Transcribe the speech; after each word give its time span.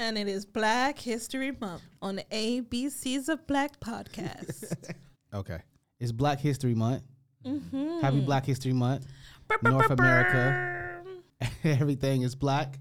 and 0.00 0.16
it 0.16 0.26
is 0.28 0.46
Black 0.46 0.98
History 0.98 1.52
Month 1.60 1.82
on 2.00 2.16
the 2.16 2.24
ABCs 2.32 3.28
of 3.28 3.46
Black 3.46 3.78
podcast. 3.80 4.74
Okay. 5.32 5.60
It's 6.00 6.10
Black 6.10 6.40
History 6.40 6.74
Month. 6.74 7.04
mm-hmm. 7.46 8.00
Happy 8.00 8.18
Black 8.18 8.44
History 8.44 8.72
Month. 8.72 9.06
North 9.62 9.88
America. 9.92 11.02
everything 11.64 12.22
is 12.22 12.34
black. 12.34 12.80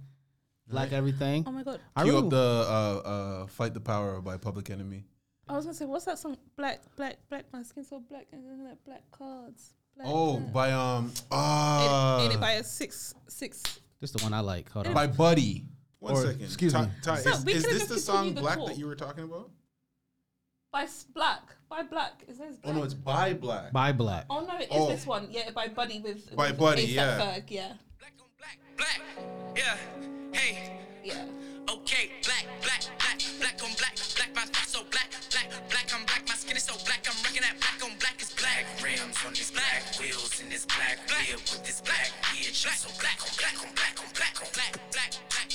Black 0.67 0.91
everything. 0.91 1.43
Oh 1.45 1.51
my 1.51 1.61
god! 1.61 1.79
I 1.95 2.05
Cue 2.05 2.17
up 2.17 2.27
the 2.31 2.37
uh, 2.67 3.07
uh, 3.07 3.45
"Fight 3.45 3.75
the 3.75 3.79
Power" 3.79 4.19
by 4.19 4.37
Public 4.37 4.71
Enemy. 4.71 5.03
I 5.47 5.57
was 5.57 5.65
gonna 5.65 5.75
say, 5.75 5.85
what's 5.85 6.05
that 6.05 6.17
song? 6.17 6.37
Black, 6.57 6.79
black, 6.95 7.17
black. 7.29 7.45
My 7.53 7.61
skin 7.61 7.83
so 7.83 7.99
black, 7.99 8.25
and 8.33 8.43
then 8.43 8.63
like 8.67 8.83
black 8.83 9.03
cards. 9.11 9.75
Black, 9.95 10.07
Oh, 10.09 10.37
black. 10.39 10.53
by 10.53 10.71
um, 10.71 11.05
Ain't 11.05 11.23
uh, 11.31 12.17
it- 12.19 12.23
ain't 12.23 12.33
it 12.33 12.41
by 12.41 12.51
a 12.53 12.63
six, 12.63 13.13
six? 13.27 13.61
this 14.01 14.09
the 14.09 14.23
one 14.23 14.33
I 14.33 14.39
like. 14.39 14.71
Hold 14.71 14.87
on. 14.87 14.93
by 14.95 15.05
Buddy. 15.05 15.65
One 15.99 16.13
Or- 16.13 16.25
second. 16.27 16.41
excuse 16.43 16.73
Ty, 16.73 16.85
me. 16.85 16.91
Ty, 17.03 17.17
So 17.19 17.29
is, 17.31 17.45
is 17.45 17.63
this 17.63 17.85
the 17.87 17.99
song 17.99 18.33
the 18.33 18.41
Black 18.41 18.57
talk. 18.57 18.67
that 18.67 18.77
you 18.77 18.87
were 18.87 18.95
talking 18.95 19.23
about? 19.25 19.49
By 20.71 20.87
black, 21.15 21.41
by 21.67 21.81
black. 21.83 22.23
His 22.27 22.39
name's 22.39 22.57
Oh 22.63 22.71
no, 22.71 22.83
it's 22.83 22.93
by 22.93 23.33
Black. 23.33 23.73
By 23.73 23.91
Black. 23.91 24.25
Oh 24.29 24.41
no, 24.45 24.55
it 24.57 24.63
is 24.63 24.67
Oh. 24.71 24.87
this 24.87 25.05
one. 25.05 25.27
Yeah, 25.31 25.49
by 25.51 25.67
Buddy 25.67 25.99
with 25.99 26.35
By 26.35 26.51
with 26.51 26.59
Buddy, 26.59 26.83
yeah. 26.83 27.19
Ferg, 27.19 27.49
yeah, 27.49 27.73
Black 27.97 28.13
on 28.21 28.29
black, 28.37 28.57
black, 28.77 29.01
yeah, 29.57 29.77
hey, 30.31 30.77
yeah. 31.03 31.25
okay, 31.73 32.11
black, 32.23 32.45
black, 32.61 32.85
black, 33.01 33.17
black 33.41 33.57
on 33.65 33.73
black, 33.81 33.95
black, 34.15 34.29
my 34.35 34.45
face 34.53 34.69
so 34.71 34.83
black, 34.93 35.09
black, 35.33 35.49
black, 35.73 35.89
I'm 35.91 36.05
black, 36.05 36.23
my 36.29 36.35
skin 36.35 36.55
is 36.55 36.63
so 36.63 36.77
black, 36.85 37.01
I'm 37.09 37.17
rocking 37.25 37.41
that 37.41 37.57
black 37.59 37.81
on 37.83 37.97
black 37.97 38.21
is 38.21 38.31
black. 38.37 38.63
Rims 38.83 39.17
on 39.25 39.33
this 39.33 39.49
black, 39.49 39.81
wheels 39.99 40.39
in 40.39 40.49
this 40.53 40.65
black, 40.69 41.01
wheel 41.09 41.41
with 41.49 41.65
this 41.65 41.81
black, 41.81 42.13
yeah, 42.37 42.53
black, 42.61 42.77
so 42.77 42.93
black 43.01 43.17
on 43.25 43.33
black 43.41 43.57
on 43.57 43.73
black 43.73 43.95
on 43.97 44.09
black 44.13 44.35
on 44.37 44.47
black, 44.53 44.71
black, 44.93 45.11
black, 45.33 45.49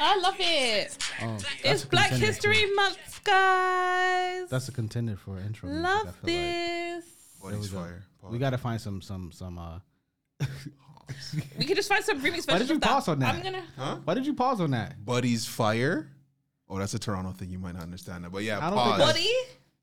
I 0.00 0.18
love 0.18 0.36
it. 0.38 0.98
Oh, 1.22 1.38
It's 1.64 1.84
Black 1.84 2.10
History 2.10 2.56
too. 2.56 2.74
Month, 2.74 3.20
guys. 3.24 4.48
That's 4.48 4.68
a 4.68 4.72
contender 4.72 5.16
for 5.16 5.38
intro. 5.38 5.68
love 5.70 6.02
feel 6.02 6.10
like. 6.12 6.24
this. 6.24 7.04
Buddy's 7.42 7.60
we 7.60 7.68
go. 7.68 7.82
fire. 7.84 8.04
We 8.30 8.38
got 8.38 8.50
to 8.50 8.58
find 8.58 8.80
some 8.80 9.00
some 9.02 9.32
some. 9.32 9.58
uh 9.58 9.78
We 11.58 11.64
could 11.64 11.76
just 11.76 11.88
find 11.88 12.04
some 12.04 12.18
remix 12.20 12.46
versions 12.46 12.46
Why 12.48 12.58
did 12.58 12.68
you 12.68 12.74
of 12.76 12.80
that. 12.80 12.88
pause 12.88 13.08
on 13.08 13.18
that? 13.20 13.34
I'm 13.34 13.42
gonna. 13.42 13.62
Huh? 13.76 13.96
Why 14.04 14.14
did 14.14 14.26
you 14.26 14.34
pause 14.34 14.60
on 14.60 14.70
that? 14.72 15.04
Buddy's 15.04 15.46
fire. 15.46 16.08
Oh, 16.68 16.78
that's 16.78 16.94
a 16.94 16.98
Toronto 16.98 17.32
thing. 17.32 17.50
You 17.50 17.58
might 17.58 17.74
not 17.74 17.82
understand 17.82 18.24
that, 18.24 18.30
but 18.32 18.42
yeah. 18.44 18.58
I 18.64 18.70
don't 18.70 18.78
pause. 18.78 18.98
Buddy, 18.98 19.28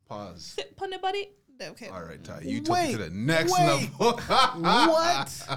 Pause. 0.07 0.41
sit 0.55 0.73
on 0.81 0.89
the 0.89 0.97
buddy. 0.97 1.29
Okay. 1.61 1.87
All 1.89 2.01
right, 2.01 2.23
Ty. 2.23 2.41
You 2.45 2.61
took 2.61 2.77
it 2.77 2.91
to 2.93 2.97
the 2.97 3.09
next 3.09 3.51
wait. 3.51 3.89
level. 3.99 4.19
What? 4.61 5.49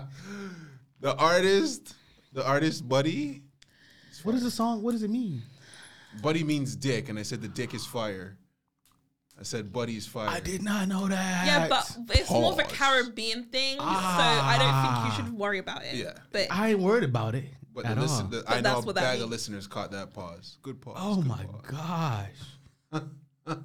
The 1.00 1.16
artist, 1.16 1.94
the 2.32 2.46
artist, 2.46 2.88
Buddy. 2.88 3.42
What 4.24 4.34
is 4.34 4.42
the 4.42 4.50
song? 4.50 4.82
What 4.82 4.92
does 4.92 5.02
it 5.02 5.10
mean? 5.10 5.42
Buddy 6.22 6.44
means 6.44 6.76
dick, 6.76 7.08
and 7.08 7.18
I 7.18 7.22
said 7.22 7.40
the 7.42 7.48
dick 7.48 7.74
is 7.74 7.86
fire. 7.86 8.36
I 9.40 9.44
said 9.44 9.72
Buddy's 9.72 10.06
fire. 10.06 10.28
I 10.28 10.40
did 10.40 10.62
not 10.62 10.86
know 10.88 11.08
that. 11.08 11.46
Yeah, 11.46 11.68
but 11.68 11.96
it's 12.10 12.30
more 12.30 12.52
of 12.52 12.58
a 12.58 12.64
Caribbean 12.64 13.44
thing, 13.44 13.78
so 13.78 13.84
I 13.84 14.56
don't 14.58 14.66
think 14.68 14.92
Ah. 14.94 15.06
you 15.18 15.24
should 15.24 15.32
worry 15.32 15.58
about 15.58 15.84
it. 15.84 15.94
Yeah. 15.94 16.12
But 16.32 16.48
I 16.50 16.70
ain't 16.70 16.80
worried 16.80 17.04
about 17.04 17.34
it 17.34 17.46
But 17.74 17.86
at 17.86 17.96
the 17.96 18.02
listen, 18.02 18.28
the, 18.30 18.42
But 18.46 18.50
I 18.52 18.56
know 18.60 18.62
that's 18.74 18.82
a 18.82 18.86
what 18.86 18.94
that 18.96 19.00
bag 19.00 19.14
of 19.16 19.20
means. 19.22 19.30
listeners 19.30 19.66
caught 19.66 19.90
that 19.92 20.12
pause. 20.12 20.58
Good 20.62 20.80
pause. 20.82 20.96
oh 21.00 21.16
good 21.16 21.26
my 21.26 21.44
pause. 21.44 22.34
gosh! 23.42 23.56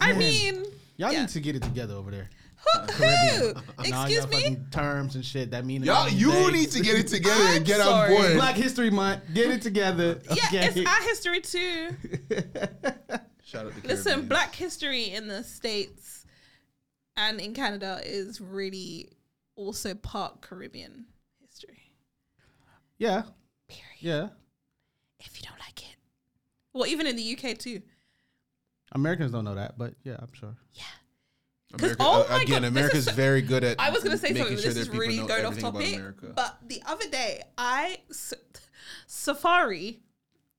I 0.00 0.10
Man. 0.12 0.18
mean, 0.18 0.64
Y'all 0.98 1.12
Yeah. 1.12 1.20
need 1.20 1.28
to 1.30 1.40
get 1.40 1.54
it 1.56 1.62
together 1.62 1.94
over 1.94 2.10
there. 2.10 2.28
Who? 2.74 3.04
who? 3.04 3.48
Excuse 3.78 3.88
y'all 3.88 4.26
me. 4.28 4.36
fucking 4.36 4.66
terms 4.70 5.14
and 5.14 5.24
shit 5.24 5.50
that 5.52 5.64
mean 5.64 5.82
Y'all, 5.82 6.08
you 6.08 6.30
things. 6.32 6.52
need 6.52 6.70
to 6.72 6.80
get 6.82 6.98
it 6.98 7.06
together 7.08 7.42
and 7.48 7.64
get 7.64 7.80
sorry. 7.80 8.14
on 8.14 8.22
board. 8.22 8.34
Black 8.34 8.54
History 8.56 8.90
Month. 8.90 9.22
Get 9.34 9.50
it 9.50 9.62
together. 9.62 10.20
Yeah, 10.30 10.66
okay? 10.68 10.80
it's 10.80 10.88
our 10.90 11.02
history 11.02 11.40
too. 11.40 11.88
Shout 13.44 13.66
out 13.66 13.72
to 13.80 13.86
Listen, 13.86 14.12
Caribbean. 14.12 14.28
Black 14.28 14.54
history 14.54 15.10
in 15.10 15.28
the 15.28 15.44
states 15.44 16.24
and 17.16 17.40
in 17.40 17.54
Canada 17.54 18.00
is 18.04 18.40
really 18.40 19.10
also 19.54 19.94
part 19.94 20.40
Caribbean 20.40 21.06
history. 21.40 21.92
yeah, 22.98 23.22
Period. 23.68 23.86
yeah. 24.00 24.28
If 25.20 25.40
you 25.40 25.46
don't 25.48 25.58
like 25.60 25.82
it, 25.90 25.96
well, 26.72 26.86
even 26.86 27.06
in 27.06 27.16
the 27.16 27.36
UK 27.38 27.56
too. 27.56 27.82
Americans 28.92 29.32
don't 29.32 29.44
know 29.44 29.54
that, 29.54 29.78
but 29.78 29.94
yeah, 30.04 30.16
I'm 30.18 30.32
sure. 30.32 30.54
Yeah. 30.74 30.82
America, 31.84 32.02
oh 32.04 32.22
uh, 32.22 32.26
my 32.30 32.42
again, 32.42 32.62
God, 32.62 32.68
America's 32.68 32.98
is 33.00 33.04
so- 33.06 33.12
very 33.12 33.42
good 33.42 33.64
at. 33.64 33.78
I 33.80 33.90
was 33.90 34.02
gonna 34.02 34.16
say 34.18 34.28
something. 34.28 34.46
sure 34.46 34.56
this 34.56 34.74
that 34.74 34.80
is 34.80 34.88
people 34.88 35.00
really 35.00 35.16
going 35.26 35.44
off 35.44 35.58
topic. 35.58 36.00
But 36.34 36.58
the 36.66 36.82
other 36.86 37.08
day, 37.08 37.42
I 37.58 37.98
S- 38.10 38.34
Safaree. 39.08 39.98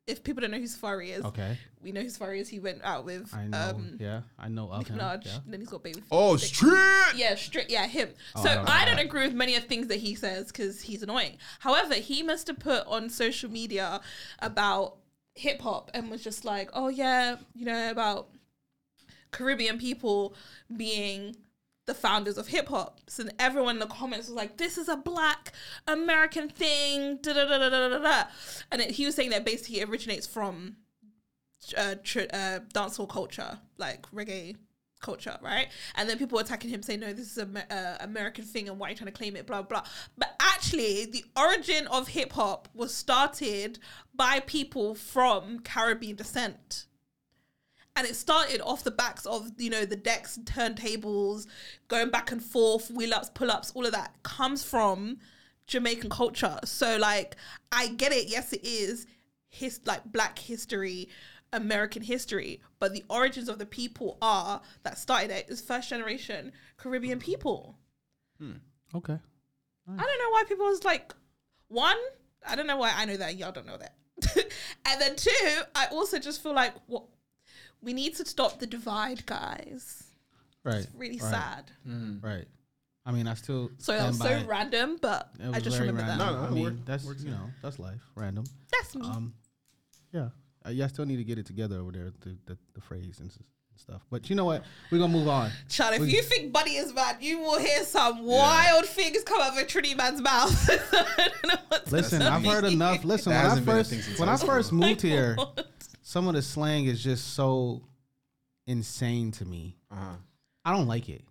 If 0.06 0.24
people 0.24 0.40
don't 0.40 0.52
know 0.52 0.58
who 0.58 0.64
Safaree 0.64 1.10
is, 1.18 1.26
Okay, 1.26 1.58
we 1.82 1.92
know 1.92 2.00
who 2.00 2.08
Safaree 2.08 2.40
is. 2.40 2.48
He 2.48 2.60
went 2.60 2.82
out 2.82 3.04
with 3.04 3.30
I 3.36 3.46
know. 3.48 3.58
um, 3.76 3.98
yeah, 4.00 4.22
I 4.40 4.48
know 4.48 4.72
of 4.72 4.80
Nicki 4.80 4.94
him. 4.94 5.00
Minaj. 5.00 5.26
Yeah. 5.26 5.40
Then 5.46 5.60
he's 5.60 5.68
got 5.68 5.84
baby. 5.84 6.02
oh, 6.12 6.38
They- 6.38 6.46
straight. 6.46 7.14
Yeah, 7.18 7.36
straight. 7.36 7.70
Yeah, 7.70 7.86
him. 7.88 8.12
Oh, 8.34 8.44
so 8.44 8.50
I 8.50 8.56
don't 8.56 8.70
I 8.70 8.86
don't 8.86 9.00
agree 9.00 9.26
with 9.26 9.36
many 9.36 9.56
of 9.58 9.66
things 9.66 9.88
that 9.88 9.98
he 9.98 10.16
says 10.16 10.48
because 10.48 10.80
he's 10.82 11.04
annoying. 11.04 11.38
However, 11.60 11.96
he 11.96 12.24
must 12.24 12.48
have 12.48 12.58
put 12.60 12.88
on 12.88 13.10
social 13.10 13.52
media 13.52 14.00
about 14.40 14.96
hip 15.36 15.60
hop 15.62 15.92
and 15.94 16.10
was 16.10 16.24
just 16.24 16.46
like, 16.46 16.70
"Oh 16.72 16.88
yeah, 16.88 17.36
you 17.54 17.66
know 17.66 17.92
about 17.92 18.30
Caribbean 19.32 19.78
people 19.78 20.34
being." 20.76 21.36
The 21.86 21.94
founders 21.94 22.38
of 22.38 22.48
hip 22.48 22.68
hop. 22.68 23.00
So 23.08 23.24
everyone 23.40 23.76
in 23.76 23.80
the 23.80 23.86
comments 23.88 24.28
was 24.28 24.36
like, 24.36 24.58
"This 24.58 24.78
is 24.78 24.90
a 24.90 24.98
Black 24.98 25.54
American 25.88 26.50
thing." 26.50 27.20
Da 27.22 27.32
da 27.32 27.46
da 27.46 27.58
da 27.58 27.70
da 27.70 27.88
da 27.88 28.00
da. 28.00 28.24
And 28.70 28.82
it, 28.82 28.92
he 28.92 29.06
was 29.06 29.16
saying 29.16 29.30
that 29.30 29.46
basically 29.46 29.80
it 29.80 29.88
originates 29.88 30.28
from 30.28 30.76
uh, 31.78 31.96
tr- 32.04 32.32
uh, 32.34 32.60
dancehall 32.74 33.10
culture, 33.10 33.60
like 33.78 34.04
reggae 34.12 34.58
culture, 35.02 35.38
right? 35.42 35.68
And 35.96 36.10
then 36.10 36.18
people 36.18 36.36
were 36.38 36.42
attacking 36.42 36.70
him, 36.70 36.84
saying, 36.84 37.00
"No, 37.00 37.14
this 37.14 37.38
is 37.38 37.38
a 37.38 37.74
uh, 37.74 37.98
American 38.02 38.44
thing, 38.44 38.68
and 38.68 38.80
why 38.80 38.88
are 38.88 38.90
you 38.92 38.98
trying 38.98 39.12
to 39.12 39.18
claim 39.18 39.36
it?" 39.36 39.48
Blah 39.48 39.62
blah. 39.62 39.84
But 40.18 40.36
actually, 40.40 41.06
the 41.06 41.26
origin 41.36 41.88
of 41.88 42.10
hip 42.10 42.34
hop 42.34 42.68
was 42.74 42.94
started 42.94 43.80
by 44.14 44.40
people 44.42 44.96
from 44.96 45.60
Caribbean 45.60 46.16
descent. 46.16 46.86
And 47.98 48.08
it 48.08 48.16
started 48.16 48.62
off 48.62 48.84
the 48.84 48.92
backs 48.92 49.26
of, 49.26 49.52
you 49.58 49.72
know, 49.72 49.84
the 49.84 49.96
decks, 49.96 50.38
turntables, 50.44 51.48
going 51.88 52.12
back 52.12 52.32
and 52.32 52.44
forth, 52.44 52.92
wheel 52.92 53.14
ups, 53.14 53.32
pull 53.34 53.52
ups, 53.52 53.72
all 53.76 53.86
of 53.88 53.92
that 53.92 54.14
comes 54.22 54.64
from 54.64 55.18
Jamaican 55.66 56.10
culture. 56.10 56.60
So 56.64 56.98
like 56.98 57.36
I 57.72 57.88
get 57.90 58.12
it, 58.12 58.28
yes 58.28 58.54
it 58.54 58.64
is 58.64 59.06
his 59.50 59.82
like 59.86 60.06
black 60.06 60.40
history, 60.40 61.10
American 61.54 62.02
history, 62.02 62.62
but 62.80 62.94
the 62.94 63.04
origins 63.10 63.50
of 63.50 63.60
the 63.60 63.66
people 63.66 64.18
are 64.22 64.62
that 64.84 64.98
started 64.98 65.32
it 65.32 65.50
is 65.50 65.62
first 65.62 65.90
generation 65.90 66.52
Caribbean 66.78 67.20
people. 67.20 67.78
Hmm. 68.40 68.54
Okay. 68.96 69.18
I 69.90 70.04
don't 70.04 70.20
know 70.20 70.30
why 70.32 70.44
people 70.48 70.66
was 70.66 70.84
like 70.84 71.14
one, 71.70 71.98
I 72.46 72.56
don't 72.56 72.68
know 72.68 72.78
why 72.78 72.94
I 72.96 73.06
know 73.06 73.18
that 73.18 73.38
y'all 73.38 73.52
don't 73.52 73.66
know 73.66 73.78
that. 73.78 73.96
and 74.86 75.02
then 75.02 75.16
two, 75.16 75.62
I 75.76 75.88
also 75.92 76.20
just 76.20 76.44
feel 76.44 76.54
like 76.54 76.74
what 76.88 77.04
we 77.82 77.94
need 77.94 78.16
to 78.16 78.26
stop 78.26 78.60
the 78.60 78.68
divide, 78.68 79.26
guys. 79.26 80.04
Right. 80.64 80.76
It's 80.78 80.88
really 80.96 81.20
right, 81.20 81.32
sad. 81.32 81.72
Right. 82.22 82.46
I 83.06 83.12
mean, 83.12 83.26
I 83.28 83.36
still. 83.36 83.70
Sorry, 83.78 84.00
that 84.00 84.08
was 84.10 84.18
so 84.18 84.26
by- 84.26 84.44
random, 84.46 84.98
but 85.02 85.30
It 85.40 85.48
was 85.48 85.56
I 85.56 85.60
just 85.62 85.80
remember 85.80 86.02
random. 86.02 86.20
that. 86.20 86.32
No, 86.34 86.42
no, 86.42 86.48
I 86.48 86.50
mean, 86.50 86.64
worked- 86.64 86.86
that's 86.86 87.06
works 87.06 87.24
you 87.24 87.32
know 87.32 87.50
that's 87.62 87.80
life, 87.80 88.02
random. 88.16 88.44
That's 88.72 88.96
me. 88.96 89.08
Um, 89.08 89.34
yeah, 90.12 90.30
uh, 90.66 90.72
yeah. 90.72 90.86
I 90.86 90.88
still 90.88 91.06
need 91.06 91.16
to 91.18 91.24
get 91.24 91.38
it 91.40 91.46
together 91.46 91.80
over 91.80 91.92
there, 91.94 92.12
the 92.22 92.38
the, 92.46 92.58
the 92.74 92.82
phrase 92.82 93.20
and 93.22 93.30
s- 93.30 93.40
stuff. 93.78 94.02
But 94.12 94.30
you 94.30 94.36
know 94.36 94.44
what? 94.44 94.66
We're 94.92 94.98
gonna 94.98 95.14
move 95.14 95.30
on. 95.30 95.52
Chad, 95.70 95.94
if 95.94 96.02
we- 96.02 96.14
you 96.14 96.22
think 96.22 96.52
Buddy 96.52 96.72
is 96.72 96.92
bad, 96.92 97.18
you 97.22 97.40
will 97.40 97.60
hear 97.60 97.86
some 97.86 98.26
wild 98.26 98.86
things 98.88 99.24
come 99.24 99.42
out 99.42 99.54
of 99.54 99.58
a 99.58 99.66
Trinity 99.66 99.96
man's 99.96 100.20
mouth. 100.22 100.70
I 100.92 101.30
don't 101.30 101.48
know 101.54 101.60
what 101.70 101.90
Listen. 101.90 102.22
I've 102.22 102.44
heard 102.44 102.66
enough. 102.66 103.06
Listen, 103.06 103.32
That 103.32 103.38
when 103.44 103.46
I 103.46 103.50
hasn't 103.50 103.66
been 103.66 103.78
a 103.78 103.84
first 103.86 104.20
when 104.20 104.28
I 104.30 104.36
first 104.38 104.74
moved 104.74 105.02
here, 105.14 105.36
What? 105.36 105.66
Some 106.08 106.26
of 106.30 106.36
the 106.36 106.42
slang 106.42 106.86
is 106.86 107.04
just 107.04 107.34
so 107.34 107.82
insane 108.66 109.30
to 109.30 109.44
me. 109.44 109.76
Uh-huh. 109.92 110.16
I 110.64 110.72
don't 110.72 110.88
like 110.88 111.10
it. 111.10 111.22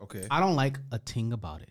Okay. 0.00 0.26
I 0.30 0.40
don't 0.40 0.56
like 0.56 0.78
a 0.92 0.98
ting 0.98 1.34
about 1.34 1.60
it. 1.60 1.68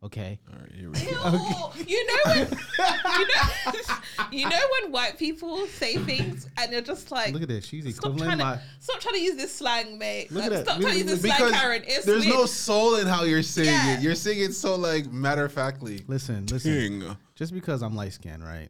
Okay. 0.00 0.38
All 0.48 0.58
right. 0.60 0.70
Here 0.72 0.88
we 0.88 0.98
go. 1.00 1.72
Ew. 1.76 1.84
You 1.88 2.06
know 2.06 2.20
when 2.26 2.48
you 2.48 3.26
know, 3.26 3.96
you 4.30 4.48
know 4.48 4.60
when 4.82 4.92
white 4.92 5.18
people 5.18 5.66
say 5.66 5.96
things 5.96 6.48
and 6.58 6.72
they're 6.72 6.80
just 6.80 7.10
like 7.10 7.32
Look 7.32 7.42
at 7.42 7.48
this. 7.48 7.66
She's 7.66 7.82
stop 7.96 8.12
equivalent 8.12 8.38
trying, 8.38 8.38
my. 8.38 8.54
to, 8.54 8.62
stop 8.78 9.00
trying 9.00 9.14
to 9.16 9.20
use 9.20 9.36
this 9.36 9.52
slang, 9.52 9.98
mate. 9.98 10.30
Look 10.30 10.44
Like, 10.44 10.52
at 10.52 10.56
that. 10.58 10.64
Stop 10.66 10.78
We- 10.78 10.84
trying 10.84 10.92
to 10.94 10.98
use 11.00 11.06
we- 11.06 11.12
this 11.14 11.20
slang, 11.22 11.38
Because 11.38 11.60
Karen. 11.60 11.82
It's 11.88 12.06
there's 12.06 12.24
weird. 12.24 12.36
no 12.36 12.46
soul 12.46 12.96
in 12.96 13.08
how 13.08 13.24
you're 13.24 13.42
saying 13.42 13.66
Yeah. 13.66 13.96
it. 13.96 14.00
You're 14.02 14.14
saying 14.14 14.38
it 14.40 14.54
so 14.54 14.76
like 14.76 15.10
matter 15.12 15.44
of 15.46 15.52
factly. 15.52 16.04
Listen, 16.06 16.46
listen. 16.46 17.00
King. 17.00 17.16
Just 17.34 17.52
because 17.52 17.82
I'm 17.82 17.96
light 17.96 18.12
skinned, 18.12 18.44
right? 18.44 18.68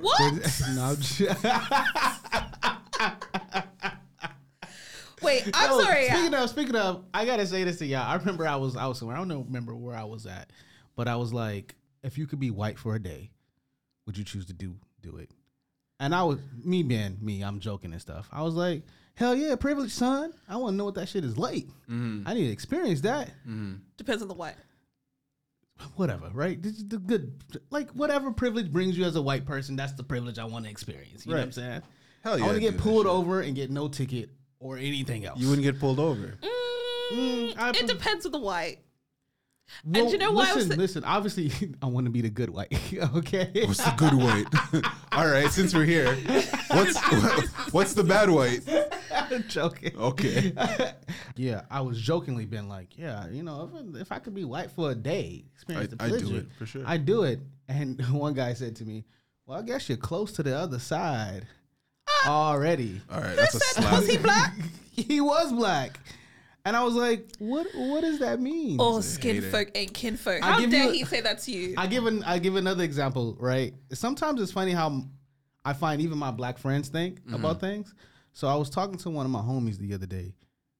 What? 0.00 0.32
no, 0.74 0.84
I'm 0.84 0.96
just, 0.96 1.20
Wait, 5.22 5.50
I'm 5.52 5.70
Yo, 5.70 5.80
sorry. 5.80 6.04
Speaking 6.06 6.34
of, 6.34 6.50
speaking 6.50 6.76
of, 6.76 7.04
I 7.12 7.24
gotta 7.26 7.46
say 7.46 7.64
this 7.64 7.78
to 7.78 7.86
y'all. 7.86 8.06
I 8.06 8.16
remember 8.16 8.46
I 8.46 8.56
was 8.56 8.76
out 8.76 8.96
somewhere. 8.96 9.16
I 9.16 9.20
don't 9.20 9.28
know, 9.28 9.40
remember 9.40 9.74
where 9.74 9.96
I 9.96 10.04
was 10.04 10.26
at, 10.26 10.50
but 10.96 11.08
I 11.08 11.16
was 11.16 11.32
like, 11.32 11.74
if 12.02 12.18
you 12.18 12.26
could 12.26 12.40
be 12.40 12.50
white 12.50 12.78
for 12.78 12.94
a 12.94 12.98
day, 12.98 13.30
would 14.06 14.16
you 14.16 14.24
choose 14.24 14.46
to 14.46 14.52
do 14.52 14.76
do 15.02 15.16
it? 15.16 15.30
And 16.00 16.14
I 16.14 16.22
was 16.22 16.38
me 16.64 16.82
being 16.82 17.18
me, 17.20 17.42
I'm 17.42 17.58
joking 17.58 17.92
and 17.92 18.00
stuff. 18.00 18.28
I 18.32 18.42
was 18.42 18.54
like, 18.54 18.82
hell 19.14 19.34
yeah, 19.34 19.56
privilege, 19.56 19.90
son. 19.90 20.32
I 20.48 20.56
want 20.56 20.74
to 20.74 20.76
know 20.76 20.84
what 20.84 20.94
that 20.94 21.08
shit 21.08 21.24
is 21.24 21.36
like. 21.36 21.66
Mm-hmm. 21.90 22.22
I 22.26 22.34
need 22.34 22.46
to 22.46 22.52
experience 22.52 23.00
that. 23.00 23.28
Mm-hmm. 23.46 23.74
Depends 23.96 24.22
on 24.22 24.28
the 24.28 24.34
white. 24.34 24.54
Whatever, 25.96 26.30
right? 26.32 26.60
This 26.60 26.72
is 26.74 26.88
the 26.88 26.98
good, 26.98 27.32
like 27.70 27.90
whatever 27.92 28.30
privilege 28.32 28.70
brings 28.72 28.98
you 28.98 29.04
as 29.04 29.16
a 29.16 29.22
white 29.22 29.46
person, 29.46 29.76
that's 29.76 29.92
the 29.92 30.02
privilege 30.02 30.38
I 30.38 30.44
want 30.44 30.64
to 30.64 30.70
experience. 30.70 31.24
You 31.24 31.32
know 31.32 31.38
what 31.38 31.44
I'm 31.44 31.52
saying? 31.52 31.82
Hell 32.24 32.38
yeah! 32.38 32.44
I 32.44 32.46
want 32.48 32.56
to 32.56 32.60
get 32.60 32.78
pulled 32.78 33.06
over 33.06 33.40
and 33.40 33.54
get 33.54 33.70
no 33.70 33.88
ticket 33.88 34.30
or 34.58 34.76
anything 34.76 35.24
else. 35.24 35.38
You 35.38 35.48
wouldn't 35.48 35.64
get 35.64 35.78
pulled 35.78 36.00
over. 36.00 36.34
Mm, 37.12 37.56
I 37.58 37.70
it 37.70 37.76
put- 37.76 37.86
depends 37.86 38.26
on 38.26 38.32
the 38.32 38.40
white. 38.40 38.78
Well, 39.84 40.02
and 40.04 40.12
you 40.12 40.18
know 40.18 40.32
why 40.32 40.50
I 40.50 40.54
was 40.54 40.64
Listen, 40.68 40.70
thi- 40.70 40.76
listen. 40.76 41.04
Obviously, 41.04 41.52
I 41.82 41.86
want 41.86 42.06
to 42.06 42.10
be 42.10 42.22
the 42.22 42.30
good 42.30 42.50
white. 42.50 42.72
okay. 43.14 43.50
What's 43.66 43.84
the 43.84 43.94
good 43.96 44.14
white? 44.14 44.46
All 45.12 45.28
right, 45.28 45.50
since 45.50 45.74
we're 45.74 45.84
here, 45.84 46.14
what's 46.70 46.98
what's 47.72 47.94
the 47.94 48.04
bad 48.04 48.30
white? 48.30 48.60
I'm 49.32 49.44
joking. 49.48 49.96
Okay. 49.96 50.52
yeah, 51.36 51.62
I 51.70 51.80
was 51.80 52.00
jokingly 52.00 52.46
been 52.46 52.68
like, 52.68 52.96
yeah, 52.96 53.28
you 53.28 53.42
know, 53.42 53.70
if, 53.74 54.02
if 54.02 54.12
I 54.12 54.18
could 54.18 54.34
be 54.34 54.44
white 54.44 54.70
for 54.70 54.90
a 54.90 54.94
day, 54.94 55.44
experience 55.54 55.94
I- 55.98 56.08
the 56.08 56.14
I 56.14 56.18
do 56.18 56.36
it, 56.36 56.46
for 56.58 56.66
sure. 56.66 56.82
I 56.86 56.96
do 56.96 57.24
it. 57.24 57.40
And 57.68 58.00
one 58.10 58.34
guy 58.34 58.54
said 58.54 58.76
to 58.76 58.84
me, 58.84 59.04
"Well, 59.46 59.58
I 59.58 59.62
guess 59.62 59.88
you're 59.88 59.98
close 59.98 60.32
to 60.32 60.42
the 60.42 60.56
other 60.56 60.78
side 60.78 61.46
ah! 62.08 62.50
already." 62.50 63.00
All 63.10 63.20
right, 63.20 63.36
that's 63.36 63.54
a 63.54 63.60
slap. 63.60 63.92
was 63.92 64.08
he 64.08 64.16
black? 64.16 64.54
he 64.92 65.20
was 65.20 65.52
black, 65.52 66.00
and 66.64 66.74
I 66.74 66.82
was 66.82 66.94
like, 66.94 67.28
"What? 67.38 67.66
What 67.74 68.00
does 68.00 68.20
that 68.20 68.40
mean?" 68.40 68.80
Or 68.80 68.96
hate 68.96 69.04
skin 69.04 69.42
folk 69.50 69.70
ain't 69.74 69.92
kinfolk. 69.92 70.42
I 70.42 70.52
How 70.52 70.60
give 70.60 70.70
dare 70.70 70.84
you 70.84 70.90
a- 70.90 70.94
he 70.94 71.04
say 71.04 71.20
that 71.20 71.40
to 71.40 71.50
you? 71.50 71.74
I 71.76 71.86
give 71.86 72.06
an 72.06 72.24
I 72.24 72.38
give 72.38 72.56
another 72.56 72.84
example, 72.84 73.36
right? 73.38 73.74
Sometimes 73.92 74.40
it's 74.40 74.52
funny 74.52 74.72
how 74.72 75.04
I 75.64 75.74
find 75.74 76.00
even 76.00 76.16
my 76.16 76.30
black 76.30 76.56
friends 76.56 76.88
think 76.88 77.20
mm-hmm. 77.20 77.34
about 77.34 77.60
things. 77.60 77.94
So 78.38 78.46
I 78.46 78.54
was 78.54 78.70
talking 78.70 78.96
to 78.98 79.10
one 79.10 79.26
of 79.26 79.32
my 79.32 79.40
homies 79.40 79.78
the 79.78 79.92
other 79.94 80.06
day. 80.06 80.32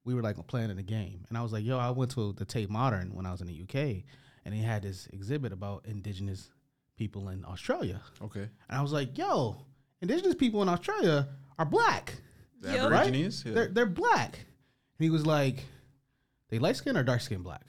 We 0.05 0.15
were 0.15 0.23
like 0.23 0.37
playing 0.47 0.71
in 0.71 0.79
a 0.79 0.83
game, 0.85 1.25
and 1.29 1.37
I 1.37 1.43
was 1.43 1.53
like, 1.53 1.65
"Yo, 1.65 1.77
I 1.77 1.91
went 1.91 2.13
to 2.13 2.33
the 2.35 2.45
Tate 2.45 2.71
Modern 2.71 3.13
when 3.17 3.27
I 3.27 3.33
was 3.33 3.41
in 3.41 3.49
the 3.49 3.63
UK, 3.63 4.05
and 4.45 4.55
he 4.55 4.63
had 4.63 4.85
this 4.85 5.09
exhibit 5.13 5.53
about 5.53 5.85
indigenous 5.85 6.51
people 6.97 7.31
in 7.31 7.45
Australia." 7.45 8.01
Okay. 8.23 8.49
And 8.69 8.79
I 8.79 8.81
was 8.81 8.93
like, 8.93 9.19
"Yo, 9.19 9.57
indigenous 10.01 10.37
people 10.37 10.63
in 10.63 10.69
Australia 10.69 11.31
are 11.59 11.65
black, 11.65 12.15
The 12.61 12.75
Yo. 12.75 12.91
right? 12.91 13.09
Aborigines? 13.09 13.43
Yeah. 13.45 13.55
They're 13.55 13.67
they're 13.67 13.87
black." 13.87 14.37
And 14.37 15.05
he 15.05 15.11
was 15.11 15.27
like, 15.27 15.65
"They 16.51 16.61
light 16.61 16.77
skin 16.77 16.97
or 16.97 17.03
dark 17.03 17.23
skin 17.23 17.43
black?" 17.43 17.67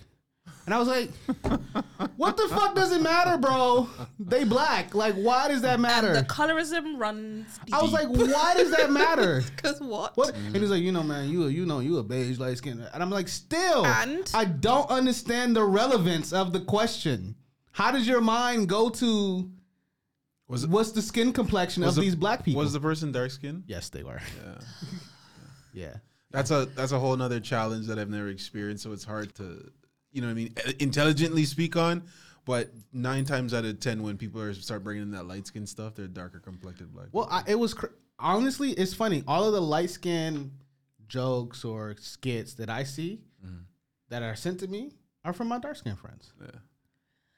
And 0.69 0.75
I 0.75 0.77
was 0.77 0.87
like, 0.87 1.09
"What 2.15 2.37
the 2.37 2.47
fuck 2.47 2.75
does 2.75 2.91
it 2.91 3.01
matter, 3.01 3.39
bro? 3.39 3.89
They 4.19 4.43
black. 4.43 4.93
Like, 4.93 5.15
why 5.15 5.47
does 5.47 5.63
that 5.63 5.79
matter?" 5.79 6.13
the 6.13 6.21
colorism 6.21 6.99
runs 6.99 7.57
deep. 7.65 7.73
I 7.73 7.81
was 7.81 7.91
like, 7.91 8.07
"Why 8.07 8.53
does 8.55 8.69
that 8.77 8.91
matter?" 8.91 9.41
Because 9.55 9.79
what? 9.81 10.15
What? 10.15 10.35
And 10.35 10.55
he's 10.55 10.69
like, 10.69 10.83
you 10.83 10.91
know, 10.91 11.01
man, 11.01 11.27
you 11.27 11.47
a- 11.47 11.49
you 11.49 11.65
know, 11.65 11.79
you 11.79 11.97
a 11.97 12.03
beige 12.03 12.37
light 12.37 12.57
skin, 12.59 12.85
and 12.93 13.01
I'm 13.01 13.09
like, 13.09 13.27
still, 13.29 13.83
And? 13.83 14.29
I 14.35 14.45
don't 14.45 14.87
understand 14.91 15.55
the 15.55 15.63
relevance 15.63 16.31
of 16.33 16.53
the 16.53 16.59
question. 16.59 17.33
How 17.71 17.89
does 17.89 18.07
your 18.07 18.21
mind 18.21 18.69
go 18.69 18.89
to 18.91 19.49
Was 20.47 20.65
it, 20.65 20.69
what's 20.69 20.91
the 20.91 21.01
skin 21.01 21.33
complexion 21.33 21.81
of 21.83 21.95
the- 21.95 22.01
these 22.01 22.15
black 22.15 22.45
people? 22.45 22.61
was 22.61 22.73
the 22.73 22.79
person 22.79 23.11
dark 23.11 23.31
skin? 23.31 23.63
yes, 23.65 23.89
they 23.89 24.03
were. 24.03 24.21
Yeah. 24.45 24.59
Yeah. 25.73 25.95
That's 26.29 26.51
a 26.51 26.65
that's 26.75 26.91
a 26.91 26.99
whole 26.99 27.15
nother 27.17 27.39
challenge 27.39 27.87
that 27.87 27.97
I've 27.97 28.09
never 28.11 28.27
experienced. 28.27 28.83
So 28.83 28.91
it's 28.91 29.03
hard 29.03 29.33
to, 29.35 29.71
you 30.11 30.21
know, 30.21 30.27
what 30.27 30.31
I 30.31 30.35
mean, 30.35 30.55
uh, 30.65 30.71
intelligently 30.79 31.45
speak 31.45 31.75
on. 31.75 32.03
But 32.45 32.71
nine 32.91 33.25
times 33.25 33.53
out 33.53 33.65
of 33.65 33.79
ten, 33.79 34.01
when 34.01 34.17
people 34.17 34.41
are 34.41 34.53
start 34.53 34.83
bringing 34.83 35.03
in 35.03 35.11
that 35.11 35.27
light 35.27 35.45
skin 35.45 35.67
stuff, 35.67 35.95
they're 35.95 36.07
darker 36.07 36.39
complected 36.39 36.91
black. 36.91 37.07
Well, 37.11 37.27
I, 37.29 37.43
it 37.47 37.59
was 37.59 37.73
cr- 37.75 37.87
honestly, 38.17 38.71
it's 38.71 38.93
funny. 38.93 39.23
All 39.27 39.45
of 39.45 39.53
the 39.53 39.61
light 39.61 39.91
skin 39.91 40.51
jokes 41.07 41.63
or 41.63 41.95
skits 41.99 42.55
that 42.55 42.69
I 42.69 42.83
see 42.83 43.19
that 44.09 44.23
are 44.23 44.35
sent 44.35 44.59
to 44.61 44.67
me 44.67 44.91
are 45.23 45.33
from 45.33 45.47
my 45.47 45.59
dark 45.59 45.75
skin 45.75 45.95
friends, 45.95 46.33
yeah. 46.41 46.47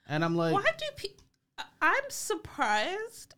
and 0.08 0.24
I'm 0.24 0.34
like, 0.34 0.54
Why 0.54 0.62
do 0.78 0.86
people? 0.96 1.24
I'm 1.80 2.04
surprised 2.08 3.34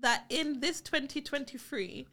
that 0.00 0.24
in 0.28 0.60
this 0.60 0.80
2023, 0.80 2.06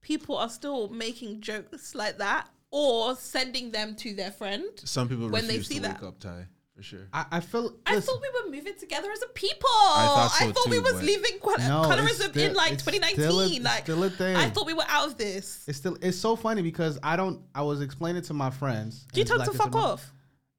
people 0.00 0.36
are 0.36 0.48
still 0.48 0.88
making 0.88 1.40
jokes 1.40 1.94
like 1.94 2.18
that 2.18 2.48
or 2.70 3.14
sending 3.16 3.70
them 3.70 3.94
to 3.96 4.14
their 4.14 4.30
friend. 4.30 4.64
Some 4.84 5.08
people 5.08 5.28
When 5.28 5.46
they 5.46 5.60
see 5.60 5.76
to 5.76 5.82
that. 5.82 6.00
wake 6.00 6.08
up, 6.08 6.18
Ty, 6.20 6.46
for 6.76 6.82
sure. 6.82 7.08
I, 7.12 7.26
I 7.32 7.40
feel. 7.40 7.74
I 7.84 7.96
listen, 7.96 8.14
thought 8.14 8.22
we 8.22 8.28
were 8.44 8.50
moving 8.56 8.74
together 8.78 9.10
as 9.10 9.22
a 9.22 9.28
people. 9.28 9.68
I 9.70 10.06
thought 10.06 10.30
thought, 10.54 10.56
so 10.64 10.70
we 10.70 10.76
too, 10.76 10.82
was 10.82 10.92
but- 10.94 11.04
leaving 11.04 11.38
qual- 11.40 11.58
No, 11.58 11.90
it's 11.90 12.00
colorism 12.00 12.30
still- 12.30 12.48
in 12.50 12.54
like 12.54 12.72
it's 12.72 12.82
2019. 12.84 13.14
still 13.24 13.40
a- 13.40 13.46
it's 13.46 13.64
like 13.64 13.82
still 13.82 14.04
a 14.04 14.10
thing. 14.10 14.36
I 14.36 14.50
thought 14.50 14.66
we 14.66 14.74
were 14.74 14.84
out 14.88 15.08
of 15.08 15.18
this. 15.18 15.64
It's 15.66 15.78
still 15.78 15.96
it's 16.00 16.16
so 16.18 16.36
funny 16.36 16.62
because 16.62 16.98
I 17.02 17.16
don't 17.16 17.42
I 17.54 17.62
was 17.62 17.80
explaining 17.80 18.22
to 18.22 18.34
my 18.34 18.50
friends. 18.50 19.06
Do 19.12 19.20
you 19.20 19.22
and 19.22 19.28
tell 19.28 19.36
black 19.38 19.46
to 19.46 19.50
and 19.52 19.60
fuck 19.60 19.72
some- 19.72 19.82
off? 19.82 20.12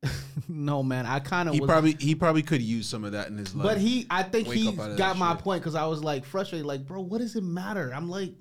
no 0.50 0.82
man, 0.82 1.06
I 1.06 1.20
kind 1.20 1.48
of 1.48 1.54
He 1.54 1.62
was 1.62 1.68
probably 1.68 1.96
he 2.00 2.16
probably 2.16 2.42
could 2.42 2.62
use 2.62 2.88
some 2.88 3.04
of 3.04 3.12
that 3.12 3.28
in 3.28 3.38
his 3.38 3.54
life. 3.56 3.68
but 3.68 3.78
he 3.78 4.08
I 4.10 4.24
think 4.24 4.48
Wake 4.48 4.58
he 4.58 4.68
up 4.70 4.80
out 4.80 4.92
of 4.92 4.98
got 4.98 5.18
my 5.18 5.34
shit. 5.36 5.44
point 5.44 5.64
cuz 5.64 5.76
I 5.76 5.86
was 5.86 6.04
like 6.04 6.26
frustrated 6.26 6.66
like 6.66 6.86
bro, 6.86 7.02
what 7.02 7.20
does 7.20 7.36
it 7.36 7.44
matter? 7.44 7.94
I'm 7.94 8.10
like 8.10 8.34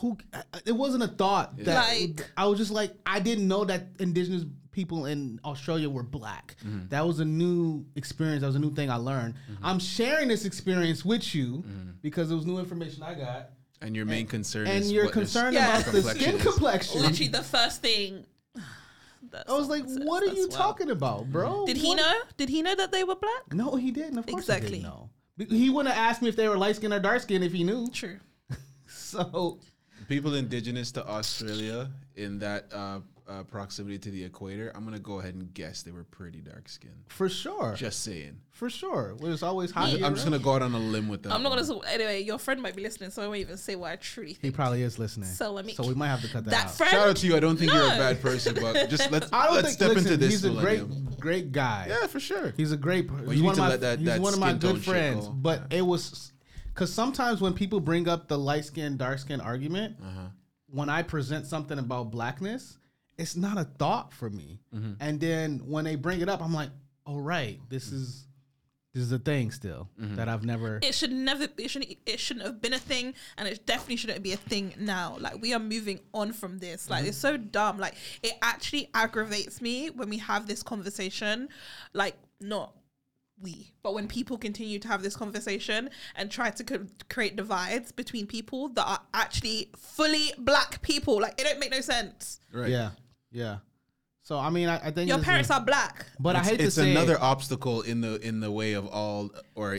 who 0.00 0.16
I- 0.32 0.42
I- 0.54 0.60
it 0.66 0.72
wasn't 0.72 1.02
a 1.02 1.08
thought 1.08 1.56
that 1.64 1.88
Like- 1.88 2.30
I 2.36 2.46
was 2.46 2.58
just 2.58 2.70
like 2.70 2.94
I 3.06 3.20
didn't 3.20 3.46
know 3.48 3.64
that 3.64 3.88
indigenous 3.98 4.44
people 4.72 5.06
in 5.06 5.40
Australia 5.44 5.90
were 5.90 6.02
black. 6.04 6.56
Mm-hmm. 6.64 6.88
That 6.88 7.06
was 7.06 7.20
a 7.20 7.24
new 7.24 7.84
experience. 7.96 8.40
That 8.42 8.46
was 8.46 8.56
a 8.56 8.60
new 8.60 8.72
thing 8.72 8.88
I 8.90 8.96
learned. 8.96 9.34
I'm 9.62 9.78
sharing 9.78 10.28
this 10.28 10.44
experience 10.44 11.04
with 11.04 11.34
you 11.34 11.58
Mm-hmm. 11.58 11.90
because 12.02 12.30
it 12.30 12.34
was 12.34 12.46
new 12.46 12.58
information 12.58 13.02
I 13.02 13.14
got. 13.14 13.50
and 13.82 13.96
your 13.96 14.04
main 14.06 14.26
concern 14.26 14.66
And 14.66 14.84
is 14.84 14.92
you're 14.92 15.04
what 15.06 15.14
their 15.14 15.22
concerned 15.22 15.54
Yeah. 15.54 15.78
about 15.80 15.92
the 15.92 16.02
skin 16.02 16.38
complexion. 16.38 17.00
Literally, 17.02 17.28
the 17.28 17.42
first 17.42 17.80
thing. 17.82 18.26
I 19.48 19.52
was 19.52 19.68
like, 19.68 19.84
"What 19.86 20.22
are 20.22 20.32
you 20.34 20.48
talking 20.48 20.90
about, 20.90 21.30
bro?" 21.30 21.64
Did 21.66 21.76
he 21.76 21.88
What- 21.88 21.96
know? 21.98 22.14
Did 22.36 22.48
he 22.48 22.62
know 22.62 22.74
that 22.74 22.90
they 22.92 23.04
were 23.04 23.16
black? 23.16 23.52
No, 23.52 23.76
he 23.76 23.90
didn't. 23.90 24.18
Of 24.18 24.26
course, 24.26 24.44
Exactly. 24.44 24.68
he 24.78 24.82
didn't 24.82 24.84
know. 24.84 25.10
He 25.48 25.70
wouldn't 25.70 25.94
have 25.94 26.10
asked 26.10 26.20
me 26.22 26.28
if 26.28 26.36
they 26.36 26.48
were 26.48 26.58
light 26.58 26.76
skin 26.76 26.92
or 26.92 27.00
dark 27.00 27.22
skin 27.22 27.42
if 27.42 27.52
he 27.52 27.64
knew. 27.64 27.88
True. 27.90 28.18
So 28.86 29.58
people 30.10 30.34
indigenous 30.34 30.90
to 30.92 31.06
Australia 31.08 31.88
in 32.16 32.40
that 32.40 32.66
uh, 32.74 32.98
uh, 33.28 33.44
proximity 33.44 33.96
to 33.96 34.10
the 34.10 34.24
equator, 34.24 34.72
I'm 34.74 34.84
gonna 34.84 34.98
go 34.98 35.20
ahead 35.20 35.34
and 35.34 35.54
guess 35.54 35.82
they 35.84 35.92
were 35.92 36.02
pretty 36.02 36.40
dark 36.40 36.68
skinned. 36.68 37.04
for 37.08 37.28
sure, 37.28 37.74
Just 37.76 38.02
saying. 38.02 38.36
for 38.50 38.68
sure, 38.68 39.10
it 39.16 39.20
was 39.22 39.44
always 39.44 39.70
hot. 39.70 39.94
I'm 40.02 40.14
just 40.16 40.24
gonna 40.26 40.40
go 40.40 40.54
out 40.56 40.62
on 40.62 40.74
a 40.74 40.78
limb 40.80 41.08
with 41.08 41.22
that. 41.22 41.32
I'm 41.32 41.44
not 41.44 41.50
gonna. 41.50 41.64
say 41.64 41.74
Anyway, 41.86 42.22
your 42.24 42.38
friend 42.38 42.60
might 42.60 42.74
be 42.74 42.82
listening, 42.82 43.10
so 43.10 43.22
I 43.22 43.26
won't 43.28 43.38
even 43.38 43.56
say 43.56 43.76
what 43.76 43.92
I 43.92 43.96
truly 43.96 44.30
think. 44.34 44.42
He 44.42 44.50
probably 44.50 44.82
is 44.82 44.98
listening. 44.98 45.28
So 45.28 45.52
let 45.52 45.64
me- 45.64 45.74
So 45.74 45.86
we 45.86 45.94
might 45.94 46.08
have 46.08 46.22
to 46.22 46.28
cut 46.28 46.44
that, 46.44 46.50
That 46.50 46.64
out. 46.66 46.74
friend. 46.74 46.90
Shout 46.90 47.08
out 47.08 47.16
to 47.18 47.26
you. 47.28 47.36
I 47.36 47.40
don't 47.40 47.56
think 47.56 47.72
you're 47.72 47.84
a 47.86 47.88
bad 47.90 48.20
person, 48.20 48.56
but 48.60 48.90
just 48.90 49.08
let's 49.12 49.28
I 49.32 49.46
don't 49.46 49.54
let's 49.54 49.68
think. 49.68 49.76
step 49.78 49.88
listen, 49.90 50.12
into 50.12 50.16
this. 50.16 50.30
He's 50.32 50.44
a 50.44 50.50
millennium. 50.50 50.88
great, 50.88 51.20
great 51.20 51.52
guy. 51.52 51.86
Yeah, 51.88 52.08
for 52.08 52.18
sure. 52.18 52.52
He's 52.56 52.72
a 52.72 52.76
great. 52.76 53.06
per- 53.06 53.16
he's 53.30 53.38
you 53.38 53.44
one 53.44 53.44
need 53.44 53.48
of 53.50 53.54
to 53.54 53.60
my. 53.62 53.68
let 53.68 53.80
that- 53.82 53.98
he's 54.00 54.06
that 54.08 54.20
one 54.20 54.34
of 54.34 54.40
my 54.40 54.54
good 54.54 54.82
friends. 54.84 55.26
go. 55.26 55.32
But 55.32 55.66
Yeah. 55.70 55.78
it 55.78 55.82
was 55.82 56.32
because 56.80 56.94
sometimes 56.94 57.42
when 57.42 57.52
people 57.52 57.78
bring 57.78 58.08
up 58.08 58.26
the 58.26 58.38
light 58.38 58.64
skin, 58.64 58.96
dark 58.96 59.18
skin 59.18 59.38
argument, 59.38 59.96
Uh-huh. 60.02 60.28
when 60.68 60.88
I 60.88 61.02
present 61.02 61.44
something 61.46 61.78
about 61.78 62.10
blackness, 62.10 62.78
it's 63.18 63.36
not 63.36 63.58
a 63.58 63.64
thought 63.64 64.14
for 64.14 64.30
me. 64.30 64.60
Mm-hmm. 64.74 64.92
And 64.98 65.20
then 65.20 65.58
when 65.66 65.84
they 65.84 65.94
bring 65.96 66.22
it 66.22 66.28
up, 66.30 66.40
I'm 66.42 66.54
like, 66.54 66.70
oh 67.04 67.18
right, 67.18 67.60
this 67.68 67.92
is 67.92 68.26
this 68.94 69.02
is 69.04 69.12
a 69.12 69.18
thing 69.18 69.50
still 69.50 69.90
Mm-hmm. 70.00 70.16
that 70.16 70.28
I've 70.30 70.42
never. 70.44 70.78
It 70.82 70.94
should 70.94 71.12
never. 71.12 71.48
It 71.58 71.68
shouldn't. 71.70 71.96
It 72.06 72.18
shouldn't 72.18 72.46
have 72.46 72.62
been 72.62 72.72
a 72.72 72.78
thing, 72.78 73.12
and 73.36 73.46
it 73.46 73.66
definitely 73.66 73.96
shouldn't 73.96 74.22
be 74.22 74.32
a 74.32 74.38
thing 74.38 74.72
now. 74.78 75.18
Like 75.20 75.38
we 75.42 75.52
are 75.52 75.60
moving 75.60 76.00
on 76.14 76.32
from 76.32 76.60
this. 76.60 76.88
Like 76.88 77.04
it's 77.04 77.18
so 77.18 77.36
dumb. 77.36 77.76
Like 77.76 77.94
it 78.22 78.32
actually 78.40 78.88
aggravates 78.94 79.60
me 79.60 79.90
when 79.90 80.08
we 80.08 80.16
have 80.18 80.46
this 80.46 80.62
conversation. 80.62 81.50
Like 81.92 82.16
not 82.40 82.72
we, 83.42 83.72
but 83.82 83.94
when 83.94 84.06
people 84.08 84.36
continue 84.38 84.78
to 84.78 84.88
have 84.88 85.02
this 85.02 85.16
conversation 85.16 85.90
and 86.16 86.30
try 86.30 86.50
to 86.50 86.64
co- 86.64 86.86
create 87.08 87.36
divides 87.36 87.90
between 87.92 88.26
people 88.26 88.68
that 88.70 88.86
are 88.86 89.00
actually 89.14 89.70
fully 89.76 90.32
black 90.38 90.82
people. 90.82 91.20
Like 91.20 91.40
it 91.40 91.44
don't 91.44 91.58
make 91.58 91.70
no 91.70 91.80
sense. 91.80 92.40
Right. 92.52 92.68
Yeah, 92.70 92.90
yeah. 93.32 93.58
So 94.22 94.38
I 94.38 94.50
mean, 94.50 94.68
I, 94.68 94.76
I 94.76 94.90
think 94.90 95.08
Your 95.08 95.16
this 95.16 95.22
is- 95.22 95.24
parents 95.26 95.50
are 95.50 95.60
black. 95.60 96.06
but 96.18 96.36
I 96.36 96.40
hate 96.40 96.60
it's 96.60 96.74
to 96.76 96.82
say 96.82 96.90
another 96.90 97.14
it. 97.14 97.22
obstacle 97.22 97.82
in 97.82 98.00
the 98.00 98.20
in 98.26 98.40
the 98.40 98.50
way 98.50 98.74
of 98.74 98.86
all, 98.86 99.30
or 99.54 99.78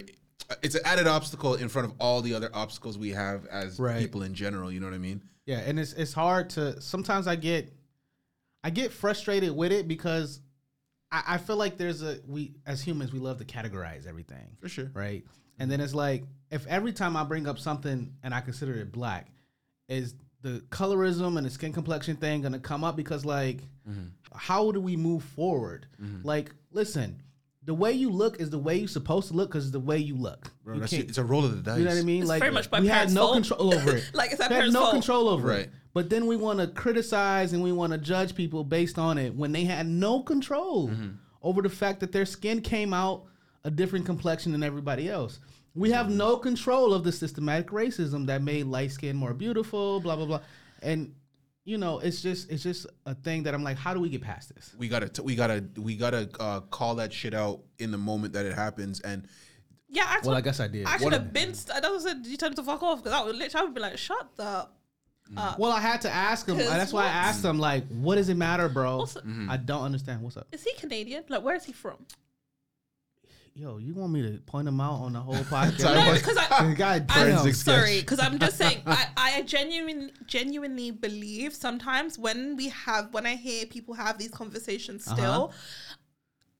it's 0.63 0.75
an 0.75 0.81
added 0.83 1.07
obstacle 1.07 1.55
in 1.55 1.69
front 1.69 1.87
of 1.87 1.93
all 1.99 2.21
the 2.21 2.33
other 2.33 2.49
obstacles 2.53 2.97
we 2.97 3.11
have 3.11 3.45
as 3.45 3.79
Right. 3.79 3.99
people 3.99 4.23
in 4.23 4.33
general. 4.33 4.71
You 4.71 4.79
know 4.79 4.87
what 4.87 4.95
I 4.95 4.99
mean? 4.99 5.21
Yeah, 5.45 5.59
and 5.59 5.79
it's 5.79 5.93
it's 5.93 6.13
hard 6.13 6.49
to 6.51 6.81
sometimes 6.81 7.27
I 7.27 7.35
get 7.35 7.71
I 8.63 8.69
get 8.71 8.91
frustrated 8.91 9.55
with 9.55 9.71
it 9.71 9.87
because 9.87 10.39
I, 11.11 11.23
I 11.27 11.37
feel 11.37 11.57
like 11.57 11.77
there's 11.77 12.01
a 12.01 12.19
we 12.27 12.53
as 12.65 12.81
humans 12.81 13.11
we 13.11 13.19
love 13.19 13.37
to 13.39 13.45
categorize 13.45 14.07
everything. 14.07 14.57
For 14.59 14.69
sure. 14.69 14.91
Right? 14.93 15.25
And 15.59 15.69
then 15.69 15.79
it's 15.81 15.93
like 15.93 16.23
if 16.49 16.65
every 16.67 16.93
time 16.93 17.15
I 17.15 17.23
bring 17.23 17.47
up 17.47 17.59
something 17.59 18.13
and 18.23 18.33
I 18.33 18.41
consider 18.41 18.73
it 18.73 18.91
black, 18.91 19.31
is 19.87 20.15
the 20.41 20.63
colorism 20.69 21.37
and 21.37 21.45
the 21.45 21.49
skin 21.49 21.73
complexion 21.73 22.15
thing 22.15 22.41
gonna 22.41 22.59
come 22.59 22.83
up 22.83 22.95
because 22.95 23.25
like 23.25 23.61
mm-hmm. 23.87 24.07
how 24.33 24.71
do 24.71 24.81
we 24.81 24.95
move 24.95 25.23
forward? 25.23 25.87
Mm-hmm. 26.01 26.27
Like, 26.27 26.53
listen, 26.71 27.21
the 27.71 27.75
way 27.75 27.93
you 27.93 28.09
look 28.09 28.41
is 28.41 28.49
the 28.49 28.59
way 28.59 28.75
you're 28.75 28.87
supposed 28.89 29.29
to 29.29 29.33
look 29.33 29.49
because 29.49 29.63
it's 29.63 29.71
the 29.71 29.79
way 29.79 29.97
you 29.97 30.13
look. 30.17 30.51
Bro, 30.65 30.73
You 30.75 30.79
that's 30.81 30.91
can't- 30.91 31.07
it's 31.07 31.17
a 31.17 31.23
roll 31.23 31.45
of 31.45 31.55
the 31.55 31.61
dice. 31.61 31.77
you 31.79 31.85
know 31.85 31.91
what 31.91 31.99
I 31.99 32.03
mean? 32.03 32.19
It's 32.23 32.27
like 32.27 32.41
very 32.41 32.51
much 32.51 32.69
my 32.69 32.81
we 32.81 32.87
had 32.87 33.13
no 33.13 33.21
fault. 33.21 33.33
control 33.35 33.73
over 33.73 33.95
it. 33.95 34.11
Like, 34.13 34.33
it's 34.33 34.41
our 34.41 34.49
we 34.49 34.55
had 34.55 34.59
parents' 34.59 34.73
no 34.73 34.79
fault. 34.81 34.91
control 34.91 35.29
over 35.29 35.47
Right. 35.55 35.59
it. 35.61 35.71
But 35.93 36.09
then 36.09 36.25
we 36.27 36.35
want 36.35 36.59
to 36.59 36.67
criticize 36.67 37.53
and 37.53 37.63
we 37.63 37.71
want 37.71 37.93
to 37.93 37.97
judge 37.97 38.35
people 38.35 38.65
based 38.65 38.99
on 38.99 39.17
it 39.17 39.33
when 39.33 39.53
they 39.53 39.63
had 39.63 39.87
no 39.87 40.21
control 40.21 40.89
Mm-hmm. 40.89 41.11
over 41.43 41.61
the 41.61 41.69
fact 41.69 42.01
that 42.01 42.11
their 42.11 42.25
skin 42.25 42.59
came 42.61 42.93
out 42.93 43.23
a 43.63 43.71
different 43.71 44.05
complexion 44.05 44.51
than 44.51 44.63
everybody 44.63 45.09
else. 45.09 45.39
We 45.73 45.91
have 45.91 46.09
no 46.09 46.35
control 46.35 46.93
of 46.93 47.05
the 47.05 47.13
systematic 47.13 47.67
racism 47.67 48.25
that 48.27 48.41
made 48.43 48.65
light 48.65 48.91
skin 48.91 49.15
more 49.15 49.33
beautiful, 49.33 50.01
blah 50.01 50.17
blah 50.17 50.25
blah. 50.25 50.41
And 50.81 51.13
you 51.71 51.77
know, 51.77 51.99
it's 51.99 52.21
just 52.21 52.51
it's 52.51 52.63
just 52.63 52.85
a 53.05 53.15
thing 53.15 53.43
that 53.43 53.53
I'm 53.53 53.63
like, 53.63 53.77
how 53.77 53.93
do 53.93 53.99
we 54.01 54.09
get 54.09 54.21
past 54.21 54.53
this? 54.53 54.75
We 54.77 54.87
gotta, 54.89 55.07
t- 55.07 55.21
we 55.21 55.35
gotta, 55.35 55.63
we 55.77 55.95
gotta 55.95 56.29
uh, 56.39 56.59
call 56.77 56.95
that 56.95 57.13
shit 57.13 57.33
out 57.33 57.61
in 57.79 57.91
the 57.91 57.97
moment 57.97 58.33
that 58.33 58.45
it 58.45 58.53
happens. 58.53 58.99
And 58.99 59.25
Yeah, 59.87 60.03
I, 60.05 60.15
Well, 60.15 60.21
told- 60.23 60.37
I 60.37 60.41
guess 60.41 60.59
I 60.59 60.67
did. 60.67 60.85
I 60.85 60.97
should 60.97 61.13
have 61.13 61.31
been. 61.31 61.53
St- 61.53 61.75
I 61.77 61.79
never 61.79 61.99
said 61.99 62.25
you 62.25 62.35
tell 62.37 62.49
him 62.49 62.55
to 62.55 62.63
fuck 62.63 62.83
off 62.83 63.01
because 63.03 63.13
I 63.17 63.23
would 63.23 63.35
literally 63.37 63.61
I 63.61 63.63
would 63.65 63.73
be 63.73 63.81
like, 63.81 63.97
shut 63.97 64.27
the. 64.35 64.43
up. 64.43 64.77
Well, 65.57 65.71
I 65.71 65.79
had 65.79 66.01
to 66.01 66.09
ask 66.11 66.45
him. 66.47 66.57
'Cause 66.57 66.67
That's 66.67 66.91
why 66.91 67.03
I 67.03 67.05
what? 67.05 67.13
asked 67.15 67.45
him, 67.45 67.57
like, 67.57 67.87
what 67.87 68.15
does 68.15 68.27
it 68.27 68.35
matter, 68.35 68.67
bro? 68.67 68.97
What's 68.97 69.15
it- 69.15 69.23
I 69.49 69.55
don't 69.55 69.83
understand. 69.83 70.21
What's 70.21 70.35
up? 70.35 70.47
Is 70.51 70.63
he 70.63 70.73
Canadian? 70.73 71.23
Like, 71.29 71.41
where 71.41 71.55
is 71.55 71.63
he 71.63 71.71
from? 71.71 72.05
Yo, 73.53 73.77
you 73.77 73.93
want 73.93 74.13
me 74.13 74.21
to 74.21 74.37
point 74.39 74.67
him 74.67 74.79
out 74.79 74.93
on 75.01 75.13
the 75.13 75.19
whole 75.19 75.35
podcast? 75.43 75.79
Sorry, 75.81 75.95
No, 75.99 76.05
but- 76.05 76.19
because 76.19 76.37
I. 76.37 76.73
God 76.73 77.05
I'm 77.09 77.27
damn. 77.27 77.37
Forensic 77.37 77.55
sorry, 77.55 77.99
because 77.99 78.19
I'm 78.19 78.39
just 78.39 78.57
saying. 78.57 78.81
I, 78.85 79.07
I 79.17 79.41
genuinely, 79.41 80.13
genuinely 80.25 80.91
believe 80.91 81.53
sometimes 81.53 82.17
when 82.17 82.55
we 82.55 82.69
have, 82.69 83.13
when 83.13 83.25
I 83.25 83.35
hear 83.35 83.65
people 83.65 83.93
have 83.95 84.17
these 84.17 84.31
conversations, 84.31 85.05
Uh-huh. 85.07 85.15
still, 85.17 85.53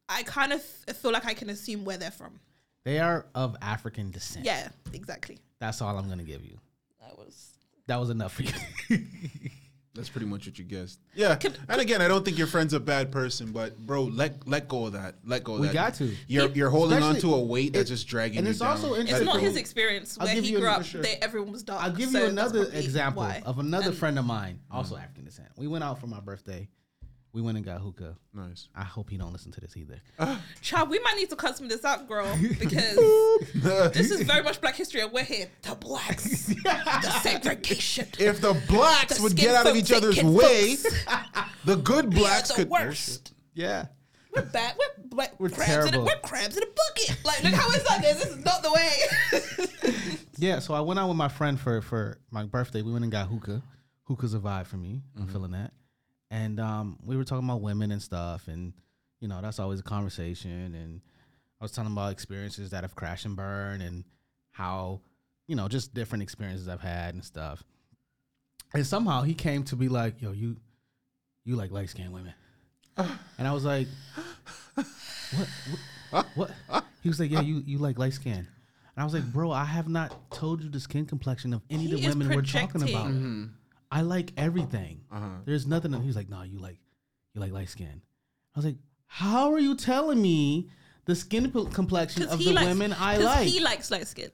I 0.10 0.24
kind 0.24 0.52
of 0.52 0.60
f- 0.88 0.98
feel 0.98 1.12
like 1.12 1.26
I 1.26 1.34
can 1.34 1.50
assume 1.50 1.86
where 1.86 1.98
they're 1.98 2.12
from. 2.12 2.40
They 2.84 3.00
are 3.00 3.26
of 3.36 3.56
African 3.62 4.12
descent. 4.12 4.46
Yeah, 4.46 4.68
exactly. 4.92 5.38
That's 5.60 5.82
all 5.82 5.98
I'm 5.98 6.10
gonna 6.10 6.24
give 6.24 6.44
you. 6.44 6.60
That 7.00 7.18
was. 7.18 7.48
That 7.88 8.00
was 8.00 8.10
enough 8.10 8.34
for 8.34 8.44
you. 8.44 8.52
that's 9.94 10.10
pretty 10.10 10.26
much 10.28 10.46
what 10.48 10.58
you 10.58 10.64
guessed. 10.64 11.00
Yeah. 11.14 11.36
Can- 11.36 11.56
and 11.68 11.82
again, 11.82 12.02
I 12.02 12.08
don't 12.08 12.24
think 12.24 12.38
your 12.38 12.48
friend's 12.48 12.74
a 12.74 12.80
bad 12.80 13.12
person, 13.12 13.52
but 13.52 13.78
bro, 13.78 14.04
let 14.04 14.48
let 14.48 14.68
go 14.68 14.86
of 14.86 14.94
that. 14.94 15.16
Let 15.26 15.44
go 15.44 15.56
of 15.56 15.60
We 15.62 15.68
that. 15.68 15.74
got 15.74 15.94
to. 15.96 16.16
You're 16.28 16.50
you're 16.50 16.70
holding 16.70 17.04
on 17.04 17.16
to 17.18 17.34
a 17.34 17.42
weight 17.42 17.74
that's 17.74 17.90
just 17.90 18.08
dragging 18.08 18.38
and 18.40 18.48
you 18.48 18.52
it's 18.52 18.60
down. 18.60 18.72
also 18.72 18.94
It's 18.94 19.22
not 19.22 19.40
his 19.42 19.56
experience 19.58 20.18
I'll 20.20 20.28
where 20.28 20.42
he 20.42 20.52
grew 20.54 20.68
up. 20.68 20.80
for 20.80 20.84
sure. 20.86 21.02
They, 21.02 21.16
everyone 21.22 21.52
was 21.52 21.64
dark. 21.64 21.84
I'll 21.84 21.92
give 21.92 22.10
so 22.10 22.20
you 22.20 22.32
that's 22.32 22.52
another 22.54 22.72
example 22.74 23.24
why. 23.24 23.42
of 23.46 23.60
another 23.60 23.88
And- 23.90 23.98
friend 23.98 24.18
of 24.20 24.26
mine, 24.26 24.60
also 24.72 24.96
African 24.96 25.26
descent. 25.26 25.50
We 25.58 25.68
went 25.68 25.84
out 25.84 26.00
for 26.00 26.08
my 26.08 26.20
birthday. 26.22 26.70
We 27.34 27.42
went 27.42 27.56
and 27.56 27.66
got 27.66 27.80
hookah. 27.80 28.18
nice. 28.34 28.68
I 28.76 28.84
hope 28.84 29.10
he 29.10 29.18
don't 29.18 29.32
listen 29.32 29.52
to 29.54 29.62
this 29.62 29.78
either. 29.78 30.02
Child, 30.62 30.90
we 30.90 31.00
might 31.00 31.16
need 31.16 31.30
to 31.30 31.36
cut 31.36 31.56
some 31.56 31.66
of 31.66 31.72
this 31.72 31.86
out, 31.86 32.08
girl, 32.08 32.38
because 32.60 32.96
this 33.94 34.12
is 34.12 34.24
very 34.24 34.44
much 34.44 34.60
Black 34.60 34.76
history, 34.76 35.02
and 35.02 35.12
we're 35.12 35.24
here. 35.24 35.48
The 35.62 35.76
blacks, 35.76 36.48
the 36.48 37.20
segregation. 37.22 38.08
If 38.20 38.42
the 38.42 38.54
blacks 38.68 39.18
The 39.18 39.24
would 39.24 39.32
skin 39.32 39.46
get 39.46 39.56
out 39.56 39.66
of 39.68 39.74
folk 39.74 39.82
each 39.82 39.92
other's 39.92 40.16
taking 40.16 40.34
way, 40.34 40.76
the 41.64 41.78
good 41.78 42.10
blacks 42.10 42.50
the 42.50 42.56
could. 42.56 42.70
worst. 42.70 43.32
Oh, 43.34 43.38
yeah. 43.54 43.86
We're 44.36 44.44
bad. 44.44 44.76
We're, 44.78 45.18
we're, 45.18 45.28
We're 45.40 45.50
crabs 45.50 45.88
in 45.88 45.94
a, 45.94 46.02
we're 46.02 46.16
crabs 46.24 46.56
in 46.56 46.64
a 46.64 46.66
bucket. 46.66 47.18
Like, 47.26 47.44
look 47.44 47.54
how 47.54 47.70
it's 47.72 47.90
like 47.90 48.02
this. 48.02 48.24
This 48.24 48.36
is 48.36 48.46
not 48.46 48.64
the 48.64 48.72
way. 48.72 49.92
Yeah, 50.38 50.58
so 50.58 50.74
I 50.74 50.80
went 50.80 51.00
out 51.00 51.08
with 51.08 51.18
my 51.18 51.28
friend 51.28 51.60
for 51.60 51.82
for 51.84 52.18
my 52.32 52.46
birthday. 52.46 52.82
We 52.82 52.92
went 52.92 53.04
and 53.04 53.12
got 53.12 53.28
hookah. 53.28 53.62
Hookah's 54.06 54.34
a 54.34 54.40
vibe 54.40 54.66
for 54.66 54.78
me. 54.78 55.04
I'm 55.16 55.24
mm-hmm. 55.24 55.32
feeling 55.32 55.52
that. 55.52 55.72
And 56.32 56.60
um, 56.62 56.98
we 57.04 57.18
were 57.18 57.26
talking 57.26 57.44
about 57.44 57.62
women 57.62 57.92
and 57.92 58.02
stuff, 58.02 58.48
and 58.48 58.74
you 59.20 59.28
know 59.28 59.42
that's 59.42 59.60
always 59.60 59.82
a 59.82 59.84
conversation. 59.84 60.74
And 60.74 61.02
I 61.60 61.66
was 61.66 61.74
telling 61.74 61.92
about 61.92 62.14
experiences 62.14 62.70
that 62.72 62.84
have 62.84 62.96
crashed 62.96 63.26
and 63.26 63.36
burned, 63.36 63.84
and 63.84 64.06
how 64.52 65.02
you 65.48 65.58
know 65.58 65.68
just 65.68 65.94
different 65.94 66.24
experiences 66.24 66.70
I've 66.70 66.80
had 66.82 67.14
and 67.14 67.24
stuff. 67.24 67.64
And 68.74 68.88
somehow 68.88 69.24
he 69.24 69.34
came 69.34 69.64
to 69.66 69.76
be 69.76 69.90
like, 69.90 70.22
"Yo, 70.22 70.32
you, 70.32 70.56
you 71.44 71.58
like 71.58 71.70
light 71.72 71.90
skinned 71.90 72.14
women," 72.14 72.34
and 72.98 73.46
I 73.46 73.52
was 73.52 73.66
like, 73.66 73.88
"What? 74.76 75.48
What? 76.12 76.26
what? 76.36 76.86
He 77.04 77.10
was 77.10 77.20
like, 77.20 77.30
"Yeah, 77.30 77.42
you 77.42 77.62
you 77.66 77.78
like 77.78 78.00
light 78.00 78.14
skin." 78.14 78.36
And 78.38 78.48
I 78.98 79.04
was 79.04 79.14
like, 79.14 79.26
"Bro, 79.34 79.52
I 79.52 79.66
have 79.66 79.90
not 79.90 80.32
told 80.32 80.64
you 80.64 80.70
the 80.70 80.80
skin 80.80 81.06
complexion 81.06 81.54
of 81.54 81.62
any 81.70 81.88
He 81.88 81.94
of 81.94 82.02
the 82.02 82.08
women 82.08 82.30
we're 82.30 82.42
talking 82.42 82.82
about. 82.84 83.08
projecting. 83.08 83.54
I 83.92 84.02
like 84.02 84.32
everything. 84.38 85.02
Uh-huh. 85.12 85.28
There's 85.46 85.68
nothing." 85.68 85.92
He 86.02 86.08
was 86.08 86.16
like, 86.16 86.30
"No, 86.30 86.44
you 86.44 86.60
like 86.60 86.78
you 87.34 87.42
like 87.42 87.52
light 87.52 87.70
skin." 87.70 88.02
I 88.56 88.60
was 88.60 88.66
like, 88.66 88.78
"How 89.06 89.52
are 89.54 89.60
you 89.60 89.76
telling 89.76 90.22
me 90.22 90.70
the 91.06 91.16
skin 91.16 91.52
p- 91.52 91.66
complexion 91.74 92.24
of 92.24 92.40
the 92.40 92.54
women 92.54 92.94
I 92.94 93.16
'cause 93.18 93.26
like?" 93.26 93.48
He 93.48 93.60
likes 93.60 93.92
light 93.92 94.08
skin. 94.08 94.32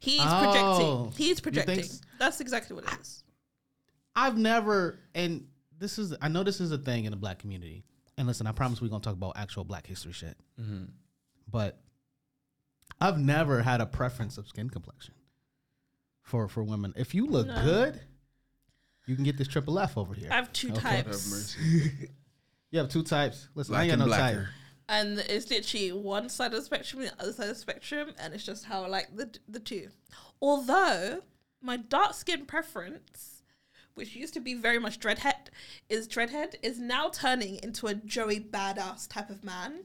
He's 0.00 0.20
Oh. 0.22 1.10
projecting. 1.10 1.26
He's 1.26 1.40
projecting. 1.40 1.84
That's 2.18 2.40
exactly 2.40 2.74
what 2.76 2.84
it 2.84 3.00
is. 3.00 3.24
I've 4.14 4.36
never, 4.36 4.98
and 5.14 5.46
this 5.78 5.98
is, 5.98 6.14
I 6.20 6.28
know 6.28 6.42
this 6.42 6.60
is 6.60 6.72
a 6.72 6.78
thing 6.78 7.04
in 7.04 7.12
the 7.12 7.16
black 7.16 7.38
community. 7.38 7.84
And 8.16 8.26
listen, 8.26 8.46
I 8.48 8.52
promise 8.52 8.80
we're 8.82 8.88
gonna 8.88 9.00
talk 9.00 9.14
about 9.14 9.36
actual 9.36 9.62
black 9.64 9.86
history 9.86 10.12
shit. 10.12 10.36
But 11.50 11.80
I've 13.00 13.18
never 13.18 13.62
had 13.62 13.80
a 13.80 13.86
preference 13.86 14.38
of 14.38 14.48
skin 14.48 14.68
complexion 14.70 15.14
for 16.22 16.48
for 16.48 16.64
women. 16.64 16.92
If 16.96 17.14
you 17.14 17.26
look 17.26 17.46
No. 17.46 17.62
good, 17.62 18.00
you 19.08 19.14
can 19.14 19.24
get 19.24 19.36
this 19.38 19.48
triple 19.48 19.78
F 19.78 19.96
over 19.98 20.14
here. 20.14 20.28
I 20.30 20.36
have 20.36 20.52
two 20.52 20.70
Okay. 20.72 20.80
Have 20.96 21.04
types. 21.06 21.30
mercy. 21.30 22.08
You 22.70 22.80
have 22.80 22.90
two 22.90 23.02
types. 23.02 23.48
Listen, 23.54 23.72
Black 23.72 23.80
I 23.80 23.84
ain't 23.84 23.92
and 23.94 24.02
got 24.02 24.08
no 24.10 24.16
type. 24.16 24.46
and 24.90 25.18
it's 25.20 25.48
literally 25.48 25.90
one 25.92 26.28
side 26.28 26.52
of 26.52 26.58
the 26.58 26.62
spectrum 26.62 27.00
and 27.00 27.10
the 27.12 27.22
other 27.22 27.32
side 27.32 27.44
of 27.48 27.54
the 27.54 27.60
spectrum, 27.60 28.10
and 28.20 28.34
it's 28.34 28.44
just 28.44 28.66
how 28.66 28.84
I 28.84 28.88
like 28.88 29.16
the 29.16 29.30
the 29.48 29.58
two. 29.58 29.88
Although 30.42 31.22
my 31.62 31.78
dark 31.78 32.12
skin 32.12 32.44
preference, 32.44 33.42
which 33.94 34.14
used 34.14 34.34
to 34.34 34.40
be 34.40 34.52
very 34.52 34.78
much 34.78 35.00
dreadhead, 35.00 35.48
is 35.88 36.06
dreadhead 36.06 36.56
is 36.62 36.78
now 36.78 37.08
turning 37.08 37.58
into 37.62 37.86
a 37.86 37.94
Joey 37.94 38.38
badass 38.38 39.08
type 39.08 39.30
of 39.30 39.42
man, 39.42 39.84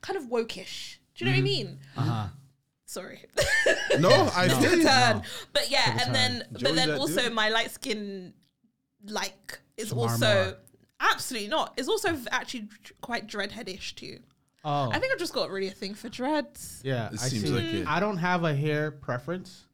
kind 0.00 0.16
of 0.16 0.26
wokish. 0.26 0.98
Do 1.16 1.24
you 1.24 1.26
know 1.30 1.32
what 1.36 1.40
I 1.40 1.42
mean? 1.42 1.78
Uh 1.96 2.00
huh. 2.02 2.26
Sorry. 2.86 3.24
No, 3.98 4.30
I 4.34 4.46
Took 4.48 4.60
feel 4.60 4.72
a 4.74 4.76
you. 4.76 4.82
turn. 4.84 5.22
But 5.52 5.70
yeah, 5.70 5.90
and 5.90 6.00
turn. 6.02 6.12
then 6.12 6.44
but 6.52 6.60
Joey's 6.60 6.74
then 6.76 6.90
also 6.92 7.22
dude. 7.22 7.32
my 7.32 7.48
light 7.48 7.70
skin 7.72 8.32
like 9.06 9.60
is 9.76 9.92
Shemar 9.92 9.96
also 9.96 10.44
Moore. 10.44 10.56
absolutely 11.00 11.48
not. 11.48 11.74
It's 11.76 11.88
also 11.88 12.16
actually 12.30 12.60
d- 12.60 12.68
quite 13.00 13.26
dreadheadish 13.26 13.94
too. 13.94 14.18
Oh, 14.64 14.90
I 14.92 14.98
think 15.00 15.12
I've 15.12 15.18
just 15.18 15.32
got 15.34 15.50
really 15.50 15.66
a 15.68 15.72
thing 15.72 15.94
for 15.94 16.08
dreads. 16.08 16.80
yeah. 16.84 17.08
It 17.08 17.14
I 17.14 17.16
seems 17.28 17.42
see. 17.44 17.48
like 17.50 17.64
it. 17.64 17.86
I 17.88 17.98
don't 18.00 18.18
have 18.18 18.44
a 18.44 18.54
hair 18.54 18.90
preference 18.92 19.64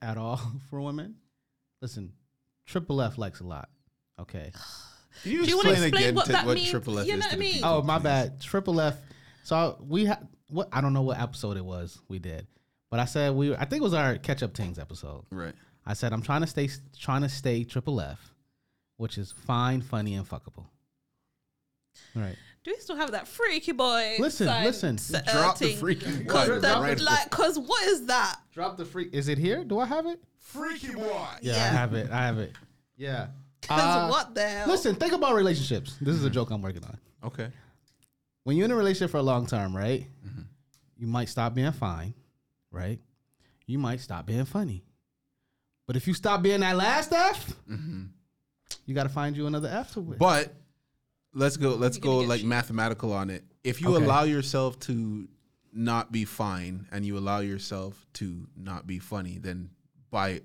at 0.00 0.16
all 0.18 0.40
for 0.70 0.80
women. 0.80 1.16
Listen, 1.80 2.12
Triple 2.66 3.00
F 3.02 3.18
likes 3.18 3.40
a 3.40 3.44
lot. 3.44 3.68
Okay. 4.20 4.52
Can 5.22 5.32
you 5.32 5.42
Do 5.44 5.50
you 5.50 5.56
wanna 5.56 5.70
explain 5.70 5.88
explain 5.88 6.04
again 6.04 6.14
what 6.14 6.26
to 6.26 6.32
that 6.32 6.46
what 6.46 6.54
means? 6.56 6.70
triple 6.70 6.98
F 6.98 7.06
You 7.06 7.12
is 7.14 7.18
know 7.20 7.22
to 7.22 7.26
what 7.28 7.32
I 7.32 7.36
the 7.36 7.40
mean? 7.40 7.52
people, 7.54 7.68
Oh, 7.70 7.82
my 7.82 7.98
please? 7.98 8.02
bad. 8.04 8.40
Triple 8.40 8.80
F. 8.80 8.96
So 9.44 9.76
we 9.86 10.06
had 10.06 10.26
what 10.48 10.68
I 10.72 10.80
don't 10.80 10.92
know 10.94 11.02
what 11.02 11.20
episode 11.20 11.56
it 11.56 11.64
was 11.64 12.00
we 12.08 12.18
did, 12.18 12.46
but 12.90 12.98
I 12.98 13.04
said 13.04 13.34
we. 13.34 13.54
I 13.54 13.64
think 13.66 13.80
it 13.80 13.84
was 13.84 13.94
our 13.94 14.16
catch 14.16 14.42
up 14.42 14.54
things 14.54 14.78
episode. 14.78 15.24
Right. 15.30 15.54
I 15.84 15.94
said 15.94 16.12
I'm 16.12 16.22
trying 16.22 16.42
to 16.42 16.46
stay 16.46 16.68
trying 16.98 17.22
to 17.22 17.28
stay 17.28 17.64
triple 17.64 18.00
F, 18.00 18.34
which 18.96 19.18
is 19.18 19.32
fine, 19.32 19.80
funny, 19.82 20.14
and 20.14 20.28
fuckable. 20.28 20.66
Right. 22.14 22.36
Do 22.64 22.70
we 22.72 22.76
still 22.80 22.96
have 22.96 23.10
that 23.12 23.26
freaky 23.26 23.72
boy? 23.72 24.16
Listen, 24.20 24.46
sign- 24.46 24.64
listen. 24.64 24.94
s- 24.96 25.12
uh, 25.14 25.20
Drop 25.32 25.58
the 25.58 25.72
thing? 25.72 25.78
freaking 25.78 26.28
Cause 26.28 26.48
cut 26.48 26.62
the- 26.62 26.80
right 26.80 27.00
like, 27.00 27.30
cause 27.30 27.58
what 27.58 27.82
is 27.88 28.06
that? 28.06 28.38
Drop 28.52 28.76
the 28.76 28.84
freak. 28.84 29.12
Is 29.12 29.28
it 29.28 29.36
here? 29.38 29.64
Do 29.64 29.80
I 29.80 29.86
have 29.86 30.06
it? 30.06 30.22
Freaky 30.38 30.92
boy. 30.94 31.02
Yeah, 31.40 31.54
Yeah. 31.56 31.64
I 31.64 31.66
have 31.68 31.94
it. 31.94 32.10
I 32.10 32.24
have 32.26 32.38
it. 32.38 32.52
Yeah. 32.96 33.28
Cause 33.62 33.80
Uh, 33.80 34.08
what 34.08 34.34
the 34.34 34.42
hell? 34.48 34.68
Listen, 34.68 34.94
think 34.96 35.12
about 35.12 35.34
relationships. 35.34 35.96
This 36.00 36.14
is 36.16 36.24
a 36.24 36.30
joke 36.30 36.50
I'm 36.50 36.62
working 36.62 36.84
on. 36.84 36.98
Okay. 37.24 37.48
When 38.44 38.56
you're 38.56 38.64
in 38.64 38.70
a 38.72 38.76
relationship 38.76 39.10
for 39.12 39.18
a 39.18 39.22
long 39.22 39.46
term, 39.46 39.74
right? 39.76 40.06
Mm-hmm. 40.26 40.42
You 40.98 41.06
might 41.06 41.28
stop 41.28 41.54
being 41.54 41.70
fine, 41.72 42.12
right? 42.72 43.00
You 43.66 43.78
might 43.78 44.00
stop 44.00 44.26
being 44.26 44.44
funny. 44.44 44.84
But 45.86 45.96
if 45.96 46.06
you 46.06 46.14
stop 46.14 46.42
being 46.42 46.60
that 46.60 46.76
last 46.76 47.12
F, 47.12 47.54
you 48.86 48.94
got 48.94 49.02
to 49.04 49.08
find 49.08 49.36
you 49.36 49.46
another 49.46 49.68
F 49.68 49.92
to 49.94 50.00
win. 50.00 50.18
Mm-hmm. 50.18 50.18
But 50.18 50.54
let's 51.34 51.56
go. 51.56 51.70
Let's 51.70 51.98
go 51.98 52.18
like 52.18 52.40
shit. 52.40 52.48
mathematical 52.48 53.12
on 53.12 53.30
it. 53.30 53.44
If 53.64 53.80
you 53.80 53.94
Okay. 53.94 54.04
allow 54.04 54.22
yourself 54.24 54.78
to 54.80 55.28
not 55.72 56.12
be 56.12 56.24
fine 56.24 56.86
and 56.92 57.04
you 57.04 57.16
allow 57.18 57.40
yourself 57.40 58.06
to 58.14 58.46
not 58.56 58.86
be 58.86 58.98
funny, 58.98 59.38
then 59.38 59.70
by 60.10 60.42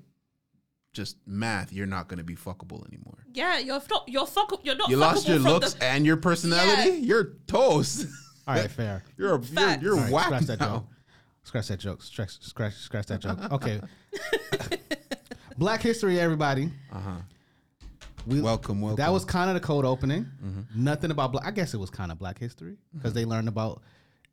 just 0.93 1.17
math, 1.27 1.71
you're 1.71 1.85
not 1.85 2.07
going 2.07 2.17
to 2.17 2.23
be 2.23 2.35
fuckable 2.35 2.87
anymore. 2.87 3.19
yeah, 3.33 3.59
you're 3.59 3.81
not. 3.89 4.03
You're 4.07 4.25
fuck. 4.25 4.59
You're 4.63 4.75
not. 4.75 4.89
You 4.89 4.97
lost 4.97 5.27
your 5.27 5.37
looks 5.39 5.73
The, 5.75 5.83
and 5.85 6.05
your 6.05 6.17
personality. 6.17 6.89
Yeah. 6.91 6.95
You're 7.05 7.33
toast. 7.47 8.07
All 8.47 8.55
right, 8.55 8.71
fair. 8.71 9.03
You're 9.17 9.35
a, 9.35 9.41
you're, 9.41 9.77
you're 9.81 9.93
All 9.95 9.99
right, 10.03 10.11
whack 10.11 10.25
scratch 10.27 10.43
that 10.45 10.59
joke. 10.59 10.85
Scratch 11.43 11.67
that 11.67 11.79
joke. 11.79 12.01
Scratch, 12.01 12.39
scratch, 12.41 12.73
scratch 12.75 13.05
that 13.07 13.19
joke. 13.19 13.51
Okay. 13.51 13.81
Black 15.57 15.81
history, 15.81 16.19
everybody. 16.19 16.71
Uh-huh. 16.91 17.11
We, 18.27 18.41
Welcome, 18.41 18.81
welcome. 18.81 18.97
That 18.97 19.11
was 19.13 19.23
kind 19.23 19.49
of 19.49 19.53
the 19.53 19.65
cold 19.65 19.85
opening. 19.85 20.25
Mm-hmm. 20.43 20.83
Nothing 20.83 21.11
about 21.11 21.31
black. 21.31 21.45
I 21.47 21.51
guess 21.51 21.73
it 21.73 21.77
was 21.77 21.89
kind 21.89 22.11
of 22.11 22.19
Black 22.19 22.37
history 22.37 22.75
because 22.93 23.13
they 23.13 23.23
learned 23.23 23.47
about 23.47 23.81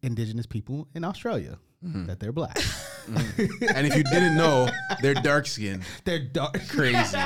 indigenous 0.02 0.46
people 0.46 0.88
in 0.94 1.04
Australia 1.04 1.58
that 1.82 2.18
they're 2.18 2.32
black. 2.32 2.56
and 3.06 3.86
if 3.86 3.94
you 3.94 4.02
didn't 4.04 4.36
know, 4.38 4.68
they're 5.02 5.12
dark 5.14 5.46
skinned. 5.46 5.82
they're 6.04 6.18
dark. 6.18 6.58
Crazy. 6.68 7.18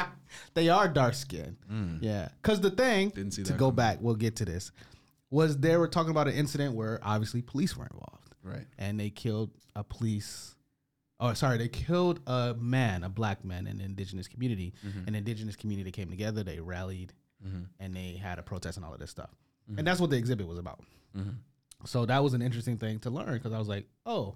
they 0.54 0.68
are 0.70 0.88
dark 0.88 1.12
skinned. 1.14 1.56
Yeah. 2.00 2.28
Because 2.42 2.60
the 2.60 2.70
thing, 2.70 3.10
Didn't 3.10 3.32
see 3.32 3.42
to 3.44 3.52
go 3.52 3.66
coming. 3.66 3.74
back, 3.76 3.98
we'll 4.00 4.14
get 4.16 4.36
to 4.36 4.44
this, 4.46 4.72
was 5.30 5.58
they 5.58 5.76
were 5.76 5.86
talking 5.86 6.10
about 6.10 6.28
an 6.28 6.34
incident 6.34 6.74
where 6.74 6.98
obviously 7.02 7.40
police 7.42 7.76
were 7.76 7.84
involved. 7.86 8.34
Right. 8.42 8.64
And 8.78 8.98
they 8.98 9.10
killed 9.10 9.50
a 9.76 9.84
police. 9.84 10.55
Oh, 11.18 11.32
sorry, 11.32 11.56
they 11.58 11.68
killed 11.68 12.20
a 12.26 12.54
man, 12.58 13.02
a 13.04 13.08
black 13.08 13.44
man 13.44 13.66
in 13.66 13.78
the 13.78 13.84
indigenous 13.84 14.28
community. 14.28 14.74
Mm-hmm. 14.86 15.08
An 15.08 15.14
indigenous 15.14 15.56
community 15.56 15.90
came 15.90 16.10
together, 16.10 16.42
they 16.42 16.60
rallied, 16.60 17.12
mm-hmm. 17.46 17.62
and 17.80 17.96
they 17.96 18.20
had 18.22 18.38
a 18.38 18.42
protest 18.42 18.76
and 18.76 18.84
all 18.84 18.92
of 18.92 19.00
this 19.00 19.10
stuff. 19.10 19.30
Mm-hmm. 19.68 19.78
And 19.78 19.86
that's 19.86 20.00
what 20.00 20.10
the 20.10 20.16
exhibit 20.16 20.46
was 20.46 20.58
about. 20.58 20.80
So 21.84 22.04
that 22.06 22.22
was 22.22 22.34
an 22.34 22.42
interesting 22.42 22.76
thing 22.76 22.98
to 23.00 23.10
learn 23.10 23.34
because 23.34 23.52
I 23.52 23.58
was 23.58 23.68
like, 23.68 23.86
oh, 24.04 24.34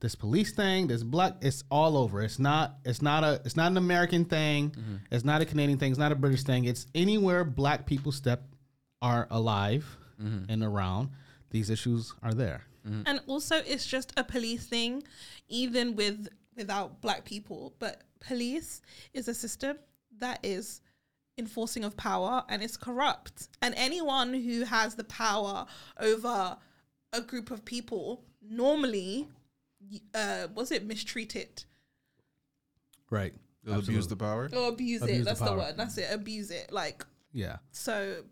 this 0.00 0.14
police 0.14 0.52
thing, 0.52 0.86
this 0.86 1.02
black, 1.02 1.34
it's 1.42 1.64
all 1.70 1.98
over. 1.98 2.22
It's 2.22 2.38
not, 2.38 2.76
it's 2.86 3.02
not 3.02 3.22
a, 3.22 3.42
it's 3.44 3.56
not 3.56 3.70
an 3.70 3.76
American 3.76 4.24
thing. 4.24 4.74
It's 5.10 5.24
not 5.24 5.42
a 5.42 5.44
Canadian 5.44 5.78
thing. 5.78 5.90
It's 5.90 5.98
not 5.98 6.12
a 6.12 6.14
British 6.14 6.42
thing. 6.44 6.64
It's 6.64 6.86
anywhere 6.94 7.44
black 7.44 7.84
people 7.84 8.10
step 8.10 8.44
are 9.02 9.28
alive 9.30 9.98
and 10.48 10.62
around. 10.62 11.10
These 11.50 11.68
issues 11.68 12.14
are 12.22 12.32
there. 12.32 12.64
And 12.84 13.20
also, 13.26 13.56
it's 13.66 13.86
just 13.86 14.12
a 14.16 14.24
police 14.24 14.66
thing, 14.66 15.02
even 15.48 15.94
with 15.96 16.28
without 16.56 17.00
black 17.00 17.24
people. 17.24 17.74
But 17.78 18.02
police 18.20 18.82
is 19.14 19.28
a 19.28 19.34
system 19.34 19.78
that 20.18 20.40
is 20.42 20.80
enforcing 21.38 21.84
of 21.84 21.96
power 21.96 22.44
and 22.48 22.62
it's 22.62 22.76
corrupt. 22.76 23.48
And 23.62 23.74
anyone 23.76 24.34
who 24.34 24.64
has 24.64 24.94
the 24.94 25.04
power 25.04 25.64
over 25.98 26.56
a 27.12 27.20
group 27.22 27.50
of 27.50 27.64
people 27.64 28.24
normally, 28.42 29.28
uh, 30.14 30.48
was 30.54 30.70
it 30.70 30.84
mistreated 30.86 31.64
Right. 33.10 33.34
They'll 33.64 33.78
abuse 33.80 34.06
the 34.08 34.16
power. 34.16 34.48
or 34.54 34.68
abuse, 34.68 35.02
Abuse 35.02 35.16
it? 35.16 35.18
the 35.20 35.24
That's 35.24 35.40
the, 35.40 35.46
power. 35.46 35.58
word. 35.58 35.74
That's 35.76 35.98
it. 35.98 36.08
Abuse 36.12 36.50
it. 36.50 36.72
Like 36.72 37.04
Yeah. 37.32 37.56
so, 37.72 38.24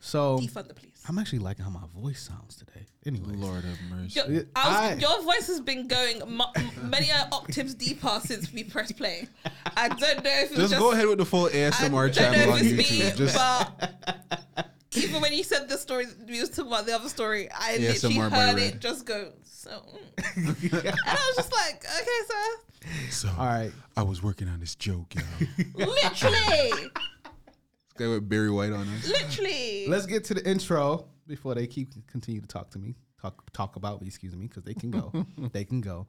So 0.00 0.38
defund 0.38 0.68
the 0.68 0.74
police. 0.74 0.92
I'm 1.08 1.18
actually 1.18 1.38
liking 1.40 1.64
how 1.64 1.70
my 1.70 1.84
voice 1.96 2.22
sounds 2.22 2.56
today. 2.56 2.86
Anyway, 3.06 3.34
Lord 3.34 3.64
have 3.64 3.78
mercy. 3.90 4.20
Your, 4.20 4.44
I 4.54 4.68
was, 4.68 4.76
I- 4.76 4.94
your 5.00 5.22
voice 5.22 5.46
has 5.46 5.60
been 5.60 5.88
going 5.88 6.20
m- 6.22 6.42
many 6.82 7.10
uh, 7.10 7.24
octaves 7.32 7.74
deeper 7.74 8.20
since 8.22 8.52
we 8.52 8.64
pressed 8.64 8.96
play. 8.96 9.26
I 9.76 9.88
don't 9.88 10.00
know 10.00 10.30
if 10.30 10.52
it 10.52 10.56
Just, 10.56 10.70
just 10.70 10.78
go 10.78 10.92
ahead 10.92 11.06
with 11.08 11.18
the 11.18 11.24
full 11.24 11.46
I 11.46 11.50
ASMR 11.50 11.90
don't 11.90 12.12
channel 12.12 12.46
know 12.48 12.52
on 12.52 12.58
if 12.60 12.78
it's 12.78 12.90
YouTube. 12.90 13.10
me, 13.10 13.16
Just 13.16 13.36
but 13.36 14.70
even 14.92 15.20
when 15.22 15.32
you 15.32 15.42
said 15.44 15.68
the 15.68 15.78
story, 15.78 16.06
we 16.28 16.40
was 16.40 16.50
talking 16.50 16.70
about 16.70 16.86
the 16.86 16.94
other 16.94 17.08
story. 17.08 17.48
I 17.50 17.78
ASMR 17.78 18.02
literally 18.04 18.30
by 18.30 18.36
heard 18.38 18.56
Red. 18.56 18.74
it 18.74 18.80
just 18.80 19.04
go. 19.06 19.32
So, 19.44 19.70
mm. 19.70 20.72
and 20.84 20.96
I 21.06 21.14
was 21.14 21.36
just 21.36 21.52
like, 21.52 21.84
okay, 21.84 22.20
sir, 22.28 22.90
so, 23.10 23.28
all 23.38 23.44
right. 23.46 23.72
I 23.96 24.02
was 24.02 24.22
working 24.22 24.48
on 24.48 24.60
this 24.60 24.74
joke, 24.76 25.14
y'all. 25.14 25.24
literally, 25.74 26.90
this 27.98 28.06
guy 28.06 28.12
with 28.12 28.28
Barry 28.28 28.50
White 28.50 28.72
on 28.72 28.86
us. 28.88 29.08
literally. 29.08 29.86
Let's 29.88 30.06
get 30.06 30.24
to 30.24 30.34
the 30.34 30.48
intro 30.48 31.08
before 31.26 31.54
they 31.54 31.66
keep 31.66 31.88
continue 32.06 32.40
to 32.40 32.46
talk 32.46 32.70
to 32.70 32.78
me, 32.78 32.94
talk 33.20 33.50
talk 33.52 33.76
about 33.76 34.00
me. 34.00 34.06
Excuse 34.06 34.36
me, 34.36 34.46
because 34.46 34.62
they 34.62 34.74
can 34.74 34.90
go. 34.90 35.26
they 35.52 35.64
can 35.64 35.80
go. 35.80 36.06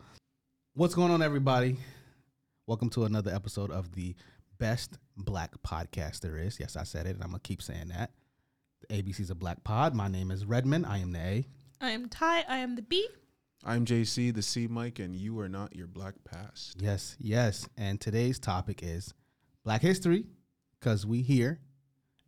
What's 0.75 0.93
going 0.93 1.11
on, 1.11 1.21
everybody? 1.21 1.77
Welcome 2.67 2.89
to 2.91 3.05
another 3.05 3.33
episode 3.33 3.71
of 3.71 3.93
the 3.93 4.15
best 4.59 4.97
black 5.17 5.51
podcast 5.63 6.21
there 6.21 6.37
is. 6.37 6.59
Yes, 6.59 6.75
I 6.75 6.83
said 6.83 7.05
it, 7.05 7.15
and 7.15 7.23
I'm 7.23 7.29
gonna 7.29 7.39
keep 7.39 7.61
saying 7.61 7.89
that. 7.89 8.11
The 8.87 9.01
ABC's 9.01 9.29
a 9.29 9.35
black 9.35 9.63
pod. 9.63 9.95
My 9.95 10.07
name 10.07 10.31
is 10.31 10.45
Redmond. 10.45 10.85
I 10.85 10.99
am 10.99 11.11
the 11.11 11.19
A. 11.19 11.45
I 11.81 11.91
am 11.91 12.07
Ty. 12.07 12.43
I 12.47 12.57
am 12.57 12.75
the 12.75 12.81
B. 12.81 13.07
I'm 13.65 13.85
JC, 13.85 14.33
the 14.33 14.41
C 14.41 14.67
Mike, 14.67 14.99
and 14.99 15.15
you 15.15 15.37
are 15.39 15.49
not 15.49 15.75
your 15.75 15.87
black 15.87 16.15
past. 16.23 16.75
Yes, 16.79 17.17
yes. 17.19 17.67
And 17.77 17.99
today's 17.99 18.39
topic 18.39 18.81
is 18.83 19.13
Black 19.65 19.81
History, 19.81 20.25
because 20.79 21.05
we 21.05 21.21
here, 21.21 21.59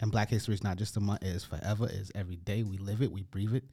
and 0.01 0.11
Black 0.11 0.29
History 0.29 0.53
is 0.53 0.63
not 0.63 0.77
just 0.77 0.97
a 0.97 0.99
month; 0.99 1.23
it 1.23 1.29
is 1.29 1.45
forever. 1.45 1.85
It 1.85 1.93
is 1.93 2.11
every 2.15 2.35
day. 2.35 2.63
We 2.63 2.77
live 2.77 3.01
it. 3.01 3.11
We 3.11 3.21
breathe 3.23 3.55
it. 3.55 3.63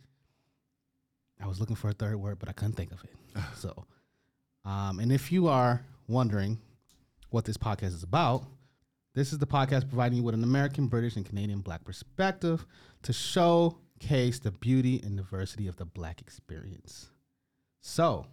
I 1.40 1.46
was 1.46 1.58
looking 1.58 1.76
for 1.76 1.88
a 1.88 1.92
third 1.92 2.16
word, 2.16 2.38
but 2.38 2.48
I 2.48 2.52
couldn't 2.52 2.74
think 2.74 2.92
of 2.92 3.02
it. 3.04 3.42
so, 3.56 3.86
um, 4.64 5.00
and 5.00 5.10
if 5.10 5.32
you 5.32 5.48
are 5.48 5.84
wondering 6.06 6.58
what 7.30 7.44
this 7.44 7.56
podcast 7.56 7.94
is 7.94 8.02
about, 8.02 8.44
this 9.14 9.32
is 9.32 9.38
the 9.38 9.46
podcast 9.46 9.88
providing 9.88 10.18
you 10.18 10.24
with 10.24 10.34
an 10.34 10.44
American, 10.44 10.86
British, 10.86 11.16
and 11.16 11.26
Canadian 11.26 11.60
Black 11.60 11.84
perspective 11.84 12.66
to 13.02 13.12
showcase 13.12 14.38
the 14.38 14.50
beauty 14.50 15.00
and 15.02 15.16
diversity 15.16 15.66
of 15.66 15.76
the 15.76 15.84
Black 15.84 16.20
experience. 16.20 17.10
So, 17.80 18.26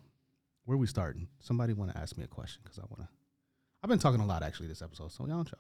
where 0.66 0.76
are 0.76 0.80
we 0.80 0.88
starting? 0.88 1.28
Somebody 1.40 1.74
want 1.74 1.92
to 1.92 1.98
ask 1.98 2.18
me 2.18 2.24
a 2.24 2.28
question 2.28 2.62
because 2.64 2.80
I 2.80 2.84
want 2.90 3.02
to. 3.02 3.08
I've 3.84 3.90
been 3.90 4.00
talking 4.00 4.20
a 4.20 4.26
lot 4.26 4.44
actually 4.44 4.68
this 4.68 4.82
episode, 4.82 5.12
so 5.12 5.28
y'all, 5.28 5.38
y'all. 5.38 5.60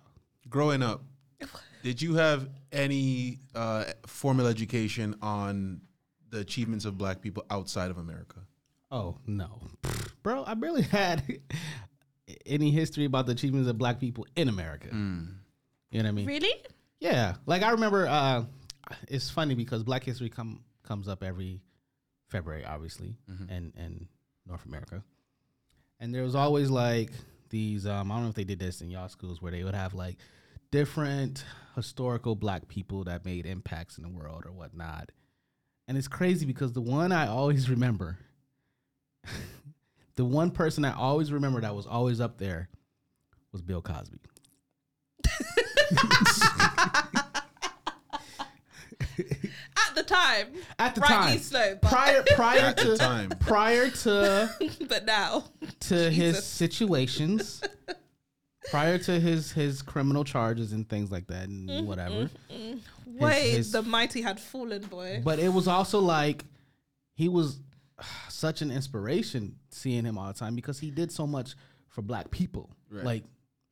Growing 0.49 0.83
up, 0.83 1.03
did 1.83 2.01
you 2.01 2.15
have 2.15 2.49
any 2.71 3.39
uh, 3.53 3.85
formal 4.07 4.47
education 4.47 5.15
on 5.21 5.81
the 6.29 6.39
achievements 6.39 6.85
of 6.85 6.97
black 6.97 7.21
people 7.21 7.45
outside 7.49 7.91
of 7.91 7.97
America? 7.97 8.39
Oh 8.91 9.17
no, 9.25 9.61
bro! 10.23 10.43
I 10.45 10.53
barely 10.53 10.83
had 10.83 11.23
any 12.45 12.71
history 12.71 13.05
about 13.05 13.25
the 13.25 13.31
achievements 13.31 13.69
of 13.69 13.77
Black 13.77 13.99
people 13.99 14.25
in 14.35 14.47
America. 14.47 14.87
You 15.91 16.01
know 16.01 16.03
what 16.03 16.09
I 16.09 16.11
mean? 16.11 16.25
Really? 16.25 16.53
Yeah, 16.99 17.35
like 17.45 17.63
I 17.63 17.71
remember. 17.71 18.07
Uh, 18.07 18.45
it's 19.07 19.29
funny 19.29 19.55
because 19.55 19.83
Black 19.83 20.03
History 20.03 20.29
come 20.29 20.61
comes 20.83 21.07
up 21.07 21.23
every 21.23 21.61
February, 22.29 22.63
obviously, 22.63 23.17
and 23.49 23.73
and 23.75 24.07
North 24.47 24.65
America, 24.65 25.03
and 25.99 26.13
there 26.13 26.23
was 26.23 26.35
always 26.35 26.69
like 26.69 27.11
these. 27.49 27.85
Um, 27.87 28.11
I 28.11 28.15
don't 28.15 28.23
know 28.23 28.29
if 28.29 28.35
they 28.35 28.43
did 28.43 28.59
this 28.59 28.81
in 28.81 28.89
y'all 28.91 29.09
schools 29.09 29.41
where 29.41 29.51
they 29.51 29.63
would 29.63 29.75
have 29.75 29.93
like 29.93 30.17
different 30.75 31.45
historical 31.73 32.35
Black 32.35 32.67
people 32.67 33.05
that 33.05 33.23
made 33.23 33.45
impacts 33.45 33.97
in 33.97 34.03
the 34.03 34.09
world 34.09 34.43
or 34.45 34.51
whatnot, 34.51 35.09
and 35.87 35.97
it's 35.97 36.09
crazy 36.09 36.45
because 36.45 36.73
the 36.73 36.81
one 36.81 37.13
I 37.13 37.27
always 37.27 37.69
remember, 37.75 38.17
the 40.17 40.25
one 40.25 40.51
person 40.51 40.83
I 40.83 40.93
always 40.93 41.31
remember 41.31 41.61
that 41.61 41.73
was 41.73 41.87
always 41.87 42.19
up 42.19 42.37
there, 42.39 42.67
was 43.53 43.61
Bill 43.61 43.81
Cosby. 43.81 44.19
At 49.77 49.95
the 49.95 50.03
time, 50.03 50.47
At 50.77 50.95
the 50.95 51.01
time, 51.01 51.39
so, 51.39 51.77
but, 51.81 51.89
prior 51.89 52.23
prior 52.35 52.73
to 52.73 52.97
time. 52.97 53.29
prior 53.39 53.89
to 53.89 54.49
but 54.89 55.05
now, 55.05 55.45
to 55.81 56.09
his 56.09 56.43
situations, 56.43 57.61
prior 58.71 58.97
to 58.97 59.19
his 59.19 59.51
his 59.51 59.81
criminal 59.81 60.23
charges 60.23 60.71
and 60.73 60.87
things 60.89 61.11
like 61.11 61.27
that 61.27 61.47
and 61.47 61.69
Mm-hmm, 61.69 61.85
whatever. 61.87 62.29
wait, 63.05 63.51
his- 63.57 63.71
the 63.71 63.81
mighty 63.81 64.21
had 64.21 64.39
fallen, 64.39 64.81
boy. 64.83 65.21
But 65.23 65.39
it 65.39 65.49
was 65.53 65.67
also 65.67 65.99
like 65.99 66.45
he 67.15 67.29
was 67.29 67.59
such 68.29 68.61
an 68.61 68.71
inspiration 68.71 69.55
seeing 69.69 70.03
him 70.05 70.17
all 70.17 70.27
the 70.27 70.33
time 70.33 70.55
because 70.55 70.79
he 70.79 70.91
did 70.91 71.11
so 71.11 71.25
much 71.25 71.55
for 71.87 72.01
black 72.01 72.29
people, 72.31 72.69
Right. 72.91 73.05
like 73.05 73.23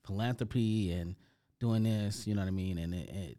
philanthropy 0.05 0.91
and 0.93 1.15
doing 1.59 1.83
this. 1.83 2.25
You 2.27 2.35
know 2.35 2.41
what 2.41 2.47
I 2.47 2.51
mean? 2.51 2.77
And 2.77 2.93
it, 2.93 3.09
it, 3.09 3.37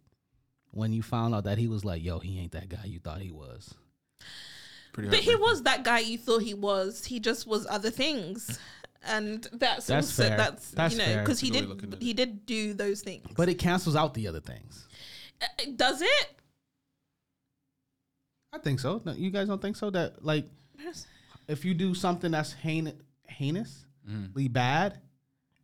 when 0.73 0.93
you 0.93 1.03
found 1.03 1.35
out 1.35 1.45
that 1.45 1.57
he 1.59 1.69
was 1.69 1.85
like, 1.85 2.03
"Yo, 2.05 2.19
he 2.19 2.39
ain't 2.41 2.53
that 2.53 2.69
guy 2.69 2.85
you 2.85 2.99
thought 2.99 3.21
he 3.21 3.31
was." 3.31 3.73
Pretty 4.93 5.09
But 5.11 5.21
he 5.21 5.35
was 5.37 5.63
that 5.63 5.83
guy 5.85 6.01
you 6.01 6.19
thought 6.19 6.43
he 6.43 6.55
was. 6.55 7.05
He 7.05 7.19
just 7.19 7.47
was 7.47 7.67
other 7.69 7.91
things, 7.91 8.59
and 9.07 9.43
that's, 9.53 9.87
That's 9.87 10.09
also 10.09 10.29
fair. 10.29 10.37
that's, 10.37 10.71
That's 10.71 10.95
you 10.95 11.01
know 11.01 11.19
because 11.21 11.41
he 11.41 11.51
Good 11.51 11.57
way 11.59 11.63
of 11.65 11.69
looking 11.69 11.91
did 11.91 12.03
he 12.03 12.13
did 12.13 12.47
do 12.47 12.75
those 12.75 13.01
things. 13.03 13.27
But 13.37 13.49
it 13.49 13.55
cancels 13.55 13.97
out 13.97 14.15
the 14.15 14.29
other 14.29 14.41
things. 14.41 14.87
Uh, 15.43 15.47
does 15.77 16.03
it? 16.03 16.27
I 18.53 18.59
think 18.59 18.81
so. 18.81 19.03
No, 19.05 19.13
you 19.13 19.31
guys 19.31 19.49
don't 19.49 19.61
think 19.61 19.77
so? 19.77 19.91
That 19.91 20.25
like 20.25 20.47
if 21.49 21.65
you 21.65 21.75
do 21.75 21.95
something 21.95 22.31
that's 22.31 22.53
heinous, 22.53 22.95
heinously 23.29 24.49
bad, 24.49 25.01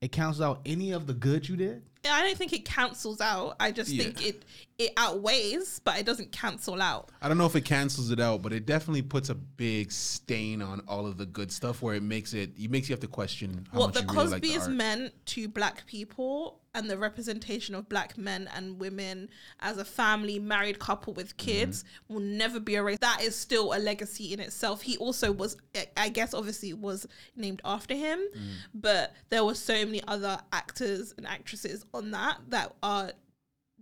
it 0.01 0.13
cancels 0.13 0.41
out 0.41 0.61
any 0.67 0.93
of 0.93 1.07
the 1.07 1.15
good 1.15 1.49
you 1.49 1.57
did. 1.57 1.83
I 2.09 2.23
don't 2.23 2.37
think 2.37 2.53
it 2.53 2.65
cancels 2.65 3.21
out. 3.21 3.57
I 3.61 3.73
just 3.73 3.91
Yeah. 3.91 4.05
think 4.05 4.25
it 4.27 4.45
it 4.79 4.95
outweighs, 4.97 5.79
but 5.85 5.99
it 5.99 6.07
doesn't 6.07 6.33
cancel 6.33 6.81
out. 6.81 7.11
I 7.21 7.29
don't 7.29 7.37
know 7.37 7.45
if 7.45 7.55
it 7.55 7.67
cancels 7.67 8.11
it 8.11 8.19
out, 8.19 8.41
but 8.41 8.55
it 8.55 8.65
definitely 8.65 9.03
puts 9.03 9.29
a 9.29 9.35
big 9.35 9.93
stain 9.93 10.63
on 10.63 10.81
all 10.89 11.07
of 11.07 11.19
the 11.19 11.27
good 11.27 11.53
stuff 11.53 11.83
where 11.83 11.95
it 11.97 12.03
makes 12.03 12.33
it 12.33 12.53
it 12.59 12.71
makes 12.71 12.89
you 12.89 12.95
have 12.95 13.01
to 13.01 13.07
question 13.07 13.67
how 13.73 13.79
what 13.81 13.87
much 13.89 13.95
the 13.97 14.01
you 14.01 14.07
Cosby 14.07 14.17
really 14.23 14.31
like 14.31 14.43
the 14.43 14.49
is 14.55 14.63
art. 14.63 14.71
meant 14.73 15.27
to 15.27 15.49
black 15.49 15.87
people 15.87 16.61
and 16.73 16.89
the 16.89 16.97
representation 16.97 17.75
of 17.75 17.89
black 17.89 18.17
men 18.17 18.49
and 18.55 18.79
women 18.79 19.29
as 19.59 19.77
a 19.77 19.85
family 19.85 20.39
married 20.39 20.79
couple 20.79 21.13
with 21.13 21.37
Mm-hmm. 21.37 21.51
kids 21.51 21.85
will 22.09 22.21
never 22.21 22.59
be 22.61 22.77
erased 22.77 23.01
that 23.03 23.21
is 23.23 23.37
still 23.37 23.75
a 23.75 23.79
legacy 23.79 24.33
in 24.33 24.41
itself 24.41 24.81
he 24.81 24.97
also 24.97 25.31
was 25.33 25.57
I- 25.75 25.89
i 25.97 26.09
guess 26.09 26.33
obviously 26.33 26.73
was 26.73 27.07
named 27.37 27.61
after 27.67 27.95
him 27.95 28.19
Mm. 28.21 28.53
but 28.73 29.15
there 29.29 29.45
were 29.45 29.57
so 29.57 29.85
many 29.85 30.01
other 30.09 30.41
actors 30.53 31.13
and 31.19 31.27
actresses 31.27 31.85
on 31.93 32.11
that 32.13 32.39
that 32.49 32.75
are 32.83 33.13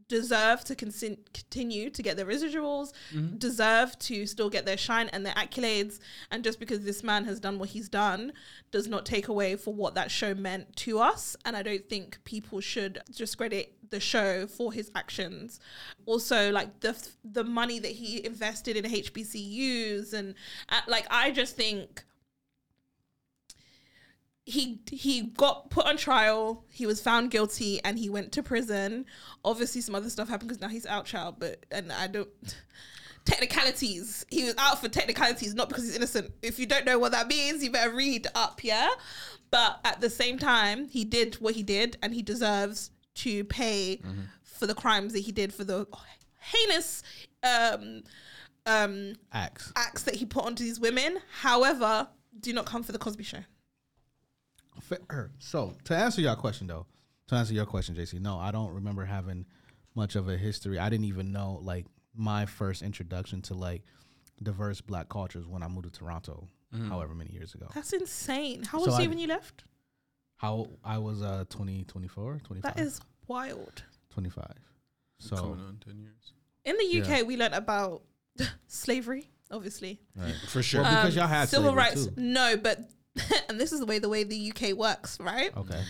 deserve 0.08 0.64
to 0.64 0.74
consin- 0.74 1.18
continue 1.34 1.90
to 1.90 2.02
get 2.02 2.16
their 2.16 2.24
residuals, 2.24 2.92
deserve 3.38 3.98
to 3.98 4.26
still 4.26 4.48
get 4.48 4.64
their 4.64 4.76
shine 4.76 5.08
and 5.08 5.24
their 5.24 5.34
accolades. 5.34 6.00
And 6.30 6.42
just 6.42 6.58
because 6.58 6.80
this 6.84 7.04
man 7.04 7.26
has 7.26 7.38
done 7.38 7.58
what 7.58 7.68
he's 7.68 7.88
done 7.90 8.32
does 8.70 8.88
not 8.88 9.04
take 9.04 9.28
away 9.28 9.56
for 9.56 9.74
what 9.74 9.94
that 9.96 10.10
show 10.10 10.34
meant 10.34 10.74
to 10.76 10.98
us. 10.98 11.36
And 11.44 11.56
I 11.56 11.62
don't 11.62 11.86
think 11.88 12.18
people 12.24 12.60
should 12.60 13.00
discredit 13.14 13.74
the 13.90 14.00
show 14.00 14.46
for 14.46 14.72
his 14.72 14.90
actions. 14.94 15.60
Also, 16.06 16.50
like 16.50 16.80
the 16.80 16.96
the 17.24 17.44
money 17.44 17.78
that 17.78 17.92
he 17.92 18.24
invested 18.24 18.76
in 18.76 18.84
HBCUs 18.84 20.14
and 20.14 20.34
uh, 20.70 20.80
like 20.86 21.06
I 21.10 21.30
just 21.30 21.54
think 21.56 22.04
he 24.48 24.80
he 24.90 25.22
got 25.22 25.68
put 25.70 25.84
on 25.86 25.96
trial. 25.98 26.64
He 26.70 26.86
was 26.86 27.00
found 27.02 27.30
guilty, 27.30 27.80
and 27.84 27.98
he 27.98 28.08
went 28.08 28.32
to 28.32 28.42
prison. 28.42 29.04
Obviously, 29.44 29.80
some 29.82 29.94
other 29.94 30.08
stuff 30.08 30.28
happened 30.28 30.48
because 30.48 30.60
now 30.60 30.68
he's 30.68 30.86
out, 30.86 31.04
child. 31.04 31.36
But 31.38 31.66
and 31.70 31.92
I 31.92 32.06
don't 32.06 32.28
technicalities. 33.24 34.24
He 34.30 34.44
was 34.44 34.54
out 34.58 34.80
for 34.80 34.88
technicalities, 34.88 35.54
not 35.54 35.68
because 35.68 35.84
he's 35.84 35.96
innocent. 35.96 36.32
If 36.42 36.58
you 36.58 36.66
don't 36.66 36.86
know 36.86 36.98
what 36.98 37.12
that 37.12 37.28
means, 37.28 37.62
you 37.62 37.70
better 37.70 37.94
read 37.94 38.26
up, 38.34 38.64
yeah. 38.64 38.88
But 39.50 39.80
at 39.84 40.00
the 40.00 40.10
same 40.10 40.38
time, 40.38 40.88
he 40.88 41.04
did 41.04 41.34
what 41.36 41.54
he 41.54 41.62
did, 41.62 41.98
and 42.02 42.14
he 42.14 42.22
deserves 42.22 42.90
to 43.16 43.44
pay 43.44 44.00
for 44.42 44.66
the 44.66 44.74
crimes 44.74 45.12
that 45.12 45.20
he 45.20 45.32
did 45.32 45.52
for 45.52 45.64
the 45.64 45.86
heinous 46.40 47.02
um 47.42 48.02
um 48.66 49.12
Acts. 49.32 49.72
acts 49.76 50.02
that 50.04 50.14
he 50.14 50.24
put 50.24 50.44
onto 50.44 50.64
these 50.64 50.80
women. 50.80 51.18
However, 51.40 52.08
do 52.40 52.52
not 52.52 52.64
come 52.66 52.82
for 52.82 52.92
the 52.92 52.98
Cosby 52.98 53.24
Show. 53.24 53.38
Fair. 54.80 55.30
So 55.38 55.74
to 55.84 55.96
answer 55.96 56.20
your 56.20 56.36
question 56.36 56.66
though, 56.66 56.86
to 57.28 57.34
answer 57.34 57.52
your 57.54 57.66
question, 57.66 57.94
JC, 57.94 58.20
no, 58.20 58.38
I 58.38 58.50
don't 58.50 58.72
remember 58.72 59.04
having 59.04 59.46
much 59.94 60.16
of 60.16 60.28
a 60.28 60.36
history. 60.36 60.78
I 60.78 60.88
didn't 60.88 61.06
even 61.06 61.32
know 61.32 61.58
like 61.62 61.86
my 62.14 62.46
first 62.46 62.82
introduction 62.82 63.42
to 63.42 63.54
like 63.54 63.82
diverse 64.42 64.80
black 64.80 65.08
cultures 65.08 65.46
when 65.46 65.62
I 65.62 65.68
moved 65.68 65.92
to 65.92 65.98
Toronto, 65.98 66.46
however 66.88 67.14
many 67.14 67.32
years 67.32 67.54
ago. 67.54 67.66
That's 67.74 67.92
insane. 67.92 68.62
How 68.64 68.78
So 68.78 68.86
was 68.86 68.94
I- 68.94 69.02
you 69.02 69.08
when 69.08 69.18
you 69.18 69.26
left? 69.26 69.64
How 70.36 70.68
I 70.84 70.98
was 70.98 71.20
uh 71.22 71.44
20, 71.50 71.84
24, 71.84 72.40
25, 72.44 72.74
That 72.74 72.80
is 72.82 73.00
wild. 73.26 73.82
25. 74.10 74.44
So 75.18 75.36
Coming 75.36 75.60
on 75.66 75.78
ten 75.84 75.98
years. 75.98 76.32
In 76.64 76.76
the 76.76 77.00
UK, 77.02 77.08
Yeah. 77.18 77.22
we 77.24 77.36
learned 77.36 77.54
about 77.54 78.02
slavery, 78.68 79.28
obviously. 79.50 80.00
right. 80.16 80.34
For 80.48 80.62
sure. 80.62 80.82
Well, 80.82 80.94
because 81.02 81.16
Um, 81.16 81.18
y'all 81.20 81.28
had 81.28 81.48
civil 81.48 81.74
rights. 81.74 82.06
too. 82.06 82.12
No, 82.16 82.56
but 82.56 82.88
and 83.48 83.60
this 83.60 83.72
is 83.72 83.80
the 83.80 83.86
way 83.86 83.98
the 83.98 84.08
way 84.08 84.24
the 84.24 84.52
UK 84.52 84.76
works, 84.76 85.18
right? 85.20 85.56
Okay. 85.56 85.80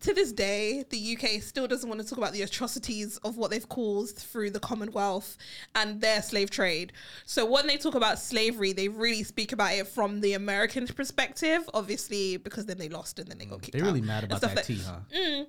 To 0.00 0.12
this 0.12 0.32
day, 0.32 0.84
the 0.90 1.16
UK 1.16 1.40
still 1.40 1.66
doesn't 1.66 1.88
want 1.88 2.00
to 2.02 2.06
talk 2.06 2.18
about 2.18 2.32
the 2.32 2.42
atrocities 2.42 3.16
of 3.18 3.38
what 3.38 3.50
they've 3.50 3.68
caused 3.68 4.18
through 4.18 4.50
the 4.50 4.60
Commonwealth 4.60 5.38
and 5.74 6.00
their 6.00 6.20
slave 6.20 6.50
trade. 6.50 6.92
So 7.24 7.46
when 7.46 7.66
they 7.66 7.78
talk 7.78 7.94
about 7.94 8.18
slavery, 8.18 8.72
they 8.72 8.88
really 8.88 9.22
speak 9.22 9.52
about 9.52 9.72
it 9.72 9.86
from 9.86 10.20
the 10.20 10.34
American 10.34 10.86
perspective, 10.88 11.68
obviously, 11.72 12.36
because 12.36 12.66
then 12.66 12.76
they 12.76 12.88
lost 12.90 13.18
and 13.18 13.28
then 13.28 13.38
they 13.38 13.46
got 13.46 13.62
kicked 13.62 13.76
They 13.76 13.82
really 13.82 14.00
out 14.00 14.06
mad 14.06 14.24
about 14.24 14.38
stuff 14.38 14.54
that 14.56 14.64
tea, 14.64 14.80
huh? 14.84 14.98
Mm, 15.16 15.46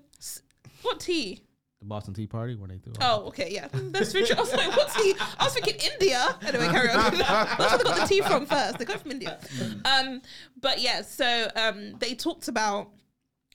what 0.84 1.00
tea? 1.02 1.42
The 1.86 1.90
Boston 1.90 2.16
Tea 2.16 2.26
Party 2.26 2.56
where 2.56 2.68
they 2.68 2.80
threw. 2.80 2.94
Oh, 3.00 3.26
okay, 3.28 3.50
yeah. 3.52 3.68
That's 3.72 4.12
very 4.12 4.26
true. 4.26 4.36
I 4.36 4.40
was 4.42 4.52
like, 4.54 4.76
what's 4.76 4.96
tea? 4.96 5.14
I 5.40 5.44
was 5.44 5.54
thinking 5.54 5.76
India. 5.94 6.36
Anyway, 6.42 6.68
carry 6.70 6.90
on. 6.90 7.16
That's 7.16 7.60
where 7.60 7.78
they 7.78 7.84
got 7.84 8.00
the 8.02 8.08
tea 8.08 8.22
from 8.22 8.48
first. 8.48 8.80
They 8.80 8.86
got 8.86 8.96
it 8.96 9.02
from 9.04 9.12
India. 9.12 9.38
Um, 9.86 10.22
but 10.60 10.82
yeah, 10.82 11.04
so 11.04 11.48
um, 11.56 11.94
they 12.00 12.16
talked 12.16 12.48
about 12.48 12.90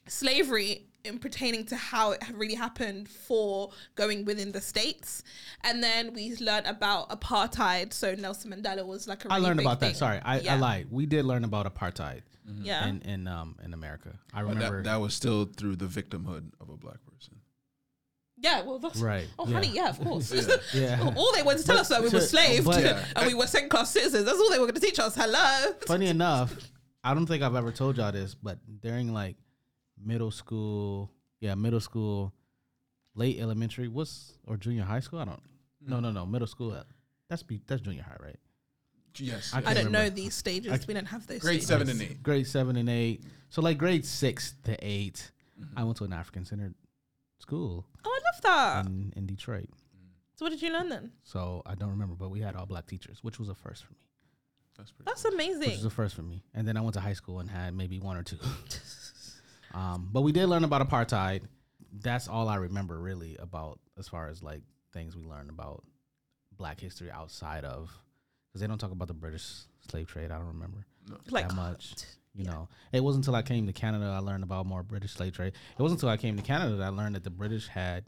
slavery 0.07 0.87
in 1.05 1.19
pertaining 1.19 1.64
to 1.66 1.77
how 1.77 2.12
it 2.12 2.23
really 2.35 2.55
happened 2.55 3.09
for 3.09 3.71
going 3.97 4.25
within 4.25 4.53
the 4.53 4.61
states, 4.61 5.25
and 5.64 5.83
then 5.83 6.12
we 6.12 6.37
learned 6.37 6.66
about 6.66 7.09
apartheid. 7.11 7.93
So 7.93 8.14
Nelson 8.14 8.53
Mandela 8.53 8.87
was 8.87 9.09
like 9.09 9.25
a 9.25 9.29
I 9.33 9.37
really 9.37 9.47
learned 9.49 9.57
big 9.59 9.66
about 9.66 9.81
that. 9.81 9.97
Sorry, 9.97 10.21
I, 10.25 10.38
Yeah. 10.40 10.55
I 10.55 10.59
lied. 10.59 10.87
We 10.90 11.07
did 11.07 11.25
learn 11.25 11.43
about 11.45 11.66
apartheid 11.75 12.21
Yeah. 12.62 12.87
in 12.87 13.01
in 13.03 13.27
um 13.27 13.57
in 13.64 13.73
America. 13.75 14.19
I 14.33 14.43
But 14.43 14.51
remember. 14.55 14.77
that, 14.83 14.90
that 14.90 15.01
was 15.01 15.14
still 15.14 15.47
through 15.47 15.77
the 15.77 15.87
victimhood 15.87 16.51
of 16.61 16.69
a 16.69 16.77
black 16.77 16.99
person. 17.12 17.39
Yeah, 18.40 18.62
well, 18.62 18.79
that's 18.79 18.98
Right, 18.98 19.26
Oh, 19.38 19.46
yeah. 19.46 19.53
honey, 19.55 19.68
yeah, 19.72 19.88
of 19.90 20.00
course. 20.00 20.33
yeah. 20.74 21.12
all 21.16 21.33
they 21.35 21.42
wanted 21.42 21.59
to 21.61 21.64
tell 21.66 21.76
But 21.76 21.81
us 21.83 21.88
that 21.88 22.03
we 22.03 22.09
to- 22.11 22.16
were 22.16 22.20
slaves 22.22 22.64
but- 22.64 22.83
and 23.16 23.26
we 23.26 23.35
were 23.35 23.46
second 23.46 23.68
class 23.68 23.90
citizens. 23.90 24.24
That's 24.24 24.38
all 24.38 24.50
they 24.50 24.59
were 24.59 24.66
going 24.66 24.74
to 24.74 24.81
teach 24.81 24.98
us. 24.98 25.14
Hello. 25.14 25.72
Funny 25.87 26.07
enough, 26.09 26.55
I 27.05 27.14
don't 27.14 27.26
think 27.26 27.42
I've 27.42 27.55
ever 27.57 27.70
told 27.72 27.96
y'all 27.98 28.12
this, 28.12 28.35
but 28.35 28.59
during 28.81 29.12
like 29.12 29.37
middle 30.03 30.31
school, 30.31 31.11
yeah, 31.40 31.55
middle 31.55 31.81
school, 31.81 32.33
late 33.14 33.38
elementary, 33.40 33.88
what's 33.88 34.33
or 34.46 34.57
junior 34.57 34.85
high 34.85 35.00
school? 35.00 35.18
I 35.20 35.24
don't. 35.26 35.42
No, 35.87 36.00
no, 36.00 36.11
no, 36.11 36.26
middle 36.26 36.46
school. 36.48 36.72
uh, 36.72 36.83
That's 37.29 37.42
be 37.42 37.61
that's 37.66 37.81
junior 37.83 38.03
high, 38.03 38.16
right? 38.22 38.37
Yes. 39.16 39.53
I 39.53 39.59
I 39.59 39.62
can't 39.62 39.76
don't 39.76 39.92
know 39.92 40.09
these 40.09 40.35
stages. 40.35 40.87
we 40.87 40.94
don't 40.94 41.05
have 41.07 41.26
those. 41.26 41.40
Grade 41.40 41.62
stages. 41.62 41.68
seven 41.68 41.88
and 41.90 42.00
eight. 42.03 42.22
Grade 42.22 42.46
seven 42.46 42.76
and 42.76 42.88
eight. 42.88 43.24
So 43.48 43.61
like 43.62 43.76
grade 43.79 44.05
six 44.07 44.55
to 44.64 44.76
8 44.81 45.33
Mm-hmm. 45.61 45.79
I 45.79 45.85
went 45.85 45.98
to 45.98 46.05
an 46.05 46.12
African 46.14 46.46
centered 46.46 46.74
school 47.51 47.85
Oh, 48.05 48.19
I 48.19 48.21
love 48.29 48.43
that. 48.85 48.87
in, 48.91 49.13
in 49.17 49.27
Detroit. 49.27 49.69
so 50.37 50.45
what 50.45 50.51
did 50.51 50.63
you 50.63 50.73
learn 50.73 50.89
then? 50.89 51.11
So 51.25 51.63
I 51.67 51.75
don't 51.75 51.91
remember, 51.91 52.15
but 52.15 52.31
we 52.31 52.41
had 52.41 52.55
all 52.57 52.67
black 52.67 52.87
teachers, 52.87 53.19
which 53.23 53.39
was 53.39 53.49
a 53.49 53.55
first 53.55 53.85
for 53.85 53.93
me. 53.93 53.99
That's 54.77 54.93
pretty. 54.93 55.11
That's 55.11 55.25
which 55.25 55.35
amazing. 55.35 55.71
was 55.71 55.85
a 55.85 55.91
first 55.91 56.15
for 56.15 56.23
me. 56.23 56.43
And 56.55 56.67
then 56.67 56.77
I 56.77 56.81
went 56.81 56.95
to 56.95 57.01
high 57.01 57.13
school 57.15 57.41
and 57.41 57.51
had 57.51 57.75
maybe 57.75 57.99
one 57.99 58.17
or 58.17 58.23
two. 58.23 58.39
um, 59.75 60.09
but 60.13 60.23
we 60.23 60.33
did 60.33 60.47
learn 60.47 60.65
about 60.65 60.89
apartheid. 60.89 61.43
That's 61.93 62.29
all 62.29 62.49
I 62.49 62.57
remember 62.57 62.99
really 62.99 63.37
about 63.39 63.81
as 63.99 64.09
far 64.09 64.29
as 64.29 64.43
like 64.43 64.63
things 64.93 65.17
we 65.17 65.25
learned 65.25 65.51
about 65.51 65.83
black 66.57 66.81
history 66.81 67.11
outside 67.11 67.65
of 67.65 67.91
because 68.49 68.61
they 68.61 68.67
don't 68.69 68.79
talk 68.79 68.93
about 68.93 69.09
the 69.09 69.15
British 69.15 69.45
slave 69.91 70.07
trade. 70.07 70.31
I 70.31 70.39
don't 70.39 70.47
remember 70.49 70.87
like 71.31 71.49
that 71.49 71.55
much. 71.57 71.95
You 72.35 72.45
yeah. 72.45 72.51
know, 72.53 72.69
it 72.93 73.03
wasn't 73.03 73.25
until 73.25 73.35
I 73.35 73.43
came 73.43 73.66
to 73.66 73.73
Canada 73.73 74.07
I 74.07 74.19
learned 74.19 74.45
about 74.45 74.66
more 74.66 74.83
British 74.83 75.12
slave 75.12 75.33
trade. 75.33 75.53
It 75.79 75.83
wasn't 75.83 75.99
until 75.99 76.11
I 76.11 76.16
came 76.16 76.37
to 76.37 76.43
Canada 76.43 76.77
that 76.77 76.85
I 76.85 76.88
learned 76.88 77.16
that 77.16 77.25
the 77.25 77.31
British 77.31 77.66
had 77.66 78.05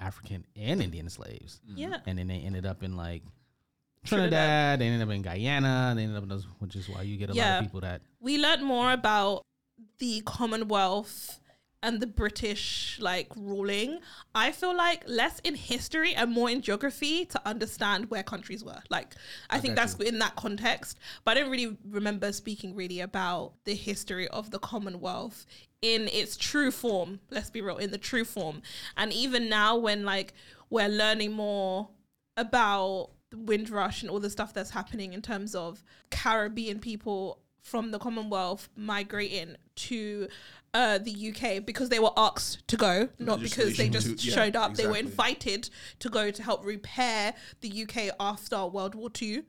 African 0.00 0.44
and 0.56 0.82
Indian 0.82 1.08
slaves, 1.10 1.60
mm-hmm. 1.68 1.78
Yeah. 1.78 1.98
and 2.06 2.18
then 2.18 2.28
they 2.28 2.38
ended 2.38 2.66
up 2.66 2.82
in 2.82 2.96
like 2.96 3.22
Trinidad. 4.04 4.30
Trinidad. 4.30 4.80
They 4.80 4.86
ended 4.86 5.08
up 5.08 5.14
in 5.14 5.22
Guyana. 5.22 5.92
They 5.94 6.02
ended 6.02 6.16
up 6.16 6.22
in 6.24 6.28
those, 6.28 6.46
which 6.58 6.76
is 6.76 6.88
why 6.88 7.02
you 7.02 7.16
get 7.16 7.30
a 7.30 7.34
lot 7.34 7.58
of 7.58 7.64
people 7.64 7.80
that 7.80 8.02
We 8.20 8.38
learned 8.38 8.64
more 8.64 8.92
about 8.92 9.42
the 9.98 10.22
Commonwealth 10.22 11.40
and 11.82 12.00
the 12.00 12.06
British 12.06 12.98
like 13.00 13.28
ruling. 13.36 13.98
I 14.34 14.52
feel 14.52 14.76
like 14.76 15.02
less 15.06 15.40
in 15.40 15.54
history 15.54 16.14
and 16.14 16.30
more 16.30 16.48
in 16.48 16.62
geography 16.62 17.24
to 17.26 17.40
understand 17.46 18.10
where 18.10 18.22
countries 18.22 18.64
were. 18.64 18.80
Like 18.88 19.14
I, 19.50 19.58
think 19.58 19.74
got 19.74 19.88
that's 19.88 19.94
in 20.08 20.18
that 20.20 20.36
context. 20.36 20.98
But 21.24 21.36
I 21.36 21.40
don't 21.40 21.50
really 21.50 21.76
remember 21.88 22.32
speaking 22.32 22.74
really 22.74 23.00
about 23.00 23.54
the 23.64 23.74
history 23.74 24.28
of 24.28 24.50
the 24.50 24.58
Commonwealth 24.58 25.46
in 25.80 26.08
its 26.08 26.36
true 26.36 26.70
form. 26.70 27.20
Let's 27.30 27.50
be 27.50 27.60
real, 27.60 27.78
in 27.78 27.90
the 27.90 27.98
true 27.98 28.24
form. 28.24 28.62
And 28.96 29.12
even 29.12 29.48
now 29.48 29.76
when 29.76 30.04
like 30.04 30.34
we're 30.70 30.88
learning 30.88 31.32
more 31.32 31.88
about 32.36 33.10
the 33.30 33.38
Windrush 33.38 34.02
and 34.02 34.10
all 34.10 34.20
the 34.20 34.30
stuff 34.30 34.54
that's 34.54 34.70
happening 34.70 35.12
in 35.12 35.22
terms 35.22 35.54
of 35.54 35.82
Caribbean 36.10 36.78
people 36.78 37.40
from 37.62 37.90
the 37.90 37.98
Commonwealth 37.98 38.68
migrating 38.76 39.56
to 39.74 40.28
uh, 40.74 40.98
the 40.98 41.32
UK 41.34 41.64
because 41.64 41.88
they 41.88 41.98
were 41.98 42.12
asked 42.16 42.66
to 42.68 42.76
go, 42.76 43.08
not 43.18 43.40
because 43.40 43.76
they 43.76 43.88
just 43.88 44.18
to- 44.18 44.28
yeah, 44.28 44.34
showed 44.34 44.56
up. 44.56 44.74
They 44.74 44.86
were 44.86 44.96
invited 44.96 45.68
to 45.98 46.08
go 46.08 46.30
to 46.30 46.42
help 46.42 46.64
repair 46.64 47.34
the 47.60 47.82
UK 47.82 48.14
after 48.18 48.66
World 48.66 48.94
War 48.94 49.10
II. 49.20 49.42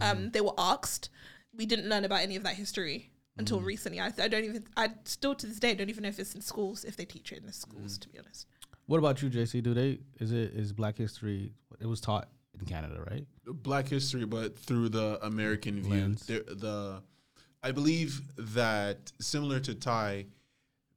Um, 0.00 0.30
they 0.30 0.40
were 0.40 0.54
asked. 0.58 1.08
We 1.56 1.66
didn't 1.66 1.88
learn 1.88 2.04
about 2.04 2.20
any 2.20 2.36
of 2.36 2.44
that 2.44 2.54
history 2.54 3.10
until 3.36 3.60
recently. 3.60 4.00
I, 4.00 4.12
I 4.18 4.28
don't 4.28 4.44
even. 4.44 4.64
I 4.76 4.90
still 5.04 5.34
to 5.34 5.46
this 5.46 5.58
day 5.58 5.74
don't 5.74 5.90
even 5.90 6.02
know 6.02 6.10
if 6.10 6.18
it's 6.18 6.34
in 6.34 6.40
schools 6.40 6.84
if 6.84 6.96
they 6.96 7.04
teach 7.04 7.32
it 7.32 7.38
in 7.38 7.46
the 7.46 7.52
schools. 7.52 7.98
To 7.98 8.08
be 8.08 8.18
honest. 8.18 8.46
What 8.86 8.98
about 8.98 9.22
you, 9.22 9.30
JC? 9.30 9.62
Do 9.62 9.72
they 9.74 9.98
is 10.18 10.32
it 10.32 10.52
is 10.52 10.72
Black 10.72 10.98
History? 10.98 11.52
It 11.80 11.86
was 11.86 12.00
taught 12.00 12.28
in 12.58 12.66
Canada, 12.66 13.02
right? 13.10 13.26
Black 13.46 13.88
history, 13.88 14.24
but 14.24 14.58
through 14.58 14.90
the 14.90 15.18
American 15.24 15.80
view. 15.82 15.90
Lens. 15.90 16.26
The, 16.26 16.44
the 16.46 17.02
I 17.62 17.72
believe 17.72 18.20
that 18.36 19.12
similar 19.20 19.60
to 19.60 19.74
Ty, 19.74 20.26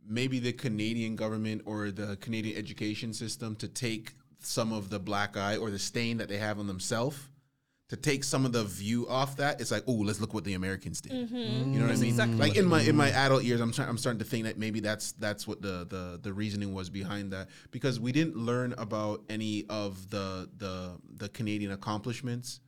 maybe 0.08 0.40
the 0.40 0.54
Canadian 0.54 1.16
government 1.16 1.62
or 1.66 1.92
the 1.92 2.18
Canadian 2.18 2.58
education 2.58 3.14
system 3.14 3.56
to 3.58 3.68
take 3.68 4.14
some 4.40 4.72
of 4.74 4.90
the 4.90 5.00
black 5.00 5.38
eye 5.38 5.58
or 5.58 5.72
the 5.72 5.80
stain 5.80 6.18
that 6.18 6.30
they 6.30 6.38
have 6.38 6.60
on 6.60 6.68
themselves. 6.68 7.18
To 7.90 7.98
take 7.98 8.24
some 8.24 8.44
of 8.44 8.54
the 8.54 8.64
view 8.64 9.08
off 9.08 9.38
that, 9.38 9.62
it's 9.62 9.70
like, 9.70 9.84
oh, 9.86 9.92
let's 9.92 10.20
look 10.20 10.34
what 10.34 10.46
the 10.46 10.56
Americans 10.56 11.00
did. 11.00 11.12
Mm-hmm. 11.12 11.36
You 11.36 11.80
know 11.80 11.86
what 11.86 11.92
I 11.92 11.94
mm-hmm. 11.94 12.02
mean? 12.02 12.10
exactly 12.10 12.38
like 12.38 12.56
in 12.56 12.66
my 12.66 12.82
in 12.82 12.96
my 12.96 13.10
mm-hmm. 13.10 13.18
adult 13.18 13.44
years, 13.44 13.62
I'm 13.62 13.72
trying. 13.72 13.88
I'm 13.88 14.00
starting 14.00 14.18
to 14.18 14.26
think 14.26 14.46
that 14.46 14.58
maybe 14.58 14.80
that's 14.80 15.12
that's 15.12 15.48
what 15.48 15.62
the 15.62 15.86
the 15.88 16.20
the 16.20 16.34
reasoning 16.34 16.74
was 16.74 16.90
behind 16.90 17.34
that 17.34 17.50
because 17.70 18.00
we 18.00 18.12
didn't 18.12 18.36
learn 18.36 18.74
about 18.80 19.22
any 19.30 19.66
of 19.70 20.10
the 20.10 20.50
the 20.58 20.98
the 21.18 21.30
Canadian 21.30 21.72
accomplishments 21.72 22.62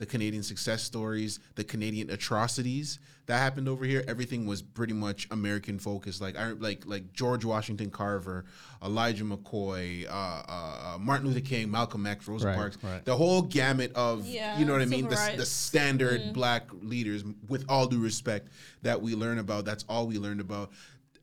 the 0.00 0.06
Canadian 0.06 0.42
success 0.42 0.82
stories, 0.82 1.38
the 1.56 1.62
Canadian 1.62 2.08
atrocities 2.08 2.98
that 3.26 3.36
happened 3.38 3.68
over 3.68 3.84
here. 3.84 4.02
Everything 4.08 4.46
was 4.46 4.62
pretty 4.62 4.94
much 4.94 5.28
American 5.30 5.78
focused. 5.78 6.22
Like 6.22 6.36
I 6.38 6.52
like 6.52 6.84
like 6.86 7.12
George 7.12 7.44
Washington 7.44 7.90
Carver, 7.90 8.46
Elijah 8.82 9.24
McCoy, 9.24 10.08
uh, 10.08 10.10
uh, 10.10 10.94
uh, 10.94 10.98
Martin 10.98 11.26
Luther 11.28 11.40
King, 11.40 11.70
Malcolm 11.70 12.06
X, 12.06 12.26
Rosa 12.26 12.46
Right, 12.46 12.56
Parks. 12.56 12.78
right. 12.82 13.04
The 13.04 13.14
whole 13.14 13.42
gamut 13.42 13.92
of 13.94 14.26
Yeah, 14.26 14.58
you 14.58 14.64
know 14.64 14.72
what 14.72 14.80
I 14.80 14.86
mean. 14.86 15.06
The, 15.06 15.34
the 15.36 15.46
standard 15.46 16.32
black 16.32 16.68
leaders, 16.80 17.22
with 17.46 17.66
all 17.68 17.86
due 17.86 18.00
respect, 18.00 18.48
that 18.80 19.02
we 19.02 19.14
learn 19.14 19.38
about. 19.38 19.66
That's 19.66 19.84
all 19.86 20.06
we 20.06 20.16
learned 20.18 20.40
about. 20.40 20.70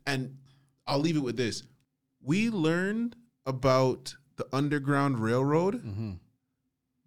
And 0.05 0.37
I'll 0.85 0.99
leave 0.99 1.17
it 1.17 1.23
with 1.23 1.35
this: 1.35 1.63
we 2.21 2.51
learned 2.51 3.15
about 3.47 4.15
the 4.35 4.45
Underground 4.53 5.17
Railroad, 5.19 5.81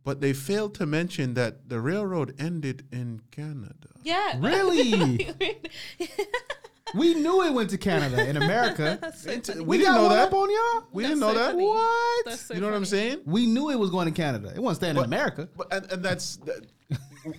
but 0.05 0.21
they 0.21 0.33
failed 0.33 0.75
to 0.77 0.87
mention 0.87 1.35
that 1.35 1.69
the 1.69 1.81
railroad 1.81 2.35
ended 2.39 2.87
in 2.93 3.21
Canada. 3.31 3.89
Yeah. 4.03 4.37
Really? 4.39 5.31
we 6.95 7.15
knew 7.15 7.43
it 7.45 7.53
went 7.53 7.71
to 7.71 7.79
Canada 7.79 8.27
in 8.29 8.37
America. 8.37 8.99
So 9.43 9.55
we 9.57 9.61
We 9.63 9.79
didn't 9.79 9.95
know 9.95 10.09
that. 10.09 10.29
up 10.29 10.33
on 10.35 10.51
y'all. 10.51 10.87
We 10.93 11.03
That's 11.03 11.11
didn't 11.13 11.21
know 11.21 11.33
so 11.33 11.39
that. 11.39 11.51
funny. 11.53 11.65
What? 11.67 12.25
That's 12.27 12.41
so 12.43 12.55
you 12.55 12.61
know 12.61 12.67
what 12.69 12.77
I'm 12.77 12.85
saying? 12.85 13.21
We 13.27 13.47
knew 13.47 13.71
it 13.71 13.79
was 13.79 13.91
going 13.91 14.07
to 14.07 14.13
Canada. 14.13 14.53
It 14.55 14.61
wasn't 14.61 14.77
staying 14.85 14.97
in 14.97 15.05
America. 15.05 15.49
But 15.57 15.73
and, 15.73 15.93
and 15.93 16.03
that's 16.05 16.37
that, 16.39 16.67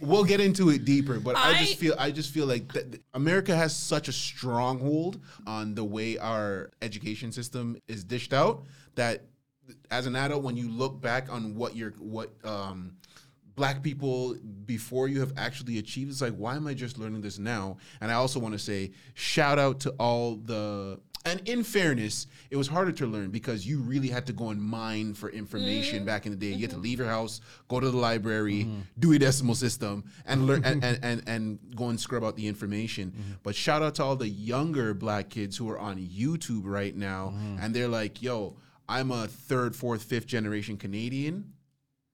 we'll 0.02 0.24
get 0.24 0.39
into 0.39 0.69
it 0.69 0.86
deeper. 0.86 1.19
But 1.19 1.36
I, 1.36 1.52
I- 1.56 1.60
just 1.60 1.78
feel 1.78 1.95
I 1.97 2.12
just 2.12 2.32
feel 2.34 2.45
like 2.45 2.71
that 2.74 3.02
America 3.13 3.56
has 3.56 3.76
such 3.76 4.08
a 4.08 4.12
stronghold 4.12 5.19
on 5.47 5.74
the 5.76 5.84
way 5.84 6.17
our 6.17 6.71
education 6.82 7.32
system 7.32 7.78
is 7.88 8.04
dished 8.04 8.34
out 8.34 8.63
that 8.95 9.24
as 9.89 10.05
an 10.05 10.15
adult, 10.15 10.43
when 10.43 10.57
you 10.57 10.69
look 10.69 11.01
back 11.01 11.31
on 11.31 11.55
what 11.55 11.75
your 11.75 11.91
what 11.99 12.31
um, 12.43 12.95
black 13.55 13.84
people 13.84 14.36
before 14.65 15.07
you 15.07 15.19
have 15.19 15.34
actually 15.38 15.77
achieved, 15.77 16.12
it's 16.12 16.21
like 16.21 16.36
why 16.36 16.55
am 16.55 16.67
I 16.67 16.73
just 16.73 16.97
learning 16.97 17.21
this 17.21 17.39
now? 17.39 17.77
And 17.99 18.12
I 18.12 18.15
also 18.15 18.39
want 18.39 18.53
to 18.53 18.60
say 18.60 18.91
shout 19.13 19.60
out 19.60 19.81
to 19.81 19.91
all 19.91 20.36
the 20.36 20.99
and 21.25 21.47
in 21.47 21.63
fairness, 21.63 22.27
it 22.49 22.55
was 22.55 22.67
harder 22.67 22.91
to 22.93 23.05
learn 23.05 23.29
because 23.29 23.65
you 23.65 23.81
really 23.81 24.07
had 24.07 24.25
to 24.27 24.34
go 24.34 24.49
and 24.49 24.62
mine 24.62 25.13
for 25.13 25.29
information 25.29 25.97
mm-hmm. 25.97 26.05
back 26.05 26.25
in 26.25 26.31
the 26.31 26.38
day. 26.38 26.47
You 26.47 26.62
had 26.62 26.71
to 26.71 26.75
mm-hmm. 26.77 26.84
leave 26.84 26.99
your 26.99 27.07
house, 27.07 27.41
go 27.67 27.79
to 27.79 27.91
the 27.91 27.97
library, 27.97 28.65
mm-hmm. 28.65 28.81
do 28.97 29.13
a 29.13 29.19
decimal 29.19 29.55
system, 29.55 30.03
and 30.25 30.47
learn 30.47 30.63
and, 30.63 30.84
and, 30.84 30.99
and, 31.03 31.23
and 31.27 31.60
go 31.75 31.89
and 31.89 31.99
scrub 31.99 32.23
out 32.23 32.36
the 32.36 32.47
information. 32.47 33.13
But 33.43 33.55
shout 33.55 33.84
out 33.84 33.95
to 33.95 34.03
all 34.03 34.15
the 34.15 34.27
younger 34.27 34.93
black 34.93 35.29
kids 35.29 35.57
who 35.57 35.69
are 35.69 35.79
on 35.79 35.97
YouTube 35.99 36.63
right 36.63 36.95
now, 36.95 37.34
and 37.62 37.73
they're 37.73 37.88
like, 37.88 38.21
"Yo, 38.21 38.55
I'm 38.91 39.12
a 39.12 39.27
third, 39.27 39.75
fourth, 39.75 40.04
fifth 40.04 40.27
generation 40.27 40.77
Canadian." 40.77 41.54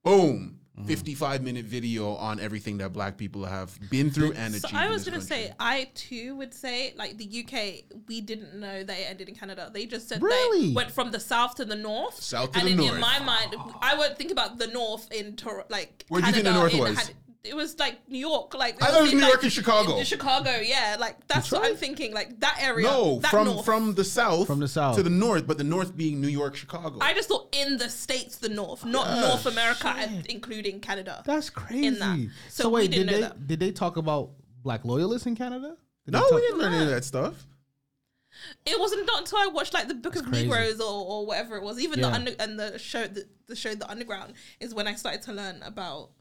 Boom. 0.03 0.59
Mm-hmm. 0.77 0.87
55 0.89 1.41
minute 1.41 1.65
video 1.65 2.13
on 2.13 2.39
everything 2.39 2.77
that 2.77 2.93
black 2.93 3.17
people 3.17 3.43
have 3.45 3.77
been 3.89 4.11
through 4.11 4.33
and 4.33 4.53
So 4.53 4.67
achieved. 4.67 4.75
I 4.79 4.89
was 4.89 5.03
gonna 5.05 5.19
say, 5.21 5.51
I 5.59 5.89
too 5.95 6.35
would 6.35 6.53
say, 6.53 6.93
like 6.95 7.17
the 7.17 7.25
UK, 7.43 7.97
we 8.07 8.21
didn't 8.21 8.53
know 8.53 8.83
they 8.83 9.05
ended 9.05 9.27
in 9.27 9.33
Canada. 9.33 9.71
They 9.73 9.87
just 9.87 10.07
said 10.07 10.21
Really? 10.21 10.67
they 10.69 10.73
went 10.75 10.91
from 10.91 11.09
the 11.09 11.19
south 11.19 11.55
to 11.55 11.65
the 11.65 11.75
north. 11.75 12.21
South 12.21 12.51
to 12.51 12.59
and 12.59 12.67
the 12.67 12.71
in, 12.73 12.77
north. 12.77 12.93
in 12.93 12.99
my 13.01 13.17
mind, 13.19 13.55
I 13.81 13.95
would 13.97 14.19
think 14.19 14.29
about 14.31 14.59
the 14.59 14.67
north 14.67 15.11
in 15.11 15.35
Tor- 15.35 15.65
like. 15.69 16.05
Where 16.09 16.21
do 16.21 16.27
you 16.27 16.33
think 16.33 16.45
the 16.45 16.51
Canada 16.51 16.77
north 16.77 16.89
was? 16.95 16.97
Han- 17.07 17.15
it 17.43 17.55
was 17.55 17.77
like 17.79 18.09
New 18.09 18.19
York, 18.19 18.53
like 18.55 18.81
I 18.81 18.87
thought 18.87 18.99
it 18.99 19.01
was 19.03 19.11
in, 19.13 19.17
New 19.19 19.23
like, 19.23 19.31
York 19.33 19.43
and 19.43 19.51
Chicago. 19.51 19.97
in 19.97 20.05
Chicago, 20.05 20.51
yeah, 20.61 20.97
like 20.99 21.25
that's 21.27 21.51
what 21.51 21.63
I'm 21.65 21.75
thinking. 21.75 22.13
Like 22.13 22.39
that 22.41 22.57
area, 22.61 22.85
No, 22.87 23.19
that 23.19 23.31
from 23.31 23.45
north. 23.47 23.65
from 23.65 23.93
the 23.93 24.03
south, 24.03 24.47
From 24.47 24.59
the 24.59 24.67
south. 24.67 24.95
to 24.97 25.03
the 25.03 25.09
north, 25.09 25.47
but 25.47 25.57
the 25.57 25.63
north 25.63 25.95
being 25.95 26.19
New 26.19 26.27
York, 26.27 26.55
Chicago. 26.55 26.97
I 27.01 27.13
just 27.13 27.29
thought 27.29 27.47
in 27.55 27.77
the 27.77 27.89
states, 27.89 28.37
the 28.37 28.49
north, 28.49 28.83
not 28.85 29.07
North 29.21 29.45
America, 29.45 29.87
and 29.97 30.25
including 30.27 30.79
Canada. 30.81 31.23
That's 31.25 31.49
crazy. 31.49 31.85
In 31.87 31.99
that. 31.99 32.17
So, 32.49 32.63
So 32.63 32.69
we 32.69 32.75
wait, 32.81 32.91
didn't 32.91 33.07
did 33.07 33.11
know 33.13 33.17
they 33.17 33.21
that. 33.23 33.47
did 33.47 33.59
they 33.59 33.71
talk 33.71 33.97
about 33.97 34.31
black 34.63 34.83
loyalists 34.83 35.25
in 35.27 35.35
Canada? 35.35 35.77
Did 36.05 36.11
no, 36.13 36.19
talk- 36.21 36.31
we 36.33 36.41
didn't 36.41 36.57
learn 36.59 36.73
any 36.73 36.83
of 36.85 36.89
that 36.89 37.05
stuff. 37.05 37.45
It 38.65 38.79
wasn't 38.79 39.05
not 39.07 39.19
until 39.19 39.39
I 39.39 39.47
watched 39.47 39.73
like 39.73 39.87
the 39.87 39.95
Book 39.95 40.15
of 40.15 40.25
crazy. 40.25 40.45
Negroes 40.47 40.79
or, 40.79 41.05
or 41.05 41.25
whatever 41.25 41.55
it 41.57 41.63
was, 41.63 41.79
even 41.79 41.99
Yeah. 41.99 42.09
the 42.09 42.13
under 42.15 42.31
and 42.39 42.59
the 42.59 42.77
show 42.77 43.07
the, 43.07 43.25
the 43.47 43.55
show 43.55 43.73
The 43.73 43.89
Underground 43.89 44.33
is 44.59 44.73
when 44.75 44.87
I 44.87 44.93
started 44.95 45.21
to 45.23 45.33
learn 45.33 45.61
about 45.63 46.11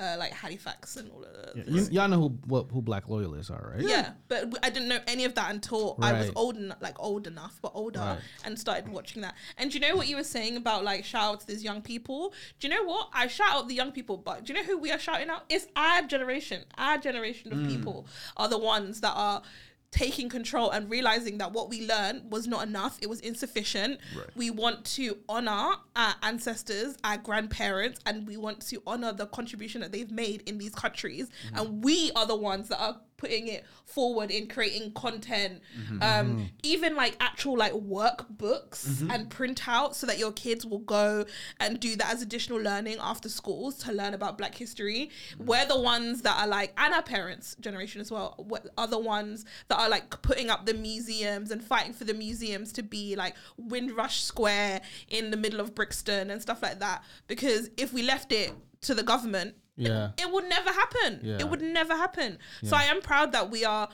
uh, 0.00 0.16
like 0.18 0.32
Halifax 0.32 0.96
and 0.96 1.10
all 1.10 1.22
of 1.24 1.32
that. 1.34 1.56
Yeah, 1.56 1.64
you, 1.66 1.86
y'all 1.90 2.08
know 2.08 2.20
who 2.20 2.28
what, 2.46 2.66
who 2.72 2.80
black 2.80 3.08
loyalists 3.08 3.50
are, 3.50 3.72
right? 3.76 3.86
Yeah, 3.86 4.12
but 4.28 4.40
w- 4.50 4.58
I 4.62 4.70
didn't 4.70 4.88
know 4.88 4.98
any 5.06 5.24
of 5.24 5.34
that 5.34 5.50
until 5.50 5.96
I 6.00 6.12
was 6.12 6.30
old 6.34 6.56
enough, 6.56 6.78
like 6.80 6.98
old 6.98 7.26
enough, 7.26 7.58
but 7.62 7.72
older, 7.74 8.00
Right. 8.00 8.18
and 8.44 8.58
started 8.58 8.88
watching 8.88 9.22
that. 9.22 9.34
And 9.58 9.70
do 9.70 9.78
you 9.78 9.80
know 9.86 9.96
what 9.96 10.08
you 10.08 10.16
were 10.16 10.24
saying 10.24 10.56
about 10.56 10.84
like 10.84 11.04
shout 11.04 11.24
out 11.24 11.40
to 11.40 11.46
these 11.46 11.62
young 11.62 11.82
people? 11.82 12.32
Do 12.58 12.68
you 12.68 12.74
know 12.74 12.84
what 12.84 13.08
I 13.12 13.26
shout 13.26 13.52
out 13.54 13.68
the 13.68 13.74
young 13.74 13.92
people, 13.92 14.16
but 14.16 14.44
do 14.44 14.52
you 14.52 14.58
know 14.60 14.64
who 14.64 14.78
we 14.78 14.90
are 14.92 14.98
shouting 14.98 15.28
out? 15.30 15.44
It's 15.48 15.66
our 15.76 16.02
generation. 16.02 16.64
Our 16.78 16.98
generation 16.98 17.52
of 17.52 17.58
Mm. 17.58 17.68
people 17.68 18.06
are 18.36 18.48
the 18.48 18.58
ones 18.58 19.00
that 19.02 19.12
are 19.14 19.42
taking 19.90 20.28
control 20.28 20.70
and 20.70 20.88
realizing 20.88 21.38
that 21.38 21.52
what 21.52 21.68
we 21.68 21.86
learned 21.86 22.30
was 22.30 22.46
not 22.46 22.66
enough 22.66 22.98
it 23.02 23.08
was 23.08 23.20
insufficient. 23.20 23.98
We 24.36 24.50
want 24.50 24.84
to 24.96 25.18
honor 25.28 25.74
our 25.96 26.14
ancestors 26.22 26.96
our 27.04 27.16
grandparents 27.16 28.00
and 28.06 28.26
we 28.26 28.36
want 28.36 28.60
to 28.68 28.82
honor 28.86 29.12
the 29.12 29.26
contribution 29.26 29.80
that 29.80 29.92
they've 29.92 30.10
made 30.10 30.42
in 30.46 30.58
these 30.58 30.74
countries. 30.74 31.28
Mm-hmm. 31.46 31.58
And 31.58 31.84
we 31.84 32.12
are 32.14 32.26
the 32.26 32.36
ones 32.36 32.68
that 32.68 32.80
are 32.80 33.00
putting 33.20 33.48
it 33.48 33.64
forward 33.84 34.30
in 34.30 34.46
creating 34.46 34.90
content 34.92 35.60
mm-hmm. 35.78 36.02
um 36.02 36.26
mm-hmm. 36.28 36.42
even 36.62 36.96
like 36.96 37.16
actual 37.20 37.56
like 37.56 37.72
workbooks 37.72 38.86
mm-hmm. 38.86 39.10
and 39.10 39.28
printouts 39.28 39.96
so 39.96 40.06
that 40.06 40.18
your 40.18 40.32
kids 40.32 40.64
will 40.64 40.78
go 40.78 41.24
and 41.58 41.80
do 41.80 41.96
that 41.96 42.12
as 42.12 42.22
additional 42.22 42.58
learning 42.58 42.96
after 43.00 43.28
schools 43.28 43.76
to 43.76 43.92
learn 43.92 44.14
about 44.14 44.38
black 44.38 44.54
history. 44.54 45.10
We're 45.38 45.66
the 45.66 45.78
ones 45.78 46.22
that 46.22 46.40
are 46.40 46.46
like 46.46 46.72
and 46.78 46.94
our 46.94 47.02
parents 47.02 47.56
generation 47.60 48.00
as 48.00 48.10
well 48.10 48.46
we- 48.48 48.70
are 48.78 48.86
the 48.86 48.98
ones 48.98 49.44
that 49.68 49.78
are 49.78 49.88
like 49.88 50.22
putting 50.22 50.48
up 50.48 50.64
the 50.64 50.74
museums 50.74 51.50
and 51.50 51.62
fighting 51.62 51.92
for 51.92 52.04
the 52.04 52.14
museums 52.14 52.72
to 52.72 52.82
be 52.82 53.16
like 53.16 53.34
windrush 53.58 54.22
square 54.22 54.80
in 55.08 55.30
the 55.30 55.36
middle 55.36 55.60
of 55.60 55.74
brixton 55.74 56.30
and 56.30 56.40
stuff 56.40 56.62
like 56.62 56.78
that. 56.78 57.04
Because 57.26 57.70
if 57.76 57.92
we 57.92 58.02
left 58.02 58.32
it 58.32 58.52
to 58.82 58.94
the 58.94 59.02
government 59.02 59.54
Yeah. 59.80 60.10
it 60.18 60.30
would 60.32 60.48
never 60.48 60.70
happen. 60.70 61.20
Yeah. 61.22 61.38
It 61.40 61.48
would 61.48 61.62
never 61.62 61.94
happen. 61.96 62.38
So 62.64 62.76
I 62.76 62.84
am 62.84 63.00
proud 63.00 63.32
that 63.32 63.50
we 63.50 63.64
are 63.64 63.88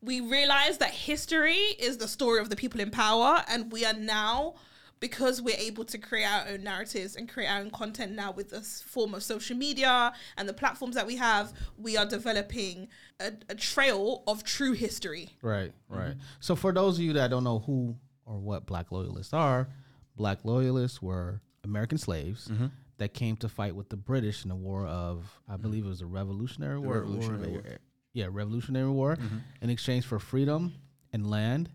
we 0.00 0.20
realize 0.20 0.78
that 0.78 0.90
history 0.90 1.60
is 1.78 1.98
the 1.98 2.08
story 2.08 2.40
of 2.40 2.50
the 2.50 2.56
people 2.56 2.80
in 2.80 2.90
power 2.90 3.44
and 3.48 3.70
we 3.70 3.84
are 3.84 3.92
now 3.92 4.54
because 4.98 5.40
we're 5.42 5.56
able 5.56 5.84
to 5.84 5.98
create 5.98 6.24
our 6.26 6.46
own 6.48 6.62
narratives 6.64 7.16
and 7.16 7.28
create 7.28 7.48
our 7.48 7.60
own 7.60 7.70
content 7.70 8.12
now 8.12 8.30
with 8.32 8.50
this 8.50 8.82
form 8.82 9.14
of 9.14 9.22
social 9.22 9.56
media 9.56 10.12
and 10.36 10.48
the 10.48 10.52
platforms 10.52 10.94
that 10.94 11.06
we 11.06 11.16
have, 11.16 11.52
we 11.76 11.96
are 11.96 12.06
developing 12.06 12.88
a, 13.20 13.32
a 13.48 13.54
trail 13.56 14.22
of 14.28 14.42
true 14.44 14.72
history. 14.72 15.30
Right, 15.42 15.72
Mm-hmm. 15.90 15.98
right. 16.00 16.14
So 16.40 16.54
for 16.56 16.72
those 16.72 16.98
of 16.98 17.04
you 17.04 17.12
that 17.14 17.30
don't 17.30 17.44
know 17.44 17.60
who 17.60 17.96
or 18.26 18.38
what 18.38 18.66
black 18.66 18.90
loyalists 18.92 19.32
are, 19.32 19.68
black 20.16 20.44
loyalists 20.44 21.00
were 21.02 21.40
American 21.64 21.98
slaves 21.98 22.48
Mm-hmm. 22.48 22.66
That 22.98 23.14
came 23.14 23.36
to 23.38 23.48
fight 23.48 23.74
with 23.74 23.88
the 23.88 23.96
British 23.96 24.44
in 24.44 24.48
the 24.50 24.54
war 24.56 24.86
of, 24.86 25.40
I 25.48 25.56
believe 25.56 25.84
it 25.84 25.88
was 25.88 26.00
the 26.00 26.06
Revolutionary 26.06 26.78
War. 26.78 27.00
Revolutionary 27.00 27.48
War 27.52 27.62
War. 27.62 27.78
Yeah, 28.12 28.26
Revolutionary 28.30 28.90
War. 28.90 29.16
Mm-hmm. 29.16 29.36
In 29.62 29.70
exchange 29.70 30.04
for 30.06 30.18
freedom 30.18 30.74
and 31.12 31.28
land, 31.30 31.70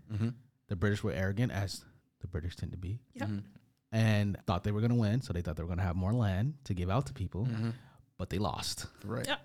the 0.68 0.76
British 0.76 1.04
were 1.04 1.12
arrogant, 1.12 1.52
as 1.52 1.84
the 2.22 2.28
British 2.28 2.56
tend 2.56 2.72
to 2.72 2.78
be, 2.78 3.00
Yep. 3.16 3.30
and 3.92 4.38
thought 4.46 4.64
they 4.64 4.72
were 4.72 4.82
going 4.82 4.92
to 4.92 4.98
win. 4.98 5.22
So 5.22 5.34
they 5.34 5.42
thought 5.42 5.56
they 5.56 5.64
were 5.64 5.68
going 5.68 5.80
to 5.80 5.84
have 5.86 5.96
more 5.96 6.14
land 6.14 6.54
to 6.66 6.74
give 6.74 6.90
out 6.90 7.08
to 7.08 7.14
people, 7.14 7.46
Mm-hmm. 7.46 7.70
but 8.18 8.30
they 8.30 8.38
lost. 8.38 8.86
Right. 9.04 9.28
Yep. 9.28 9.40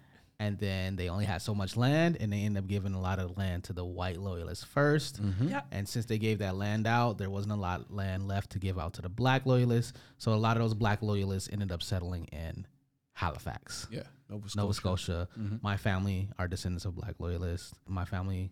And 0.45 0.59
then 0.59 0.97
they 0.97 1.09
only 1.09 1.25
had 1.25 1.41
so 1.41 1.55
much 1.55 1.77
land, 1.77 2.17
and 2.21 2.33
they 2.33 2.41
ended 2.43 2.65
up 2.65 2.69
giving 2.69 2.95
a 2.95 3.01
lot 3.01 3.19
of 3.21 3.37
land 3.39 3.63
to 3.65 3.73
the 3.73 3.85
white 3.85 4.19
loyalists 4.19 4.65
1st 4.75 5.21
Mm-hmm. 5.21 5.49
Yep. 5.49 5.67
And 5.71 5.89
since 5.89 6.07
they 6.07 6.19
gave 6.19 6.39
that 6.41 6.57
land 6.57 6.87
out, 6.87 7.17
there 7.19 7.31
wasn't 7.31 7.53
a 7.53 7.57
lot 7.69 7.81
of 7.83 7.91
land 7.91 8.27
left 8.27 8.51
to 8.51 8.59
give 8.59 8.77
out 8.79 8.95
to 8.95 9.03
the 9.03 9.09
black 9.09 9.47
loyalists. 9.47 9.93
So 10.19 10.33
a 10.35 10.41
lot 10.47 10.57
of 10.57 10.63
those 10.65 10.75
black 10.75 11.01
loyalists 11.01 11.49
ended 11.53 11.71
up 11.71 11.83
settling 11.83 12.25
in 12.27 12.67
Halifax, 13.15 13.87
Yeah. 13.91 14.03
Nova 14.29 14.49
Scotia. 14.49 14.59
Nova 14.61 14.75
Scotia. 14.75 15.29
My 15.63 15.77
family 15.77 16.29
are 16.39 16.49
descendants 16.49 16.87
of 16.87 16.95
black 16.97 17.15
loyalists. 17.21 17.73
My 17.87 18.05
family, 18.05 18.51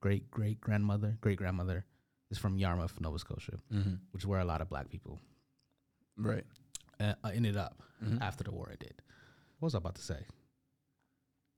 great 0.00 0.30
great 0.30 0.60
grandmother, 0.60 1.16
great 1.20 1.38
grandmother, 1.38 1.84
is 2.30 2.38
from 2.38 2.58
Yarmouth, 2.58 3.00
Nova 3.00 3.18
Scotia, 3.18 3.58
Mhm. 3.72 3.98
which 4.12 4.22
is 4.22 4.26
where 4.26 4.40
a 4.40 4.44
lot 4.44 4.60
of 4.60 4.68
black 4.68 4.88
people 4.88 5.20
Right. 6.16 6.46
uh, 7.00 7.14
uh, 7.24 7.28
ended 7.34 7.56
up 7.56 7.82
after 8.20 8.44
the 8.44 8.52
war 8.52 8.68
ended. 8.70 8.94
What 9.58 9.66
was 9.68 9.74
I 9.74 9.78
about 9.78 9.94
to 9.96 10.02
say? 10.02 10.26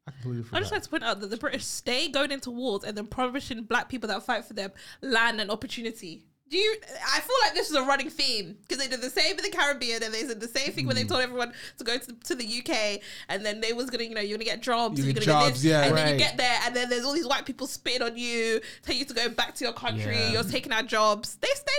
I 0.07 0.13
completely 0.13 0.45
I 0.53 0.61
just 0.61 0.73
like 0.73 0.83
to 0.83 0.89
point 0.89 1.03
out 1.03 1.21
that 1.21 1.31
the 1.31 1.37
British 1.37 1.65
stay 1.65 2.09
going 2.09 2.31
into 2.31 2.51
wars 2.51 2.85
and 2.85 2.97
then 2.97 3.07
promising 3.07 3.65
black 3.65 3.89
people 3.89 4.09
that 4.09 4.23
fight 4.23 4.45
for 4.45 4.55
them 4.55 4.71
land 5.03 5.41
and 5.41 5.51
opportunity. 5.51 6.25
Do 6.49 6.57
you? 6.57 6.77
I 7.13 7.21
feel 7.21 7.35
like 7.45 7.55
this 7.55 7.69
is 7.71 7.75
a 7.77 7.83
running 7.83 8.09
theme 8.09 8.57
because 8.63 8.79
they 8.79 8.89
did 8.89 9.03
the 9.03 9.11
same 9.11 9.37
in 9.37 9.43
the 9.43 9.51
Caribbean 9.51 10.03
and 10.05 10.15
they 10.15 10.23
did 10.25 10.39
the 10.41 10.47
same 10.47 10.71
thing 10.73 10.87
when 10.87 10.95
they 10.95 11.03
Hmm. 11.03 11.09
told 11.09 11.21
everyone 11.23 11.53
to 11.79 11.85
go 11.85 11.99
to 11.99 12.07
the, 12.07 12.13
to 12.25 12.35
the 12.37 12.45
UK 12.45 13.01
and 13.29 13.45
then 13.45 13.61
they 13.61 13.73
was 13.73 13.91
gonna, 13.91 14.05
you 14.05 14.15
know, 14.15 14.21
you're 14.21 14.39
gonna 14.39 14.45
get 14.45 14.63
jobs, 14.63 14.99
You 14.99 15.07
you're 15.07 15.15
gonna 15.15 15.27
get 15.27 15.55
this, 15.55 15.65
yeah. 15.65 15.83
and 15.87 15.97
then 15.97 16.13
you 16.13 16.19
get 16.19 16.37
there 16.37 16.59
and 16.65 16.75
then 16.77 16.89
there's 16.89 17.05
all 17.05 17.13
these 17.15 17.27
white 17.27 17.47
people 17.47 17.67
spitting 17.67 18.03
on 18.03 18.17
you, 18.17 18.61
tell 18.83 18.95
you 18.95 19.05
to 19.05 19.15
go 19.15 19.29
back 19.31 19.55
to 19.57 19.65
your 19.65 19.73
country, 19.73 20.15
Yeah. 20.17 20.33
you're 20.33 20.45
taking 20.45 20.73
our 20.73 20.85
jobs. 20.85 21.37
They 21.37 21.49
stay 21.55 21.73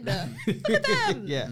flying. 0.00 0.04
Look 0.46 0.70
at 0.70 0.84
them. 1.06 1.24
yeah. 1.26 1.48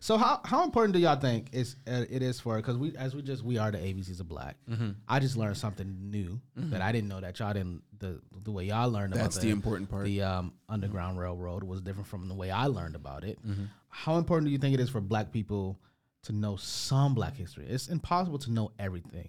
So 0.00 0.16
how 0.16 0.40
how 0.44 0.64
important 0.64 0.94
do 0.94 1.00
y'all 1.00 1.16
think 1.20 1.48
is 1.52 1.76
uh, 1.86 2.04
it 2.08 2.22
is 2.22 2.40
for 2.40 2.56
because 2.56 2.78
we 2.78 2.96
as 2.96 3.14
we 3.14 3.20
just 3.22 3.42
we 3.42 3.58
are 3.58 3.70
the 3.70 3.78
ABCs 3.78 4.20
of 4.20 4.28
Black. 4.28 4.56
Mm-hmm. 4.70 4.90
I 5.08 5.18
just 5.18 5.36
learned 5.36 5.56
something 5.58 5.94
new 6.10 6.40
that 6.56 6.80
I 6.80 6.90
didn't 6.92 7.08
know 7.08 7.20
that 7.20 7.38
y'all 7.38 7.52
didn't 7.52 7.82
the 7.98 8.20
the 8.44 8.50
way 8.50 8.64
y'all 8.64 8.90
learned 8.90 9.12
about 9.12 9.24
That's 9.24 9.38
the 9.38 9.50
important 9.50 9.90
part. 9.90 10.04
The 10.04 10.22
um, 10.22 10.52
Underground 10.68 11.18
Railroad 11.18 11.64
was 11.64 11.80
different 11.80 12.08
from 12.08 12.28
the 12.28 12.34
way 12.34 12.50
I 12.50 12.66
learned 12.66 12.96
about 12.96 13.24
it. 13.24 13.38
Mm-hmm. 13.46 13.64
How 13.88 14.16
important 14.16 14.46
do 14.46 14.52
you 14.52 14.58
think 14.58 14.74
it 14.74 14.80
is 14.80 14.90
for 14.90 15.00
Black 15.00 15.32
people 15.32 15.78
to 16.22 16.32
know 16.32 16.56
some 16.56 17.14
Black 17.14 17.36
history? 17.36 17.66
It's 17.68 17.88
impossible 17.88 18.38
to 18.40 18.52
know 18.52 18.72
everything. 18.78 19.28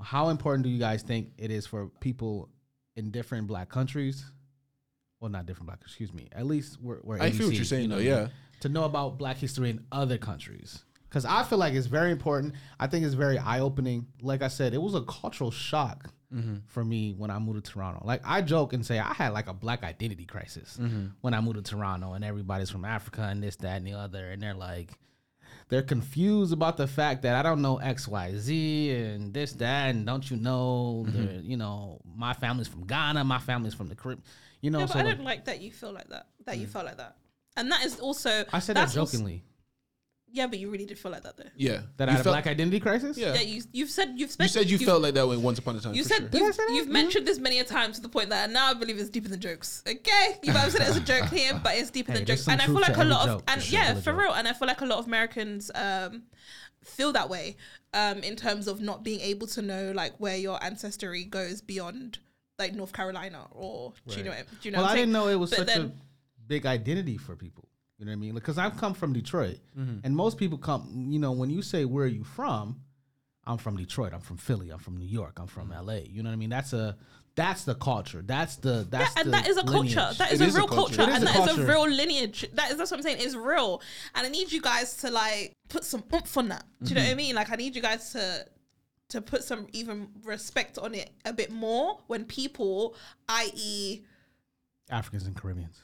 How 0.00 0.28
important 0.28 0.64
do 0.64 0.70
you 0.70 0.78
guys 0.78 1.02
think 1.02 1.32
it 1.38 1.50
is 1.50 1.66
for 1.66 1.88
people 2.00 2.48
in 2.96 3.10
different 3.10 3.46
Black 3.46 3.68
countries? 3.68 4.24
Well, 5.20 5.30
not 5.30 5.46
different 5.46 5.66
Black. 5.66 5.80
Excuse 5.82 6.12
me. 6.12 6.28
At 6.32 6.46
least 6.46 6.80
we're. 6.80 6.98
we're 7.02 7.20
I 7.20 7.30
feel 7.30 7.48
what 7.48 7.56
you're 7.56 7.64
saying, 7.64 7.82
you 7.82 7.88
know 7.88 7.96
though, 7.96 8.02
I 8.02 8.22
yeah. 8.22 8.28
To 8.60 8.68
know 8.68 8.84
about 8.84 9.18
Black 9.18 9.36
history 9.36 9.70
in 9.70 9.84
other 9.92 10.18
countries. 10.18 10.84
Because 11.08 11.24
I 11.24 11.42
feel 11.42 11.58
like 11.58 11.74
it's 11.74 11.86
very 11.86 12.10
important. 12.10 12.54
I 12.78 12.86
think 12.86 13.04
it's 13.04 13.14
very 13.14 13.38
eye 13.38 13.60
opening. 13.60 14.06
Like 14.20 14.42
I 14.42 14.48
said, 14.48 14.74
it 14.74 14.82
was 14.82 14.94
a 14.94 15.02
cultural 15.02 15.50
shock 15.50 16.10
Mm-hmm. 16.34 16.56
for 16.66 16.84
me 16.84 17.14
when 17.16 17.30
I 17.30 17.38
moved 17.38 17.64
to 17.64 17.72
Toronto. 17.72 18.02
Like 18.04 18.20
I 18.24 18.42
joke 18.42 18.74
and 18.74 18.84
say 18.84 18.98
I 18.98 19.14
had 19.14 19.32
like 19.32 19.48
a 19.48 19.54
black 19.54 19.82
identity 19.82 20.26
crisis 20.26 20.76
Mm-hmm. 20.78 21.06
when 21.22 21.32
I 21.32 21.40
moved 21.40 21.56
to 21.56 21.62
Toronto, 21.62 22.12
and 22.12 22.22
everybody's 22.24 22.68
from 22.70 22.84
Africa 22.84 23.22
and 23.22 23.42
this, 23.42 23.56
that, 23.56 23.78
and 23.78 23.86
the 23.86 23.94
other, 23.94 24.30
and 24.30 24.42
they're 24.42 24.52
like, 24.54 24.90
they're 25.70 25.82
confused 25.82 26.52
about 26.52 26.76
the 26.76 26.86
fact 26.86 27.22
that 27.22 27.34
I 27.34 27.42
don't 27.42 27.62
know 27.62 27.78
X, 27.78 28.06
Y, 28.08 28.32
Z, 28.36 28.90
and 28.94 29.32
this, 29.32 29.52
that, 29.54 29.88
and 29.90 30.04
don't 30.06 30.30
you 30.30 30.36
know, 30.36 31.06
Mm-hmm. 31.08 31.40
you 31.48 31.56
know, 31.56 32.00
my 32.16 32.34
family's 32.34 32.68
from 32.68 32.86
Ghana, 32.86 33.24
my 33.24 33.38
family's 33.38 33.74
from 33.74 33.88
the 33.88 33.94
Caribbean, 33.94 34.24
you 34.60 34.70
know. 34.70 34.80
Yeah, 34.80 34.86
so 34.86 34.94
but 34.94 35.00
I 35.00 35.02
like- 35.04 35.16
don't 35.16 35.24
like 35.24 35.44
that 35.46 35.60
you 35.62 35.70
feel 35.72 35.92
like 35.92 36.08
that. 36.08 36.26
That 36.44 36.58
you 36.58 36.66
felt 36.66 36.84
like 36.84 36.98
that. 36.98 37.16
And 37.56 37.70
that 37.72 37.84
is 37.84 37.98
also 38.00 38.44
I 38.52 38.58
said 38.60 38.76
that 38.76 38.80
that's 38.82 38.96
also- 38.96 39.12
jokingly. 39.16 39.44
Yeah, 40.30 40.46
but 40.46 40.58
you 40.58 40.70
really 40.70 40.84
did 40.84 40.98
feel 40.98 41.10
like 41.12 41.22
that 41.22 41.36
though. 41.36 41.44
Yeah. 41.56 41.80
That 41.96 42.04
You 42.06 42.08
I 42.08 42.12
had 42.12 42.20
a 42.20 42.24
felt- 42.24 42.34
black 42.34 42.46
identity 42.46 42.80
crisis. 42.80 43.16
Yeah. 43.16 43.34
Yeah, 43.34 43.40
you 43.40 43.62
you've 43.72 43.90
said 43.90 44.14
you've 44.16 44.30
spent, 44.30 44.48
You 44.50 44.52
said 44.52 44.66
you 44.66 44.72
you've- 44.72 44.84
felt 44.84 45.02
like 45.02 45.14
that 45.14 45.26
way 45.26 45.36
once 45.36 45.58
upon 45.58 45.76
a 45.76 45.80
time. 45.80 45.94
You 45.94 46.02
for 46.04 46.08
said 46.10 46.30
sure. 46.32 46.44
you've, 46.46 46.70
you've 46.70 46.88
mentioned 46.88 47.26
this 47.26 47.38
many 47.38 47.58
a 47.60 47.64
time 47.64 47.92
to 47.92 48.00
the 48.00 48.08
point 48.08 48.30
that 48.30 48.50
now 48.50 48.68
I 48.70 48.74
believe 48.74 48.98
it's 48.98 49.10
deeper 49.10 49.28
than 49.28 49.40
jokes. 49.40 49.82
Okay, 49.88 50.38
you 50.42 50.52
might 50.52 50.60
have 50.60 50.72
said 50.72 50.82
it 50.82 50.88
as 50.88 50.96
a 50.96 51.00
joke 51.00 51.26
here, 51.30 51.58
but 51.62 51.74
it's 51.76 51.90
deeper 51.90 52.12
Hey, 52.12 52.18
than 52.18 52.24
there's 52.26 52.40
jokes. 52.40 52.44
some 52.44 52.52
And 52.52 52.62
I 52.62 52.66
feel 52.66 52.74
truth 52.76 52.88
like 52.88 52.94
to 52.94 53.00
a 53.00 53.04
every 53.04 53.12
lot 53.14 53.28
of 53.28 53.34
joke. 53.38 53.44
and 53.48 53.60
There's 53.60 53.72
yeah, 53.72 53.84
still 53.86 53.98
a 53.98 54.02
for 54.02 54.12
joke. 54.12 54.20
real. 54.20 54.32
And 54.34 54.48
I 54.48 54.52
feel 54.52 54.68
like 54.68 54.80
a 54.80 54.86
lot 54.86 54.98
of 54.98 55.06
Americans 55.06 55.70
um, 55.74 56.22
feel 56.84 57.12
that 57.12 57.28
way 57.28 57.56
um, 57.94 58.18
in 58.18 58.36
terms 58.36 58.68
of 58.68 58.80
not 58.80 59.02
being 59.02 59.20
able 59.20 59.46
to 59.48 59.62
know 59.62 59.92
like 59.94 60.14
where 60.18 60.36
your 60.36 60.62
ancestry 60.62 61.24
goes 61.24 61.60
beyond 61.60 62.18
like 62.58 62.74
North 62.74 62.92
Carolina 62.92 63.46
or 63.52 63.92
do 64.08 64.16
you 64.18 64.24
know? 64.24 64.30
what- 64.30 64.46
Do 64.60 64.68
you 64.68 64.70
know? 64.72 64.78
well, 64.78 64.84
what 64.86 64.90
I 64.90 64.92
I'm 64.92 64.96
didn't 64.98 65.12
saying? 65.14 65.24
know 65.24 65.28
it 65.28 65.36
was 65.36 65.50
But 65.50 65.58
such 65.60 65.66
then- 65.68 65.80
a 65.82 65.92
big 66.48 66.66
identity 66.66 67.16
for 67.16 67.36
people. 67.36 67.67
You 67.98 68.04
know 68.06 68.10
what 68.10 68.16
I 68.16 68.20
mean? 68.20 68.34
Because 68.34 68.58
I've 68.58 68.76
come 68.76 68.94
from 68.94 69.12
Detroit, 69.12 69.58
Mm-hmm. 69.78 69.98
and 70.04 70.14
most 70.16 70.38
people 70.38 70.56
come. 70.58 71.06
You 71.10 71.18
know, 71.18 71.32
when 71.32 71.50
you 71.50 71.62
say 71.62 71.84
where 71.84 72.04
are 72.04 72.08
you 72.08 72.22
from, 72.24 72.80
I'm 73.44 73.58
from 73.58 73.76
Detroit. 73.76 74.12
I'm 74.14 74.20
from 74.20 74.36
Philly. 74.36 74.70
I'm 74.70 74.78
from 74.78 74.96
New 74.98 75.06
York. 75.06 75.38
I'm 75.40 75.46
from 75.48 75.72
L.A. 75.72 76.02
You 76.08 76.22
know 76.22 76.28
what 76.30 76.34
I 76.34 76.36
mean? 76.36 76.50
That's 76.50 76.72
a 76.72 76.96
that's 77.34 77.64
the 77.64 77.74
culture. 77.74 78.22
That's 78.24 78.56
the 78.56 78.86
Yeah, 78.92 78.98
that's 78.98 79.16
and 79.16 79.26
the 79.26 79.30
that 79.32 79.48
is 79.48 79.56
a 79.56 79.64
culture. 79.64 80.10
That 80.18 80.32
is 80.32 80.40
It 80.40 80.44
a 80.44 80.48
is 80.48 80.54
a 80.54 80.58
real 80.58 80.68
culture. 80.68 80.96
culture, 80.96 81.02
It 81.02 81.08
is 81.16 81.22
and 81.22 81.24
a 81.24 81.32
that 81.38 81.50
is 81.50 81.58
a 81.58 81.66
real 81.66 81.88
lineage. 81.88 82.46
That 82.52 82.70
is 82.70 82.76
that's 82.78 82.90
what 82.92 82.98
I'm 82.98 83.02
saying. 83.02 83.18
It's 83.20 83.34
real, 83.34 83.82
and 84.14 84.26
I 84.26 84.30
need 84.30 84.52
you 84.52 84.60
guys 84.62 84.96
to 84.98 85.10
like 85.10 85.54
put 85.68 85.82
some 85.84 86.04
oomph 86.14 86.36
on 86.36 86.48
that. 86.50 86.64
Do 86.82 86.90
you 86.90 86.94
know 86.94 87.00
what 87.00 87.06
I 87.06 87.10
Mm-hmm. 87.10 87.16
mean? 87.16 87.34
Like 87.34 87.50
I 87.50 87.56
need 87.56 87.74
you 87.74 87.82
guys 87.82 88.12
to 88.12 88.46
to 89.08 89.20
put 89.22 89.42
some 89.42 89.66
even 89.72 90.08
respect 90.22 90.78
on 90.78 90.94
it 90.94 91.10
a 91.24 91.32
bit 91.32 91.50
more 91.50 91.98
when 92.08 92.24
people, 92.26 92.94
i.e., 93.28 94.02
Africans 94.90 95.26
and 95.26 95.34
Caribbeans. 95.34 95.82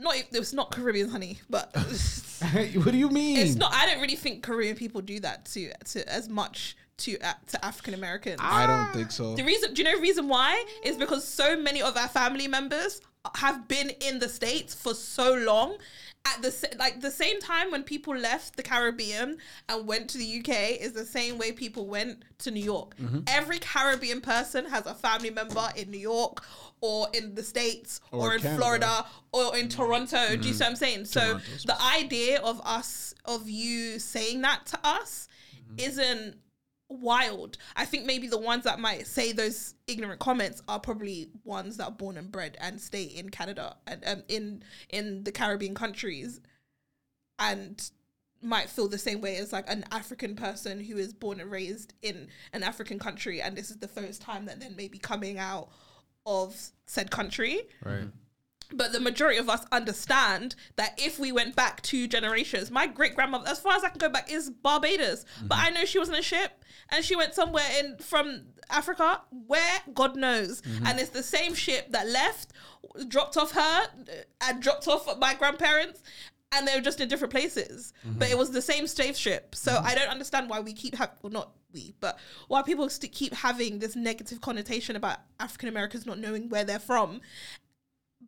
Not 0.00 0.16
it 0.16 0.38
was 0.38 0.52
not 0.52 0.70
Caribbean, 0.70 1.08
honey, 1.08 1.38
but 1.48 1.74
what 1.74 2.90
do 2.90 2.96
you 2.96 3.10
mean? 3.10 3.36
it's 3.38 3.56
not. 3.56 3.72
I 3.72 3.86
don't 3.86 4.00
really 4.00 4.16
think 4.16 4.42
Korean 4.42 4.76
people 4.76 5.00
do 5.00 5.20
that 5.20 5.44
to 5.46 5.72
to 5.86 6.08
as 6.12 6.28
much 6.28 6.76
to 6.98 7.18
uh, 7.20 7.32
to 7.48 7.64
African 7.64 7.94
Americans. 7.94 8.38
I 8.40 8.66
don't 8.66 8.92
think 8.92 9.10
so. 9.10 9.34
The 9.34 9.44
reason, 9.44 9.74
do 9.74 9.82
you 9.82 9.88
know 9.88 9.96
the 9.96 10.02
reason 10.02 10.28
why? 10.28 10.64
Is 10.84 10.96
because 10.96 11.26
so 11.26 11.56
many 11.56 11.82
of 11.82 11.96
our 11.96 12.08
family 12.08 12.48
members 12.48 13.00
have 13.36 13.68
been 13.68 13.90
in 14.00 14.18
the 14.18 14.28
states 14.28 14.74
for 14.74 14.94
so 14.94 15.34
long. 15.34 15.76
At 16.26 16.42
the 16.42 16.76
like 16.78 17.00
the 17.00 17.10
same 17.10 17.40
time 17.40 17.70
when 17.70 17.82
people 17.82 18.14
left 18.14 18.56
the 18.56 18.62
Caribbean 18.62 19.38
and 19.68 19.86
went 19.86 20.10
to 20.10 20.18
the 20.18 20.38
UK 20.40 20.78
is 20.80 20.92
the 20.92 21.06
same 21.06 21.38
way 21.38 21.50
people 21.50 21.86
went 21.86 22.22
to 22.38 22.50
New 22.50 22.62
York. 22.62 22.94
Mm-hmm. 22.98 23.20
Every 23.26 23.58
Caribbean 23.58 24.20
person 24.20 24.66
has 24.66 24.84
a 24.86 24.94
family 24.94 25.30
member 25.30 25.66
in 25.76 25.90
New 25.90 25.98
York 25.98 26.44
or 26.82 27.08
in 27.14 27.34
the 27.34 27.42
states 27.42 28.00
or, 28.12 28.20
Or 28.30 28.34
in 28.34 28.42
Canada. 28.42 28.58
Florida 28.58 29.06
or 29.32 29.56
in 29.56 29.68
Toronto. 29.68 30.16
Do 30.28 30.36
Mm-hmm. 30.36 30.46
you 30.46 30.52
see 30.54 30.62
what 30.64 30.70
I'm 30.70 30.76
saying? 30.76 31.04
So 31.06 31.20
Toronto 31.20 31.42
the 31.66 31.82
idea 31.82 32.40
of 32.40 32.60
us 32.64 33.14
of 33.24 33.48
you 33.48 33.98
saying 33.98 34.42
that 34.42 34.66
to 34.66 34.78
us 34.84 35.26
Mm-hmm. 35.72 35.88
isn't 35.88 36.36
wild. 36.90 37.56
I 37.76 37.84
think 37.84 38.04
maybe 38.04 38.26
the 38.26 38.38
ones 38.38 38.64
that 38.64 38.80
might 38.80 39.06
say 39.06 39.32
those 39.32 39.74
ignorant 39.86 40.20
comments 40.20 40.62
are 40.68 40.80
probably 40.80 41.28
ones 41.44 41.76
that 41.78 41.84
are 41.84 41.92
born 41.92 42.18
and 42.18 42.30
bred 42.30 42.58
and 42.60 42.80
stay 42.80 43.04
in 43.04 43.30
Canada 43.30 43.76
and 43.86 44.02
um, 44.06 44.22
in 44.28 44.62
in 44.90 45.24
the 45.24 45.32
Caribbean 45.32 45.74
countries, 45.74 46.40
and 47.38 47.90
might 48.42 48.68
feel 48.68 48.88
the 48.88 48.98
same 48.98 49.20
way 49.20 49.36
as 49.36 49.52
like 49.52 49.70
an 49.70 49.84
African 49.90 50.34
person 50.34 50.82
who 50.82 50.96
is 50.96 51.12
born 51.12 51.40
and 51.40 51.50
raised 51.50 51.94
in 52.02 52.28
an 52.52 52.62
African 52.62 52.98
country, 52.98 53.40
and 53.40 53.56
this 53.56 53.70
is 53.70 53.76
the 53.78 53.88
first 53.88 54.20
time 54.20 54.46
that 54.46 54.60
then 54.60 54.74
maybe 54.76 54.98
coming 54.98 55.38
out 55.38 55.68
of 56.26 56.70
said 56.86 57.10
country 57.10 57.62
right. 57.82 58.08
But 58.72 58.92
the 58.92 59.00
majority 59.00 59.38
of 59.38 59.48
us 59.48 59.64
understand 59.72 60.54
that 60.76 60.98
if 60.98 61.18
we 61.18 61.32
went 61.32 61.56
back 61.56 61.82
two 61.82 62.06
generations, 62.06 62.70
my 62.70 62.86
great 62.86 63.14
grandmother, 63.14 63.48
as 63.48 63.60
far 63.60 63.74
as 63.74 63.84
I 63.84 63.88
can 63.88 63.98
go 63.98 64.08
back, 64.08 64.30
is 64.30 64.50
Barbados. 64.50 65.24
But 65.42 65.56
mm-hmm. 65.56 65.66
I 65.66 65.70
know 65.70 65.84
she 65.84 65.98
was 65.98 66.08
on 66.08 66.14
a 66.14 66.22
ship 66.22 66.64
and 66.90 67.04
she 67.04 67.16
went 67.16 67.34
somewhere 67.34 67.66
in 67.78 67.96
from 67.98 68.42
Africa 68.70 69.22
where 69.46 69.80
God 69.94 70.16
knows. 70.16 70.62
Mm-hmm. 70.62 70.86
And 70.86 71.00
it's 71.00 71.10
the 71.10 71.22
same 71.22 71.54
ship 71.54 71.92
that 71.92 72.08
left, 72.08 72.52
dropped 73.08 73.36
off 73.36 73.52
her, 73.52 73.86
and 74.42 74.62
dropped 74.62 74.88
off 74.88 75.08
my 75.18 75.34
grandparents. 75.34 76.02
And 76.52 76.66
they 76.66 76.74
were 76.74 76.80
just 76.80 77.00
in 77.00 77.08
different 77.08 77.30
places, 77.30 77.92
mm-hmm. 78.04 78.18
but 78.18 78.28
it 78.28 78.36
was 78.36 78.50
the 78.50 78.60
same 78.60 78.88
slave 78.88 79.16
ship. 79.16 79.54
So 79.54 79.80
I 79.84 79.94
don't 79.94 80.08
understand 80.08 80.50
why 80.50 80.58
we 80.58 80.72
keep 80.72 80.96
having, 80.96 81.14
well, 81.22 81.32
not 81.32 81.52
we, 81.72 81.94
but 82.00 82.18
why 82.48 82.62
people 82.62 82.88
st- 82.88 83.12
keep 83.12 83.32
having 83.34 83.78
this 83.78 83.94
negative 83.94 84.40
connotation 84.40 84.96
about 84.96 85.18
African 85.38 85.68
Americans 85.68 86.06
not 86.06 86.18
knowing 86.18 86.48
where 86.48 86.64
they're 86.64 86.80
from 86.80 87.20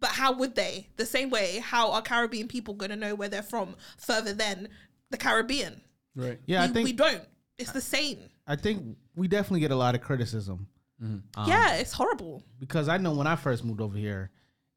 but 0.03 0.11
how 0.11 0.33
would 0.35 0.55
they? 0.55 0.89
The 0.97 1.07
same 1.07 1.31
way, 1.31 1.61
how 1.61 1.93
are 1.93 2.03
Caribbean 2.03 2.49
people 2.49 2.75
going 2.75 2.91
to 2.91 2.97
know 2.97 3.15
where 3.15 3.29
they're 3.31 3.43
from 3.43 3.75
further 3.97 4.35
than 4.35 4.69
the 5.11 5.17
Caribbean? 5.17 5.81
Right. 6.15 6.39
Yeah, 6.45 6.61
we, 6.61 6.71
I 6.71 6.73
think 6.75 6.85
we 6.85 6.93
don't. 6.93 7.23
It's 7.57 7.73
the 7.73 7.81
same. 7.81 8.19
I 8.47 8.57
think 8.57 8.99
we 9.15 9.29
definitely 9.29 9.61
get 9.61 9.71
a 9.71 9.77
lot 9.77 9.95
of 9.95 10.03
criticism. 10.03 10.67
Um, 11.01 11.23
yeah, 11.47 11.77
it's 11.77 11.93
horrible. 11.93 12.45
because 12.61 12.89
I 12.89 12.97
know 12.99 13.13
when 13.15 13.27
I 13.27 13.35
first 13.37 13.65
moved 13.65 13.81
over 13.81 13.97
here, 13.97 14.31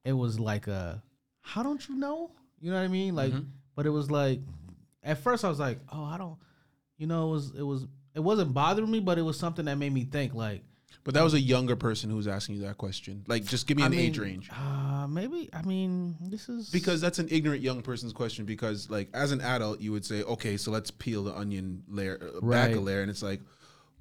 it 0.04 0.14
was 0.14 0.40
like 0.40 0.68
a, 0.68 1.04
how 1.42 1.62
don't 1.62 1.88
you 1.88 1.96
know? 1.96 2.32
You 2.60 2.72
know 2.72 2.78
what 2.78 2.84
I 2.86 2.88
mean? 2.88 3.16
Like, 3.16 3.34
but 3.76 3.86
it 3.86 3.92
was 3.92 4.10
like, 4.10 4.40
at 5.04 5.18
first 5.20 5.44
I 5.46 5.50
was 5.50 5.60
like, 5.60 5.80
oh, 5.92 6.04
I 6.04 6.18
don't, 6.18 6.38
you 6.98 7.06
know, 7.08 7.28
it 7.28 7.32
was 7.32 7.52
it 7.56 7.62
was 7.62 7.86
it 8.16 8.22
wasn't 8.22 8.54
bothering 8.54 8.90
me, 8.90 9.00
but 9.02 9.18
it 9.20 9.22
was 9.24 9.38
something 9.38 9.66
that 9.66 9.76
made 9.78 9.94
me 9.94 10.04
think 10.06 10.34
like, 10.34 10.64
But 11.06 11.14
that 11.14 11.24
was 11.24 11.36
a 11.36 11.40
younger 11.40 11.76
person 11.76 12.10
who 12.10 12.16
was 12.18 12.28
asking 12.28 12.56
you 12.56 12.62
that 12.64 12.78
question. 12.80 13.24
Like, 13.28 13.46
just 13.46 13.68
give 13.68 13.78
me 13.78 13.84
I 13.84 13.86
an 13.86 13.92
mean, 13.92 14.00
age 14.02 14.18
range. 14.18 14.50
Uh, 14.52 15.06
maybe 15.08 15.50
I 15.54 15.62
mean 15.62 16.16
this 16.20 16.50
is 16.50 16.70
Because 16.72 17.00
that's 17.00 17.20
an 17.20 17.28
ignorant 17.30 17.62
young 17.62 17.84
person's 17.84 18.12
question. 18.12 18.44
Because, 18.44 18.90
like, 18.90 19.10
as 19.14 19.32
an 19.32 19.40
adult, 19.40 19.80
you 19.80 19.92
would 19.92 20.04
say, 20.04 20.24
okay, 20.24 20.58
so 20.58 20.72
let's 20.72 20.90
peel 20.90 21.24
the 21.24 21.34
onion 21.36 21.84
layer 21.88 22.20
uh, 22.36 22.42
back 22.46 22.74
a 22.76 22.80
layer. 22.80 23.02
And 23.02 23.12
it's 23.12 23.22
like, 23.22 23.40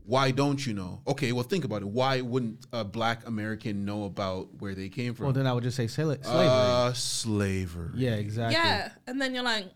why 0.06 0.30
don't 0.30 0.66
you 0.66 0.72
know? 0.72 1.02
Okay, 1.06 1.32
well, 1.32 1.44
think 1.44 1.64
about 1.66 1.82
it. 1.82 1.88
Why 1.88 2.22
wouldn't 2.22 2.64
a 2.72 2.84
black 2.84 3.26
American 3.26 3.84
know 3.84 4.04
about 4.04 4.48
where 4.60 4.74
they 4.74 4.88
came 4.88 5.12
from? 5.14 5.24
well 5.26 5.32
then 5.34 5.46
I 5.46 5.52
would 5.52 5.62
just 5.62 5.76
say 5.76 5.84
sla- 5.84 6.22
slavery. 6.24 6.46
Uh, 6.48 6.92
slavery. 6.94 7.90
yeah, 7.96 8.12
exactly. 8.14 8.54
Yeah, 8.54 8.92
and 9.06 9.20
then 9.20 9.34
you're 9.34 9.44
like, 9.44 9.66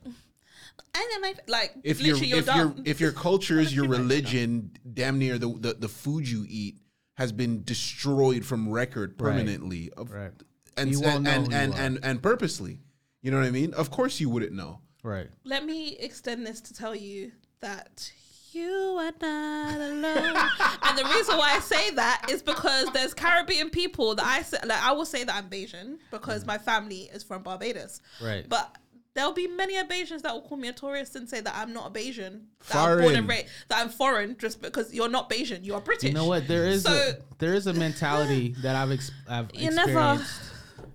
I 0.94 1.08
don't 1.12 1.22
like, 1.22 1.48
like 1.48 1.74
If 1.84 2.00
your 2.00 2.14
literally 2.16 2.28
you're 2.30 2.38
if 2.38 2.46
your 2.46 2.54
dumb. 2.68 2.82
if 2.86 3.00
your 3.00 3.12
culture 3.12 3.60
is 3.60 3.74
your 3.76 3.86
religion, 3.86 4.70
damn 4.94 5.18
near 5.18 5.36
the, 5.38 5.48
the 5.48 5.74
the 5.74 5.88
food 5.88 6.26
you 6.28 6.46
eat 6.48 6.76
has 7.18 7.33
been 7.33 7.64
destroyed 7.64 8.44
from 8.44 8.68
record 8.68 9.11
Right. 9.11 9.33
permanently. 9.33 9.90
Of, 9.96 10.12
Right. 10.12 10.31
And 10.76 10.88
You 10.92 11.00
won't 11.00 11.26
and 11.26 11.26
and 11.26 11.48
you 11.48 11.59
and, 11.59 11.74
and 11.74 11.98
and 12.04 12.22
purposely. 12.22 12.78
You 13.20 13.33
know 13.33 13.38
what 13.38 13.46
I 13.46 13.50
mean? 13.50 13.74
Of 13.74 13.90
course 13.90 14.20
you 14.20 14.31
wouldn't 14.31 14.52
know. 14.52 14.81
Right. 15.02 15.28
Let 15.42 15.64
me 15.64 15.96
extend 15.96 16.46
this 16.46 16.61
to 16.61 16.74
tell 16.74 16.94
you 16.94 17.33
that 17.59 18.12
you 18.52 18.70
are 19.00 19.12
not 19.20 19.81
alone. 19.81 20.37
and 20.83 20.99
the 20.99 21.11
reason 21.12 21.36
why 21.36 21.57
I 21.57 21.59
say 21.59 21.90
that 21.90 22.26
is 22.30 22.40
because 22.40 22.86
there's 22.92 23.14
Caribbean 23.14 23.70
people 23.70 24.14
that 24.14 24.24
I 24.24 24.42
say, 24.42 24.59
like 24.64 24.80
I 24.80 24.92
will 24.92 25.05
say 25.05 25.24
that 25.24 25.34
I'm 25.34 25.51
Bajan 25.51 25.99
because 26.12 26.45
mm. 26.45 26.47
my 26.47 26.59
family 26.59 27.11
is 27.12 27.24
from 27.24 27.42
Barbados. 27.42 28.01
Right. 28.22 28.49
But 28.49 28.76
there'll 29.18 29.32
be 29.32 29.48
many 29.48 29.76
a 29.76 29.84
Bayesians 29.84 30.22
that 30.22 30.32
will 30.32 30.42
call 30.42 30.56
me 30.58 30.68
a 30.68 30.72
tourist 30.72 31.16
and 31.16 31.28
say 31.28 31.40
that 31.40 31.54
I'm 31.56 31.72
not 31.72 31.88
a 31.88 31.90
Bajan. 31.90 32.42
That 32.68 32.72
Foreign. 32.74 32.98
I'm 32.98 33.04
born 33.04 33.16
and 33.16 33.28
raised, 33.28 33.48
that 33.68 33.78
I'm 33.80 33.88
foreign 33.88 34.36
just 34.38 34.62
because 34.62 34.94
you're 34.94 35.08
not 35.08 35.28
Bajan. 35.28 35.64
You 35.64 35.74
are 35.74 35.80
British. 35.80 36.08
You 36.08 36.14
know 36.14 36.26
what? 36.26 36.46
There 36.46 36.66
is 36.66 36.84
So- 36.84 36.92
a, 36.92 37.14
there 37.38 37.54
is 37.54 37.66
a 37.66 37.72
mentality 37.72 38.54
that 38.62 38.76
I've 38.76 38.92
ex- 38.92 39.10
I've 39.28 39.50
You 39.54 39.70
never- 39.72 39.90
experienced 39.90 40.40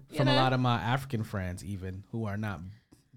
you 0.10 0.18
from 0.20 0.28
a 0.30 0.36
lot 0.36 0.54
of 0.54 0.60
my 0.62 0.76
African 0.82 1.24
friends, 1.24 1.66
even 1.66 2.04
who 2.12 2.26
are 2.26 2.38
not 2.38 2.62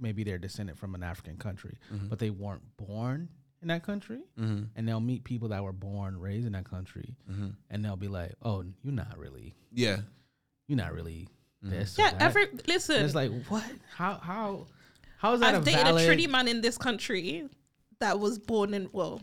maybe 0.01 0.25
they're 0.25 0.39
descended 0.39 0.77
from 0.77 0.95
an 0.97 1.03
African 1.03 1.37
country, 1.37 1.79
Mm-hmm. 1.95 2.09
but 2.09 2.19
they 2.19 2.31
weren't 2.31 2.63
born 2.77 3.29
in 3.63 3.69
that 3.69 3.83
country, 3.85 4.21
and 4.37 4.69
they'll 4.89 5.01
meet 5.01 5.25
people 5.25 5.49
that 5.49 5.63
were 5.65 5.73
born 5.73 6.19
raised 6.21 6.47
in 6.47 6.53
that 6.53 6.69
country, 6.69 7.15
Mm-hmm. 7.31 7.49
and 7.71 7.85
they'll 7.85 7.97
be 7.97 8.09
like, 8.09 8.33
"Oh, 8.43 8.65
you're 8.83 8.93
not 8.93 9.17
really, 9.17 9.55
Yeah. 9.73 9.99
you're 10.67 10.77
not 10.77 10.93
really 10.93 11.29
this." 11.63 11.97
Yeah, 11.99 12.11
that." 12.11 12.21
every 12.23 12.49
And 12.49 12.63
listen. 12.69 13.05
it's 13.05 13.15
like 13.15 13.31
what? 13.49 13.65
How 13.95 14.15
how 14.15 14.67
how 15.19 15.35
is 15.35 15.41
that 15.41 15.55
I've 15.55 15.63
a 15.63 15.65
dated 15.65 15.85
valid? 15.85 16.03
a 16.03 16.07
Trinity 16.07 16.27
man 16.27 16.49
in 16.49 16.61
this 16.61 16.79
country 16.79 17.49
that 18.01 18.19
was 18.19 18.39
born 18.39 18.75
in 18.75 18.89
well, 18.93 19.23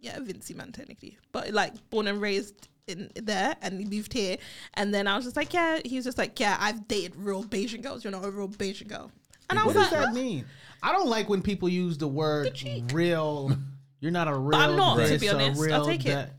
yeah, 0.00 0.18
Vincy 0.18 0.54
man 0.54 0.72
technically, 0.72 1.18
but 1.32 1.50
like 1.52 1.72
born 1.90 2.06
and 2.06 2.20
raised 2.20 2.68
in 2.86 3.10
there, 3.16 3.56
and 3.62 3.80
he 3.80 3.86
moved 3.86 4.12
here, 4.12 4.36
and 4.74 4.94
then 4.94 5.06
I 5.06 5.16
was 5.16 5.24
just 5.24 5.36
like, 5.36 5.52
yeah, 5.52 5.80
he 5.84 5.96
was 5.96 6.04
just 6.04 6.18
like, 6.18 6.38
yeah, 6.38 6.56
I've 6.60 6.86
dated 6.86 7.16
real 7.16 7.42
Bajan 7.42 7.82
girls. 7.82 8.04
You're 8.04 8.12
not 8.12 8.24
a 8.24 8.30
real 8.30 8.48
Bajan 8.48 8.88
girl, 8.88 9.10
and 9.50 9.58
I 9.58 9.64
what 9.64 9.74
was 9.74 9.84
does 9.84 9.92
like, 9.92 10.06
that 10.06 10.14
mean? 10.14 10.44
I 10.82 10.92
don't 10.92 11.08
like 11.08 11.28
when 11.28 11.42
people 11.42 11.68
use 11.68 11.98
the 11.98 12.08
word 12.08 12.54
cheek. 12.54 12.84
real. 12.92 13.56
You're 14.00 14.12
not 14.12 14.28
a 14.28 14.34
real. 14.34 14.60
I'm 14.60 14.76
not, 14.76 14.96
to 14.96 15.02
this 15.02 15.20
be 15.20 15.30
or 15.30 15.34
honest. 15.34 15.70
I'll 15.70 15.86
take 15.86 16.04
it. 16.04 16.10
that. 16.10 16.30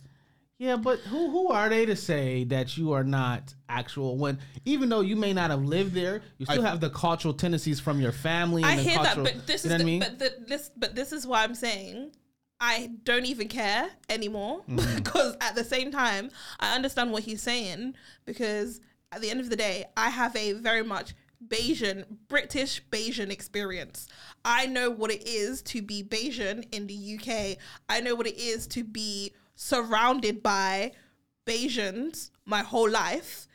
Yeah, 0.60 0.76
but 0.76 1.00
who 1.00 1.30
who 1.30 1.50
are 1.50 1.70
they 1.70 1.86
to 1.86 1.96
say 1.96 2.44
that 2.46 2.78
you 2.78 2.92
are 2.94 3.04
not 3.04 3.54
actual? 3.70 4.18
When 4.18 4.40
even 4.66 4.90
though 4.90 5.02
you 5.02 5.16
may 5.16 5.32
not 5.32 5.52
have 5.52 5.64
lived 5.64 5.94
there, 5.94 6.22
you 6.40 6.46
still 6.48 6.66
I- 6.66 6.70
have 6.70 6.80
the 6.80 6.90
cultural 6.90 7.34
tendencies 7.34 7.80
from 7.80 8.02
your 8.02 8.12
family. 8.12 8.64
And 8.64 8.72
I 8.72 8.76
the 8.78 8.82
hear 8.82 9.04
that, 9.04 9.18
but 9.18 9.46
this 9.46 9.64
you 9.66 9.70
know 9.70 9.76
is 9.76 9.82
what 9.82 9.82
I 9.82 9.84
the, 9.84 9.84
mean? 9.86 10.00
but 10.00 10.20
the, 10.20 10.34
this 10.48 10.72
but 10.76 10.96
this 10.96 11.12
is 11.12 11.28
why 11.28 11.44
I'm 11.44 11.54
saying 11.54 12.12
I 12.60 12.90
don't 13.04 13.26
even 13.28 13.48
care 13.50 13.90
anymore 14.10 14.64
Mm-hmm. 14.68 14.96
because 14.96 15.38
at 15.42 15.54
the 15.54 15.64
same 15.64 15.92
time 15.92 16.32
I 16.60 16.74
understand 16.76 17.12
what 17.12 17.22
he's 17.24 17.44
saying 17.44 17.94
because 18.26 18.82
at 19.12 19.22
the 19.22 19.30
end 19.30 19.40
of 19.40 19.52
the 19.52 19.56
day 19.56 19.86
I 19.96 20.10
have 20.10 20.36
a 20.36 20.54
very 20.54 20.84
much 20.84 21.14
Bajan 21.48 22.06
British 22.30 22.82
Bajan 22.90 23.30
experience. 23.30 24.08
I 24.44 24.66
know 24.66 24.90
what 24.90 25.12
it 25.12 25.28
is 25.28 25.62
to 25.64 25.84
be 25.84 26.04
Bajan 26.04 26.66
in 26.72 26.88
the 26.88 26.96
UK. 27.20 27.60
I 27.88 28.02
know 28.02 28.16
what 28.16 28.26
it 28.26 28.40
is 28.40 28.66
to 28.70 28.84
be 28.84 29.34
surrounded 29.58 30.42
by 30.42 30.94
Bayesians 31.46 32.30
my 32.46 32.62
whole 32.62 32.90
life 32.90 33.48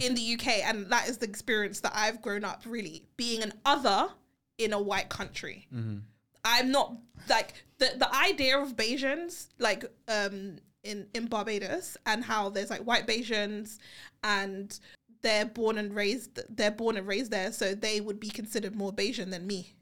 in 0.00 0.14
the 0.14 0.34
UK, 0.34 0.64
and 0.64 0.88
that 0.90 1.08
is 1.08 1.18
the 1.18 1.26
experience 1.26 1.80
that 1.80 1.92
I've 1.94 2.22
grown 2.22 2.44
up 2.44 2.62
really 2.64 3.04
being 3.16 3.42
an 3.42 3.52
other 3.64 4.08
in 4.58 4.72
a 4.72 4.80
white 4.80 5.08
country. 5.08 5.66
I'm 6.44 6.70
not 6.70 6.96
like 7.28 7.54
the 7.78 7.90
the 7.96 8.12
idea 8.14 8.58
of 8.58 8.76
Bayesians, 8.76 9.48
like 9.58 9.84
um 10.08 10.58
in 10.82 11.08
in 11.14 11.26
Barbados, 11.26 11.96
and 12.06 12.24
how 12.24 12.50
there's 12.50 12.70
like 12.70 12.82
white 12.82 13.06
Bayesians, 13.06 13.78
and 14.22 14.78
they're 15.22 15.46
born 15.46 15.76
and 15.78 15.94
raised 15.94 16.38
they're 16.56 16.70
born 16.70 16.96
and 16.96 17.06
raised 17.06 17.30
there, 17.32 17.50
so 17.52 17.74
they 17.74 18.00
would 18.00 18.20
be 18.20 18.30
considered 18.30 18.74
more 18.76 18.92
Bajan 18.92 19.30
than 19.30 19.46
me. 19.46 19.74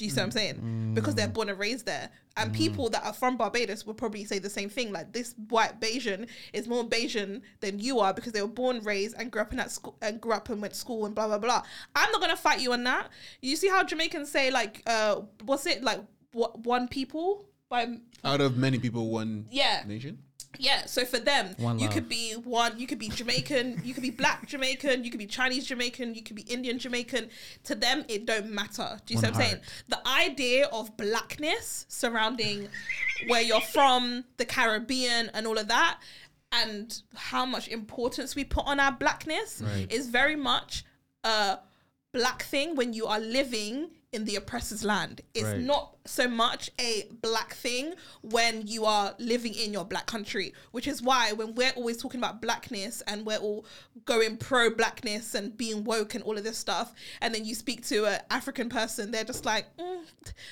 Do 0.00 0.06
you 0.06 0.10
see 0.10 0.16
what 0.16 0.24
I'm 0.24 0.30
saying? 0.30 0.92
Because 0.94 1.14
they're 1.14 1.28
born 1.28 1.50
and 1.50 1.58
raised 1.58 1.84
there. 1.84 2.08
And 2.38 2.54
people 2.54 2.88
that 2.88 3.04
are 3.04 3.12
from 3.12 3.36
Barbados 3.36 3.84
would 3.84 3.98
probably 3.98 4.24
say 4.24 4.38
the 4.38 4.48
same 4.48 4.70
thing. 4.70 4.92
Like 4.92 5.12
this 5.12 5.34
white 5.50 5.78
Bajan 5.78 6.26
is 6.54 6.66
more 6.66 6.84
Bajan 6.84 7.42
than 7.60 7.78
you 7.78 8.00
are 8.00 8.14
because 8.14 8.32
they 8.32 8.40
were 8.40 8.48
born, 8.48 8.80
raised, 8.82 9.14
and 9.18 9.30
grew 9.30 9.42
up 9.42 9.50
in 9.50 9.58
that 9.58 9.70
school 9.70 9.98
and 10.00 10.18
grew 10.18 10.32
up 10.32 10.48
and 10.48 10.62
went 10.62 10.72
to 10.72 10.80
school 10.80 11.04
and 11.04 11.14
blah 11.14 11.26
blah 11.26 11.36
blah. 11.36 11.62
I'm 11.94 12.10
not 12.12 12.22
gonna 12.22 12.34
fight 12.34 12.60
you 12.62 12.72
on 12.72 12.82
that. 12.84 13.10
You 13.42 13.56
see 13.56 13.68
how 13.68 13.84
Jamaicans 13.84 14.30
say 14.30 14.50
like 14.50 14.82
uh 14.86 15.20
what's 15.44 15.66
it 15.66 15.82
like 15.84 16.00
what 16.32 16.60
one 16.60 16.88
people 16.88 17.44
by 17.68 17.86
Out 18.24 18.40
of 18.40 18.56
many 18.56 18.78
people, 18.78 19.10
one 19.10 19.48
Yeah. 19.50 19.82
nation. 19.86 20.22
Yeah, 20.58 20.86
so 20.86 21.04
for 21.04 21.18
them, 21.18 21.54
One 21.58 21.78
you 21.78 21.86
love. 21.86 21.94
could 21.94 22.08
be 22.08 22.32
one, 22.32 22.78
you 22.78 22.86
could 22.86 22.98
be 22.98 23.08
Jamaican, 23.08 23.80
you 23.84 23.94
could 23.94 24.02
be 24.02 24.10
black 24.10 24.46
Jamaican, 24.46 25.04
you 25.04 25.10
could 25.10 25.18
be 25.18 25.26
Chinese 25.26 25.66
Jamaican, 25.66 26.14
you 26.14 26.22
could 26.22 26.36
be 26.36 26.42
Indian 26.42 26.78
Jamaican. 26.78 27.28
To 27.64 27.74
them, 27.74 28.04
it 28.08 28.26
don't 28.26 28.50
matter. 28.50 29.00
Do 29.06 29.14
you 29.14 29.20
see 29.20 29.26
One 29.26 29.34
what 29.34 29.42
I'm 29.42 29.48
saying? 29.50 29.62
The 29.88 30.06
idea 30.08 30.66
of 30.66 30.96
blackness 30.96 31.86
surrounding 31.88 32.68
where 33.28 33.40
you're 33.42 33.60
from, 33.60 34.24
the 34.36 34.44
Caribbean, 34.44 35.30
and 35.34 35.46
all 35.46 35.56
of 35.58 35.68
that, 35.68 36.00
and 36.52 37.00
how 37.14 37.46
much 37.46 37.68
importance 37.68 38.34
we 38.34 38.44
put 38.44 38.66
on 38.66 38.80
our 38.80 38.92
blackness 38.92 39.62
Right. 39.64 39.86
is 39.90 40.08
very 40.08 40.36
much 40.36 40.84
a 41.24 41.58
black 42.12 42.42
thing 42.42 42.74
when 42.74 42.92
you 42.92 43.06
are 43.06 43.20
living 43.20 43.90
in 44.12 44.24
the 44.24 44.34
oppressor's 44.34 44.82
land. 44.84 45.20
It's 45.34 45.44
Right. 45.44 45.60
not 45.60 45.96
so 46.04 46.26
much 46.26 46.70
a 46.80 47.06
black 47.22 47.54
thing 47.54 47.94
when 48.22 48.66
you 48.66 48.84
are 48.84 49.14
living 49.18 49.54
in 49.54 49.72
your 49.72 49.84
black 49.84 50.06
country, 50.06 50.52
which 50.72 50.88
is 50.88 51.00
why 51.00 51.30
when 51.32 51.54
we're 51.54 51.70
always 51.76 51.96
talking 51.98 52.18
about 52.18 52.42
blackness 52.42 53.02
and 53.06 53.24
we're 53.24 53.36
all 53.38 53.64
going 54.06 54.36
pro 54.36 54.70
blackness 54.70 55.34
and 55.34 55.56
being 55.56 55.84
woke 55.84 56.14
and 56.16 56.24
all 56.24 56.36
of 56.36 56.42
this 56.42 56.58
stuff, 56.58 56.92
and 57.20 57.32
then 57.32 57.44
you 57.44 57.54
speak 57.54 57.86
to 57.86 58.06
an 58.06 58.20
African 58.30 58.68
person, 58.68 59.12
they're 59.12 59.22
just 59.22 59.44
like, 59.44 59.66
mm, 59.76 60.02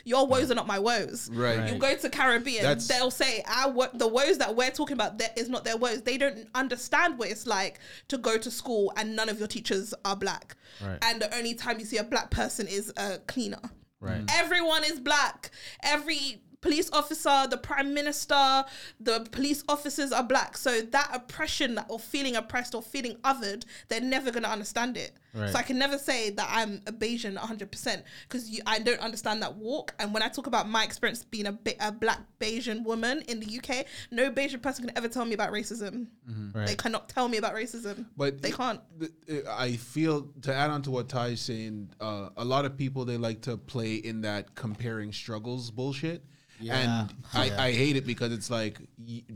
your 0.05 0.27
woes 0.29 0.51
are 0.53 0.55
not 0.55 0.69
my 0.69 0.79
woes. 0.79 1.29
Right. 1.33 1.73
You 1.73 1.79
go 1.81 1.97
to 1.97 2.09
Caribbean, 2.11 2.63
That's- 2.63 2.87
they'll 2.87 3.11
say 3.11 3.43
our 3.49 3.73
wo- 3.73 3.91
the 3.93 4.07
woes 4.07 4.39
that 4.39 4.55
we're 4.55 4.71
talking 4.71 4.95
about 4.95 5.19
that 5.19 5.37
is 5.37 5.49
not 5.49 5.65
their 5.65 5.77
woes. 5.77 6.03
They 6.03 6.19
don't 6.19 6.47
understand 6.55 7.19
what 7.19 7.29
it's 7.31 7.47
like 7.47 7.81
to 8.09 8.19
go 8.19 8.39
to 8.39 8.51
school 8.53 8.93
and 8.97 9.17
none 9.17 9.29
of 9.29 9.41
your 9.41 9.49
teachers 9.49 9.95
are 10.05 10.15
black, 10.15 10.57
Right. 10.81 10.99
and 11.03 11.21
the 11.21 11.35
only 11.37 11.55
time 11.55 11.81
you 11.81 11.87
see 11.87 11.97
a 11.97 12.05
black 12.05 12.31
person 12.31 12.69
is 12.69 12.93
a 12.97 13.19
cleaner. 13.49 13.71
Right. 14.01 14.25
Mm. 14.25 14.31
Everyone 14.39 14.85
is 14.85 15.01
black. 15.01 15.51
Every 15.83 16.41
police 16.61 16.91
officer, 16.93 17.47
the 17.49 17.57
prime 17.57 17.95
minister, 17.95 18.65
the 19.01 19.27
police 19.31 19.63
officers 19.69 20.11
are 20.13 20.23
black. 20.25 20.57
So 20.57 20.81
that 20.81 21.11
oppression 21.13 21.79
or 21.89 21.99
feeling 22.01 22.37
oppressed 22.37 22.75
or 22.75 22.83
feeling 22.83 23.17
othered, 23.25 23.65
they're 23.89 24.01
never 24.01 24.31
gonna 24.31 24.49
understand 24.49 24.97
it. 24.97 25.13
Right. 25.35 25.51
So 25.51 25.59
I 25.59 25.63
can 25.63 25.79
never 25.79 25.99
say 25.99 26.31
that 26.31 26.49
I'm 26.51 26.81
a 26.87 26.93
Bajan 26.93 27.37
100% 27.37 28.03
because 28.29 28.61
I 28.67 28.79
don't 28.81 28.99
understand 28.99 29.43
that 29.43 29.55
walk. 29.57 29.95
And 30.01 30.13
when 30.13 30.23
I 30.23 30.29
talk 30.29 30.47
about 30.49 30.69
my 30.69 30.83
experience 30.83 31.23
being 31.25 31.47
a, 31.47 31.53
ba- 31.53 31.75
a 31.81 31.93
black 31.93 32.21
Bajan 32.41 32.83
woman 32.83 33.23
in 33.29 33.39
the 33.39 33.59
UK, 33.59 33.87
no 34.11 34.31
Bajan 34.31 34.61
person 34.61 34.87
can 34.87 34.97
ever 34.97 35.07
tell 35.07 35.25
me 35.27 35.35
about 35.35 35.53
racism. 35.53 36.07
They 36.27 36.59
Right. 36.61 36.79
cannot 36.79 37.09
tell 37.09 37.29
me 37.29 37.37
about 37.39 37.55
racism. 37.55 38.07
But 38.17 38.43
they 38.43 38.51
can't. 38.51 38.81
th- 38.99 39.45
I 39.49 39.77
feel 39.77 40.29
to 40.43 40.53
add 40.53 40.71
on 40.71 40.83
to 40.83 40.91
what 40.91 41.09
Ty 41.09 41.29
is 41.29 41.41
saying, 41.41 41.91
uh, 42.01 42.31
a 42.37 42.45
lot 42.45 42.65
of 42.65 42.77
people 42.77 43.05
they 43.05 43.17
like 43.19 43.43
to 43.43 43.57
play 43.59 43.95
in 43.97 44.23
that 44.23 44.55
comparing 44.57 45.13
struggles 45.13 45.71
bullshit. 45.71 46.25
Yeah. 46.61 46.77
And 46.77 47.15
I, 47.35 47.67
I 47.67 47.73
hate 47.73 47.97
it 47.97 48.07
because 48.07 48.33
it's 48.33 48.51
like 48.51 48.79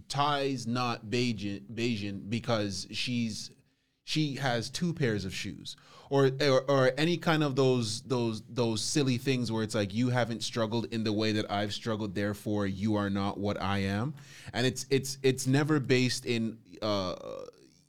Ty's 0.09 0.67
not 0.67 1.07
Bajan, 1.07 1.63
Bajan 1.73 2.29
because 2.29 2.87
she's 2.91 3.51
she 4.05 4.35
has 4.37 4.71
two 4.71 4.93
pairs 4.93 5.25
of 5.25 5.35
shoes. 5.35 5.77
Or, 6.11 6.31
or 6.43 6.63
or 6.69 6.93
any 6.99 7.17
kind 7.17 7.43
of 7.43 7.57
those 7.57 8.03
those 8.03 8.43
those 8.51 8.83
silly 8.83 9.17
things 9.17 9.51
where 9.51 9.63
it's 9.63 9.75
like 9.75 9.95
you 9.95 10.11
haven't 10.11 10.43
struggled 10.43 10.93
in 10.93 11.05
the 11.05 11.13
way 11.13 11.33
that 11.33 11.51
I've 11.51 11.73
struggled 11.73 12.15
therefore 12.15 12.67
you 12.67 12.97
are 12.97 13.09
not 13.09 13.39
what 13.39 13.61
I 13.63 13.79
am. 13.79 14.13
And 14.53 14.67
it's 14.67 14.85
it's 14.91 15.17
it's 15.23 15.47
never 15.47 15.81
based 15.81 16.27
in 16.27 16.59
uh 16.83 17.15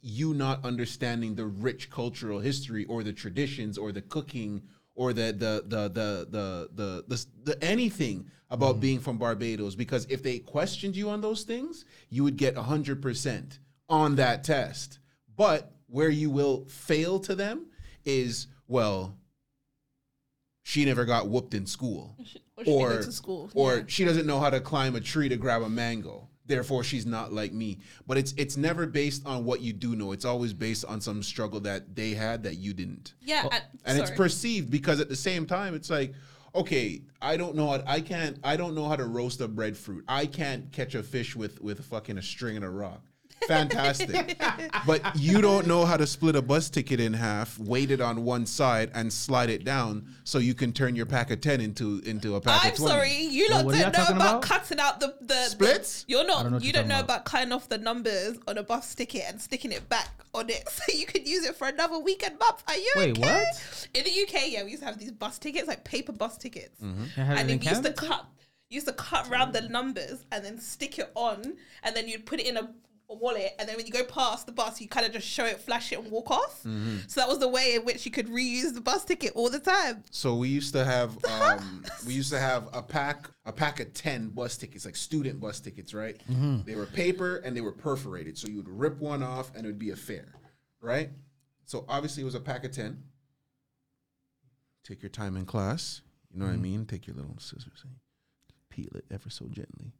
you 0.02 0.34
not 0.34 0.64
understanding 0.64 1.36
the 1.36 1.46
rich 1.46 1.90
cultural 1.90 2.40
history 2.40 2.86
or 2.86 3.04
the 3.04 3.12
traditions 3.12 3.78
or 3.78 3.92
the 3.92 4.02
cooking 4.02 4.62
or 4.96 5.12
the 5.12 5.34
the 5.34 5.64
the 5.68 5.90
the 5.90 6.28
the 6.30 6.70
the, 6.74 7.04
the, 7.08 7.26
the 7.44 7.64
anything 7.64 8.30
about 8.54 8.78
mm. 8.78 8.82
being 8.82 9.00
from 9.00 9.18
Barbados 9.18 9.76
because 9.76 10.06
if 10.06 10.24
they 10.24 10.40
questioned 10.40 10.96
you 10.96 11.10
on 11.10 11.20
those 11.20 11.44
things, 11.44 11.86
you 12.10 12.24
would 12.24 12.38
get 12.38 12.56
100% 12.56 13.60
on 13.90 14.16
that 14.16 14.44
test. 14.44 15.00
But 15.36 15.74
where 15.88 16.10
you 16.10 16.30
will 16.30 16.66
fail 16.66 17.20
to 17.22 17.36
them 17.36 17.66
is 18.06 18.48
well 18.68 19.18
she 20.62 20.86
never 20.86 21.04
got 21.04 21.28
whooped 21.28 21.54
in 21.54 21.66
school. 21.66 22.16
Or 22.56 22.64
she 22.64 22.72
or 22.72 22.90
go 22.90 23.02
school, 23.10 23.50
or 23.56 23.78
yeah. 23.78 23.84
she 23.88 24.06
doesn't 24.06 24.28
know 24.28 24.40
how 24.40 24.52
to 24.52 24.60
climb 24.60 24.96
a 24.96 25.02
tree 25.02 25.28
to 25.28 25.36
grab 25.36 25.64
a 25.64 25.70
mango. 25.70 26.30
Therefore 26.46 26.84
she's 26.84 27.06
not 27.06 27.34
like 27.34 27.52
me. 27.52 27.80
But 28.06 28.18
it's 28.18 28.34
it's 28.38 28.58
never 28.58 28.86
based 28.86 29.26
on 29.26 29.44
what 29.44 29.62
you 29.62 29.74
do 29.74 29.96
know. 29.96 30.12
It's 30.12 30.26
always 30.26 30.54
based 30.54 30.86
on 30.86 31.02
some 31.02 31.24
struggle 31.24 31.60
that 31.62 31.96
they 31.96 32.12
had 32.12 32.44
that 32.44 32.58
you 32.58 32.74
didn't. 32.74 33.16
Yeah. 33.22 33.44
Oh. 33.46 33.50
and, 33.52 33.64
and 33.86 34.00
it's 34.00 34.12
perceived 34.12 34.70
because 34.70 35.00
at 35.00 35.10
the 35.10 35.16
same 35.16 35.48
time 35.48 35.74
it's 35.74 35.90
like 35.90 36.14
okay 36.56 37.02
i 37.22 37.36
don't 37.36 37.56
know 37.56 37.68
how 37.68 37.84
i 37.88 38.00
can't 38.00 38.38
i 38.44 38.56
don't 38.56 38.76
know 38.76 38.88
how 38.88 38.96
to 38.96 39.06
roast 39.06 39.42
a 39.42 39.48
breadfruit. 39.48 40.04
I 40.08 40.26
can't 40.26 40.72
catch 40.72 40.96
a 40.96 41.04
fish 41.04 41.36
with 41.36 41.62
with 41.62 41.84
fucking 41.86 42.18
a 42.18 42.22
string 42.22 42.56
and 42.56 42.66
a 42.66 42.70
rock 42.70 43.02
fantastic 43.48 44.42
but 44.88 45.02
you 45.16 45.42
don't 45.42 45.68
know 45.68 45.86
how 45.86 45.98
to 45.98 46.06
split 46.08 46.36
a 46.36 46.42
bus 46.42 46.70
ticket 46.70 47.00
in 47.00 47.14
half 47.14 47.58
weight 47.60 47.92
it 47.92 48.02
on 48.02 48.24
one 48.24 48.46
side 48.46 48.90
and 48.94 49.12
slide 49.12 49.50
it 49.50 49.64
down 49.64 50.06
so 50.24 50.38
you 50.40 50.54
can 50.54 50.72
turn 50.74 50.96
your 50.96 51.06
pack 51.06 51.32
of 51.32 51.42
10 51.42 51.62
into 51.62 52.02
into 52.06 52.36
a 52.36 52.42
pack 52.42 52.64
I'm 52.66 52.72
of 52.72 52.78
20 52.78 52.92
sorry, 52.94 53.14
you 53.24 53.48
Well, 53.50 53.58
lot 53.58 53.66
what 53.66 53.76
are 53.76 53.78
y'all 53.78 53.84
don't 53.92 53.94
know 53.94 54.00
talking 54.04 54.16
about, 54.18 54.30
about? 54.30 54.42
cutting 54.44 54.80
out 54.80 55.00
the 55.00 55.08
the 55.22 55.26
the- 55.28 55.50
Splits? 55.50 56.06
you're 56.08 56.22
I 56.22 56.28
not. 56.28 56.44
don't 56.44 56.52
know 56.52 56.56
what 56.58 56.64
you 56.64 56.68
you're 56.68 56.74
don't 56.74 56.88
know 56.88 56.96
about. 57.00 57.04
about 57.20 57.26
cutting 57.26 57.52
off 57.52 57.70
the 57.70 57.78
numbers 57.78 58.38
on 58.48 58.58
a 58.58 58.64
bus 58.64 58.96
ticket 58.96 59.24
and 59.28 59.42
sticking 59.42 59.72
it 59.72 59.88
back 59.90 60.10
on 60.34 60.50
it, 60.50 60.68
so 60.70 60.84
you 60.98 61.06
can 61.06 61.26
use 61.26 61.46
it 61.46 61.56
for 61.56 61.68
another 61.68 62.00
weekend 62.00 62.40
month. 62.40 62.64
Are 62.68 62.76
you 62.78 62.92
Wait, 62.96 63.18
okay? 63.18 63.22
what? 63.22 63.88
In 63.94 64.04
the 64.04 64.10
UK, 64.10 64.50
yeah, 64.52 64.64
we 64.64 64.72
used 64.72 64.82
to 64.82 64.88
have 64.88 64.98
these 64.98 65.12
bus 65.12 65.38
tickets, 65.40 65.68
like 65.68 65.84
paper 65.84 66.12
bus 66.12 66.38
tickets, 66.38 66.80
mm-hmm. 66.82 67.04
They 67.16 67.22
have 67.24 67.38
and 67.38 67.50
it 67.50 67.54
then 67.54 67.58
in 67.58 67.62
you 67.64 67.70
used 67.70 67.84
to 67.84 67.94
Canada 67.94 68.08
cut. 68.08 68.26
you 68.70 68.76
Used 68.78 68.88
to 68.88 68.94
cut 68.94 69.30
around 69.30 69.54
the 69.54 69.62
numbers 69.62 70.26
and 70.32 70.44
then 70.44 70.60
stick 70.60 70.98
it 70.98 71.12
on, 71.14 71.54
and 71.84 71.96
then 71.96 72.08
you'd 72.08 72.26
put 72.26 72.40
it 72.40 72.48
in 72.48 72.58
a 72.58 72.70
a 73.10 73.16
wallet, 73.16 73.54
and 73.60 73.68
then 73.68 73.76
when 73.76 73.86
you 73.86 73.92
go 73.92 74.04
past 74.04 74.46
the 74.46 74.52
bus, 74.52 74.80
you 74.82 74.88
kind 74.88 75.06
of 75.06 75.12
just 75.12 75.28
show 75.28 75.46
it, 75.46 75.60
flash 75.60 75.92
it, 75.92 76.00
and 76.00 76.10
walk 76.10 76.32
off. 76.32 76.60
Mm-hmm. 76.60 76.98
So 77.08 77.22
that 77.22 77.28
was 77.28 77.40
the 77.40 77.48
way 77.48 77.76
in 77.76 77.86
which 77.86 78.06
you 78.06 78.12
could 78.12 78.28
reuse 78.28 78.74
the 78.74 78.82
bus 78.82 79.06
ticket 79.06 79.34
all 79.36 79.50
the 79.50 79.60
time. 79.60 80.04
So 80.12 80.36
we 80.36 80.50
used 80.50 80.74
to 80.74 80.86
have 80.86 81.24
um, 81.42 81.84
we 82.06 82.14
used 82.14 82.32
to 82.32 82.40
have 82.40 82.70
a 82.74 82.82
pack 82.82 83.30
a 83.46 83.52
pack 83.52 83.80
of 83.80 83.94
ten 83.94 84.30
bus 84.30 84.58
tickets, 84.58 84.86
like 84.86 84.96
student 84.96 85.40
bus 85.40 85.60
tickets, 85.60 85.94
right? 85.94 86.20
They 86.66 86.76
were 86.76 86.86
paper 86.86 87.38
and 87.38 87.56
they 87.56 87.62
were 87.62 87.72
perforated, 87.72 88.38
so 88.38 88.48
you 88.48 88.58
would 88.58 88.70
rip 88.70 89.00
one 89.00 89.22
off 89.24 89.52
and 89.56 89.66
it 89.66 89.68
would 89.68 89.80
be 89.80 89.92
a 89.92 89.96
fare, 89.96 90.34
right? 90.82 91.10
So 91.66 91.86
obviously 91.88 92.24
it 92.24 92.26
was 92.26 92.36
a 92.36 92.42
pack 92.42 92.64
of 92.64 92.72
ten. 92.72 93.04
Take 94.84 95.02
your 95.02 95.10
time 95.10 95.38
in 95.38 95.46
class, 95.46 96.02
you 96.32 96.40
know 96.40 96.46
what 96.46 96.54
I 96.54 96.58
mean. 96.58 96.86
Take 96.86 97.08
your 97.08 97.16
little 97.16 97.38
scissors, 97.38 97.84
and 97.84 97.94
peel 98.70 98.90
it 98.96 99.06
ever 99.10 99.30
so 99.30 99.46
gently, 99.48 99.94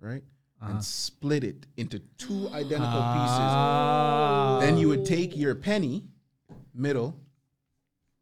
right? 0.00 0.24
Uh-huh. 0.60 0.72
And 0.72 0.84
split 0.84 1.44
it 1.44 1.66
into 1.76 1.98
two 2.16 2.48
identical 2.48 2.98
ah. 2.98 4.58
pieces. 4.58 4.66
Then 4.66 4.78
you 4.78 4.88
would 4.88 5.04
take 5.04 5.36
your 5.36 5.54
penny, 5.54 6.04
middle, 6.74 7.14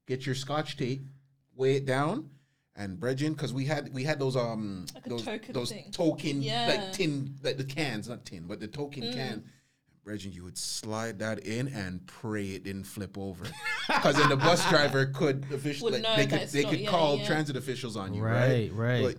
get 0.07 0.26
your 0.26 0.35
scotch 0.35 0.76
tape, 0.76 1.07
weigh 1.55 1.76
it 1.76 1.87
down, 1.87 2.28
and 2.74 2.99
Bregin, 2.99 3.30
because 3.37 3.53
we 3.55 3.66
had 3.66 3.95
we 3.95 4.03
had 4.03 4.18
those 4.18 4.35
um 4.37 4.87
Like 4.95 5.05
those 5.05 5.24
token 5.24 5.53
those 5.53 5.70
thing. 5.70 5.91
token 5.93 6.43
Yeah. 6.43 6.66
like 6.66 6.93
tin 6.93 7.37
like 7.45 7.57
the 7.57 7.64
cans, 7.64 8.09
not 8.09 8.24
tin, 8.24 8.47
but 8.49 8.59
the 8.59 8.66
token 8.66 9.05
mm. 9.05 9.14
can. 9.14 9.45
Bregin, 10.05 10.35
you 10.35 10.43
would 10.45 10.59
slide 10.59 11.20
that 11.20 11.39
in 11.47 11.68
and 11.68 12.05
pray 12.07 12.49
it 12.49 12.64
didn't 12.64 12.85
flip 12.85 13.16
over, 13.16 13.45
because 13.87 14.16
then 14.16 14.28
the 14.28 14.37
bus 14.37 14.68
driver 14.70 15.07
could 15.07 15.47
officially 15.53 16.03
like, 16.03 16.16
they 16.16 16.26
could 16.39 16.49
they 16.49 16.62
not- 16.62 16.70
could 16.70 16.80
yeah, 16.80 16.91
call 16.91 17.16
yeah. 17.16 17.26
transit 17.26 17.57
officials 17.57 17.97
on 17.97 18.12
you, 18.12 18.22
Right, 18.22 18.70
right? 18.70 18.72
right. 18.72 19.05
Like, 19.05 19.18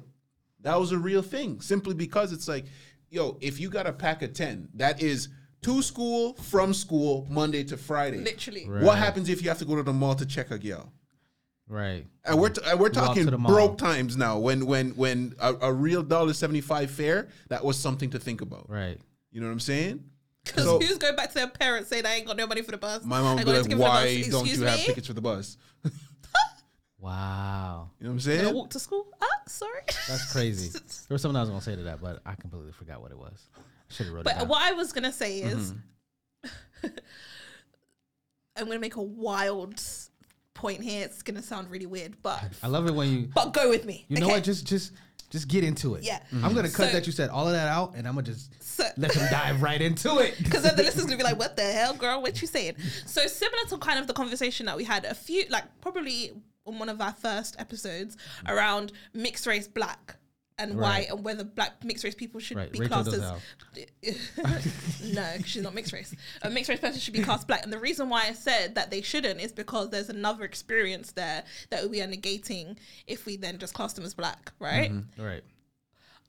that 0.62 0.80
was 0.80 0.92
a 0.92 0.98
real 1.00 1.22
thing 1.24 1.60
simply 1.62 1.96
because 1.96 2.32
it's 2.34 2.48
like, 2.48 2.66
yo, 3.16 3.38
if 3.42 3.60
you 3.60 3.70
got 3.70 3.88
a 3.88 3.94
pack 3.94 4.22
of 4.22 4.34
10, 4.34 4.70
that 4.76 5.02
is 5.02 5.30
to 5.64 5.82
school, 5.82 6.34
from 6.34 6.74
school, 6.74 7.26
Monday 7.30 7.64
to 7.64 7.78
Friday. 7.78 8.18
Literally. 8.18 8.68
Right. 8.70 8.84
What 8.84 8.98
happens 9.00 9.30
if 9.30 9.42
you 9.42 9.50
have 9.50 9.58
to 9.60 9.66
go 9.66 9.76
to 9.78 9.84
the 9.84 9.94
mall 9.94 10.14
to 10.16 10.26
check 10.26 10.52
a 10.52 10.60
girl? 10.60 10.92
Right. 11.68 12.06
And 12.26 12.40
we're, 12.40 12.50
t- 12.50 12.62
and 12.64 12.80
we're 12.80 12.90
talking 12.90 13.26
broke 13.26 13.80
times 13.80 14.16
now. 14.16 14.38
When 14.38 14.68
when 14.68 14.92
when 14.92 15.34
a, 15.40 15.56
a 15.62 15.74
real 15.74 16.04
dollar 16.04 16.34
seventy 16.34 16.62
five 16.62 16.92
fare, 16.92 17.30
that 17.50 17.64
was 17.66 17.76
something 17.80 18.12
to 18.12 18.20
think 18.20 18.42
about. 18.42 18.70
Right. 18.70 19.00
You 19.32 19.42
know 19.42 19.48
what 19.48 19.54
I'm 19.54 19.60
saying? 19.60 20.04
Because 20.44 20.66
So- 20.66 20.80
who's 20.80 21.00
going 21.00 21.16
back 21.16 21.30
to 21.30 21.34
their 21.36 21.48
parents 21.48 21.90
saying 21.90 22.06
I 22.06 22.16
ain't 22.18 22.28
got 22.28 22.38
no 22.38 22.46
money 22.46 22.62
for 22.62 22.70
the 22.70 22.78
bus? 22.78 23.04
My 23.04 23.20
mom 23.20 23.40
I 23.40 23.44
would 23.44 23.46
be 23.46 23.46
got 23.46 23.52
like, 23.54 23.64
to 23.64 23.70
give 23.70 23.78
her 23.80 23.84
the 23.84 23.84
bus." 23.84 23.90
"Why 23.90 24.30
don't 24.30 24.42
Excuse 24.42 24.60
you 24.60 24.66
have 24.68 24.80
tickets 24.80 25.08
for 25.08 25.14
the 25.14 25.22
bus?" 25.22 25.58
you 27.12 28.06
know 28.06 28.10
what 28.10 28.10
I'm 28.12 28.20
saying? 28.20 28.46
I 28.48 28.52
walk 28.52 28.70
to 28.72 28.80
school? 28.80 29.08
Ah, 29.22 29.26
sorry. 29.48 29.82
That's 30.08 30.32
crazy. 30.32 30.70
there 31.08 31.16
was 31.16 31.22
something 31.22 31.36
I 31.38 31.42
was 31.42 31.50
gonna 31.50 31.62
say 31.62 31.76
to 31.76 31.84
that, 31.84 32.02
but 32.02 32.22
I 32.26 32.36
completely 32.36 32.72
forgot 32.72 33.02
what 33.02 33.12
it 33.12 33.18
was. 33.18 33.48
I 33.58 33.62
should 33.94 34.06
have 34.08 34.16
wrote 34.16 34.22
it 34.28 34.34
But 34.38 34.48
what 34.48 34.62
I 34.62 34.72
was 34.74 34.92
gonna 34.94 35.12
say 35.14 35.40
is, 35.40 35.74
Mm-hmm. 35.74 36.88
I'm 38.58 38.66
gonna 38.68 38.80
make 38.80 38.96
a 38.96 39.02
wild 39.02 39.82
point 40.54 40.82
here. 40.82 41.04
It's 41.04 41.22
gonna 41.22 41.42
sound 41.42 41.70
really 41.70 41.86
weird, 41.86 42.22
but 42.22 42.42
I 42.64 42.68
love 42.68 42.88
it 42.88 42.94
when 42.96 43.10
you 43.12 43.30
but 43.34 43.52
go 43.54 43.70
with 43.70 43.86
me. 43.86 44.06
you 44.08 44.20
know 44.20 44.28
what 44.30 44.44
just 44.44 44.66
just 44.66 44.94
just 45.30 45.48
get 45.50 45.64
into 45.66 45.96
it. 45.96 46.04
Yeah. 46.04 46.20
I'm 46.32 46.54
gonna 46.54 46.70
cut 46.70 46.88
So- 46.88 46.92
that 46.94 47.06
you 47.06 47.12
said 47.12 47.30
all 47.30 47.48
of 47.48 47.54
that 47.54 47.68
out, 47.68 47.96
and 47.96 48.08
I'm 48.08 48.14
gonna 48.16 48.28
just 48.28 48.52
So- 48.64 48.88
let 48.98 49.12
them 49.12 49.28
dive 49.30 49.62
right 49.62 49.82
into 49.82 50.20
it. 50.20 50.36
Because 50.44 50.64
then 50.64 50.76
the 50.78 50.84
listeners 50.84 51.06
gonna 51.06 51.18
be 51.18 51.24
like, 51.24 51.38
"What 51.38 51.58
the 51.58 51.64
hell, 51.64 51.94
girl? 51.96 52.22
What 52.22 52.42
you 52.42 52.48
saying?" 52.48 52.76
So 53.06 53.28
similar 53.28 53.64
to 53.70 53.78
kind 53.78 54.00
of 54.00 54.08
the 54.08 54.14
conversation 54.14 54.68
that 54.68 54.78
we 54.78 54.86
had 54.86 55.04
a 55.04 55.14
few, 55.16 55.46
like 55.50 55.66
probably 55.82 56.32
on 56.66 56.80
one 56.80 56.90
of 56.90 57.02
our 57.02 57.14
first 57.14 57.56
episodes 57.60 58.18
around 58.48 58.92
mixed 59.14 59.46
race 59.48 59.68
black 59.68 60.18
and 60.58 60.76
Right. 60.80 61.10
white 61.10 61.10
and 61.12 61.24
whether 61.26 61.44
black 61.44 61.84
mixed 61.84 62.04
race 62.04 62.16
people 62.16 62.40
should 62.40 62.56
Right, 62.58 62.72
be 62.72 62.80
Rachel 62.80 63.04
classed 63.04 63.14
as 64.06 65.04
no, 65.14 65.36
she's 65.46 65.62
not 65.62 65.74
mixed 65.76 65.92
race. 65.94 66.16
A 66.44 66.50
mixed 66.50 66.70
race 66.70 66.80
person 66.80 67.00
should 67.00 67.14
be 67.14 67.22
classed 67.22 67.48
black, 67.48 67.64
and 67.64 67.74
the 67.74 67.80
reason 67.80 68.10
why 68.10 68.28
I 68.28 68.34
said 68.34 68.76
that 68.76 68.90
they 68.90 69.02
shouldn't 69.02 69.42
is 69.42 69.52
because 69.52 69.90
there's 69.90 70.10
another 70.10 70.44
experience 70.46 71.12
there 71.12 71.44
that 71.72 71.90
we 71.90 72.02
are 72.02 72.08
negating 72.08 72.78
if 73.06 73.26
we 73.26 73.36
then 73.38 73.58
just 73.60 73.74
class 73.74 73.94
them 73.94 74.06
as 74.06 74.14
black, 74.14 74.54
right? 74.60 74.92
Mm-hmm. 74.92 75.22
right. 75.22 75.44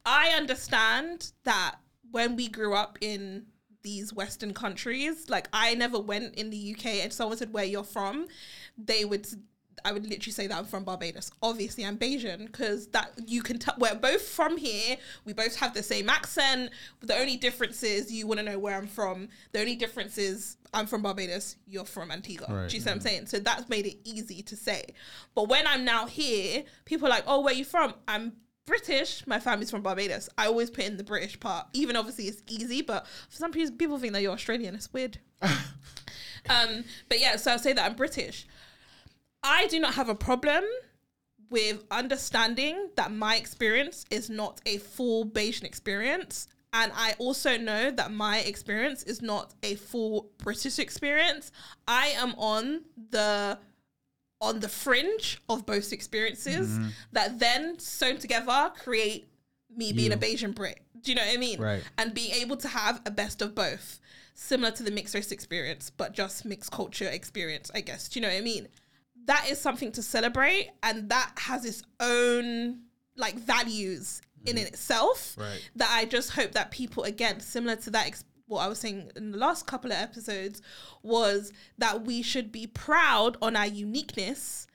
I 0.04 0.30
understand 0.30 1.32
that 1.44 1.76
when 2.10 2.36
we 2.36 2.48
grew 2.48 2.74
up 2.74 2.98
in 3.00 3.46
these 3.82 4.12
Western 4.12 4.52
countries, 4.54 5.30
like 5.30 5.48
I 5.52 5.74
never 5.74 5.98
went 6.00 6.34
in 6.34 6.50
the 6.50 6.74
UK 6.76 6.86
and 7.04 7.12
someone 7.12 7.36
said 7.36 7.52
where 7.52 7.64
you're 7.64 7.84
from, 7.84 8.26
they 8.76 9.04
would. 9.04 9.26
I 9.84 9.92
would 9.92 10.04
literally 10.04 10.32
say 10.32 10.46
that 10.46 10.56
I'm 10.56 10.64
from 10.64 10.84
Barbados. 10.84 11.30
Obviously, 11.42 11.84
I'm 11.84 11.98
Bajan 11.98 12.46
because 12.46 12.88
that 12.88 13.12
you 13.26 13.42
can 13.42 13.58
tell 13.58 13.74
we're 13.78 13.94
both 13.94 14.22
from 14.22 14.56
here. 14.56 14.96
We 15.24 15.32
both 15.32 15.56
have 15.56 15.74
the 15.74 15.82
same 15.82 16.08
accent. 16.08 16.70
The 17.00 17.16
only 17.16 17.36
difference 17.36 17.82
is 17.82 18.10
you 18.12 18.26
want 18.26 18.38
to 18.38 18.44
know 18.44 18.58
where 18.58 18.76
I'm 18.76 18.86
from. 18.86 19.28
The 19.52 19.60
only 19.60 19.76
difference 19.76 20.18
is 20.18 20.56
I'm 20.72 20.86
from 20.86 21.02
Barbados. 21.02 21.56
You're 21.66 21.84
from 21.84 22.10
Antigua. 22.10 22.46
Right. 22.48 22.68
Do 22.68 22.76
you 22.76 22.82
see 22.82 22.88
what 22.88 22.96
I'm 22.96 23.00
saying? 23.00 23.26
So 23.26 23.38
that's 23.38 23.68
made 23.68 23.86
it 23.86 23.98
easy 24.04 24.42
to 24.42 24.56
say. 24.56 24.94
But 25.34 25.48
when 25.48 25.66
I'm 25.66 25.84
now 25.84 26.06
here, 26.06 26.64
people 26.84 27.06
are 27.06 27.10
like, 27.10 27.24
"Oh, 27.26 27.40
where 27.40 27.54
you 27.54 27.64
from?" 27.64 27.94
I'm 28.08 28.32
British. 28.66 29.26
My 29.26 29.38
family's 29.38 29.70
from 29.70 29.82
Barbados. 29.82 30.28
I 30.36 30.46
always 30.46 30.70
put 30.70 30.84
in 30.84 30.96
the 30.96 31.04
British 31.04 31.38
part, 31.38 31.66
even 31.72 31.96
obviously 31.96 32.26
it's 32.26 32.42
easy, 32.48 32.82
but 32.82 33.06
for 33.28 33.36
some 33.36 33.52
people, 33.52 33.76
people 33.76 33.98
think 33.98 34.12
that 34.12 34.22
you're 34.22 34.32
Australian. 34.32 34.74
It's 34.74 34.92
weird. 34.92 35.18
um, 35.42 36.84
but 37.08 37.20
yeah, 37.20 37.36
so 37.36 37.52
I'll 37.52 37.58
say 37.58 37.72
that 37.72 37.84
I'm 37.84 37.96
British. 37.96 38.46
I 39.46 39.68
do 39.68 39.78
not 39.78 39.94
have 39.94 40.08
a 40.08 40.14
problem 40.14 40.64
with 41.50 41.84
understanding 41.90 42.90
that 42.96 43.12
my 43.12 43.36
experience 43.36 44.04
is 44.10 44.28
not 44.28 44.60
a 44.66 44.78
full 44.78 45.24
Bajan 45.24 45.62
experience. 45.62 46.48
And 46.72 46.90
I 46.94 47.14
also 47.18 47.56
know 47.56 47.92
that 47.92 48.12
my 48.12 48.40
experience 48.40 49.04
is 49.04 49.22
not 49.22 49.54
a 49.62 49.76
full 49.76 50.30
British 50.38 50.80
experience. 50.80 51.52
I 51.86 52.08
am 52.08 52.34
on 52.36 52.82
the 53.10 53.58
on 54.40 54.60
the 54.60 54.68
fringe 54.68 55.40
of 55.48 55.64
both 55.64 55.92
experiences 55.92 56.68
mm-hmm. 56.68 56.88
that 57.12 57.38
then 57.38 57.78
sewn 57.78 58.18
together 58.18 58.70
create 58.78 59.28
me 59.74 59.92
being 59.92 60.12
a 60.12 60.16
Bajan 60.16 60.54
Brit. 60.54 60.80
Do 61.00 61.12
you 61.12 61.16
know 61.16 61.24
what 61.24 61.34
I 61.34 61.38
mean? 61.38 61.60
Right. 61.60 61.82
And 61.96 62.12
being 62.12 62.32
able 62.32 62.56
to 62.58 62.68
have 62.68 63.00
a 63.06 63.10
best 63.10 63.40
of 63.40 63.54
both, 63.54 63.98
similar 64.34 64.72
to 64.72 64.82
the 64.82 64.90
mixed 64.90 65.14
race 65.14 65.32
experience, 65.32 65.88
but 65.88 66.12
just 66.12 66.44
mixed 66.44 66.70
culture 66.70 67.08
experience, 67.08 67.70
I 67.74 67.80
guess. 67.80 68.08
Do 68.08 68.18
you 68.18 68.26
know 68.26 68.32
what 68.32 68.38
I 68.38 68.42
mean? 68.42 68.68
That 69.26 69.46
is 69.48 69.60
something 69.60 69.92
to 69.92 70.02
celebrate, 70.02 70.70
and 70.82 71.08
that 71.10 71.32
has 71.38 71.64
its 71.64 71.82
own 72.00 72.80
like 73.16 73.36
values 73.36 74.22
in 74.44 74.56
mm-hmm. 74.56 74.66
itself. 74.66 75.36
Right. 75.38 75.68
That 75.76 75.90
I 75.92 76.04
just 76.04 76.30
hope 76.30 76.52
that 76.52 76.70
people, 76.70 77.04
again, 77.04 77.40
similar 77.40 77.76
to 77.76 77.90
that. 77.90 78.06
Ex- 78.06 78.24
what 78.46 78.60
I 78.60 78.68
was 78.68 78.78
saying 78.78 79.10
in 79.16 79.32
the 79.32 79.38
last 79.38 79.66
couple 79.66 79.90
of 79.90 79.98
episodes 79.98 80.62
was 81.02 81.52
that 81.78 82.02
we 82.04 82.22
should 82.22 82.52
be 82.52 82.66
proud 82.66 83.36
on 83.42 83.56
our 83.56 83.66
uniqueness 83.66 84.65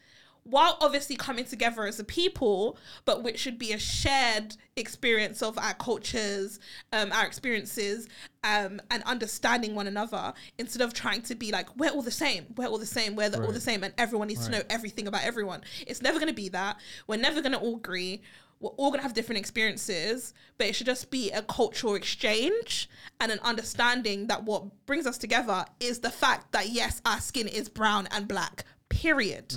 while 0.44 0.78
obviously 0.82 1.16
coming 1.16 1.46
together 1.46 1.86
as 1.86 2.00
a 2.00 2.04
people, 2.04 2.78
but 3.06 3.24
which 3.24 3.38
should 3.38 3.60
be 3.60 3.74
a 3.74 3.80
shared 3.80 4.56
experience 4.76 5.42
of 5.42 5.58
our 5.60 5.74
cultures, 5.76 6.60
um, 6.92 7.12
our 7.12 7.26
experiences, 7.26 8.08
um, 8.44 8.82
and 8.90 9.04
understanding 9.04 9.76
one 9.76 9.86
another 9.86 10.34
instead 10.58 10.82
of 10.82 10.94
trying 10.94 11.22
to 11.22 11.36
be 11.36 11.52
like, 11.52 11.76
we're 11.78 11.92
all 11.92 12.02
the 12.02 12.10
same, 12.10 12.48
we're 12.58 12.68
all 12.68 12.80
the 12.80 12.86
same, 12.86 13.16
we're 13.16 13.30
the, 13.30 13.38
all 13.44 13.52
the 13.52 13.62
same, 13.62 13.84
and 13.84 13.94
everyone 14.00 14.28
needs 14.30 14.46
to 14.46 14.52
know 14.52 14.64
everything 14.70 15.08
about 15.08 15.24
everyone. 15.24 15.62
It's 15.86 16.02
never 16.02 16.18
going 16.18 16.30
to 16.30 16.34
be 16.34 16.50
that. 16.50 16.78
We're 17.06 17.18
never 17.18 17.42
going 17.42 17.54
to 17.54 17.60
all 17.60 17.76
agree. 17.76 18.22
We're 18.60 18.70
all 18.72 18.90
going 18.90 19.00
to 19.00 19.04
have 19.04 19.14
different 19.14 19.40
experiences, 19.40 20.34
but 20.58 20.68
it 20.68 20.76
should 20.76 20.86
just 20.88 21.10
be 21.12 21.32
a 21.32 21.42
cultural 21.44 21.96
exchange 21.96 22.90
and 23.20 23.32
an 23.32 23.40
understanding 23.44 24.28
that 24.28 24.44
what 24.44 24.86
brings 24.86 25.06
us 25.06 25.18
together 25.18 25.66
is 25.80 26.00
the 26.00 26.12
fact 26.12 26.52
that, 26.52 26.70
yes, 26.70 27.02
our 27.06 27.20
skin 27.20 27.48
is 27.48 27.70
brown 27.70 28.08
and 28.12 28.28
black, 28.28 28.66
period. 28.90 29.56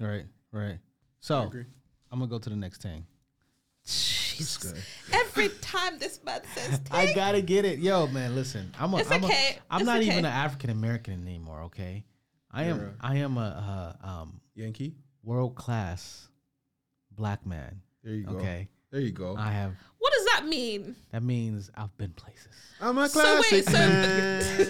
Right. 0.00 0.24
Right. 0.52 0.78
So. 1.20 1.50
I'm 2.12 2.18
gonna 2.20 2.30
go 2.30 2.38
to 2.38 2.48
the 2.50 2.56
next 2.56 2.82
thing. 2.82 3.04
Jesus. 3.84 4.74
Every 5.12 5.48
time 5.60 5.98
this 5.98 6.20
man 6.24 6.40
says 6.54 6.80
I 6.90 7.06
thing, 7.06 7.14
gotta 7.16 7.40
get 7.40 7.64
it, 7.64 7.78
yo, 7.78 8.06
man. 8.08 8.34
Listen, 8.34 8.72
I'm 8.78 8.92
a, 8.94 8.98
It's 8.98 9.10
I'm, 9.10 9.24
okay. 9.24 9.58
a, 9.58 9.74
I'm 9.74 9.80
It's 9.80 9.86
not 9.86 10.00
okay. 10.00 10.06
even 10.06 10.18
an 10.24 10.32
African 10.32 10.70
American 10.70 11.14
anymore. 11.26 11.62
Okay, 11.64 12.04
I 12.50 12.64
am. 12.64 12.76
You're 12.78 12.86
a- 12.88 12.94
I 13.00 13.16
am 13.16 13.38
a 13.38 13.96
uh, 14.02 14.06
um, 14.08 14.40
Yankee. 14.54 14.94
world 15.22 15.54
class 15.56 16.28
black 17.12 17.44
man. 17.46 17.80
There 18.04 18.14
you 18.14 18.24
go. 18.24 18.32
Okay, 18.36 18.68
There 18.92 19.00
you 19.00 19.10
go. 19.12 19.36
I 19.36 19.50
have. 19.50 19.72
what 19.98 20.12
does 20.12 20.24
that 20.26 20.46
mean? 20.46 20.94
That 21.12 21.22
means 21.22 21.70
I've 21.76 21.96
been 21.98 22.12
places. 22.12 22.48
I'm 22.80 22.96
a 22.98 23.08
So 23.08 23.40
wait, 23.50 23.64
classic 23.64 23.64
so- 23.64 23.72
man. 23.78 24.42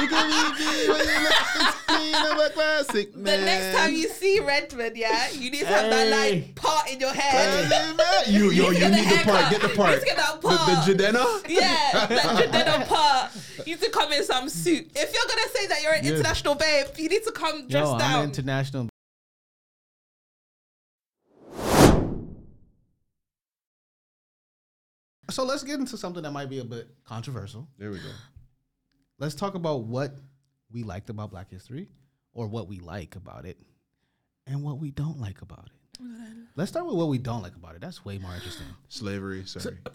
you 0.00 0.08
can 0.08 0.30
easy 0.30 0.88
when 0.88 0.98
you 1.00 1.22
look 1.24 1.34
16. 1.34 2.14
I'm 2.14 2.40
a 2.40 2.50
classic 2.50 3.12
The 3.12 3.18
man. 3.18 3.44
next 3.44 3.76
time 3.76 3.92
you 3.94 4.08
see 4.08 4.40
Redmond, 4.40 4.96
yeah, 4.96 5.30
you 5.32 5.50
need 5.50 5.60
to 5.60 5.66
have 5.66 5.90
that 5.90 6.06
Hey. 6.12 6.34
like 6.40 6.54
part 6.54 6.90
in 6.90 7.00
your 7.00 7.12
head. 7.12 8.26
you, 8.28 8.50
yo, 8.50 8.70
need 8.70 8.74
you 8.74 8.80
get 8.80 8.90
need 8.92 9.10
the 9.10 9.16
the 9.18 9.24
part. 9.24 9.50
Get 9.50 9.60
the 9.62 9.68
You 9.68 9.74
part. 9.74 9.90
need 9.90 10.00
to 10.00 10.06
get 10.06 10.16
that 10.16 10.40
The, 10.40 10.48
part. 10.48 10.86
the 10.86 10.94
Jadena. 10.94 11.48
Yeah, 11.48 12.06
that 12.06 12.48
Jadena 12.52 12.86
part. 12.88 13.32
You 13.66 13.74
need 13.74 13.82
to 13.82 13.90
come 13.90 14.12
in 14.12 14.24
some 14.24 14.48
suit. 14.48 14.90
If 14.94 15.12
you're 15.12 15.28
gonna 15.28 15.48
say 15.52 15.66
that 15.66 15.82
you're 15.82 15.92
an 15.92 16.04
Yes. 16.04 16.12
international 16.14 16.54
babe, 16.54 16.86
you 16.96 17.08
need 17.08 17.24
to 17.24 17.32
come 17.32 17.66
dressed 17.68 17.86
Yo, 17.92 17.98
I'm 17.98 18.24
international 18.24 18.88
So 25.30 25.44
let's 25.44 25.62
get 25.62 25.80
into 25.80 25.96
something 25.96 26.22
that 26.22 26.30
might 26.32 26.50
be 26.50 26.58
a 26.58 26.64
bit 26.64 26.88
controversial. 27.04 27.66
There 27.78 27.90
we 27.90 27.98
go. 27.98 28.10
Let's 29.18 29.34
talk 29.34 29.54
about 29.54 29.84
what 29.84 30.16
we 30.72 30.82
liked 30.82 31.08
about 31.10 31.30
Black 31.30 31.50
History, 31.50 31.88
or 32.32 32.46
what 32.46 32.68
we 32.68 32.80
like 32.80 33.16
about 33.16 33.44
it, 33.46 33.58
and 34.46 34.62
what 34.62 34.78
we 34.78 34.90
don't 34.90 35.20
like 35.20 35.40
about 35.42 35.66
it. 35.66 35.72
Let's 36.56 36.70
start 36.70 36.86
with 36.86 36.96
what 36.96 37.08
we 37.08 37.18
don't 37.18 37.42
like 37.42 37.54
about 37.54 37.74
it. 37.76 37.80
That's 37.80 38.04
way 38.04 38.18
more 38.18 38.34
interesting. 38.34 38.66
Slavery. 38.88 39.44
Sorry. 39.46 39.78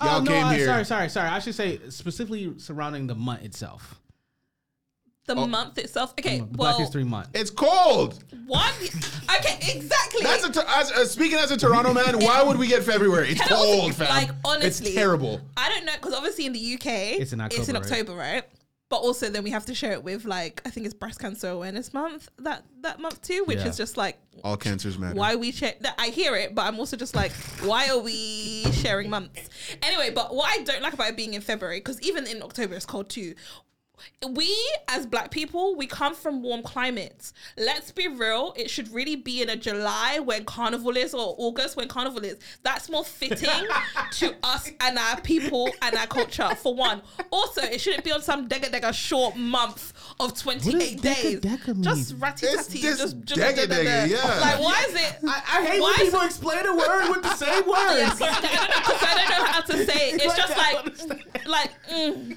Oh, 0.00 0.06
Y'all 0.06 0.22
no, 0.22 0.30
came 0.32 0.44
I- 0.46 0.54
here. 0.56 0.66
Sorry, 0.66 0.84
sorry, 0.84 1.08
sorry. 1.08 1.28
I 1.28 1.38
should 1.38 1.54
say 1.54 1.78
specifically 1.88 2.52
surrounding 2.58 3.06
the 3.06 3.14
month 3.14 3.44
itself. 3.44 4.00
The 5.26 5.34
Oh. 5.34 5.46
month 5.46 5.78
itself. 5.78 6.12
Okay, 6.18 6.38
The 6.38 6.44
well, 6.44 6.52
Black 6.72 6.76
History 6.76 7.04
Month. 7.04 7.28
It's 7.34 7.50
cold. 7.50 8.22
one. 8.46 8.72
Okay, 9.38 9.58
exactly. 9.74 10.20
That's 10.22 10.44
a 10.44 10.52
t- 10.52 10.60
as, 10.68 10.92
uh, 10.92 11.06
speaking 11.06 11.38
as 11.38 11.50
a 11.50 11.56
Toronto 11.56 11.94
man. 11.94 12.18
Why 12.24 12.42
would 12.42 12.58
we 12.58 12.66
get 12.66 12.82
February? 12.82 13.30
It's 13.30 13.40
Can 13.40 13.52
I 13.52 13.56
also- 13.56 13.80
cold, 13.80 13.94
fam. 13.94 14.08
Like 14.08 14.30
honestly, 14.44 14.86
it's 14.88 14.94
terrible. 14.94 15.40
I 15.56 15.70
don't 15.70 15.86
know 15.86 15.92
because 15.94 16.12
obviously 16.12 16.44
in 16.44 16.52
the 16.52 16.74
UK 16.74 16.86
It's 17.20 17.32
in 17.32 17.40
It's 17.40 17.68
in 17.68 17.76
October, 17.76 18.12
right? 18.12 18.34
Right? 18.34 18.44
But 18.90 18.96
also 18.98 19.30
then 19.30 19.42
we 19.44 19.50
have 19.50 19.64
to 19.66 19.74
share 19.74 19.92
it 19.92 20.04
with 20.04 20.24
like 20.26 20.60
I 20.66 20.70
think 20.70 20.84
it's 20.84 20.94
Breast 20.94 21.18
Cancer 21.18 21.48
Awareness 21.48 21.94
Month 21.94 22.28
that 22.40 22.64
that 22.82 23.00
month 23.00 23.22
too, 23.22 23.42
which 23.46 23.58
Yeah. 23.60 23.68
is 23.68 23.76
just 23.78 23.96
like 23.96 24.18
All 24.44 24.58
cancers 24.58 24.98
matter. 24.98 25.14
why 25.18 25.36
we 25.36 25.50
share. 25.52 25.74
That 25.80 25.94
I 25.98 26.08
hear 26.08 26.36
it, 26.36 26.54
but 26.54 26.62
I'm 26.66 26.78
also 26.78 26.96
just 26.98 27.16
like, 27.16 27.32
why 27.62 27.88
are 27.88 27.98
we 27.98 28.64
sharing 28.72 29.08
months? 29.08 29.40
Anyway, 29.82 30.10
but 30.14 30.34
what 30.34 30.48
I 30.50 30.62
don't 30.62 30.82
like 30.82 30.92
about 30.92 31.08
it 31.08 31.16
being 31.16 31.32
in 31.34 31.40
February 31.40 31.78
because 31.78 32.00
even 32.02 32.26
in 32.26 32.42
October 32.42 32.74
it's 32.74 32.84
cold 32.86 33.08
too. 33.08 33.34
We 34.28 34.54
as 34.88 35.06
black 35.06 35.30
people, 35.30 35.76
we 35.76 35.86
come 35.86 36.14
from 36.14 36.42
warm 36.42 36.62
climates. 36.62 37.32
Let's 37.56 37.90
be 37.90 38.08
real, 38.08 38.52
it 38.56 38.68
should 38.70 38.92
really 38.92 39.16
be 39.16 39.40
in 39.42 39.48
a 39.50 39.56
July 39.56 40.18
when 40.18 40.44
carnival 40.44 40.96
is 40.96 41.14
or 41.14 41.34
August 41.38 41.76
when 41.76 41.88
carnival 41.88 42.24
is. 42.24 42.38
That's 42.62 42.88
more 42.90 43.04
fitting 43.04 43.48
to 44.12 44.34
us 44.42 44.70
and 44.80 44.98
our 44.98 45.20
people 45.20 45.70
and 45.82 45.94
our 45.96 46.06
culture, 46.06 46.54
for 46.56 46.74
one. 46.74 47.02
Also, 47.30 47.62
it 47.62 47.80
shouldn't 47.80 48.04
be 48.04 48.12
on 48.12 48.22
some 48.22 48.48
dega 48.48 48.64
dega 48.70 48.92
short 48.92 49.36
month 49.36 49.92
of 50.20 50.36
28 50.38 50.98
Dega 50.98 51.00
days. 51.02 51.40
dega? 51.40 51.80
Just 51.80 52.14
ratty 52.18 52.46
It's 52.46 52.66
tatty, 52.66 52.80
just 52.82 53.00
just, 53.00 53.24
just 53.24 53.40
dega 53.40 53.66
dega, 53.66 54.08
yeah. 54.08 54.40
Like, 54.40 54.60
why 54.60 54.84
is 54.88 54.94
it? 54.94 55.18
I, 55.28 55.42
I 55.60 55.64
hate 55.66 55.80
Why 55.80 55.92
when 55.98 56.06
is 56.06 56.12
people 56.12 56.20
it- 56.20 56.26
explain 56.26 56.66
a 56.66 56.76
word 56.76 57.08
with 57.10 57.22
the 57.22 57.34
same 57.36 57.66
words. 57.66 58.20
Yeah, 58.20 58.26
I 58.30 58.40
don't 58.40 58.42
know 58.42 58.76
because 58.76 59.02
I 59.02 59.14
don't 59.14 59.30
know 59.38 59.44
how 59.46 59.60
to 59.60 59.84
say 59.86 60.10
it. 60.10 60.14
It's 60.14 60.26
Like, 60.26 60.36
just 60.36 60.52
I 60.56 60.72
like, 61.46 61.46
like, 61.46 61.70
mm, 61.90 62.36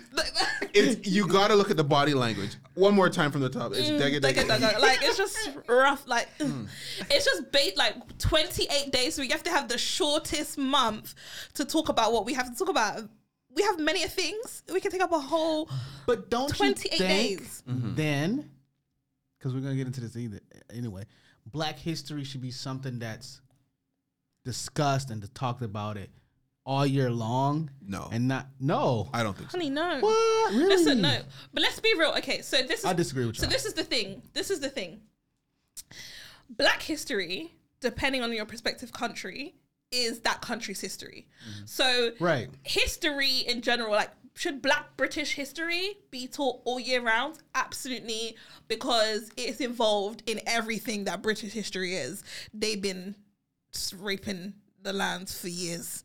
It's 0.74 1.08
you 1.10 1.28
got 1.28 1.47
to 1.48 1.56
look 1.56 1.72
at 1.72 1.78
the 1.78 1.84
body 1.84 2.14
language. 2.14 2.56
One 2.74 2.94
more 2.94 3.10
time 3.10 3.32
from 3.32 3.42
the 3.42 3.50
top. 3.50 3.74
It's 3.74 3.90
dega 3.90 4.20
Dugga, 4.20 4.48
dega. 4.48 4.80
like 4.80 5.00
it's 5.02 5.18
just 5.18 5.50
rough. 5.68 6.08
Like 6.08 6.30
hmm. 6.40 6.66
it's 7.10 7.26
just 7.26 7.52
bait. 7.52 7.78
Like 7.78 8.18
twenty 8.18 8.68
eight 8.70 8.92
days. 8.92 9.16
So 9.16 9.22
we 9.22 9.30
have 9.30 9.44
to 9.44 9.50
have 9.50 9.68
the 9.68 9.78
shortest 9.78 10.58
month 10.58 11.16
to 11.56 11.66
talk 11.66 11.90
about 11.90 12.14
what 12.14 12.26
we 12.26 12.34
have 12.34 12.52
to 12.52 12.58
talk 12.58 12.70
about. 12.70 13.02
We 13.54 13.64
have 13.64 13.80
many 13.80 14.04
things. 14.06 14.64
We 14.72 14.80
can 14.80 14.92
take 14.92 15.02
up 15.02 15.12
a 15.12 15.20
whole. 15.20 15.70
But 16.06 16.30
don't 16.30 16.50
28 16.50 16.70
you 16.70 16.98
think 16.98 17.00
days. 17.00 17.64
Mm-hmm. 17.68 17.96
then, 17.96 18.52
because 19.38 19.54
we're 19.54 19.62
gonna 19.62 19.76
get 19.76 19.88
into 19.88 20.02
this 20.02 20.16
either 20.16 20.40
anyway. 20.74 21.04
Black 21.46 21.80
history 21.80 22.24
should 22.24 22.42
be 22.42 22.52
something 22.52 23.00
that's 23.00 23.42
discussed 24.46 25.10
and 25.12 25.34
talked 25.34 25.62
about 25.62 25.98
it 25.98 26.10
all 26.68 26.86
year 26.86 27.10
long. 27.10 27.72
No. 27.82 28.10
and 28.12 28.28
not 28.28 28.48
no. 28.60 29.10
I 29.14 29.24
don't 29.24 29.36
think 29.36 29.50
so. 29.50 29.58
Honey, 29.58 29.70
no. 29.70 30.00
what 30.02 30.52
really? 30.54 30.68
Listen, 30.68 31.02
no. 31.02 31.22
But 31.54 31.64
let's 31.64 31.80
be 31.80 31.94
real. 31.98 32.14
Okay, 32.18 32.42
so 32.42 32.62
this 32.62 32.82
is. 32.82 32.86
I 32.86 32.94
disagree 32.94 33.26
with 33.26 33.40
y'all. 33.40 33.50
this 33.50 33.66
is 33.66 33.74
the 33.74 33.84
thing. 33.86 34.22
This 34.34 34.52
is 34.52 34.60
the 34.60 34.70
thing. 34.70 35.00
Black 36.50 36.82
history, 36.82 37.54
depending 37.80 38.22
on 38.22 38.32
your 38.34 38.46
perspective 38.46 38.92
country, 38.92 39.56
is 39.92 40.20
that 40.22 40.42
country's 40.42 40.82
history. 40.82 41.28
Mm-hmm. 41.50 41.66
So 41.66 42.12
Right. 42.20 42.50
history 42.64 43.38
in 43.48 43.62
general, 43.62 43.92
like 43.94 44.12
should 44.36 44.62
black 44.62 44.96
British 44.98 45.34
history 45.34 45.96
be 46.12 46.28
taught 46.28 46.62
all 46.66 46.80
year 46.80 47.02
round? 47.02 47.40
Absolutely, 47.56 48.36
because 48.68 49.32
it's 49.38 49.62
involved 49.62 50.22
in 50.28 50.42
everything 50.46 51.06
that 51.06 51.22
British 51.22 51.54
history 51.54 51.96
is. 51.96 52.24
They've 52.54 52.82
been 52.82 53.16
raping 53.98 54.54
the 54.82 54.94
lands 54.94 55.40
for 55.40 55.48
years, 55.48 56.04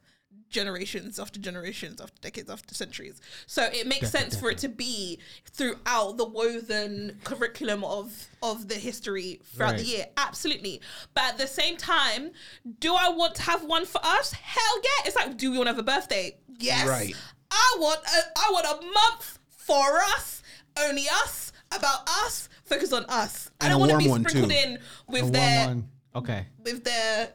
generations 0.53 1.18
after 1.18 1.40
generations, 1.40 2.00
after 2.00 2.20
decades, 2.20 2.48
after 2.50 2.74
centuries. 2.74 3.20
So 3.46 3.64
it 3.64 3.86
makes 3.86 4.11
sense 4.11 4.36
for 4.36 4.50
it 4.50 4.59
to 4.59 4.68
be 4.68 5.18
throughout 5.46 6.16
the 6.18 6.24
woven 6.24 7.18
curriculum 7.24 7.82
of 7.82 8.28
of 8.42 8.68
the 8.68 8.74
history 8.74 9.40
throughout 9.44 9.78
the 9.78 9.84
year. 9.84 10.07
Absolutely. 10.16 10.80
But 11.14 11.24
at 11.24 11.38
the 11.38 11.46
same 11.46 11.76
time, 11.76 12.30
do 12.78 12.94
I 12.94 13.09
want 13.09 13.34
to 13.36 13.42
have 13.42 13.64
one 13.64 13.86
for 13.86 14.00
us? 14.05 14.32
Hell 14.32 14.78
yeah. 14.82 15.07
It's 15.07 15.16
like, 15.16 15.36
do 15.36 15.50
we 15.50 15.59
want 15.59 15.68
to 15.68 15.74
have 15.74 15.78
a 15.78 15.82
birthday? 15.82 16.36
Yes. 16.59 16.86
Right. 16.86 17.14
I 17.50 17.76
want 17.78 18.00
a, 18.00 18.20
I 18.38 18.50
want 18.53 18.66
a 18.66 18.84
month 18.84 19.38
for 19.48 19.98
us, 20.16 20.42
only 20.80 21.07
us, 21.24 21.53
about 21.76 22.09
us, 22.09 22.48
focus 22.64 22.92
on 22.92 23.05
us. 23.07 23.50
I 23.61 23.66
And 23.66 23.72
don't 23.72 23.76
a 23.76 23.92
want 23.92 24.03
to 24.03 24.09
be 24.09 24.28
sprinkled 24.28 24.53
in 24.53 24.78
with 25.09 25.22
one 25.22 25.32
their. 25.32 25.76
Okay. 26.14 26.46
with 26.62 26.84
their 26.84 27.30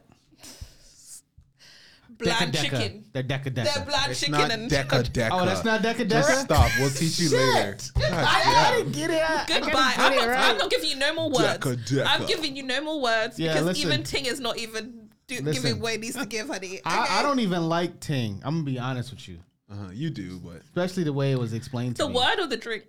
bland 2.18 2.52
Deca 2.52 2.56
deca. 2.56 2.62
chicken. 2.62 3.04
They're 3.12 3.22
deca 3.22 3.44
deca. 3.44 3.74
Their 3.74 3.84
bland 3.84 4.10
It's 4.10 4.20
chicken 4.20 4.32
not 4.32 4.50
and 4.50 4.70
deca 4.70 5.02
deca. 5.10 5.28
Oh, 5.32 5.44
that's 5.46 5.64
not 5.64 5.80
deca 5.82 5.96
deca. 6.06 6.08
Just 6.10 6.40
stop. 6.42 6.70
We'll 6.78 6.90
teach 6.90 7.18
you 7.20 7.30
later. 7.36 7.76
God 7.94 8.12
I, 8.12 8.16
I 8.16 8.42
damn. 8.44 8.76
didn't 8.78 8.92
get 8.92 9.10
it. 9.10 9.22
I- 9.22 9.42
I 9.42 9.46
gotta 9.46 9.60
Goodbye. 9.64 9.92
get 9.96 9.98
I'm 9.98 10.12
it 10.12 10.16
not, 10.16 10.28
right. 10.28 10.50
I'm 10.50 10.58
not 10.58 10.70
giving 10.70 10.88
you 10.90 10.96
no 10.96 11.14
more 11.14 11.30
words. 11.30 11.42
Deca, 11.58 11.76
deca. 11.76 12.04
I'm 12.06 12.26
giving 12.26 12.56
you 12.56 12.62
no 12.62 12.80
more 12.82 13.00
words 13.02 13.38
Yeah, 13.38 13.52
because 13.52 13.66
listen. 13.66 13.86
even 13.92 14.02
Ting 14.04 14.26
is 14.26 14.40
not 14.40 14.58
even 14.58 15.08
do, 15.26 15.40
Listen. 15.42 15.52
giving 15.62 15.80
way 15.80 15.96
needs 15.98 16.16
to 16.16 16.24
give, 16.26 16.48
honey. 16.48 16.80
I, 16.84 17.18
I 17.20 17.22
don't 17.22 17.40
even 17.40 17.68
like 17.68 18.00
Ting. 18.00 18.40
I'm 18.44 18.54
gonna 18.56 18.64
be 18.64 18.78
honest 18.78 19.10
with 19.10 19.28
you, 19.28 19.38
Uh-huh, 19.70 19.90
you 19.92 20.08
do, 20.10 20.38
but 20.40 20.56
especially 20.62 21.04
the 21.04 21.12
way 21.12 21.32
it 21.32 21.38
was 21.38 21.52
explained 21.52 21.96
to 21.96 22.02
The 22.02 22.08
me. 22.08 22.14
The 22.14 22.18
word 22.18 22.38
or 22.40 22.46
the 22.46 22.56
drink? 22.56 22.84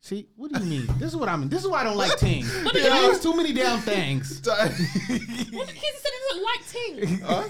See, 0.00 0.28
what 0.36 0.52
do 0.52 0.60
you 0.60 0.66
mean? 0.66 0.86
this 1.00 1.08
is 1.08 1.16
what 1.16 1.28
I 1.28 1.34
mean. 1.36 1.48
This 1.48 1.62
is 1.64 1.68
why 1.68 1.80
I 1.80 1.84
don't 1.84 1.96
like 1.96 2.16
Ting. 2.18 2.42
do 2.44 2.70
It 2.72 2.92
means 2.92 3.18
too 3.20 3.36
many 3.36 3.52
damn 3.52 3.80
things. 3.80 4.40
What 4.46 4.68
the 4.68 5.72
kids 5.72 5.98
said 5.98 6.12
it 6.12 6.22
doesn't 6.28 6.44
like 6.44 6.68
ting. 6.68 7.18
Huh? 7.24 7.44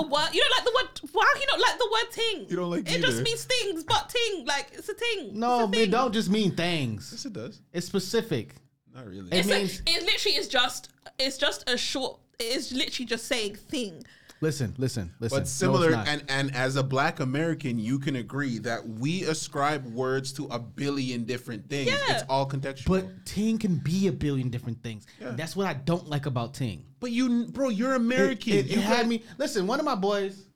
The 0.00 0.06
word 0.06 0.28
you 0.32 0.40
don't 0.42 0.50
like 0.50 0.64
the 0.64 0.72
word. 0.76 1.10
Why 1.12 1.32
do 1.34 1.40
you 1.40 1.46
not 1.46 1.60
like 1.60 1.78
the 1.78 1.88
word 1.90 2.12
ting? 2.12 2.46
You 2.48 2.56
don't 2.56 2.70
like 2.70 2.80
it. 2.90 3.00
Just 3.00 3.14
either. 3.14 3.22
means 3.22 3.44
things, 3.44 3.84
but 3.84 4.08
ting 4.08 4.46
like 4.46 4.68
it's 4.72 4.88
a 4.88 4.94
ting. 4.94 5.38
No, 5.38 5.64
it's 5.64 5.76
a 5.76 5.80
it 5.80 5.82
thing. 5.82 5.90
don't 5.90 6.12
just 6.12 6.30
mean 6.30 6.54
things. 6.54 7.08
yes, 7.12 7.24
it 7.24 7.32
does. 7.32 7.60
It's 7.72 7.86
specific. 7.86 8.54
Not 8.94 9.06
really. 9.06 9.28
It 9.32 9.38
It's 9.38 9.48
a, 9.48 9.52
means 9.52 9.82
it 9.86 10.02
literally 10.04 10.36
is 10.36 10.48
just. 10.48 10.90
It's 11.18 11.36
just 11.38 11.68
a 11.68 11.76
short. 11.76 12.20
It 12.38 12.56
is 12.56 12.72
literally 12.72 13.06
just 13.06 13.26
saying 13.26 13.56
thing. 13.56 14.04
Listen, 14.40 14.74
listen, 14.78 15.14
listen. 15.20 15.36
No, 15.36 15.40
But 15.40 15.48
similar, 15.48 15.90
not. 15.90 16.08
and 16.08 16.24
and 16.28 16.54
as 16.54 16.76
a 16.76 16.82
Black 16.82 17.20
American, 17.20 17.78
you 17.78 17.98
can 17.98 18.16
agree 18.16 18.58
that 18.58 18.86
we 18.88 19.24
ascribe 19.24 19.84
words 19.86 20.32
to 20.34 20.46
a 20.46 20.58
billion 20.58 21.24
different 21.24 21.68
things. 21.68 21.90
Yeah. 21.90 22.16
It's 22.16 22.24
all 22.28 22.48
contextual. 22.48 22.86
but 22.86 23.26
Ting 23.26 23.58
can 23.58 23.76
be 23.76 24.08
a 24.08 24.12
billion 24.12 24.48
different 24.48 24.82
things. 24.82 25.06
Yeah. 25.20 25.32
That's 25.32 25.54
what 25.56 25.66
I 25.66 25.74
don't 25.74 26.08
like 26.08 26.26
about 26.26 26.54
Ting. 26.54 26.84
But 27.00 27.12
you, 27.12 27.46
bro, 27.46 27.68
you're 27.68 27.94
American. 27.94 28.52
It, 28.54 28.66
it, 28.66 28.70
you 28.72 28.80
had 28.80 29.06
me. 29.08 29.22
Listen, 29.38 29.66
one 29.66 29.78
of 29.78 29.84
my 29.84 29.94
boys. 29.94 30.46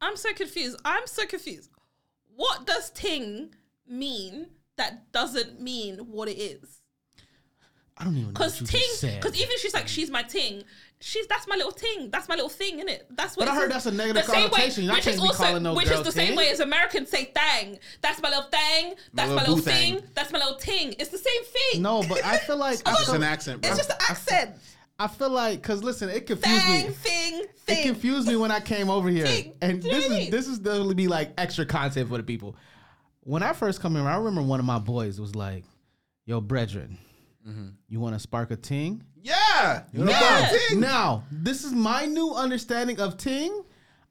I'm 0.00 0.16
so 0.16 0.32
confused. 0.32 0.80
I'm 0.84 1.06
so 1.06 1.26
confused. 1.26 1.70
What 2.36 2.66
does 2.66 2.90
ting 2.90 3.52
mean 3.88 4.46
that 4.76 5.10
doesn't 5.10 5.60
mean 5.60 5.98
what 5.98 6.28
it 6.28 6.38
is? 6.38 6.82
I 7.98 8.04
don't 8.04 8.14
even 8.14 8.26
know 8.28 8.32
Because 8.32 8.60
what 8.60 8.72
you 8.72 8.78
ting, 8.78 8.88
just 8.88 9.00
said. 9.00 9.20
because 9.20 9.36
even 9.40 9.58
she's 9.58 9.74
like, 9.74 9.88
she's 9.88 10.10
my 10.10 10.22
ting. 10.22 10.62
She's 11.00 11.26
that's 11.28 11.46
my 11.46 11.54
little 11.56 11.72
ting. 11.72 12.10
That's 12.10 12.28
my 12.28 12.34
little 12.34 12.48
thing, 12.48 12.80
innit? 12.80 13.02
That's 13.10 13.36
what. 13.36 13.46
But 13.46 13.52
I 13.52 13.56
heard 13.56 13.70
that's 13.70 13.86
a 13.86 13.92
negative 13.92 14.24
the 14.26 14.32
same 14.32 14.42
way- 14.44 14.48
connotation. 14.50 14.90
I 14.90 14.94
which 14.94 15.04
can't 15.04 15.16
is 15.16 15.20
also, 15.22 15.44
calling 15.44 15.62
no 15.62 15.74
which 15.74 15.88
girl 15.88 16.00
is 16.00 16.06
the 16.06 16.12
same 16.12 16.34
way 16.36 16.50
as 16.50 16.60
Americans 16.60 17.08
say 17.08 17.26
thang. 17.34 17.78
That's 18.00 18.20
my 18.22 18.28
little 18.30 18.44
thing. 18.44 18.94
That's 19.14 19.28
my, 19.30 19.36
little 19.42 19.56
little 19.56 19.72
thing. 19.72 20.02
That's 20.14 20.32
my 20.32 20.38
little 20.40 20.56
ting. 20.56 20.94
It's 20.98 21.10
the 21.10 21.18
same 21.18 21.44
thing. 21.44 21.82
no, 21.82 22.02
but 22.08 22.24
I 22.24 22.38
feel 22.38 22.56
like 22.56 22.80
It's 22.86 23.06
feel, 23.06 23.14
an 23.14 23.22
accent, 23.22 23.62
bro. 23.62 23.70
it's 23.70 23.78
just 23.78 23.90
an 23.90 23.96
accent. 24.08 24.56
I 24.98 25.06
feel 25.06 25.30
like 25.30 25.62
because 25.62 25.84
listen, 25.84 26.08
it 26.08 26.26
confused 26.26 26.62
Thang, 26.64 26.86
me. 26.88 26.92
thing, 26.92 27.44
thing. 27.58 27.78
It 27.78 27.82
confused 27.86 28.26
me 28.26 28.34
when 28.34 28.50
I 28.50 28.58
came 28.58 28.90
over 28.90 29.08
here, 29.08 29.26
Thing. 29.26 29.54
and 29.62 29.80
Do 29.80 29.86
you 29.88 29.92
know 29.94 30.00
this 30.00 30.10
is 30.10 30.18
mean? 30.18 30.30
this 30.32 30.48
is 30.48 30.58
definitely 30.58 30.94
be 30.96 31.06
like 31.06 31.32
extra 31.38 31.64
content 31.64 32.08
for 32.08 32.16
the 32.16 32.24
people. 32.24 32.56
When 33.20 33.44
I 33.44 33.52
first 33.52 33.80
come 33.80 33.94
here, 33.94 34.04
I 34.04 34.16
remember 34.16 34.42
one 34.42 34.58
of 34.58 34.66
my 34.66 34.80
boys 34.80 35.20
was 35.20 35.36
like, 35.36 35.62
"Yo, 36.26 36.40
brethren, 36.40 36.98
Mm-hmm. 37.48 37.68
you 37.88 38.00
want 38.00 38.14
to 38.14 38.20
spark 38.20 38.50
a 38.50 38.56
ting?" 38.56 39.02
yeah. 39.22 39.82
You 39.92 40.00
know 40.00 40.12
Now, 40.12 40.18
about 40.38 40.50
ting? 40.68 40.80
now, 40.80 41.22
this 41.30 41.64
is 41.64 41.72
my 41.72 42.06
new 42.06 42.32
understanding 42.34 43.00
of 43.00 43.16
ting. 43.16 43.62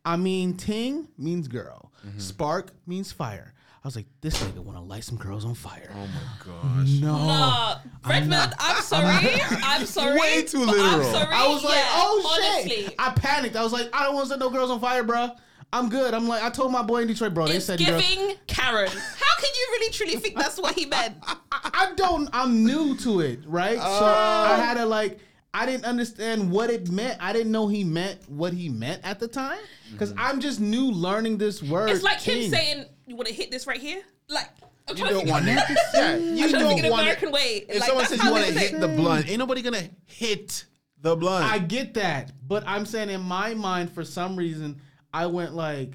I 0.05 0.15
mean, 0.17 0.55
ting 0.55 1.07
means 1.17 1.47
girl. 1.47 1.91
Mm-hmm. 2.05 2.19
Spark 2.19 2.71
means 2.85 3.11
fire. 3.11 3.53
I 3.83 3.87
was 3.87 3.95
like, 3.95 4.07
this 4.21 4.41
nigga 4.43 4.57
want 4.59 4.77
to 4.77 4.83
light 4.83 5.03
some 5.05 5.17
girls 5.17 5.45
on 5.45 5.53
fire. 5.53 5.89
Oh 5.93 6.07
my 6.07 6.45
gosh. 6.45 6.99
No. 6.99 7.15
Uh, 7.29 7.79
Redmond, 8.05 8.29
not- 8.31 8.53
I'm 8.59 8.81
sorry. 8.81 9.39
I'm 9.63 9.85
sorry. 9.85 10.19
Way 10.19 10.43
too 10.43 10.65
but 10.65 10.75
I'm 10.77 10.99
literal. 10.99 11.11
sorry. 11.11 11.33
I 11.33 11.47
was 11.47 11.63
like, 11.63 11.75
yeah, 11.75 11.89
oh 11.93 12.37
honestly. 12.57 12.81
shit. 12.83 12.95
I 12.99 13.11
panicked. 13.11 13.55
I 13.55 13.63
was 13.63 13.71
like, 13.71 13.89
I 13.93 14.03
don't 14.03 14.15
want 14.15 14.25
to 14.27 14.29
set 14.31 14.39
no 14.39 14.49
girls 14.49 14.69
on 14.71 14.79
fire, 14.81 15.03
bro. 15.03 15.29
I'm 15.73 15.89
good. 15.89 16.13
I'm 16.13 16.27
like, 16.27 16.43
I 16.43 16.49
told 16.49 16.71
my 16.71 16.81
boy 16.81 17.01
in 17.01 17.07
Detroit, 17.07 17.33
bro. 17.33 17.47
They 17.47 17.57
It's 17.57 17.65
said 17.65 17.79
girls. 17.79 18.01
giving 18.01 18.35
Karen. 18.47 18.87
How 18.87 19.41
can 19.41 19.49
you 19.53 19.67
really 19.71 19.91
truly 19.91 20.15
think 20.15 20.37
that's 20.37 20.59
what 20.59 20.75
he 20.75 20.85
meant? 20.87 21.17
I, 21.23 21.37
I 21.51 21.93
don't. 21.95 22.29
I'm 22.33 22.63
new 22.63 22.95
to 22.97 23.19
it, 23.19 23.39
right? 23.45 23.77
so 23.77 23.83
I 23.83 24.55
oh. 24.57 24.61
had 24.61 24.75
to 24.75 24.85
like. 24.85 25.19
I 25.53 25.65
didn't 25.65 25.85
understand 25.85 26.51
what 26.51 26.69
it 26.69 26.91
meant. 26.91 27.17
I 27.19 27.33
didn't 27.33 27.51
know 27.51 27.67
he 27.67 27.83
meant 27.83 28.29
what 28.29 28.53
he 28.53 28.69
meant 28.69 29.01
at 29.03 29.19
the 29.19 29.27
time 29.27 29.57
because 29.91 30.11
mm-hmm. 30.11 30.19
I'm 30.21 30.39
just 30.39 30.59
new 30.59 30.91
learning 30.91 31.39
this 31.39 31.63
word. 31.63 31.89
It's 31.89 32.03
like 32.03 32.19
him 32.19 32.49
saying, 32.51 32.85
"You 33.07 33.15
want 33.15 33.27
to 33.27 33.33
hit 33.33 33.49
this 33.49 33.65
right 33.65 33.79
here?" 33.79 34.01
Like 34.29 34.49
I'm 34.89 34.97
You 34.97 35.05
don't 35.05 35.13
think 35.15 35.29
want 35.29 35.49
of- 35.49 35.55
it. 35.57 35.77
Yeah, 35.93 36.15
you 36.15 36.43
I'm 36.43 36.51
to 36.51 36.59
don't 36.59 36.67
think 36.67 36.83
of 36.83 36.91
want 36.91 37.01
American 37.01 37.29
it. 37.29 37.33
way. 37.33 37.65
If 37.67 37.79
Like, 37.79 37.87
someone 37.87 38.05
says 38.05 38.23
you 38.23 38.31
want 38.31 38.45
to 38.45 38.53
hit 38.53 38.79
the 38.79 38.87
blunt, 38.87 39.29
ain't 39.29 39.39
nobody 39.39 39.61
gonna 39.61 39.89
hit 40.05 40.65
the 41.01 41.15
blunt. 41.15 41.45
I 41.45 41.59
get 41.59 41.95
that, 41.95 42.31
but 42.47 42.63
I'm 42.67 42.85
saying 42.85 43.09
in 43.09 43.21
my 43.21 43.53
mind, 43.53 43.91
for 43.91 44.03
some 44.03 44.35
reason, 44.35 44.79
I 45.17 45.25
went 45.25 45.53
like, 45.55 45.93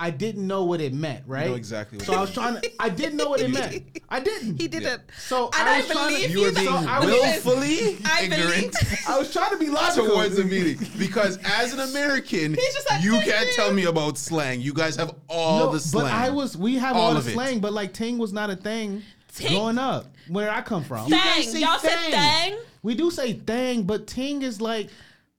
I 0.00 0.10
didn't 0.10 0.46
know 0.46 0.62
what 0.64 0.80
it 0.80 0.92
meant, 0.94 1.24
right? 1.26 1.46
know 1.48 1.54
exactly 1.54 1.98
what 1.98 2.06
so 2.06 2.12
it 2.12 2.16
I 2.16 2.20
was 2.20 2.32
trying 2.32 2.60
to. 2.60 2.70
I 2.80 2.88
didn't 2.88 3.16
know 3.16 3.28
what 3.28 3.40
it 3.40 3.50
meant. 3.50 3.82
I 4.08 4.20
didn't. 4.20 4.60
He 4.60 4.68
didn't. 4.68 5.02
So 5.18 5.46
And 5.58 5.68
I 5.68 5.74
I 5.74 5.78
was 5.80 5.88
trying 5.90 6.14
to. 6.14 6.30
you 6.30 6.40
were 6.42 6.52
being 6.52 6.66
so 6.66 6.74
I 6.76 7.00
willfully 7.04 7.98
I 8.04 8.22
ignorant. 8.24 8.76
I 9.08 9.18
was 9.18 9.32
trying 9.32 9.50
to 9.50 9.56
be 9.58 9.68
logical 9.70 10.08
towards 10.08 10.36
the 10.36 10.44
meeting 10.44 10.78
because 10.98 11.38
as 11.44 11.72
an 11.74 11.80
American, 11.90 12.52
like, 12.90 13.02
you 13.02 13.12
can't 13.12 13.46
ting." 13.46 13.54
tell 13.56 13.72
me 13.72 13.84
about 13.86 14.18
slang. 14.18 14.60
You 14.60 14.72
guys 14.72 14.94
have 14.96 15.14
all 15.28 15.58
No, 15.66 15.72
the 15.72 15.80
slang. 15.80 16.04
But 16.06 16.12
I 16.12 16.30
was. 16.30 16.56
We 16.56 16.76
have 16.76 16.94
All 16.96 17.02
all, 17.10 17.16
of 17.16 17.24
the 17.24 17.30
it. 17.30 17.34
slang, 17.34 17.60
but 17.60 17.72
like 17.72 17.92
ting 17.92 18.18
was 18.18 18.32
not 18.32 18.50
a 18.50 18.56
thing 18.56 19.02
Ting- 19.34 19.52
growing 19.52 19.78
up 19.78 20.06
where 20.28 20.50
I 20.50 20.62
come 20.62 20.84
from. 20.84 21.10
Thang. 21.10 21.42
Y'all 21.56 21.78
said 21.80 21.96
thang. 21.96 22.12
thang. 22.12 22.56
We 22.84 22.94
do 22.94 23.10
say 23.10 23.32
thang, 23.32 23.82
but 23.82 24.06
ting 24.06 24.42
is 24.42 24.60
like. 24.60 24.90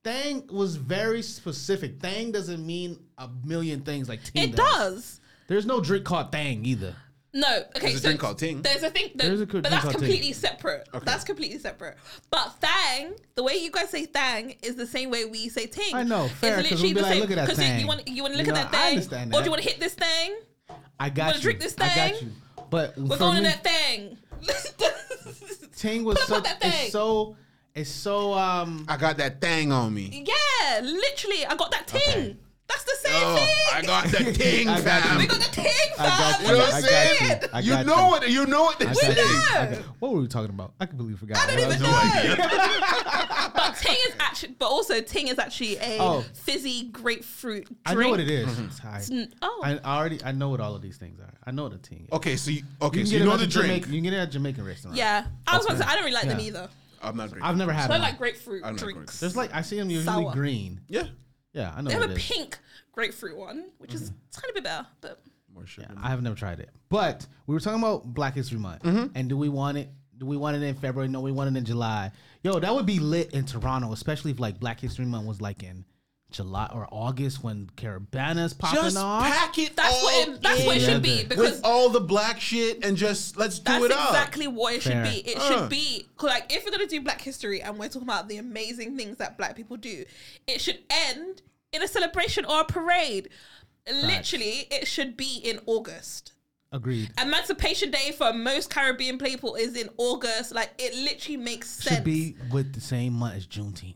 Thang 0.04 0.48
was 0.52 0.76
very 0.78 1.22
specific. 1.22 2.00
Thang 2.00 2.32
doesn't 2.32 2.66
mean 2.66 3.00
a 3.18 3.30
million 3.44 3.82
things 3.82 4.08
like 4.08 4.24
ting 4.24 4.50
It 4.50 4.56
does. 4.56 5.20
There's 5.48 5.66
no 5.66 5.82
drink 5.82 6.06
called 6.06 6.32
thang 6.32 6.64
either. 6.66 6.96
No, 7.32 7.58
okay. 7.76 7.80
There's 7.82 7.96
a 7.96 8.00
so 8.00 8.08
drink 8.08 8.20
called 8.22 8.40
Ting. 8.40 8.62
There's 8.64 8.82
a 8.82 8.90
thing, 8.90 9.12
that, 9.16 9.24
There's 9.28 9.42
a 9.42 9.46
co- 9.46 9.62
but 9.62 9.70
drink 9.70 9.70
that's 9.70 9.82
called 9.84 9.94
Ting. 9.94 10.02
completely 10.02 10.34
separate. 10.34 10.88
That's 11.04 11.24
completely 11.24 11.60
separate. 11.60 11.96
But 12.32 12.56
thang, 12.60 13.14
the 13.36 13.44
way 13.44 13.58
you 13.58 13.70
guys 13.70 13.92
say 13.92 14.06
thang 14.08 14.56
is 14.64 14.76
the 14.76 14.88
same 14.88 15.12
way 15.12 15.26
we 15.26 15.48
say 15.48 15.68
ting. 15.68 15.94
I 15.94 16.02
know, 16.02 16.26
It's 16.26 16.34
fair, 16.34 16.64
'cause 16.64 16.72
we'll 16.72 16.82
be 16.82 16.94
the 16.94 17.02
like, 17.04 17.12
same. 17.12 17.22
"Look 17.22 17.30
at 17.30 17.36
that 17.36 17.48
'Cause 17.50 17.60
you- 17.60 17.66
thang." 17.66 17.80
You 17.82 17.88
want 17.88 18.08
you 18.08 18.24
want 18.24 18.34
to 18.34 18.38
look 18.40 18.48
You 18.48 18.54
at 18.54 18.56
know, 18.56 18.72
that 18.72 18.74
I 18.74 18.82
thing, 18.88 18.90
understand 18.98 19.30
or 19.30 19.32
do 19.34 19.38
that. 19.38 19.46
you 19.46 19.52
want 19.52 19.62
to 19.64 19.70
hit 19.70 19.80
this 19.80 19.94
thing? 19.94 20.40
I 21.00 21.10
got 21.12 21.26
Wanna 21.28 21.36
you. 21.38 21.42
drink 21.44 21.60
this 21.60 21.76
I 21.78 21.88
got 21.88 21.94
thing? 21.96 22.16
you. 22.30 22.32
But 22.72 22.98
We're 22.98 23.10
for 23.10 23.18
going 23.20 23.38
in 23.38 23.44
me, 23.44 23.50
that 23.50 23.64
thing. 23.64 24.18
ting 25.76 26.04
was 26.06 26.18
Put 26.18 26.28
so. 26.28 26.36
up 26.38 26.44
that 26.46 26.62
thing. 26.62 26.72
It's 26.86 26.92
so. 26.94 27.36
It's 27.80 27.90
so. 27.90 28.34
Um. 28.34 28.86
I 28.88 28.98
got 28.98 29.18
that 29.18 29.40
thing 29.42 29.72
on 29.72 29.94
me. 29.94 30.26
yeah, 30.28 30.82
literally, 30.82 31.46
I 31.46 31.56
got 31.56 31.72
that 31.72 31.88
ting. 31.88 32.02
Okay. 32.10 32.38
That's 32.68 32.84
the 32.84 32.96
same 33.10 33.14
Oh, 33.26 33.36
thing. 33.36 33.56
I 33.74 33.82
got 33.86 34.06
the 34.10 34.32
ting, 34.32 34.70
I 34.70 34.80
got 34.82 35.02
fam. 35.02 35.18
we 35.18 35.26
got 35.26 35.40
the 35.40 35.50
ting, 35.52 35.66
fam. 35.98 36.06
I 36.06 36.08
got 36.20 36.42
You 36.42 36.46
you. 36.46 36.52
know 36.54 36.60
what 36.60 36.74
I'm 36.76 36.82
saying? 36.84 37.42
you. 37.66 37.74
You 37.78 37.84
know 37.84 37.96
you. 38.06 38.12
what? 38.12 38.30
You 38.30 38.46
know 38.46 38.62
what 38.62 38.78
they're 38.80 38.90
I 38.90 38.94
saying. 38.94 39.16
got 39.16 39.26
you. 39.26 39.34
I 39.58 39.66
know. 39.66 39.76
got- 39.78 39.86
What 40.00 40.12
were 40.12 40.20
we 40.22 40.28
talking 40.28 40.50
about? 40.52 40.74
I 40.80 40.86
completely 40.86 41.18
forgot. 41.18 41.38
I 41.40 41.48
don't 41.48 41.60
even 41.62 41.82
know. 41.82 42.02
idea. 42.14 42.36
but 43.56 43.76
ting 43.78 43.96
is 44.08 44.14
actually, 44.20 44.54
but 44.60 44.68
also 44.68 45.02
ting 45.02 45.30
is 45.30 45.40
actually 45.40 45.78
a 45.78 45.98
Oh. 46.00 46.24
fizzy 46.34 46.90
grapefruit 46.90 47.66
drink. 47.66 47.78
I 47.88 47.96
know 47.96 48.10
what 48.12 48.20
it 48.20 48.30
is. 48.30 48.60
It's 48.60 48.78
high. 48.78 48.98
It's 49.00 49.10
n- 49.10 49.34
Oh, 49.42 49.62
I 49.64 49.80
already. 49.80 50.24
I 50.24 50.32
know 50.32 50.50
what 50.50 50.60
all 50.60 50.76
of 50.76 50.84
these 50.84 50.98
things 50.98 51.20
are. 51.20 51.34
I 51.46 51.50
know 51.50 51.64
what 51.64 51.74
a 51.74 51.78
ting 51.80 52.04
is. 52.06 52.12
Okay, 52.14 52.36
so 52.36 52.52
you, 52.52 52.62
okay, 52.84 53.00
You 53.00 53.06
so 53.08 53.10
can 53.10 53.14
you 53.14 53.20
get 53.20 53.26
know 53.26 53.34
it 53.34 53.38
the 53.38 53.44
at 53.46 53.50
a 53.50 53.52
drink. 53.52 53.66
Jamaican, 53.86 53.94
you 53.94 53.98
can 53.98 54.04
get 54.04 54.14
it 54.14 54.18
at 54.22 54.28
a 54.28 54.32
Jamaican 54.32 54.64
restaurant. 54.66 54.96
yeah. 54.96 55.26
I 55.48 55.58
was 55.58 55.66
going 55.66 55.80
to 55.80 55.84
say 55.84 55.90
I 55.90 55.96
don't 55.96 56.04
really 56.04 56.14
like 56.16 56.28
them 56.28 56.40
either. 56.40 56.70
I'm 57.02 57.16
not 57.18 57.32
great. 57.32 57.44
I've 57.44 57.58
never 57.58 57.72
had 57.74 57.88
So 57.88 57.94
I 57.94 57.98
one. 57.98 58.02
like 58.02 58.18
grapefruit 58.18 58.64
I'm 58.64 58.76
not 58.76 58.84
drinks. 58.84 59.20
There's 59.20 59.36
like 59.36 59.54
I 59.54 59.62
see 59.62 59.78
them 59.78 59.90
usually 59.90 60.24
Sour. 60.24 60.34
green. 60.34 60.82
yeah, 60.88 61.08
Yeah, 61.54 61.74
I 61.76 61.82
know 61.82 61.88
They 61.90 61.94
have 61.94 62.02
what 62.02 62.10
a 62.10 62.14
it 62.14 62.18
is. 62.18 62.28
pink 62.28 62.58
grapefruit 62.92 63.38
one, 63.38 63.66
which 63.78 63.94
is 63.94 64.12
it's 64.28 64.38
kind 64.38 64.50
of 64.50 64.52
a 64.52 64.54
bit 64.56 64.64
better, 64.66 64.88
but 65.02 65.22
more 65.54 65.66
sugar. 65.66 65.88
Yeah, 65.92 66.00
I 66.02 66.10
have 66.10 66.22
never 66.22 66.36
tried 66.36 66.60
it. 66.60 66.70
But 66.90 67.26
we 67.48 67.54
were 67.54 67.60
talking 67.60 67.80
about 67.80 68.06
Black 68.14 68.36
History 68.36 68.60
Month, 68.60 68.84
mm-hmm. 68.84 69.08
and 69.16 69.30
do 69.30 69.38
we 69.38 69.50
want 69.50 69.78
it? 69.78 69.90
Do 70.18 70.26
we 70.26 70.36
want 70.38 70.58
it 70.58 70.64
in 70.64 70.76
February? 70.76 71.08
No, 71.08 71.22
we 71.22 71.32
want 71.32 71.56
it 71.56 71.58
in 71.58 71.64
July. 71.66 72.12
Yo, 72.44 72.60
that 72.60 72.74
would 72.74 72.86
be 72.86 73.00
lit 73.00 73.32
in 73.32 73.46
Toronto, 73.46 73.94
especially 73.94 74.32
if 74.32 74.40
like 74.40 74.60
Black 74.60 74.80
History 74.80 75.06
Month 75.06 75.26
was 75.28 75.40
like 75.42 75.64
in 75.64 75.86
July 76.32 76.70
or 76.74 76.88
August 76.92 77.44
when 77.44 77.70
Caribana's 77.76 78.54
popping 78.54 78.84
Just 78.84 78.98
off. 78.98 79.24
pack 79.26 79.58
it 79.58 79.76
that's 79.76 80.04
what 80.04 80.28
it, 80.30 80.42
that's 80.44 80.64
what 80.64 80.78
it 80.78 80.82
should 80.82 81.02
be 81.02 81.24
because 81.24 81.54
with 81.56 81.62
all 81.64 81.90
the 81.90 82.00
black 82.00 82.40
shit 82.40 82.86
and 82.86 82.96
just 82.96 83.36
let's 83.36 83.58
do 83.58 83.72
it 83.86 83.92
up. 83.92 83.98
That's 83.98 84.10
exactly 84.12 84.48
what 84.48 84.76
it 84.76 84.84
Fair. 84.84 85.06
should 85.06 85.12
be. 85.12 85.20
It 85.32 85.38
Uh. 85.38 85.48
should 85.62 85.70
be 85.70 86.06
like 86.22 86.54
if 86.54 86.64
we're 86.66 86.72
gonna 86.72 86.86
do 86.86 87.02
Black 87.02 87.20
History 87.22 87.62
and 87.64 87.80
we're 87.80 87.88
talking 87.88 88.04
about 88.04 88.30
the 88.30 88.38
amazing 88.38 88.96
things 88.96 89.18
that 89.18 89.38
Black 89.40 89.56
people 89.56 89.76
do, 89.78 90.06
it 90.48 90.62
should 90.62 90.80
end 90.90 91.42
in 91.72 91.82
a 91.82 91.88
celebration 91.88 92.46
or 92.46 92.62
a 92.62 92.66
parade. 92.66 93.30
Literally, 93.92 94.68
it 94.70 94.88
should 94.88 95.18
be 95.18 95.38
in 95.44 95.60
August. 95.66 96.34
Agreed. 96.72 97.10
Emancipation 97.20 97.90
Day 97.90 98.12
for 98.16 98.32
most 98.32 98.70
Caribbean 98.70 99.18
people 99.18 99.56
is 99.56 99.76
in 99.76 99.90
August. 99.98 100.54
Like 100.54 100.70
it 100.78 100.94
literally 100.96 101.38
makes 101.38 101.70
sense. 101.70 101.96
Should 101.96 102.04
be 102.04 102.36
with 102.52 102.74
the 102.74 102.82
same 102.82 103.14
month 103.14 103.36
as 103.38 103.48
Juneteenth. 103.48 103.96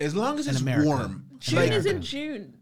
As 0.00 0.14
long 0.14 0.38
as 0.38 0.46
In 0.46 0.52
it's 0.54 0.62
America. 0.62 0.86
warm. 0.88 1.24
June 1.38 1.58
Like- 1.60 1.72
is 1.72 1.86
in 1.86 2.02
June. 2.02 2.54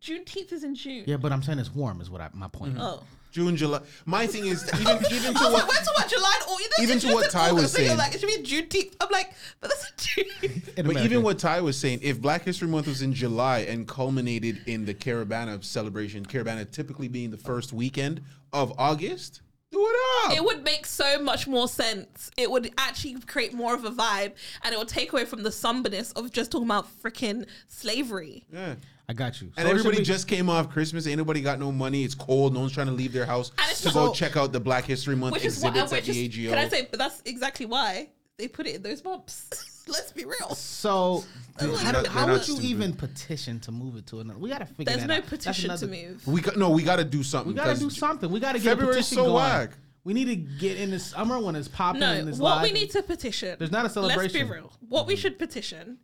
Juneteenth 0.00 0.52
is 0.52 0.64
in 0.64 0.74
June. 0.74 1.04
Yeah, 1.06 1.16
but 1.16 1.30
I'm 1.32 1.42
saying 1.42 1.58
it's 1.60 1.72
warm 1.72 2.00
is 2.00 2.10
what 2.10 2.20
I, 2.20 2.28
my 2.32 2.48
point. 2.48 2.72
Mm-hmm. 2.74 2.80
is. 2.80 2.86
Oh. 3.00 3.04
June, 3.30 3.56
July. 3.56 3.80
My 4.04 4.26
thing 4.26 4.44
is 4.46 4.62
even 4.80 4.98
even 5.10 5.32
to 5.32 5.40
was 5.40 5.42
like, 5.42 5.52
what 5.52 5.68
we're 5.68 5.74
talking 5.74 5.92
about 5.96 6.10
July 6.10 6.40
and 6.46 6.82
Even 6.84 6.98
to 6.98 7.14
what 7.14 7.30
Ty 7.30 7.52
was 7.52 7.62
You're 7.78 7.86
saying. 7.86 7.96
like, 7.96 8.14
it 8.14 8.20
should 8.20 8.26
be 8.26 8.42
Juneteenth. 8.42 8.94
I'm 9.00 9.08
like, 9.10 9.32
but 9.60 9.70
that's 9.70 9.88
a 9.90 9.92
June. 9.96 10.24
In 10.52 10.62
But 10.76 10.78
America. 10.80 11.04
even 11.04 11.22
what 11.22 11.38
Ty 11.38 11.62
was 11.62 11.78
saying, 11.78 12.00
if 12.02 12.20
Black 12.20 12.42
History 12.44 12.68
Month 12.68 12.88
was 12.88 13.00
in 13.00 13.14
July 13.14 13.60
and 13.60 13.88
culminated 13.88 14.60
in 14.66 14.84
the 14.84 14.92
Caribana 14.92 15.64
celebration, 15.64 16.26
Caribana 16.26 16.70
typically 16.70 17.08
being 17.08 17.30
the 17.30 17.38
first 17.38 17.72
weekend 17.72 18.20
of 18.52 18.74
August, 18.78 19.40
do 19.72 19.80
it 19.80 20.26
up. 20.30 20.36
it 20.36 20.44
would 20.44 20.62
make 20.64 20.86
so 20.86 21.20
much 21.22 21.46
more 21.48 21.66
sense. 21.66 22.30
It 22.36 22.50
would 22.50 22.72
actually 22.78 23.18
create 23.20 23.52
more 23.54 23.74
of 23.74 23.84
a 23.84 23.90
vibe, 23.90 24.32
and 24.62 24.72
it 24.74 24.78
would 24.78 24.88
take 24.88 25.12
away 25.12 25.24
from 25.24 25.42
the 25.42 25.50
somberness 25.50 26.12
of 26.12 26.30
just 26.30 26.52
talking 26.52 26.66
about 26.68 26.86
freaking 27.02 27.46
slavery. 27.68 28.44
yeah. 28.52 28.74
I 29.08 29.14
got 29.14 29.40
you. 29.42 29.48
And 29.56 29.66
it 29.66 29.70
should 29.70 29.78
everybody 29.80 29.98
be- 29.98 30.04
just 30.04 30.28
came 30.28 30.48
off 30.48 30.70
Christmas. 30.70 31.06
Ain't 31.08 31.18
nobody 31.18 31.42
got 31.42 31.58
no 31.58 31.72
money. 31.72 32.04
It's 32.04 32.14
cold. 32.14 32.54
No 32.54 32.60
one's 32.60 32.72
trying 32.72 32.86
to 32.86 32.92
leave 32.92 33.12
their 33.12 33.26
house 33.26 33.50
to 33.80 33.84
not- 33.86 33.94
go 33.94 34.12
check 34.14 34.36
out 34.36 34.52
the 34.52 34.60
Black 34.60 34.84
History 34.84 35.16
Month 35.16 35.32
Which 35.34 35.44
is 35.44 35.60
what, 35.60 35.70
exhibits 35.70 35.92
which 35.92 36.08
at 36.08 36.14
the 36.14 36.24
is, 36.26 36.38
AGO. 36.38 36.50
can 36.50 36.58
I 36.64 36.68
say? 36.68 36.86
But 36.88 36.98
that's 37.00 37.20
exactly 37.26 37.66
why 37.66 38.08
they 38.38 38.48
put 38.48 38.66
it 38.66 38.76
in 38.76 38.82
those 38.82 39.02
bumps. 39.02 39.48
Let's 39.88 40.12
be 40.12 40.24
real. 40.24 40.54
So, 40.54 41.24
dude, 41.58 41.74
how, 41.76 41.92
They're 41.92 42.02
not- 42.02 42.06
how 42.06 42.24
they're 42.26 42.34
would 42.34 42.46
you 42.48 42.54
stupid. 42.54 42.64
even 42.70 42.92
petition 42.94 43.58
to 43.60 43.72
move 43.72 43.96
it 43.96 44.06
to 44.08 44.20
another? 44.20 44.38
We 44.38 44.48
gotta 44.48 44.66
figure 44.66 44.84
There's 44.84 45.00
that 45.00 45.06
no 45.08 45.14
out. 45.14 45.24
That's 45.28 45.44
petition 45.46 45.76
to 45.76 45.86
move. 45.86 46.26
we 46.26 46.40
got 46.40 46.56
no. 46.56 46.70
We 46.70 46.82
got 46.82 46.96
to 46.96 47.04
do 47.04 47.22
something. 47.22 47.52
We 47.52 47.56
gotta 47.56 47.78
do 47.78 47.90
something. 47.90 48.30
We 48.30 48.38
gotta 48.40 48.58
get 48.58 48.70
February 48.70 48.92
a 48.92 48.96
petition 48.98 49.16
so 49.16 49.22
going. 49.24 49.34
whack. 49.34 49.70
We 50.04 50.14
need 50.14 50.24
to 50.26 50.36
get 50.36 50.78
in 50.78 50.90
the 50.90 50.98
summer 50.98 51.38
when 51.40 51.54
it's 51.56 51.68
popping. 51.68 52.00
No, 52.00 52.12
and 52.12 52.28
it's 52.28 52.38
what 52.38 52.56
live. 52.56 52.62
we 52.64 52.72
need 52.72 52.90
to 52.90 53.02
petition. 53.02 53.56
There's 53.58 53.70
not 53.70 53.86
a 53.86 53.90
celebration. 53.90 54.22
Let's 54.22 54.32
be 54.32 54.42
real. 54.42 54.72
What 54.88 55.06
we 55.06 55.14
should 55.16 55.38
petition 55.38 55.98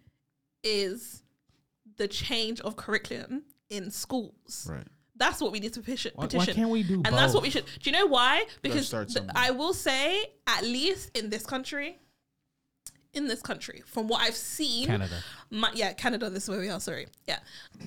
is 0.62 1.22
the 1.96 2.06
change 2.08 2.60
of 2.60 2.76
curriculum 2.76 3.42
in 3.70 3.90
schools. 3.90 4.68
Right. 4.70 4.86
That's 5.16 5.40
what 5.40 5.50
we 5.50 5.58
need 5.58 5.72
to 5.74 5.80
petition. 5.80 6.12
Why- 6.14 6.26
why 6.32 6.46
can't 6.46 6.70
we 6.70 6.84
do 6.84 6.94
And 7.04 7.06
that's 7.06 7.34
what 7.34 7.42
we 7.42 7.50
should. 7.50 7.64
Do 7.80 7.90
you 7.90 7.92
know 7.96 8.06
why? 8.06 8.46
Because 8.62 8.88
th- 8.90 9.16
I 9.34 9.50
will 9.50 9.74
say, 9.74 10.26
at 10.46 10.62
least 10.62 11.16
in 11.18 11.28
this 11.28 11.44
country, 11.44 11.98
in 13.18 13.28
this 13.28 13.42
country, 13.42 13.82
from 13.86 14.08
what 14.08 14.22
I've 14.22 14.36
seen, 14.36 14.86
Canada. 14.86 15.16
my, 15.50 15.70
yeah, 15.74 15.92
Canada. 15.92 16.30
This 16.30 16.44
is 16.44 16.48
where 16.48 16.60
we 16.60 16.70
are. 16.70 16.80
Sorry, 16.80 17.06
yeah. 17.26 17.40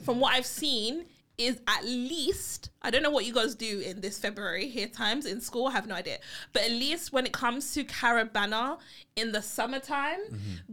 From 0.04 0.20
what 0.20 0.34
I've 0.34 0.46
seen, 0.46 1.06
is 1.38 1.60
at 1.68 1.84
least 1.86 2.70
I 2.82 2.92
don't 2.92 3.02
know 3.02 3.10
what 3.10 3.26
you 3.26 3.34
guys 3.34 3.56
do 3.56 3.80
in 3.80 4.02
this 4.02 4.20
February 4.20 4.68
here 4.68 4.88
times 4.88 5.26
in 5.26 5.42
school. 5.42 5.68
I 5.68 5.72
have 5.72 5.88
no 5.88 5.96
idea, 5.96 6.20
but 6.54 6.64
at 6.64 6.72
least 6.72 7.12
when 7.14 7.26
it 7.26 7.32
comes 7.32 7.74
to 7.74 7.84
Caribana 7.84 8.80
in 9.16 9.32
the 9.32 9.42
summertime, 9.42 10.20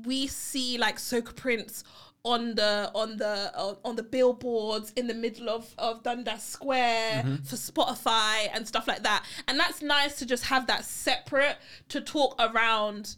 we 0.05 0.27
see 0.27 0.77
like 0.77 0.97
soca 0.97 1.35
prints 1.35 1.85
on 2.25 2.55
the 2.57 2.91
on 2.95 3.17
the 3.17 3.51
uh, 3.55 3.75
on 3.85 3.97
the 3.97 4.03
billboards 4.03 4.93
in 4.97 5.07
the 5.07 5.15
middle 5.15 5.49
of 5.49 5.73
of 5.79 6.03
Dundas 6.03 6.43
Square 6.43 7.39
for 7.45 7.57
Spotify 7.57 8.49
and 8.53 8.67
stuff 8.67 8.87
like 8.89 9.03
that. 9.05 9.25
And 9.47 9.59
that's 9.59 9.81
nice 9.81 10.19
to 10.19 10.27
just 10.27 10.45
have 10.45 10.67
that 10.67 10.85
separate 10.85 11.57
to 11.89 12.01
talk 12.01 12.35
around 12.39 13.17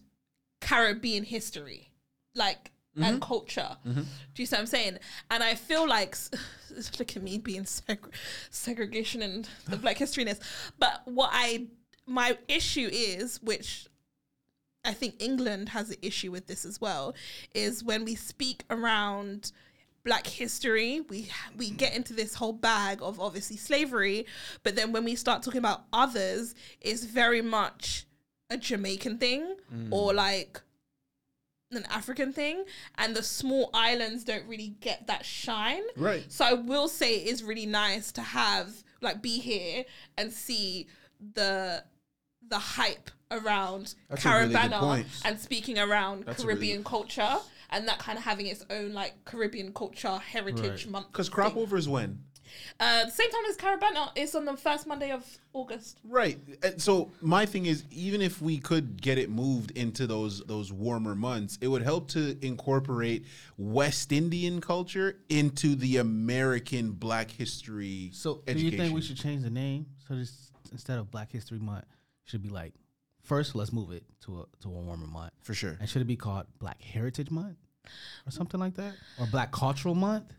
Caribbean 0.61 1.24
history, 1.24 1.90
like 2.34 2.70
and 2.96 3.04
mm-hmm. 3.04 3.18
culture. 3.18 3.76
Mm-hmm. 3.86 4.00
Do 4.34 4.42
you 4.42 4.46
see 4.46 4.54
what 4.54 4.61
I'm 4.61 4.66
saying? 4.66 4.98
And 5.30 5.42
I 5.42 5.54
feel 5.54 5.88
like 5.88 6.16
look 6.98 7.16
at 7.16 7.22
me 7.22 7.38
being 7.38 7.64
seg- 7.64 8.12
segregation 8.50 9.22
and 9.22 9.48
the 9.68 9.76
Black 9.76 9.98
historyness. 9.98 10.40
But 10.78 11.02
what 11.04 11.30
I 11.32 11.66
my 12.06 12.36
issue 12.48 12.88
is, 12.92 13.40
which 13.42 13.86
I 14.84 14.92
think 14.92 15.22
England 15.22 15.70
has 15.70 15.90
an 15.90 15.98
issue 16.02 16.32
with 16.32 16.46
this 16.46 16.64
as 16.64 16.80
well, 16.80 17.14
is 17.54 17.84
when 17.84 18.04
we 18.04 18.14
speak 18.14 18.64
around 18.70 19.52
black 20.04 20.26
history, 20.26 21.02
we 21.08 21.28
we 21.56 21.70
get 21.70 21.94
into 21.94 22.12
this 22.12 22.34
whole 22.34 22.54
bag 22.54 23.00
of 23.02 23.20
obviously 23.20 23.56
slavery, 23.56 24.26
but 24.62 24.74
then 24.74 24.92
when 24.92 25.04
we 25.04 25.14
start 25.14 25.42
talking 25.42 25.58
about 25.58 25.84
others, 25.92 26.54
it's 26.80 27.04
very 27.04 27.42
much 27.42 28.06
a 28.51 28.57
Jamaican 28.57 29.18
thing 29.18 29.57
mm. 29.72 29.88
or 29.90 30.12
like 30.12 30.61
an 31.72 31.86
African 31.88 32.32
thing, 32.32 32.64
and 32.98 33.14
the 33.14 33.22
small 33.22 33.70
islands 33.72 34.24
don't 34.24 34.46
really 34.46 34.74
get 34.80 35.07
that 35.07 35.24
shine. 35.24 35.82
Right. 35.96 36.24
So 36.30 36.44
I 36.44 36.55
will 36.55 36.88
say 36.88 37.16
it 37.16 37.28
is 37.28 37.42
really 37.44 37.66
nice 37.66 38.11
to 38.12 38.22
have 38.22 38.82
like 39.01 39.22
be 39.22 39.38
here 39.38 39.84
and 40.18 40.32
see 40.32 40.88
the 41.34 41.84
the 42.46 42.59
hype 42.59 43.11
around 43.30 43.94
That's 44.09 44.24
a 44.24 44.30
really 44.30 44.48
good 44.53 44.57
Caribana 44.57 44.80
point. 44.80 45.07
and 45.24 45.38
speaking 45.38 45.78
around 45.78 46.24
That's 46.24 46.42
a 46.42 46.46
really 46.46 46.59
Caribbean 46.59 46.84
culture 46.84 47.36
and 47.70 47.86
that 47.86 47.98
kind 47.98 48.18
of 48.18 48.24
having 48.24 48.46
its 48.46 48.64
own 48.70 48.92
like 48.92 49.24
Caribbean 49.24 49.72
culture 49.72 50.16
heritage 50.18 50.84
Right. 50.84 50.90
month. 50.90 51.07
Because 51.12 51.28
crop 51.28 51.57
over 51.57 51.76
is 51.76 51.88
when? 51.88 52.24
Uh, 52.78 53.05
the 53.05 53.11
same 53.11 53.30
time 53.30 53.42
as 53.48 53.57
Caribana, 53.57 54.11
it's 54.16 54.34
on 54.34 54.44
the 54.44 54.57
first 54.57 54.86
Monday 54.86 55.11
of 55.11 55.24
August. 55.53 55.98
Right. 56.05 56.38
And 56.62 56.80
so 56.80 57.11
my 57.20 57.46
thing 57.46 57.66
is, 57.66 57.84
even 57.90 58.22
if 58.22 58.40
we 58.40 58.59
could 58.59 59.01
get 59.01 59.18
it 59.18 59.30
moved 59.30 59.72
into 59.72 60.07
those 60.07 60.40
those 60.44 60.72
warmer 60.72 61.14
months, 61.14 61.59
it 61.61 61.68
would 61.68 61.82
help 61.82 62.09
to 62.09 62.36
incorporate 62.44 63.26
West 63.59 64.12
Indian 64.12 64.61
culture 64.61 65.18
into 65.28 65.74
the 65.74 65.98
American 65.98 66.92
Black 66.92 67.30
history. 67.30 68.11
So, 68.12 68.42
do 68.46 68.59
you 68.59 68.70
think 68.70 68.94
we 68.94 69.03
should 69.03 69.16
change 69.16 69.42
the 69.42 69.51
name? 69.51 69.86
So, 70.09 70.14
this 70.14 70.51
instead 70.72 70.98
of 70.98 71.11
Black 71.11 71.32
History 71.32 71.59
Month, 71.59 71.84
should 72.24 72.42
be 72.42 72.48
like 72.48 72.74
first. 73.22 73.55
Let's 73.55 73.72
move 73.72 73.90
it 73.92 74.05
to 74.22 74.40
a 74.40 74.62
to 74.62 74.68
a 74.68 74.70
warmer 74.70 75.07
month. 75.07 75.32
for 75.42 75.55
sure? 75.55 75.76
And 75.80 75.88
should 75.88 76.03
it 76.03 76.07
be 76.07 76.16
called 76.16 76.46
Black 76.59 76.80
Heritage 76.82 77.30
Month 77.30 77.57
or 78.26 78.30
something 78.30 78.61
like 78.61 78.74
that, 78.74 78.94
or 79.18 79.26
Black 79.26 79.53
Cultural 79.53 79.94
Month? 79.94 80.32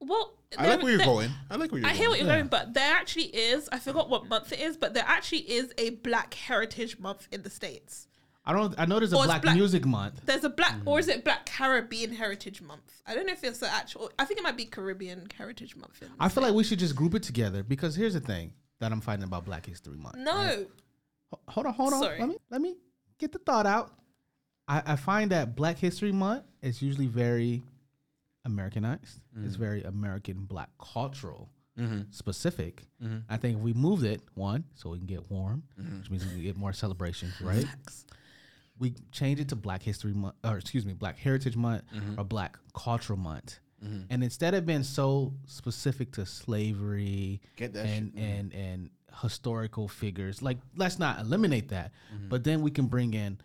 Well, 0.00 0.32
I 0.58 0.66
like 0.66 0.82
where 0.82 0.92
you're 0.96 1.04
going. 1.04 1.30
I 1.50 1.56
like 1.56 1.70
where 1.70 1.80
you're 1.80 1.82
going. 1.82 1.84
I 1.84 1.88
going. 1.88 1.96
hear 1.96 2.08
what 2.10 2.18
you're 2.18 2.28
Yeah. 2.28 2.36
going, 2.36 2.48
but 2.48 2.74
there 2.74 2.94
actually 2.94 3.26
is. 3.26 3.68
I 3.70 3.78
forgot 3.78 4.08
what 4.08 4.28
month 4.28 4.52
it 4.52 4.60
is, 4.60 4.76
but 4.76 4.94
there 4.94 5.04
actually 5.06 5.40
is 5.50 5.72
a 5.78 5.90
Black 5.90 6.34
Heritage 6.34 6.98
Month 6.98 7.28
in 7.30 7.42
the 7.42 7.50
states. 7.50 8.08
I 8.44 8.54
don't. 8.54 8.74
I 8.78 8.86
know 8.86 8.98
there's 8.98 9.12
a 9.12 9.16
Or 9.16 9.20
it's 9.24 9.26
Black, 9.26 9.42
Black- 9.42 9.54
Music 9.56 9.84
Month. 9.84 10.22
There's 10.24 10.44
a 10.44 10.48
Black, 10.48 10.76
or 10.86 10.98
is 10.98 11.06
mm. 11.08 11.16
it 11.16 11.24
Black 11.24 11.44
Caribbean 11.44 12.14
Heritage 12.14 12.62
Month? 12.62 13.02
I 13.06 13.14
don't 13.14 13.26
know 13.26 13.32
if 13.34 13.44
it's 13.44 13.58
the 13.58 13.70
actual. 13.70 14.10
I 14.18 14.24
think 14.24 14.40
it 14.40 14.42
might 14.42 14.56
be 14.56 14.64
Caribbean 14.64 15.28
Heritage 15.36 15.76
Month. 15.76 16.00
In 16.00 16.08
I 16.18 16.30
feel 16.30 16.42
like 16.42 16.54
we 16.54 16.64
should 16.64 16.78
just 16.78 16.96
group 16.96 17.14
it 17.14 17.22
together 17.22 17.62
because 17.62 17.94
here's 17.94 18.14
the 18.14 18.20
thing 18.20 18.54
that 18.78 18.92
I'm 18.92 19.02
fighting 19.02 19.24
about 19.24 19.44
Black 19.44 19.66
History 19.66 19.98
Month. 19.98 20.16
no. 20.16 20.66
Ho- 21.30 21.40
Hold 21.48 21.66
on, 21.66 21.74
hold 21.74 21.92
on. 21.92 22.02
Sorry. 22.02 22.18
Let 22.18 22.28
me 22.28 22.36
let 22.50 22.60
me 22.62 22.76
get 23.18 23.30
the 23.30 23.38
thought 23.38 23.66
out. 23.66 23.92
I, 24.66 24.82
I 24.86 24.96
find 24.96 25.30
that 25.32 25.54
Black 25.54 25.78
History 25.78 26.10
Month 26.10 26.44
is 26.62 26.80
usually 26.82 27.06
very 27.06 27.62
Americanized. 28.44 29.20
It's 29.44 29.54
mm-hmm. 29.54 29.62
very 29.62 29.82
American 29.82 30.44
Black 30.44 30.70
cultural 30.80 31.50
mm-hmm. 31.78 32.02
specific. 32.10 32.82
Mm-hmm. 33.02 33.18
I 33.28 33.36
think 33.36 33.58
if 33.58 33.62
we 33.62 33.72
moved 33.72 34.04
it 34.04 34.22
one, 34.34 34.64
so 34.74 34.90
we 34.90 34.98
can 34.98 35.06
get 35.06 35.30
warm, 35.30 35.62
which 35.76 36.10
means 36.10 36.24
we 36.24 36.32
can 36.32 36.42
get 36.42 36.56
more 36.56 36.72
celebrations, 36.72 37.34
right? 37.40 37.66
we 38.78 38.94
change 39.12 39.38
it 39.38 39.48
to 39.50 39.56
Black 39.56 39.82
History 39.82 40.14
Month, 40.14 40.36
or 40.42 40.56
excuse 40.56 40.86
me, 40.86 40.94
Black 40.94 41.18
Heritage 41.18 41.56
Month 41.56 41.82
or 42.16 42.24
Black 42.24 42.58
Cultural 42.74 43.18
Month. 43.18 43.60
And 44.10 44.22
instead 44.22 44.54
of 44.54 44.66
being 44.66 44.82
so 44.82 45.32
specific 45.46 46.12
to 46.12 46.26
slavery 46.26 47.40
Get 47.56 47.72
that 47.72 47.86
and 47.86 48.14
man. 48.14 48.24
and 48.24 48.52
and 48.52 48.90
historical 49.22 49.88
figures, 49.88 50.42
like 50.42 50.58
let's 50.76 50.98
not 50.98 51.20
eliminate 51.20 51.68
that, 51.70 51.92
but 52.28 52.44
then 52.44 52.62
we 52.62 52.70
can 52.70 52.86
bring 52.86 53.14
in 53.14 53.38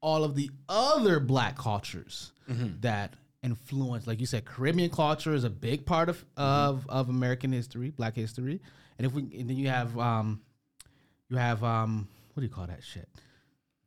all 0.00 0.24
of 0.24 0.34
the 0.34 0.50
other 0.68 1.18
Black 1.20 1.56
cultures 1.56 2.32
that 2.80 3.14
influence, 3.50 4.06
like 4.06 4.20
you 4.20 4.26
said, 4.26 4.44
Caribbean 4.44 4.90
culture 4.90 5.32
is 5.34 5.44
a 5.44 5.50
big 5.50 5.84
part 5.86 6.08
of 6.08 6.24
of, 6.36 6.86
of 6.88 7.08
American 7.08 7.52
history, 7.52 7.90
Black 7.90 8.14
history, 8.14 8.60
and 8.98 9.06
if 9.06 9.12
we 9.12 9.22
and 9.22 9.48
then 9.50 9.56
you 9.56 9.68
have 9.68 9.98
um 9.98 10.40
you 11.28 11.36
have 11.36 11.62
um 11.64 12.08
what 12.34 12.40
do 12.40 12.46
you 12.46 12.52
call 12.52 12.66
that 12.66 12.82
shit? 12.84 13.08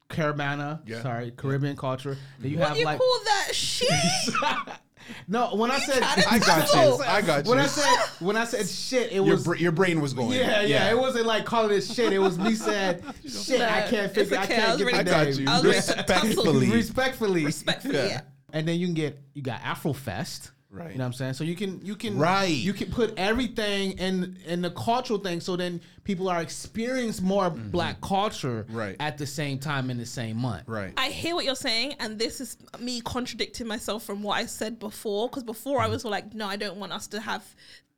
Caribana, 0.10 0.82
Yeah. 0.86 1.02
sorry, 1.02 1.32
Caribbean 1.32 1.78
culture. 1.78 2.18
Then 2.40 2.52
you 2.52 2.58
What 2.58 2.70
have 2.70 2.78
you 2.78 2.86
like 2.86 2.98
call 3.00 3.20
that 3.26 3.56
shit? 3.56 3.90
no. 5.28 5.56
When 5.56 5.72
I 5.72 5.80
said 5.80 6.04
I 6.04 6.38
got 6.38 6.74
you. 6.74 7.04
I 7.06 7.22
got 7.22 7.46
you. 7.46 7.50
when 7.50 7.60
I 7.60 7.66
said 7.68 7.96
when 8.20 8.36
I 8.36 8.44
said 8.44 8.68
shit, 8.68 9.12
it 9.14 9.16
your, 9.16 9.24
was 9.36 9.44
bra- 9.46 9.56
your 9.56 9.72
brain 9.72 10.02
was 10.02 10.14
going. 10.14 10.32
yeah, 10.38 10.62
yeah, 10.64 10.90
It 10.92 10.98
wasn't 10.98 11.28
like 11.28 11.46
calling 11.46 11.78
it 11.78 11.82
shit. 11.82 12.12
It 12.12 12.20
was 12.20 12.38
me 12.38 12.56
saying 12.56 13.02
shit. 13.26 13.62
I 13.62 13.82
can't 13.88 14.06
it's 14.08 14.16
figure. 14.16 14.38
I 14.38 14.44
okay. 14.44 14.54
I 14.56 14.58
can't 14.58 14.68
was 14.68 14.78
get 14.78 14.86
ready 14.88 15.04
the 15.10 15.16
I 15.16 15.24
got 15.26 15.28
name. 15.28 15.40
you. 15.40 15.46
I 15.50 15.54
was 15.56 15.64
ready 15.64 15.82
to 15.82 15.96
Respectfully. 15.96 16.72
Respectfully, 16.72 17.46
Respectfully, 17.46 17.96
Yeah. 17.96 18.06
yeah. 18.08 18.22
And 18.54 18.68
then 18.68 18.80
you 18.80 18.88
can 18.88 18.96
get 18.96 19.20
you 19.34 19.42
got 19.42 19.62
Afrofest. 19.62 20.52
Right. 20.74 20.94
You 20.94 21.00
know 21.00 21.04
what 21.04 21.08
I'm 21.08 21.14
saying? 21.14 21.34
So 21.34 21.44
you 21.44 21.56
can 21.56 21.82
you 21.84 21.98
can 21.98 22.18
Right. 22.18 22.46
you 22.46 22.72
can 22.72 22.90
put 22.90 23.14
everything 23.18 23.92
in 23.98 24.38
in 24.46 24.62
the 24.62 24.72
cultural 24.72 25.20
thing 25.20 25.42
so 25.42 25.58
then 25.58 25.82
people 26.06 26.30
are 26.30 26.42
experiencing 26.42 27.26
more 27.26 27.50
mm-hmm. 27.50 27.72
black 27.72 28.00
culture 28.00 28.66
Right. 28.70 28.96
at 29.02 29.18
the 29.18 29.28
same 29.28 29.60
time 29.60 29.90
in 29.90 29.98
the 29.98 30.06
same 30.06 30.38
month. 30.38 30.64
Right. 30.68 30.94
I 30.96 31.10
hear 31.10 31.36
what 31.36 31.44
you're 31.44 31.56
saying, 31.56 31.96
and 32.00 32.18
this 32.18 32.40
is 32.40 32.56
me 32.80 33.02
contradicting 33.02 33.68
myself 33.68 34.04
from 34.04 34.24
what 34.24 34.38
I 34.38 34.46
said 34.46 34.80
before. 34.80 35.28
Because 35.28 35.44
before 35.44 35.80
I 35.80 35.84
mm-hmm. 35.84 35.94
was 35.94 36.06
like, 36.06 36.34
no, 36.34 36.48
I 36.48 36.56
don't 36.56 36.78
want 36.78 36.94
us 36.94 37.08
to 37.08 37.20
have. 37.20 37.44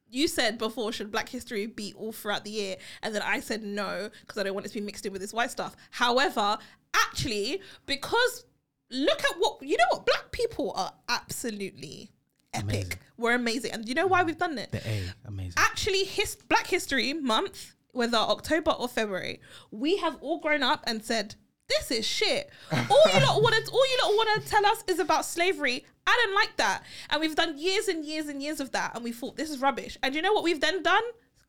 You 0.10 0.28
said 0.28 0.58
before, 0.58 0.92
should 0.92 1.12
Black 1.12 1.30
History 1.30 1.68
be 1.68 1.94
all 1.96 2.12
throughout 2.12 2.44
the 2.44 2.52
year? 2.52 2.78
And 3.04 3.14
then 3.14 3.22
I 3.24 3.40
said 3.40 3.64
no, 3.64 4.10
because 4.22 4.40
I 4.40 4.44
don't 4.44 4.54
want 4.54 4.66
it 4.66 4.70
to 4.70 4.76
be 4.76 4.82
mixed 4.82 5.06
in 5.06 5.12
with 5.12 5.22
this 5.22 5.34
white 5.34 5.52
stuff. 5.52 5.76
However, 5.92 6.58
actually, 6.94 7.62
because 7.86 8.46
look 8.94 9.24
at 9.24 9.38
what, 9.38 9.62
you 9.62 9.78
know 9.78 9.86
what? 9.92 10.06
Black 10.06 10.32
people 10.32 10.72
are 10.76 10.94
absolutely 11.10 12.12
epic. 12.54 12.70
Amazing. 12.70 12.94
We're 13.18 13.36
amazing. 13.36 13.72
And 13.72 13.88
you 13.88 13.96
know 13.96 14.08
why 14.08 14.24
we've 14.24 14.38
done 14.38 14.58
it? 14.58 14.72
The 14.72 14.88
A, 14.88 15.04
amazing. 15.26 15.54
actually 15.58 16.04
his 16.04 16.36
Black 16.36 16.68
History 16.68 17.14
Month, 17.14 17.76
whether 17.92 18.18
October 18.18 18.72
or 18.72 18.88
February, 18.88 19.42
we 19.72 19.98
have 19.98 20.18
all 20.22 20.40
grown 20.40 20.64
up 20.64 20.84
and 20.88 21.04
said, 21.04 21.36
"This 21.68 21.92
is 21.92 22.06
shit." 22.06 22.50
All 22.72 23.04
you 23.14 23.20
lot 23.26 23.42
want 23.42 23.56
to, 23.56 23.72
all 23.72 23.88
you 23.88 23.98
lot 24.04 24.16
want 24.16 24.44
to 24.44 24.50
tell 24.50 24.66
us 24.66 24.84
is 24.88 25.00
about 25.00 25.26
slavery. 25.26 25.86
I 26.06 26.22
don't 26.26 26.36
like 26.36 26.58
that, 26.58 26.84
and 27.10 27.22
we've 27.22 27.36
done 27.36 27.58
years 27.58 27.88
and 27.88 28.04
years 28.04 28.28
and 28.28 28.42
years 28.42 28.60
of 28.60 28.72
that, 28.72 28.96
and 28.96 29.04
we 29.04 29.12
thought 29.12 29.38
this 29.38 29.50
is 29.50 29.60
rubbish. 29.60 29.98
And 30.04 30.16
you 30.16 30.22
know 30.22 30.34
what 30.34 30.44
we've 30.44 30.60
then 30.60 30.84
done? 30.84 31.04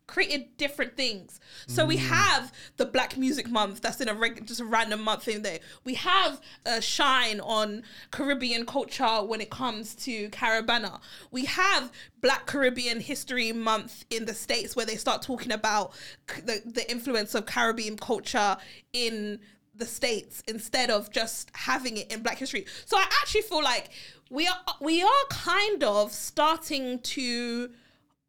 Created 0.07 0.57
different 0.59 0.97
things. 0.97 1.41
So 1.67 1.87
we 1.87 1.97
mm. 1.97 2.01
have 2.01 2.53
the 2.77 2.85
Black 2.85 3.17
Music 3.17 3.49
Month. 3.49 3.81
That's 3.81 4.01
in 4.01 4.09
a 4.09 4.15
reg- 4.15 4.47
just 4.47 4.61
a 4.61 4.65
random 4.65 5.03
month 5.03 5.29
in 5.29 5.43
there. 5.43 5.61
We 5.85 5.95
have 5.95 6.41
a 6.67 6.83
shine 6.83 7.41
on 7.41 7.85
Caribbean 8.11 8.67
culture 8.67 9.23
when 9.25 9.41
it 9.41 9.51
comes 9.51 9.95
to 9.97 10.29
Caribana. 10.29 11.01
We 11.31 11.47
have 11.47 11.91
Black 12.21 12.45
Caribbean 12.47 13.01
History 13.01 13.53
Month 13.53 14.05
in 14.11 14.27
the 14.27 14.35
States 14.35 14.77
where 14.77 14.87
they 14.87 14.97
start 14.97 15.23
talking 15.23 15.53
about 15.53 15.93
c- 16.31 16.43
the, 16.43 16.63
the 16.65 16.91
influence 16.91 17.35
of 17.35 17.47
Caribbean 17.47 17.97
culture 17.97 18.59
in 18.93 19.41
the 19.75 19.87
States 19.87 20.43
instead 20.47 20.91
of 20.91 21.11
just 21.11 21.51
having 21.55 21.97
it 21.97 22.13
in 22.13 22.23
Black 22.23 22.39
history. 22.39 22.67
So 22.85 22.97
I 22.97 23.05
actually 23.23 23.43
feel 23.43 23.63
like 23.63 23.91
we 24.31 24.47
are 24.47 24.57
we 24.81 25.03
are 25.03 25.25
kind 25.31 25.83
of 25.83 26.13
starting 26.13 27.01
to 27.01 27.71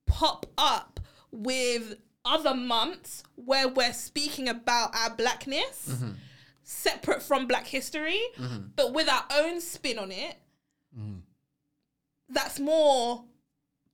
pop 0.05 0.45
up 0.57 0.94
with 1.35 1.95
other 2.23 2.55
months 2.55 3.23
where 3.35 3.67
we're 3.67 3.93
speaking 3.93 4.49
about 4.49 4.95
our 4.95 5.11
blackness 5.15 5.93
separate 6.63 7.21
from 7.21 7.45
black 7.45 7.67
history 7.67 8.19
but 8.75 8.93
with 8.93 9.07
our 9.07 9.23
own 9.35 9.61
spin 9.61 9.99
on 9.99 10.11
it 10.11 10.35
that's 12.29 12.59
more 12.59 13.23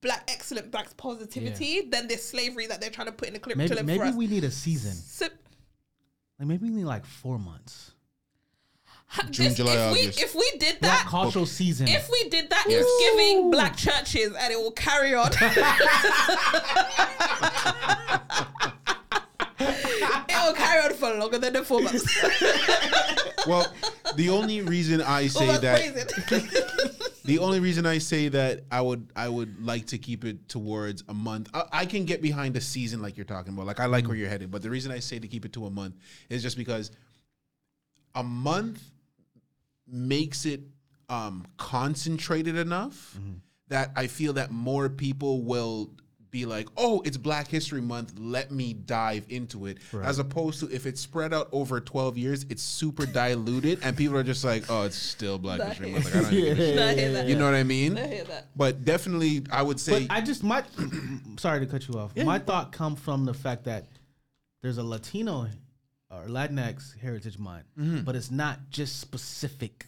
black 0.01 0.23
excellent 0.31 0.71
black 0.71 0.95
positivity 0.97 1.81
than 1.81 2.07
this 2.07 2.27
slavery 2.27 2.65
that 2.67 2.79
they're 2.79 2.89
trying 2.89 3.07
to 3.07 3.11
put 3.13 3.27
in 3.27 3.33
the 3.33 3.39
Maybe 3.39 3.55
curriculum 3.69 3.85
for 3.85 3.85
maybe 3.85 4.09
us 4.09 4.15
we 4.15 4.27
need 4.27 4.43
a 4.43 4.51
season. 4.51 4.93
so, 4.93 5.25
Like 6.39 6.47
maybe 6.47 6.63
we 6.69 6.75
need 6.75 6.85
like 6.85 7.05
four 7.05 7.37
months. 7.37 7.91
June, 9.29 9.47
this- 9.47 9.57
July, 9.57 9.73
if 9.73 9.93
we 9.93 9.99
if 10.23 10.35
we 10.35 10.51
did 10.57 10.79
Black 10.79 11.03
that 11.03 11.07
cultural 11.09 11.45
season. 11.45 11.87
if 11.87 12.09
we 12.09 12.29
did 12.29 12.49
that 12.49 12.65
it's 12.67 12.89
giving 13.11 13.51
black 13.51 13.75
churches 13.75 14.33
and 14.39 14.53
it 14.53 14.57
will 14.57 14.71
carry 14.71 15.13
on 15.13 15.29
it 19.59 20.45
will 20.45 20.53
carry 20.53 20.83
on 20.85 20.93
for 20.93 21.13
longer 21.15 21.37
than 21.37 21.53
the 21.53 21.63
four 21.63 21.81
months 21.83 22.05
well, 23.47 23.71
the 24.15 24.29
only 24.29 24.61
reason 24.61 25.01
I 25.01 25.27
say 25.27 25.47
months 25.47 25.61
that 25.61 27.21
the 27.25 27.39
only 27.39 27.59
reason 27.59 27.85
I 27.85 27.97
say 27.97 28.29
that 28.29 28.61
I 28.71 28.81
would 28.81 29.09
I 29.15 29.27
would 29.29 29.63
like 29.65 29.87
to 29.87 29.97
keep 29.97 30.23
it 30.25 30.47
towards 30.47 31.03
a 31.09 31.13
month. 31.13 31.49
I, 31.53 31.63
I 31.71 31.85
can 31.85 32.05
get 32.05 32.21
behind 32.21 32.55
a 32.57 32.61
season 32.61 33.01
like 33.01 33.17
you're 33.17 33.25
talking 33.25 33.53
about. 33.53 33.65
Like 33.65 33.79
I 33.79 33.85
like 33.87 34.07
where 34.07 34.15
you're 34.15 34.29
headed, 34.29 34.51
but 34.51 34.61
the 34.61 34.69
reason 34.69 34.91
I 34.91 34.99
say 34.99 35.17
to 35.19 35.27
keep 35.27 35.45
it 35.45 35.53
to 35.53 35.65
a 35.65 35.69
month 35.71 35.95
is 36.29 36.43
just 36.43 36.55
because 36.57 36.91
a 38.13 38.23
month 38.23 38.81
makes 39.91 40.45
it 40.45 40.61
um, 41.09 41.45
concentrated 41.57 42.55
enough 42.57 43.17
that 43.67 43.91
I 43.95 44.07
feel 44.07 44.33
that 44.33 44.51
more 44.51 44.89
people 44.89 45.41
will 45.43 45.91
be 46.29 46.45
like, 46.45 46.69
"Oh, 46.77 47.01
it's 47.03 47.17
Black 47.17 47.47
History 47.49 47.81
Month. 47.81 48.13
Let 48.17 48.51
me 48.51 48.71
dive 48.73 49.25
into 49.27 49.65
it." 49.65 49.79
As 50.01 50.17
opposed 50.19 50.61
to 50.61 50.73
if 50.73 50.85
it's 50.85 51.01
spread 51.01 51.33
out 51.33 51.49
over 51.51 51.81
twelve 51.81 52.17
years, 52.17 52.45
it's 52.49 52.63
super 52.63 53.05
diluted, 53.05 53.79
and 53.83 53.97
people 53.97 54.15
are 54.17 54.23
just 54.23 54.45
like, 54.45 54.63
"Oh, 54.69 54.83
it's 54.83 54.95
still 54.95 55.37
Black 55.37 55.59
Nah, 55.59 55.65
History. 55.65 55.91
Month." 55.91 56.05
Like, 56.05 56.15
I 56.15 56.21
don't 56.21 56.33
even 56.33 56.45
give 56.55 56.59
a 56.59 56.65
shit. 56.67 56.75
No, 56.77 56.87
I 56.87 56.93
hear 56.95 57.11
that. 57.13 57.27
You 57.27 57.35
know 57.35 57.45
what 57.45 57.53
I 57.55 57.63
mean? 57.63 57.97
I 57.97 58.07
hear 58.07 58.23
that. 58.23 58.47
But 58.55 58.85
definitely, 58.85 59.43
I 59.51 59.61
would 59.61 59.79
say 59.79 60.05
But 60.07 60.15
I 60.15 60.21
just 60.21 60.41
my 60.43 60.63
sorry 61.37 61.59
to 61.59 61.65
cut 61.65 61.85
you 61.89 61.95
off. 61.99 62.15
my 62.15 62.39
thought 62.39 62.71
come 62.71 62.95
from 62.95 63.25
the 63.25 63.33
fact 63.33 63.65
that 63.65 63.87
there's 64.61 64.77
a 64.77 64.83
Latino 64.83 65.47
or 66.11 66.25
Latinx 66.27 66.97
Heritage 66.99 67.37
Month, 67.39 67.65
Mm-hmm. 67.79 68.01
but 68.01 68.15
it's 68.15 68.31
not 68.31 68.59
just 68.69 68.99
specific 68.99 69.85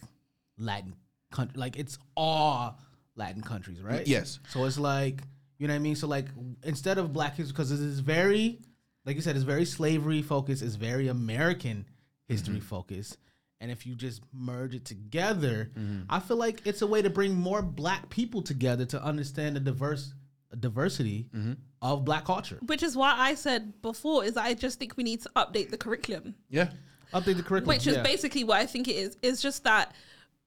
Latin 0.58 0.94
country. 1.30 1.58
Like 1.58 1.76
it's 1.76 1.98
all 2.16 2.78
Latin 3.16 3.42
countries, 3.42 3.80
right? 3.80 4.06
Yes. 4.06 4.38
So 4.50 4.64
it's 4.64 4.78
like 4.78 5.20
you 5.58 5.68
know 5.68 5.74
what 5.74 5.78
I 5.80 5.82
mean. 5.82 5.96
So 5.96 6.06
like 6.08 6.26
instead 6.62 6.98
of 6.98 7.12
Black 7.12 7.36
history, 7.36 7.52
because 7.52 7.70
it 7.70 7.80
is 7.80 8.00
very, 8.00 8.60
like 9.04 9.16
you 9.16 9.22
said, 9.22 9.36
it's 9.36 9.44
very 9.44 9.64
slavery 9.64 10.22
focused. 10.22 10.62
It's 10.62 10.74
very 10.76 11.08
American 11.08 11.86
history 12.26 12.60
focused. 12.60 13.18
And 13.60 13.70
if 13.70 13.86
you 13.86 13.94
just 13.94 14.20
merge 14.32 14.74
it 14.74 14.84
together, 14.84 15.70
Mm-hmm. 15.78 16.02
I 16.10 16.20
feel 16.20 16.36
like 16.36 16.62
it's 16.66 16.82
a 16.82 16.86
way 16.86 17.02
to 17.02 17.10
bring 17.10 17.34
more 17.34 17.62
black 17.62 18.10
people 18.10 18.42
together 18.42 18.84
to 18.86 19.02
understand 19.02 19.56
the 19.56 19.60
diverse 19.60 20.12
diversity 20.56 21.26
Mm-hmm. 21.34 21.52
of 21.82 22.04
black 22.04 22.24
culture. 22.24 22.58
Which 22.66 22.82
is 22.82 22.96
why 22.96 23.14
I 23.16 23.34
said 23.34 23.80
before 23.82 24.24
is 24.24 24.36
I 24.36 24.54
just 24.54 24.78
think 24.78 24.96
we 24.96 25.04
need 25.04 25.22
to 25.22 25.30
update 25.36 25.70
the 25.70 25.78
curriculum. 25.78 26.34
Yeah. 26.48 26.70
Update 27.12 27.36
the 27.36 27.42
curriculum. 27.42 27.66
Which 27.76 27.86
is 27.86 27.96
yeah. 27.96 28.02
basically 28.02 28.44
what 28.44 28.58
I 28.58 28.66
think 28.66 28.88
it 28.88 28.96
is. 28.96 29.16
It's 29.22 29.40
just 29.42 29.64
that 29.64 29.94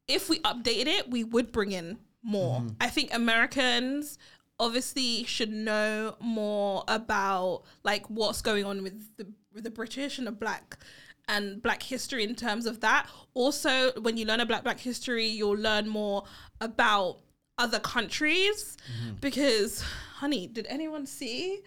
if 0.07 0.29
we 0.29 0.39
updated 0.39 0.87
it, 0.87 1.09
we 1.09 1.23
would 1.23 1.51
bring 1.51 1.71
in 1.71 1.97
more. 2.23 2.59
Mm-hmm. 2.59 2.75
I 2.81 2.87
think 2.89 3.13
Americans 3.13 4.17
obviously 4.59 5.23
should 5.25 5.51
know 5.51 6.15
more 6.19 6.83
about 6.87 7.63
like 7.83 8.05
what's 8.07 8.41
going 8.41 8.65
on 8.65 8.83
with 8.83 9.15
the 9.17 9.27
with 9.53 9.63
the 9.63 9.69
British 9.71 10.17
and 10.17 10.27
the 10.27 10.31
black 10.31 10.77
and 11.27 11.61
black 11.61 11.83
history 11.83 12.23
in 12.23 12.35
terms 12.35 12.65
of 12.65 12.79
that. 12.81 13.07
Also, 13.33 13.91
when 14.01 14.17
you 14.17 14.25
learn 14.25 14.39
about 14.39 14.63
black 14.63 14.79
history, 14.79 15.27
you'll 15.27 15.57
learn 15.57 15.87
more 15.87 16.23
about 16.61 17.19
other 17.57 17.79
countries 17.79 18.77
Mm-hmm. 18.87 19.15
because 19.19 19.83
honey, 20.15 20.47
did 20.47 20.65
anyone 20.69 21.05
see 21.05 21.59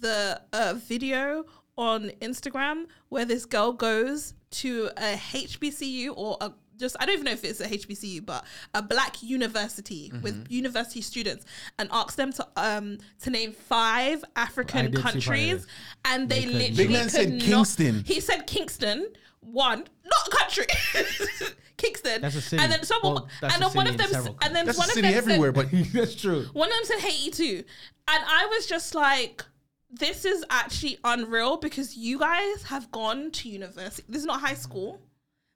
the 0.00 0.40
uh, 0.52 0.74
video 0.76 1.44
on 1.76 2.10
Instagram 2.20 2.86
where 3.08 3.24
this 3.24 3.44
girl 3.46 3.72
goes 3.72 4.34
to 4.50 4.90
a 4.96 5.14
HBCU 5.16 6.12
or 6.16 6.36
a 6.40 6.52
just 6.78 6.96
I 7.00 7.06
don't 7.06 7.14
even 7.14 7.24
know 7.26 7.32
if 7.32 7.44
it's 7.44 7.60
a 7.60 7.66
HBCU, 7.68 8.24
but 8.24 8.44
a 8.74 8.82
black 8.82 9.22
university 9.22 10.10
Mm-hmm. 10.10 10.22
with 10.22 10.46
university 10.50 11.00
students, 11.00 11.44
and 11.78 11.88
asks 11.92 12.14
them 12.14 12.32
to 12.34 12.46
um 12.56 12.98
to 13.22 13.30
name 13.30 13.52
five 13.52 14.24
African 14.36 14.86
did 14.86 14.94
see 14.96 15.02
part 15.02 15.14
of 15.16 15.24
countries, 15.24 15.66
and 16.04 16.28
they, 16.28 16.42
couldn't. 16.42 16.58
literally 16.58 16.76
Big 16.84 16.90
man 16.90 17.02
could 17.04 17.10
said 17.10 17.32
not- 17.32 17.40
Kingston. 17.42 18.02
He 18.06 18.20
said 18.20 18.46
Kingston, 18.46 19.08
one, 19.40 19.84
not 20.04 20.28
a 20.28 20.30
country. 20.36 20.66
Kingston. 21.82 22.22
That's 22.22 22.36
a 22.36 22.40
city. 22.40 22.62
And 22.62 22.70
then 22.72 22.82
someone, 22.84 23.14
Well, 23.14 23.28
that's 23.40 23.54
and 23.54 23.62
then 23.62 23.70
one 23.72 23.86
of 23.86 23.98
them, 23.98 24.08
several 24.08 24.38
and 24.42 24.54
then 24.56 24.66
That's 24.66 24.78
one 24.78 24.88
a 24.88 24.90
of 24.90 24.94
city 24.94 25.08
them 25.08 25.16
everywhere, 25.18 25.52
said, 25.54 25.70
but 25.70 25.78
That's 25.92 26.14
true. 26.14 26.46
one 26.52 26.68
of 26.70 26.74
them 26.74 26.84
said 26.84 26.98
Haiti 27.00 27.30
too. 27.30 27.64
And 28.08 28.24
I 28.26 28.46
was 28.46 28.66
just 28.66 28.94
like, 28.94 29.44
this 29.90 30.24
is 30.24 30.44
actually 30.50 30.98
unreal 31.04 31.56
because 31.58 31.96
you 31.96 32.18
guys 32.18 32.62
have 32.64 32.90
gone 32.92 33.30
to 33.32 33.48
university. 33.48 34.04
This 34.08 34.20
is 34.20 34.26
not 34.26 34.40
high 34.40 34.54
school. 34.54 35.00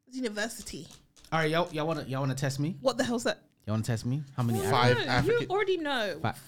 It's 0.09 0.17
university. 0.17 0.87
All 1.33 1.39
right, 1.41 1.51
y'all, 1.51 1.69
y'all 1.73 1.87
want 1.87 2.01
to 2.05 2.09
y'all 2.09 2.21
want 2.21 2.31
to 2.33 2.37
test 2.41 2.61
me? 2.61 2.77
What 2.81 2.99
the 2.99 3.05
hell's 3.05 3.25
that? 3.25 3.43
Y'all 3.67 3.75
want 3.75 3.85
to 3.85 3.93
test 3.93 4.07
me? 4.07 4.23
How 4.37 4.43
many? 4.45 4.61
Five 4.61 4.97
No, 4.97 5.05
African- 5.05 5.41
You 5.43 5.47
already 5.49 5.77
know. 5.79 6.19
Five. 6.23 6.39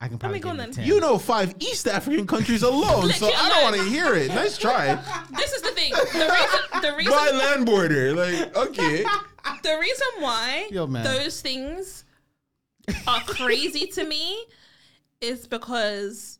I 0.00 0.08
can 0.08 0.18
probably 0.18 0.40
go 0.40 0.50
give 0.50 0.58
then. 0.58 0.68
you 0.68 0.74
ten. 0.74 0.86
you 0.86 1.00
know 1.00 1.18
five 1.18 1.54
East 1.60 1.86
African 1.86 2.26
countries 2.26 2.62
alone, 2.62 3.10
so 3.12 3.30
I 3.34 3.48
don't 3.48 3.62
want 3.62 3.76
to 3.76 3.84
hear 3.84 4.14
it. 4.14 4.28
Nice 4.28 4.58
try. 4.58 4.98
This 5.36 5.52
is 5.52 5.62
the 5.62 5.70
thing. 5.70 5.92
The 5.92 6.28
reason, 6.30 6.82
the 6.82 6.96
reason, 6.96 7.12
By 7.12 7.30
land 7.30 7.66
border, 7.66 8.14
like 8.14 8.56
okay. 8.56 9.04
the 9.62 9.78
reason 9.80 10.06
why 10.18 10.68
Yo, 10.70 10.86
man. 10.86 11.04
those 11.04 11.40
things 11.40 12.04
are 13.06 13.20
crazy 13.20 13.86
to 13.88 14.04
me 14.04 14.44
is 15.20 15.46
because 15.46 16.38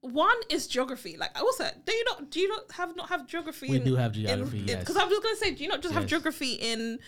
one 0.00 0.36
is 0.50 0.66
geography. 0.66 1.16
Like 1.16 1.30
I 1.34 1.50
said, 1.56 1.82
do 1.84 1.92
you 1.92 2.04
not 2.04 2.30
do 2.30 2.40
you 2.40 2.48
not 2.48 2.72
have 2.72 2.96
not 2.96 3.08
have 3.08 3.26
geography? 3.26 3.70
We 3.70 3.78
do 3.78 3.96
have 3.96 4.12
geography, 4.12 4.64
yes. 4.66 4.80
Because 4.80 4.96
I 4.96 5.04
was 5.04 5.18
gonna 5.20 5.36
say, 5.36 5.52
do 5.52 5.62
you 5.62 5.68
not 5.68 5.82
just 5.82 5.94
have 5.94 6.06
geography 6.06 6.54
in 6.54 6.98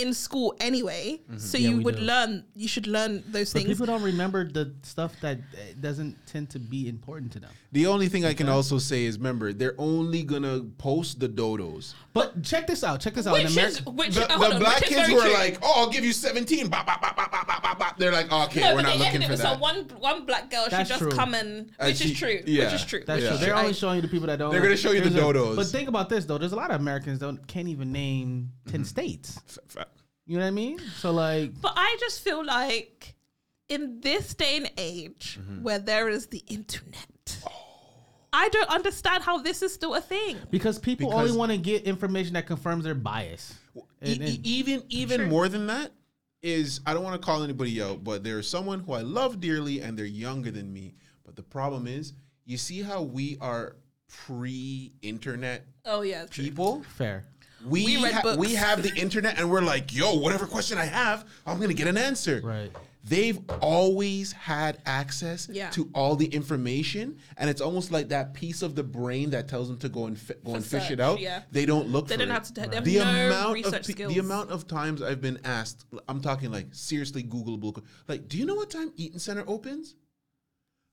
in 0.00 0.14
school 0.14 0.56
anyway? 0.58 1.20
So 1.36 1.58
Yeah, 1.58 1.68
you 1.70 1.80
would 1.82 1.96
do. 1.96 2.02
learn. 2.02 2.44
You 2.54 2.66
should 2.66 2.86
learn 2.86 3.22
those 3.28 3.52
But 3.52 3.60
things. 3.62 3.72
people 3.74 3.84
don't 3.86 4.02
remember 4.02 4.44
the 4.50 4.72
stuff 4.82 5.12
that 5.20 5.38
uh, 5.38 5.58
doesn't 5.80 6.16
tend 6.26 6.48
to 6.50 6.58
be 6.58 6.88
important 6.88 7.30
to 7.32 7.40
them. 7.40 7.50
The 7.72 7.86
only 7.86 8.08
thing 8.08 8.24
I 8.24 8.32
can 8.32 8.48
also 8.48 8.78
say 8.78 9.04
is, 9.04 9.18
remember, 9.18 9.52
they're 9.52 9.74
only 9.76 10.22
gonna 10.22 10.60
post 10.78 11.20
the 11.20 11.28
dodos. 11.28 11.92
But 12.14 12.42
check 12.42 12.66
this 12.66 12.82
out. 12.82 13.00
Check 13.00 13.14
this 13.14 13.26
out. 13.26 13.34
which 13.34 13.54
In 13.56 13.64
is 13.66 13.84
which 13.84 14.14
The, 14.14 14.32
uh, 14.32 14.38
the 14.38 14.54
on, 14.54 14.60
black 14.60 14.80
which 14.80 14.88
kids 14.88 15.12
were 15.12 15.20
true. 15.20 15.32
like, 15.34 15.58
"Oh, 15.62 15.72
I'll 15.82 15.90
give 15.90 16.02
you 16.04 16.12
17. 16.14 16.68
Bop, 16.68 16.86
bop, 16.86 17.02
bop, 17.02 17.14
bop, 17.14 17.30
bop, 17.30 17.46
bop, 17.46 17.62
bop, 17.62 17.78
bop, 17.78 17.98
They're 17.98 18.12
like, 18.12 18.32
"Okay, 18.32 18.60
No, 18.62 18.74
we're 18.74 18.80
not 18.82 18.96
looking 18.96 19.14
ended 19.22 19.28
for 19.28 19.34
it. 19.34 19.38
that." 19.38 19.56
So 19.56 19.60
one 19.60 19.84
one 19.98 20.24
black 20.24 20.50
girl, 20.50 20.66
That's 20.70 20.88
she 20.88 20.94
just 20.94 21.00
true. 21.02 21.10
come 21.10 21.34
and 21.34 21.70
And 21.78 21.88
which 21.88 21.98
she- 21.98 22.12
is 22.12 22.18
true. 22.18 22.40
yeah. 22.46 22.64
Which 22.64 22.74
is 22.80 22.84
true. 22.86 23.02
that's 23.06 23.22
Yeah. 23.22 23.28
true. 23.30 23.38
They're 23.38 23.54
I- 23.56 23.60
only 23.60 23.74
showing 23.74 23.96
you 23.96 24.02
the 24.02 24.08
people 24.08 24.26
that 24.28 24.38
don't. 24.38 24.50
They're 24.52 24.62
gonna 24.62 24.76
show 24.78 24.92
you 24.92 25.02
the 25.02 25.10
dodos. 25.10 25.56
But 25.56 25.66
think 25.66 25.88
about 25.90 26.08
this 26.08 26.24
though. 26.24 26.38
There's 26.38 26.52
a 26.52 26.56
lot 26.56 26.70
of 26.70 26.80
Americans 26.80 27.18
don't 27.18 27.46
can't 27.46 27.68
even 27.68 27.92
name 27.92 28.52
10 28.70 28.84
states. 28.86 29.38
F- 29.68 29.76
f- 29.78 29.86
You 30.26 30.36
know 30.38 30.42
what 30.44 30.48
I 30.48 30.52
mean? 30.52 30.78
So 30.98 31.12
like, 31.12 31.60
But 31.60 31.74
I 31.76 31.96
just 32.00 32.20
feel 32.22 32.44
like 32.44 33.14
in 33.68 34.00
this 34.00 34.34
day 34.34 34.56
and 34.58 34.70
age 34.76 35.38
Mm-hmm. 35.40 35.62
where 35.62 35.78
there 35.78 36.08
is 36.08 36.26
the 36.28 36.42
internet, 36.48 37.38
I 38.32 38.48
don't 38.50 38.68
understand 38.70 39.22
how 39.22 39.38
this 39.38 39.62
is 39.62 39.72
still 39.72 39.94
a 39.94 40.00
thing. 40.00 40.36
because 40.50 40.78
people 40.78 41.08
Because- 41.08 41.30
only 41.30 41.38
want 41.38 41.52
to 41.52 41.58
get 41.58 41.84
information 41.84 42.34
that 42.34 42.46
confirms 42.46 42.84
their 42.84 42.94
bias. 42.94 43.54
E- 43.76 43.80
And- 44.12 44.22
e- 44.22 44.40
even 44.44 44.84
even 44.88 45.20
Sure. 45.20 45.28
more 45.28 45.48
than 45.48 45.66
that 45.68 45.92
is 46.42 46.80
I 46.86 46.94
don't 46.94 47.02
want 47.02 47.20
to 47.20 47.24
call 47.26 47.42
anybody 47.42 47.80
out, 47.82 48.04
but 48.04 48.22
there's 48.22 48.48
someone 48.48 48.80
who 48.80 48.92
I 48.92 49.00
love 49.00 49.40
dearly 49.40 49.80
and 49.80 49.98
they're 49.98 50.04
younger 50.06 50.50
than 50.50 50.72
me. 50.72 50.94
But 51.24 51.34
the 51.34 51.42
problem 51.42 51.86
is, 51.86 52.12
you 52.44 52.56
see 52.58 52.82
how 52.82 53.02
we 53.02 53.36
are 53.40 53.76
pre-internet 54.08 55.66
Oh 55.84 56.02
yeah, 56.02 56.26
true. 56.26 56.44
people. 56.44 56.82
fair. 56.84 57.26
We 57.66 57.84
We 57.84 58.02
read 58.04 58.12
ha- 58.14 58.22
books. 58.22 58.38
we 58.38 58.54
have 58.54 58.82
the 58.82 58.94
internet 58.94 59.38
and 59.38 59.50
we're 59.50 59.60
like, 59.62 59.94
yo, 59.94 60.14
whatever 60.14 60.46
question 60.46 60.78
I 60.78 60.84
have, 60.84 61.24
I'm 61.46 61.60
gonna 61.60 61.74
get 61.74 61.88
an 61.88 61.96
answer. 61.98 62.40
Right. 62.44 62.70
They've 63.04 63.38
always 63.60 64.32
had 64.32 64.78
access 64.84 65.48
Yeah. 65.52 65.70
to 65.70 65.88
all 65.94 66.16
the 66.16 66.26
information, 66.26 67.18
and 67.36 67.48
it's 67.48 67.60
almost 67.60 67.92
like 67.92 68.08
that 68.08 68.34
piece 68.34 68.62
of 68.62 68.74
the 68.74 68.82
brain 68.82 69.30
that 69.30 69.46
tells 69.48 69.68
them 69.68 69.78
to 69.78 69.88
go 69.88 70.06
and 70.06 70.18
fi- 70.18 70.34
go 70.44 70.54
and 70.56 70.64
fish 70.64 70.82
search, 70.84 70.90
it 70.92 71.00
out. 71.00 71.20
yeah. 71.20 71.42
They 71.52 71.66
don't 71.66 71.88
look. 71.88 72.08
They 72.08 72.14
for 72.16 72.18
don't 72.22 72.30
it. 72.30 72.34
have 72.34 72.42
to- 72.48 72.52
they 72.68 72.74
have 72.74 72.84
the 72.84 72.96
no 72.96 73.02
amount 73.28 73.54
research 73.54 73.74
of 73.74 73.86
pe- 73.86 73.92
skills. 73.92 74.12
the 74.14 74.18
amount 74.18 74.50
of 74.50 74.66
times 74.66 75.02
I've 75.02 75.20
been 75.20 75.38
asked. 75.44 75.84
I'm 76.08 76.20
talking 76.20 76.50
like 76.50 76.68
seriously 76.72 77.22
Googleable. 77.22 77.80
Like, 78.08 78.28
do 78.28 78.38
you 78.38 78.44
know 78.44 78.56
what 78.56 78.70
time 78.70 78.92
Eaton 78.96 79.20
Center 79.20 79.44
opens? 79.46 79.94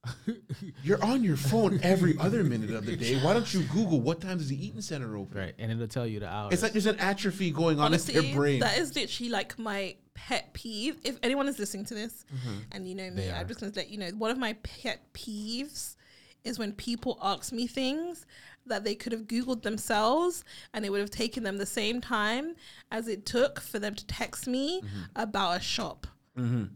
You're 0.84 1.04
on 1.04 1.24
your 1.24 1.38
phone 1.38 1.80
every 1.82 2.18
other 2.20 2.44
minute 2.44 2.72
of 2.72 2.86
the 2.86 2.96
day. 2.96 3.16
Why 3.24 3.34
don't 3.34 3.52
you 3.54 3.62
Google 3.64 4.02
what 4.02 4.20
time 4.22 4.38
does 4.38 4.50
the 4.50 4.66
Eaton 4.66 4.82
Center 4.82 5.16
open? 5.18 5.38
Right. 5.38 5.54
And 5.58 5.72
it'll 5.72 5.88
tell 5.88 6.06
you 6.06 6.20
the 6.20 6.28
hours. 6.30 6.54
It's 6.54 6.62
like 6.64 6.74
there's 6.74 6.86
an 6.86 7.00
atrophy 7.00 7.52
going 7.52 7.80
on 7.80 7.94
in 7.94 8.00
their 8.02 8.34
brain. 8.36 8.60
that 8.60 8.78
is 8.78 8.96
literally 8.96 9.30
like 9.30 9.58
my 9.58 9.96
pet 10.14 10.54
peeve. 10.54 10.98
If 11.04 11.18
anyone 11.24 11.48
is 11.48 11.58
listening 11.60 11.86
to 11.86 11.94
this, 11.94 12.26
Mm-hmm. 12.34 12.58
and 12.74 12.88
you 12.88 12.96
know 12.96 13.10
me, 13.12 13.32
I'm 13.32 13.48
just 13.48 13.60
gonna 13.60 13.72
let 13.76 13.90
you 13.90 13.98
know 13.98 14.10
one 14.18 14.32
of 14.32 14.38
my 14.38 14.54
pet 14.64 15.02
peeves 15.14 15.96
is 16.44 16.60
when 16.60 16.74
people 16.74 17.18
ask 17.22 17.54
me 17.54 17.68
things 17.68 18.26
that 18.66 18.84
they 18.84 18.96
could 18.96 19.12
have 19.14 19.22
googled 19.22 19.62
themselves 19.62 20.44
and 20.74 20.86
it 20.86 20.90
would 20.90 21.00
have 21.00 21.10
taken 21.10 21.44
them 21.44 21.58
the 21.58 21.66
same 21.66 22.02
time 22.02 22.56
as 22.92 23.08
it 23.08 23.26
took 23.26 23.60
for 23.62 23.80
them 23.80 23.96
to 23.96 24.06
text 24.08 24.48
me 24.48 24.82
Mm-hmm. 24.82 25.02
about 25.16 25.58
a 25.58 25.60
shop 25.62 26.08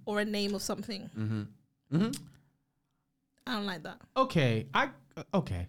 or 0.06 0.20
a 0.22 0.26
name 0.26 0.54
of 0.56 0.62
something. 0.62 1.10
Mm-hmm. 1.18 2.12
I 3.48 3.54
don't 3.54 3.66
like 3.66 3.84
that. 3.84 3.98
okay. 4.16 4.68
I 4.74 4.90
okay. 5.34 5.68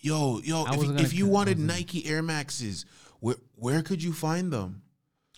Yo, 0.00 0.40
yo, 0.40 0.64
I 0.64 0.72
if, 0.72 0.76
wasn't 0.78 1.00
if 1.00 1.06
gonna- 1.06 1.14
you 1.18 1.26
I 1.26 1.30
wanted 1.30 1.58
wasn't- 1.58 1.68
Nike 1.78 2.06
Air 2.06 2.22
Maxes, 2.22 2.84
where 3.20 3.36
where 3.54 3.82
could 3.82 4.02
you 4.02 4.12
find 4.12 4.52
them? 4.52 4.82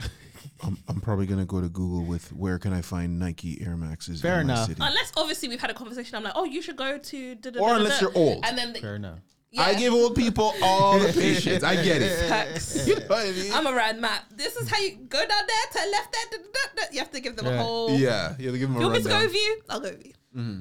I'm, 0.62 0.78
I'm 0.88 1.00
probably 1.00 1.26
gonna 1.26 1.44
go 1.44 1.60
to 1.60 1.68
Google 1.68 2.04
with 2.04 2.32
where 2.32 2.58
can 2.58 2.72
I 2.72 2.80
find 2.80 3.18
Nike 3.18 3.60
Air 3.64 3.76
Maxes 3.76 4.22
Fair 4.22 4.40
in 4.40 4.46
my 4.46 4.54
enough. 4.54 4.68
city. 4.68 4.80
Unless 4.82 5.12
obviously 5.16 5.48
we've 5.48 5.60
had 5.60 5.70
a 5.70 5.74
conversation, 5.74 6.16
I'm 6.16 6.22
like, 6.24 6.32
oh, 6.36 6.44
you 6.44 6.62
should 6.62 6.76
go 6.76 6.96
to. 6.98 7.34
da- 7.34 7.50
da- 7.50 7.60
Or 7.60 7.68
da- 7.68 7.74
da- 7.74 7.78
unless 7.80 8.00
da. 8.00 8.06
you're 8.06 8.16
old. 8.16 8.44
and 8.44 8.56
then 8.56 8.72
the, 8.72 8.80
Fair 8.80 8.96
enough. 8.96 9.18
I 9.56 9.74
give 9.74 9.92
old 9.92 10.16
people 10.16 10.52
all 10.62 10.98
the 10.98 11.12
patience. 11.12 11.62
I 11.62 11.76
get 11.76 12.02
it. 12.02 12.18
Facts. 12.28 12.86
You 12.88 12.96
know 12.96 13.06
what 13.06 13.26
I 13.26 13.30
mean? 13.30 13.52
I'm 13.52 13.68
around 13.68 14.00
map. 14.00 14.24
This 14.34 14.56
is 14.56 14.68
how 14.68 14.80
you 14.80 14.96
go 15.08 15.18
down 15.18 15.28
there, 15.46 15.82
turn 15.82 15.92
left 15.92 16.12
there. 16.12 16.38
da- 16.40 16.44
da- 16.44 16.50
da- 16.52 16.82
da. 16.86 16.92
You 16.92 16.98
have 17.00 17.10
to 17.12 17.20
give 17.20 17.36
them 17.36 17.46
a 17.46 17.50
Yeah. 17.50 17.58
whole. 17.62 17.90
yeah, 17.90 18.34
you 18.38 18.46
have 18.46 18.54
to 18.54 18.58
give 18.58 18.68
them 18.68 18.76
a 18.76 18.80
You 18.80 18.86
want 18.86 18.96
me 18.96 19.02
to 19.02 19.08
go 19.08 19.14
rundown. 19.14 19.28
with 19.32 19.36
you? 19.36 19.60
I'll 19.68 19.80
go 19.80 19.90
with 19.90 20.06
you. 20.06 20.12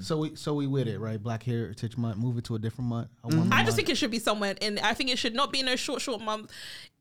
So 0.02 0.18
we 0.18 0.36
so 0.36 0.54
we 0.54 0.68
with 0.68 0.88
it, 0.88 1.00
right? 1.00 1.22
Black 1.22 1.44
Heritage 1.44 1.98
Month. 1.98 2.18
Move 2.18 2.38
it 2.38 2.44
to 2.46 2.56
a 2.56 2.60
different 2.60 2.90
month. 2.90 3.08
a 3.24 3.28
one 3.28 3.38
I 3.52 3.58
month. 3.58 3.66
just 3.66 3.76
think 3.76 3.90
it 3.90 3.98
should 3.98 4.12
be 4.12 4.20
somewhere 4.20 4.56
in. 4.62 4.80
I 4.80 4.94
think 4.94 5.10
it 5.10 5.18
should 5.18 5.34
not 5.34 5.52
be 5.52 5.60
in 5.60 5.68
a 5.68 5.78
short, 5.78 6.02
short 6.02 6.22
month 6.22 6.52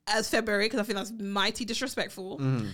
as 0.06 0.28
February 0.28 0.66
because 0.66 0.80
I 0.80 0.82
think 0.84 0.96
that's 0.96 1.12
mighty 1.12 1.64
disrespectful. 1.64 2.38
Mm-hmm. 2.38 2.66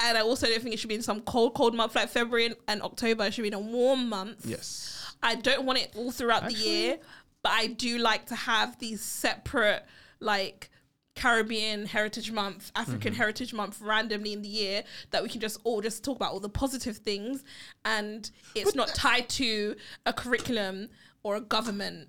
And 0.00 0.16
I 0.16 0.20
also 0.20 0.46
don't 0.46 0.62
think 0.62 0.74
it 0.74 0.78
should 0.78 0.88
be 0.88 0.94
in 0.94 1.02
some 1.02 1.20
cold, 1.22 1.54
cold 1.54 1.74
month 1.74 1.96
like 1.96 2.08
February 2.08 2.46
and, 2.46 2.56
and 2.68 2.82
October. 2.82 3.24
It 3.24 3.34
should 3.34 3.42
be 3.42 3.48
in 3.48 3.54
a 3.54 3.58
warm 3.58 4.08
month. 4.08 4.46
Yes. 4.46 5.14
I 5.22 5.34
don't 5.34 5.64
want 5.64 5.80
it 5.80 5.92
all 5.96 6.12
throughout 6.12 6.44
the 6.44 6.52
year, 6.52 6.98
but 7.42 7.50
I 7.50 7.66
do 7.66 7.98
like 7.98 8.26
to 8.26 8.36
have 8.36 8.78
these 8.78 9.00
separate, 9.00 9.84
like 10.20 10.70
Caribbean 11.18 11.84
Heritage 11.84 12.30
Month, 12.30 12.70
African 12.76 13.12
Mm-hmm. 13.12 13.20
Heritage 13.20 13.52
Month, 13.52 13.80
randomly 13.80 14.32
in 14.32 14.42
the 14.42 14.48
year 14.48 14.84
that 15.10 15.22
we 15.22 15.28
can 15.28 15.40
just 15.40 15.58
all 15.64 15.80
just 15.80 16.04
talk 16.04 16.16
about 16.16 16.32
all 16.32 16.40
the 16.40 16.48
positive 16.48 16.98
things, 16.98 17.42
and 17.84 18.30
it's 18.54 18.74
not 18.74 18.88
tied 18.88 19.28
to 19.30 19.74
a 20.06 20.12
curriculum 20.12 20.88
or 21.24 21.36
a 21.36 21.40
government. 21.40 22.08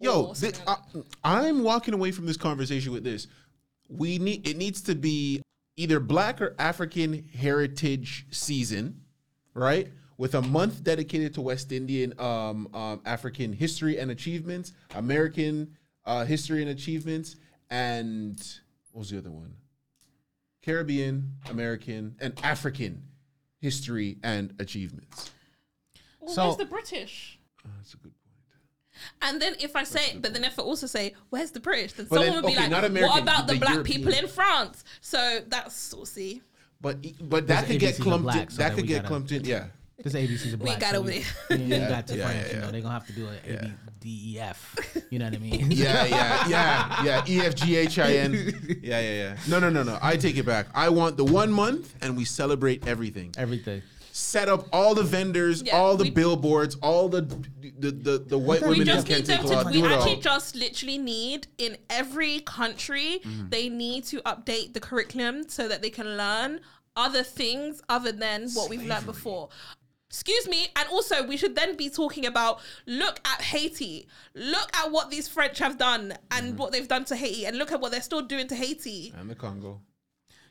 Yo, 0.00 0.34
like. 0.42 0.56
I, 0.66 0.76
I'm 1.22 1.62
walking 1.62 1.94
away 1.94 2.10
from 2.10 2.26
this 2.26 2.36
conversation 2.36 2.92
with 2.92 3.04
this. 3.04 3.28
We 3.88 4.18
need 4.18 4.48
it 4.48 4.56
needs 4.56 4.80
to 4.82 4.94
be 4.96 5.42
either 5.76 6.00
Black 6.00 6.40
or 6.40 6.56
African 6.58 7.28
Heritage 7.32 8.26
Season, 8.30 9.00
right? 9.54 9.88
With 10.16 10.34
a 10.34 10.42
month 10.42 10.82
dedicated 10.82 11.34
to 11.34 11.40
West 11.40 11.70
Indian 11.70 12.14
um, 12.18 12.68
um, 12.74 13.00
African 13.04 13.52
history 13.52 13.98
and 13.98 14.10
achievements, 14.10 14.72
American 14.94 15.76
uh, 16.04 16.24
history 16.24 16.62
and 16.62 16.70
achievements, 16.70 17.36
and 17.70 18.36
what 18.92 19.00
was 19.00 19.10
the 19.10 19.18
other 19.18 19.30
one? 19.30 19.54
Caribbean, 20.62 21.36
American, 21.48 22.16
and 22.20 22.38
African 22.42 23.02
history 23.60 24.18
and 24.22 24.54
achievements. 24.58 25.30
Well, 26.20 26.34
So- 26.34 26.44
where's 26.46 26.56
the 26.58 26.64
British? 26.66 27.38
Oh, 27.64 27.70
that's 27.76 27.94
a 27.94 27.96
good 27.96 28.12
point. 28.12 28.16
And 29.22 29.40
then 29.40 29.54
if 29.60 29.76
I 29.76 29.84
say, 29.84 30.18
but 30.18 30.34
then 30.34 30.44
if 30.44 30.58
I 30.58 30.62
also 30.62 30.86
say, 30.86 31.14
where's 31.30 31.52
the 31.52 31.60
British? 31.60 31.92
Then 31.92 32.06
But 32.10 32.16
someone 32.16 32.34
then- 32.34 32.42
would 32.42 32.50
be 32.50 32.56
like, 32.56 32.70
not 32.70 32.82
what 32.82 33.22
about 33.22 33.46
the, 33.46 33.54
the 33.54 33.58
black 33.60 33.72
European. 33.74 33.98
people 34.04 34.12
in 34.18 34.28
France? 34.28 34.84
So 35.00 35.40
that's 35.46 35.74
saucy. 35.74 36.42
But 36.82 36.98
but 37.28 37.46
that 37.48 37.68
Because 37.68 37.72
could 37.72 37.80
get 37.80 37.96
clumped. 37.98 38.22
black, 38.24 38.42
in, 38.42 38.50
so 38.50 38.56
that 38.58 38.74
could 38.74 38.86
get 38.86 38.96
gotta- 38.96 39.08
clumped 39.08 39.32
in. 39.32 39.44
Yeah. 39.44 39.68
This 40.02 40.14
ABC's 40.14 40.54
a 40.54 40.56
black. 40.58 40.80
got 40.80 40.92
so 40.92 40.98
over 41.00 41.08
we, 41.08 41.18
there. 41.48 41.58
we, 41.58 41.64
we 41.64 41.70
Yeah, 41.76 41.88
got 41.88 42.06
to 42.08 42.16
yeah, 42.16 42.24
France. 42.24 42.46
yeah, 42.48 42.54
You 42.54 42.60
know, 42.60 42.70
they're 42.70 42.80
gonna 42.80 42.94
have 42.94 43.06
to 43.06 43.12
do 43.12 43.26
a 43.26 43.30
A, 43.30 43.52
Yeah. 43.52 43.60
B, 43.62 43.72
D, 44.00 44.32
E, 44.36 44.40
F. 44.40 44.76
You 45.10 45.18
know 45.18 45.26
what 45.26 45.34
I 45.34 45.38
mean? 45.38 45.70
Yeah, 45.70 46.04
yeah, 46.06 46.48
yeah, 46.48 47.04
yeah. 47.04 47.24
E 47.28 47.40
F 47.40 47.54
G 47.54 47.76
H 47.76 47.98
I 47.98 48.12
N. 48.14 48.32
Yeah, 48.82 49.00
yeah, 49.00 49.12
yeah. 49.12 49.36
No, 49.48 49.58
no, 49.58 49.68
no, 49.70 49.82
no. 49.82 49.98
I 50.00 50.16
take 50.16 50.36
it 50.36 50.46
back. 50.46 50.66
I 50.74 50.88
want 50.88 51.16
the 51.16 51.24
one 51.24 51.52
month, 51.52 51.94
and 52.02 52.16
we 52.16 52.24
celebrate 52.24 52.86
everything. 52.86 53.32
Everything. 53.36 53.82
Set 54.12 54.48
up 54.48 54.66
all 54.72 54.94
the 54.94 55.04
vendors, 55.04 55.62
Yeah, 55.62 55.76
all 55.76 55.96
the 55.96 56.04
we- 56.04 56.10
billboards, 56.10 56.74
all 56.82 57.08
the 57.08 57.22
the 57.78 57.90
the, 57.92 58.18
the 58.26 58.38
white 58.38 58.60
We 58.62 58.68
We 58.68 58.78
women 58.80 58.86
who 58.88 58.94
just 58.94 59.06
can't 59.06 59.20
need 59.20 59.26
take 59.26 59.42
them 59.42 59.46
a 59.46 59.48
to. 59.50 59.56
lot. 59.56 59.66
We 59.66 59.72
Do 59.80 59.84
it 59.86 59.92
actually 59.92 60.14
all. 60.16 60.20
just 60.20 60.54
literally 60.56 60.98
need 60.98 61.46
in 61.58 61.76
every 61.88 62.40
country 62.40 63.20
Mm-hmm. 63.24 63.48
they 63.50 63.68
need 63.68 64.04
to 64.06 64.20
update 64.22 64.72
the 64.74 64.80
curriculum 64.80 65.48
so 65.48 65.68
that 65.68 65.80
they 65.82 65.90
can 65.90 66.16
learn 66.16 66.60
other 66.96 67.22
things 67.22 67.80
other 67.88 68.10
than 68.12 68.48
what 68.50 68.68
we've 68.68 68.84
learned 68.84 69.06
before. 69.06 69.48
Excuse 70.10 70.48
me, 70.48 70.66
and 70.74 70.88
also 70.88 71.24
we 71.24 71.36
should 71.36 71.54
then 71.54 71.76
be 71.76 71.88
talking 71.88 72.26
about 72.26 72.58
look 72.84 73.20
at 73.24 73.40
Haiti, 73.42 74.08
look 74.34 74.68
at 74.76 74.90
what 74.90 75.08
these 75.10 75.28
French 75.28 75.60
have 75.60 75.78
done 75.78 76.14
and 76.32 76.48
Mm-hmm. 76.48 76.56
what 76.56 76.72
they've 76.72 76.88
done 76.88 77.04
to 77.06 77.16
Haiti, 77.16 77.46
and 77.46 77.56
look 77.56 77.70
at 77.70 77.80
what 77.80 77.92
they're 77.92 78.02
still 78.02 78.22
doing 78.22 78.48
to 78.48 78.56
Haiti. 78.56 79.12
and 79.16 79.30
the 79.30 79.36
Congo. 79.36 79.80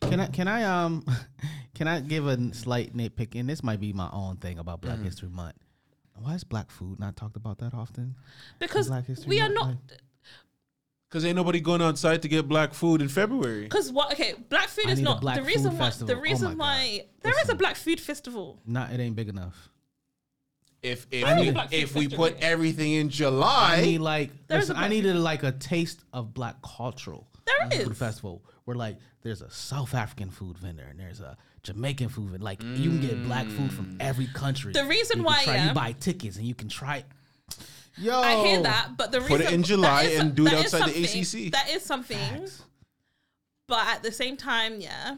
Can 0.01 0.21
I 0.21 0.27
can 0.27 0.47
I 0.47 0.63
um 0.63 1.03
can 1.75 1.89
I 1.89 1.99
give 1.99 2.25
a 2.25 2.53
slight 2.53 2.95
nitpick? 2.95 3.37
And 3.37 3.49
this 3.49 3.61
might 3.61 3.81
be 3.81 3.91
my 3.91 4.09
own 4.13 4.37
thing 4.37 4.59
about 4.59 4.79
Black 4.79 4.99
History 4.99 5.27
Month. 5.29 5.55
Why 6.15 6.35
is 6.35 6.43
black 6.45 6.71
food 6.71 6.99
not 6.99 7.15
talked 7.17 7.35
about 7.35 7.59
that 7.59 7.73
often? 7.73 8.15
Because 8.59 8.87
Black 8.87 9.05
History 9.07 9.27
we 9.29 9.41
are 9.41 9.49
not. 9.49 9.67
like- 9.67 9.99
Because 11.09 11.25
ain't 11.25 11.35
nobody 11.35 11.59
going 11.59 11.81
outside 11.81 12.21
to 12.21 12.27
get 12.27 12.47
black 12.47 12.73
food 12.73 13.01
in 13.01 13.09
February. 13.09 13.63
Because 13.63 13.91
what? 13.91 14.11
Okay, 14.13 14.35
black 14.47 14.67
food 14.67 14.85
I 14.87 14.91
is 14.91 14.99
not 15.01 15.21
black 15.21 15.37
the 15.37 15.43
reason 15.43 15.73
why. 15.73 15.85
festival. 15.85 16.07
The 16.15 16.19
Oh 16.19 16.23
reason 16.23 16.49
my 16.49 16.53
God. 16.53 16.59
why 16.59 17.05
there 17.23 17.33
is 17.41 17.49
a 17.49 17.55
black 17.55 17.75
food 17.77 17.99
festival. 17.99 18.59
Not 18.65 18.91
it 18.91 18.99
ain't 18.99 19.15
big 19.15 19.27
enough. 19.29 19.69
If 20.81 21.07
if 21.11 21.25
I 21.25 21.35
we, 21.35 21.45
need 21.45 21.53
Black 21.55 21.69
Food 21.71 21.75
if 21.79 21.95
we 21.95 22.07
put 22.07 22.37
everything 22.39 22.93
in 22.93 23.09
July, 23.09 23.47
I 23.47 23.75
July, 23.75 23.81
need 23.81 23.97
like 23.97 24.47
There's 24.47 24.69
listen, 24.69 24.81
a 24.81 24.85
I 24.85 24.87
needed 24.87 25.15
like 25.17 25.43
a 25.43 25.51
taste 25.51 25.99
of 26.13 26.33
black 26.33 26.61
cultural. 26.61 27.27
There 27.45 27.69
food 27.81 27.91
is. 27.91 27.97
festival 27.97 28.45
where 28.63 28.77
like 28.77 28.97
there's 29.21 29.41
a 29.41 29.49
South 29.51 29.93
African 29.93 30.29
food 30.29 30.57
vendor 30.57 30.85
and 30.89 30.97
there's 30.99 31.19
a 31.19 31.35
Jamaican 31.63 32.09
food 32.09 32.29
vendor. 32.29 32.45
Like 32.45 32.61
you 32.63 32.89
can 32.91 33.01
get 33.01 33.23
black 33.25 33.47
food 33.47 33.73
from 33.73 33.87
mm. 33.87 33.97
every 33.99 34.27
country. 34.27 34.71
The 34.71 34.85
reason 34.85 35.17
You 35.19 35.23
why, 35.25 35.43
try, 35.43 35.55
yeah. 35.55 35.67
you 35.67 35.73
buy 35.73 35.91
tickets 35.93 36.37
and 36.37 36.45
you 36.45 36.55
can 36.55 36.69
try. 36.69 37.03
Yo, 37.99 38.19
I 38.19 38.45
hear 38.45 38.61
that, 38.63 38.91
but 38.97 39.11
the 39.11 39.19
Put 39.21 39.31
it 39.41 39.45
reason 39.45 39.53
in 39.55 39.63
July 39.63 40.03
that 40.05 40.11
is- 40.13 40.19
and 40.19 40.35
do 40.35 40.47
it 40.47 40.53
outside 40.53 40.89
the 40.89 41.05
something- 41.05 41.45
ACC. 41.45 41.51
That 41.51 41.69
is 41.69 41.83
something, 41.83 42.47
but 43.67 43.87
at 43.87 44.03
the 44.03 44.11
same 44.11 44.37
time, 44.37 44.79
yeah. 44.79 45.17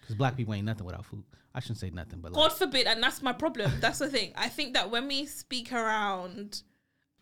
because 0.00 0.16
black 0.16 0.36
people 0.36 0.54
ain't 0.54 0.66
nothing 0.66 0.86
without 0.86 1.04
food. 1.04 1.24
I 1.54 1.60
shouldn't 1.60 1.78
say 1.78 1.90
nothing, 1.90 2.20
but 2.20 2.32
God 2.32 2.50
like, 2.50 2.52
forbid, 2.58 2.86
and 2.86 3.02
that's 3.02 3.22
my 3.22 3.32
problem. 3.32 3.72
That's 3.80 3.98
the 3.98 4.08
thing. 4.08 4.32
I 4.36 4.48
think 4.48 4.74
that 4.74 4.90
when 4.90 5.08
we 5.08 5.24
speak 5.26 5.72
around 5.72 6.62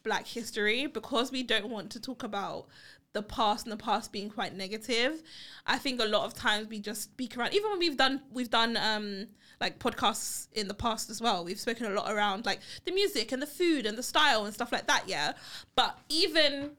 Black 0.03 0.27
history, 0.27 0.87
because 0.87 1.31
we 1.33 1.43
don't 1.45 1.71
want 1.71 1.91
to 1.93 2.01
talk 2.01 2.25
about 2.25 2.67
the 3.15 3.23
past 3.23 3.65
and 3.65 3.73
the 3.73 3.77
past 3.83 4.13
being 4.13 4.29
quite 4.29 4.55
negative, 4.55 5.23
I 5.67 5.79
think 5.79 6.01
a 6.01 6.05
lot 6.05 6.25
of 6.27 6.35
times 6.35 6.69
we 6.69 6.79
just 6.81 7.03
speak 7.03 7.39
around. 7.39 7.55
Even 7.55 7.71
when 7.71 7.79
we've 7.79 7.97
done 7.97 8.21
we've 8.33 8.51
done 8.51 8.77
um 8.77 9.29
like 9.61 9.79
podcasts 9.79 10.49
in 10.53 10.69
the 10.69 10.75
past 10.75 11.11
as 11.11 11.21
well. 11.21 11.45
We've 11.45 11.61
spoken 11.61 11.87
a 11.87 11.91
lot 11.91 12.11
around 12.11 12.47
like 12.47 12.61
the 12.85 12.93
music 12.93 13.33
and 13.33 13.41
the 13.41 13.47
food 13.47 13.87
and 13.87 13.97
the 13.97 14.03
style 14.03 14.45
and 14.45 14.55
stuff 14.55 14.73
like 14.73 14.87
that. 14.87 15.05
Yeah, 15.07 15.33
but 15.75 15.99
even 16.09 16.73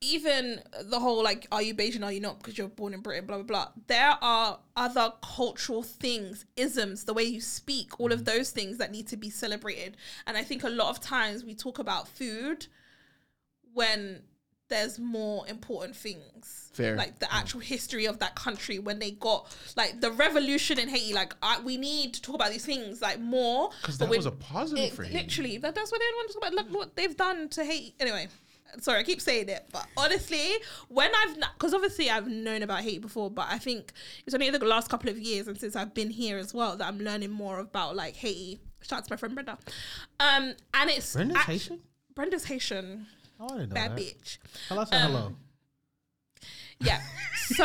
even 0.00 0.60
the 0.82 1.00
whole 1.00 1.22
like, 1.22 1.46
are 1.50 1.62
you 1.62 1.74
Bajan? 1.74 2.04
Are 2.04 2.12
you 2.12 2.20
not? 2.20 2.38
Because 2.38 2.58
you're 2.58 2.68
born 2.68 2.94
in 2.94 3.00
Britain, 3.00 3.26
blah 3.26 3.36
blah 3.36 3.44
blah. 3.44 3.68
There 3.86 4.16
are 4.20 4.58
other 4.76 5.12
cultural 5.22 5.82
things, 5.82 6.44
isms, 6.56 7.04
the 7.04 7.14
way 7.14 7.24
you 7.24 7.40
speak, 7.40 7.98
all 7.98 8.12
of 8.12 8.20
mm. 8.20 8.24
those 8.26 8.50
things 8.50 8.78
that 8.78 8.92
need 8.92 9.08
to 9.08 9.16
be 9.16 9.30
celebrated. 9.30 9.96
And 10.26 10.36
I 10.36 10.42
think 10.42 10.64
a 10.64 10.68
lot 10.68 10.90
of 10.90 11.00
times 11.00 11.44
we 11.44 11.54
talk 11.54 11.78
about 11.78 12.08
food 12.08 12.66
when 13.72 14.22
there's 14.68 14.98
more 14.98 15.46
important 15.48 15.94
things. 15.96 16.70
Fair. 16.72 16.96
Like 16.96 17.18
the 17.18 17.32
actual 17.32 17.60
history 17.60 18.06
of 18.06 18.18
that 18.18 18.34
country 18.34 18.78
when 18.78 18.98
they 18.98 19.12
got 19.12 19.54
like 19.76 20.00
the 20.00 20.10
revolution 20.10 20.78
in 20.78 20.88
Haiti. 20.88 21.12
Like 21.14 21.34
I, 21.42 21.60
we 21.60 21.76
need 21.76 22.14
to 22.14 22.22
talk 22.22 22.34
about 22.34 22.50
these 22.50 22.64
things 22.64 23.00
like 23.02 23.20
more. 23.20 23.70
because 23.82 23.98
that 23.98 24.08
was 24.08 24.26
a 24.26 24.30
positive 24.32 24.84
it- 24.84 24.92
for 24.92 25.04
Haiti. 25.04 25.18
literally 25.18 25.58
that, 25.58 25.74
that's 25.74 25.92
what 25.92 26.00
they 26.00 26.06
want 26.16 26.28
to 26.28 26.34
talk 26.34 26.42
about 26.48 26.54
like 26.54 26.74
what 26.74 26.96
they've 26.96 27.16
done 27.16 27.48
to 27.50 27.64
Haiti 27.64 27.94
anyway 28.00 28.26
sorry 28.80 28.98
I 29.00 29.02
keep 29.04 29.20
saying 29.20 29.48
it 29.50 29.66
but 29.72 29.86
honestly 29.96 30.50
when 30.88 31.12
I've 31.14 31.36
because 31.56 31.74
obviously 31.74 32.10
I've 32.10 32.26
known 32.26 32.62
about 32.64 32.80
Haiti 32.80 32.98
before 32.98 33.30
but 33.30 33.46
I 33.48 33.58
think 33.58 33.92
it's 34.26 34.34
only 34.34 34.50
the 34.50 34.58
last 34.64 34.88
couple 34.90 35.10
of 35.10 35.18
years 35.18 35.46
and 35.46 35.56
since 35.58 35.76
I've 35.76 35.94
been 35.94 36.10
here 36.10 36.38
as 36.38 36.52
well 36.52 36.76
that 36.78 36.88
I'm 36.88 36.98
learning 36.98 37.30
more 37.30 37.60
about 37.60 37.94
like 37.94 38.16
Haiti 38.16 38.58
shout 38.82 38.98
out 39.00 39.04
to 39.04 39.12
my 39.12 39.16
friend 39.16 39.34
Brenda 39.36 39.58
um 40.18 40.54
and 40.74 40.90
it's 40.90 41.12
Brenda's 41.14 41.36
act- 41.36 41.46
Haitian. 41.46 41.80
Brenda's 42.16 42.44
Haitian 42.46 43.06
Oh, 43.40 43.46
I 43.54 43.58
didn't 43.58 43.68
know 43.70 43.74
bad 43.74 43.90
that. 43.96 44.00
bitch 44.00 44.38
Hello, 44.68 44.84
say 44.84 44.96
Um, 44.96 45.12
hello. 45.12 45.36
yeah. 46.80 47.00
So 47.56 47.64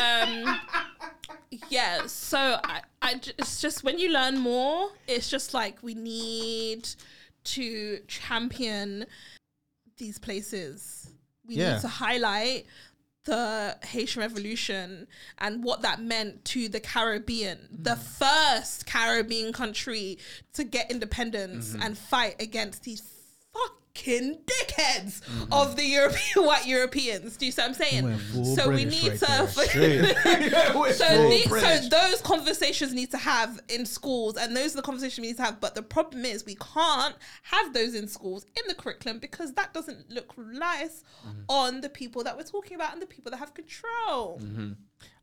um 0.00 0.60
yeah, 1.70 2.06
so 2.06 2.60
I, 2.62 2.82
I 3.02 3.14
j- 3.14 3.32
it's 3.38 3.60
just 3.60 3.82
when 3.84 3.98
you 3.98 4.10
learn 4.12 4.38
more, 4.38 4.90
it's 5.06 5.28
just 5.30 5.54
like 5.54 5.82
we 5.82 5.94
need 5.94 6.88
to 7.44 8.00
champion 8.08 9.06
these 9.96 10.18
places. 10.18 11.10
We 11.46 11.56
Yeah. 11.56 11.74
need 11.74 11.80
to 11.82 11.88
highlight 11.88 12.66
the 13.24 13.76
Haitian 13.84 14.20
Revolution 14.22 15.06
and 15.38 15.64
what 15.64 15.82
that 15.82 16.00
meant 16.00 16.44
to 16.46 16.68
the 16.68 16.78
Caribbean, 16.80 17.68
the 17.72 17.96
first 17.96 18.86
Caribbean 18.86 19.52
country 19.52 20.18
to 20.52 20.62
get 20.64 20.90
independence 20.90 21.74
and 21.80 21.96
fight 21.98 22.40
against 22.40 22.84
these 22.84 23.00
fucking 23.96 24.38
dickheads 24.46 25.20
of 25.50 25.76
the 25.76 25.84
European 25.84 26.46
white 26.46 26.66
Europeans. 26.66 27.36
Do 27.36 27.46
you 27.46 27.52
see 27.52 27.62
what 27.62 27.68
I'm 27.68 27.74
saying? 27.74 28.04
went 28.04 28.20
full 28.20 28.56
so 28.56 28.68
we 28.70 28.84
need 28.84 29.08
right 29.10 29.18
to 29.18 29.26
there. 29.26 29.46
so, 30.92 31.04
full 31.06 31.28
ne- 31.28 31.42
so 31.44 31.88
those 31.88 32.20
conversations 32.22 32.92
need 32.92 33.10
to 33.10 33.18
have 33.18 33.60
in 33.68 33.86
schools, 33.86 34.36
and 34.36 34.56
those 34.56 34.74
are 34.74 34.76
the 34.76 34.82
conversations 34.82 35.20
we 35.20 35.28
need 35.28 35.36
to 35.36 35.42
have. 35.42 35.60
But 35.60 35.74
the 35.74 35.82
problem 35.82 36.24
is, 36.24 36.44
we 36.44 36.56
can't 36.56 37.14
have 37.42 37.72
those 37.72 37.94
in 37.94 38.08
schools 38.08 38.44
in 38.56 38.62
the 38.68 38.74
curriculum 38.74 39.18
because 39.18 39.52
that 39.54 39.72
doesn't 39.74 40.10
look 40.10 40.36
nice 40.38 41.02
Mm-hmm. 41.26 41.40
on 41.48 41.80
the 41.80 41.88
people 41.88 42.22
that 42.24 42.36
we're 42.36 42.42
talking 42.44 42.74
about 42.76 42.92
and 42.92 43.00
the 43.02 43.06
people 43.06 43.30
that 43.30 43.38
have 43.38 43.52
control. 43.54 44.40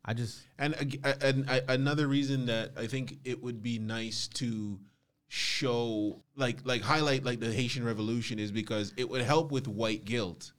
I 0.06 0.14
just 0.14 0.42
And, 0.60 0.76
ag- 0.76 1.00
and 1.22 1.50
a- 1.50 1.72
another 1.72 2.08
reason 2.08 2.46
that 2.48 2.72
I 2.78 2.88
think 2.88 3.20
it 3.24 3.42
would 3.42 3.62
be 3.62 3.80
nice 3.80 4.28
to 4.36 4.80
show, 5.34 6.20
like, 6.36 6.60
like 6.64 6.84
highlight 6.84 7.24
like 7.26 7.40
the 7.40 7.52
Haitian 7.52 7.84
Revolution 7.84 8.38
is 8.38 8.52
because 8.52 8.94
it 8.98 9.10
would 9.10 9.24
help 9.24 9.52
with 9.52 9.68
white 9.68 10.06
guilt, 10.06 10.52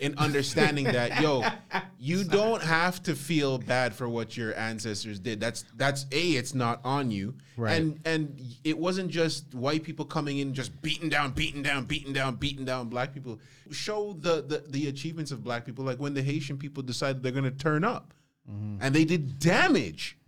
in 0.00 0.14
understanding 0.18 0.84
that 0.84 1.20
yo, 1.20 1.44
you 1.98 2.24
don't 2.24 2.62
have 2.62 3.02
to 3.02 3.14
feel 3.14 3.58
bad 3.58 3.94
for 3.94 4.08
what 4.08 4.34
your 4.34 4.56
ancestors 4.56 5.20
did. 5.20 5.40
That's 5.40 5.66
that's 5.76 6.06
a, 6.10 6.30
it's 6.32 6.54
not 6.54 6.80
on 6.84 7.10
you, 7.10 7.34
Right. 7.58 7.74
and 7.82 8.00
and 8.06 8.40
it 8.64 8.78
wasn't 8.78 9.10
just 9.10 9.54
white 9.54 9.82
people 9.84 10.06
coming 10.06 10.38
in 10.38 10.54
just 10.54 10.80
beating 10.80 11.10
down, 11.10 11.32
beating 11.32 11.62
down, 11.62 11.84
beating 11.84 12.14
down, 12.14 12.36
beating 12.36 12.64
down 12.64 12.88
black 12.88 13.12
people. 13.12 13.38
Show 13.72 14.14
the 14.18 14.40
the, 14.40 14.64
the 14.68 14.88
achievements 14.88 15.32
of 15.32 15.44
black 15.44 15.66
people, 15.66 15.84
like 15.84 15.98
when 16.00 16.14
the 16.14 16.22
Haitian 16.22 16.56
people 16.56 16.82
decided 16.82 17.22
they're 17.22 17.30
gonna 17.30 17.50
turn 17.50 17.84
up 17.84 18.14
and 18.46 18.94
they 18.94 19.04
did 19.04 19.38
damage 19.38 20.18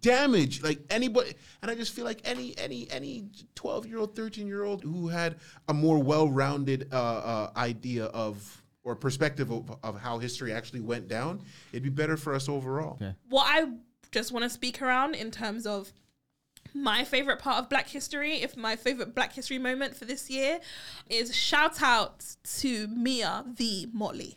damage 0.00 0.62
like 0.62 0.78
anybody 0.88 1.34
and 1.60 1.70
i 1.70 1.74
just 1.74 1.92
feel 1.92 2.04
like 2.04 2.20
any 2.24 2.56
any 2.58 2.90
any 2.90 3.26
12 3.54 3.86
year 3.86 3.98
old 3.98 4.16
13 4.16 4.46
year 4.46 4.64
old 4.64 4.82
who 4.82 5.08
had 5.08 5.36
a 5.68 5.74
more 5.74 5.98
well-rounded 6.02 6.88
uh, 6.92 6.96
uh, 6.96 7.50
idea 7.56 8.06
of 8.06 8.62
or 8.84 8.96
perspective 8.96 9.50
of, 9.50 9.76
of 9.82 10.00
how 10.00 10.18
history 10.18 10.52
actually 10.52 10.80
went 10.80 11.06
down 11.08 11.40
it'd 11.72 11.82
be 11.82 11.90
better 11.90 12.16
for 12.16 12.34
us 12.34 12.48
overall 12.48 12.96
Yeah. 13.00 13.12
What 13.28 13.44
I 13.46 13.68
just 14.10 14.32
want 14.32 14.44
to 14.44 14.50
speak 14.50 14.80
around 14.80 15.14
in 15.14 15.30
terms 15.30 15.66
of 15.66 15.92
my 16.74 17.04
favorite 17.04 17.38
part 17.38 17.58
of 17.58 17.68
Black 17.70 17.88
History, 17.88 18.36
if 18.42 18.56
my 18.56 18.76
favorite 18.76 19.14
Black 19.14 19.32
History 19.32 19.58
moment 19.58 19.96
for 19.96 20.04
this 20.04 20.28
year 20.30 20.60
is 21.08 21.34
shout 21.34 21.82
out 21.82 22.24
to 22.60 22.86
Mia 22.88 23.44
the 23.56 23.86
Mottley. 23.96 24.36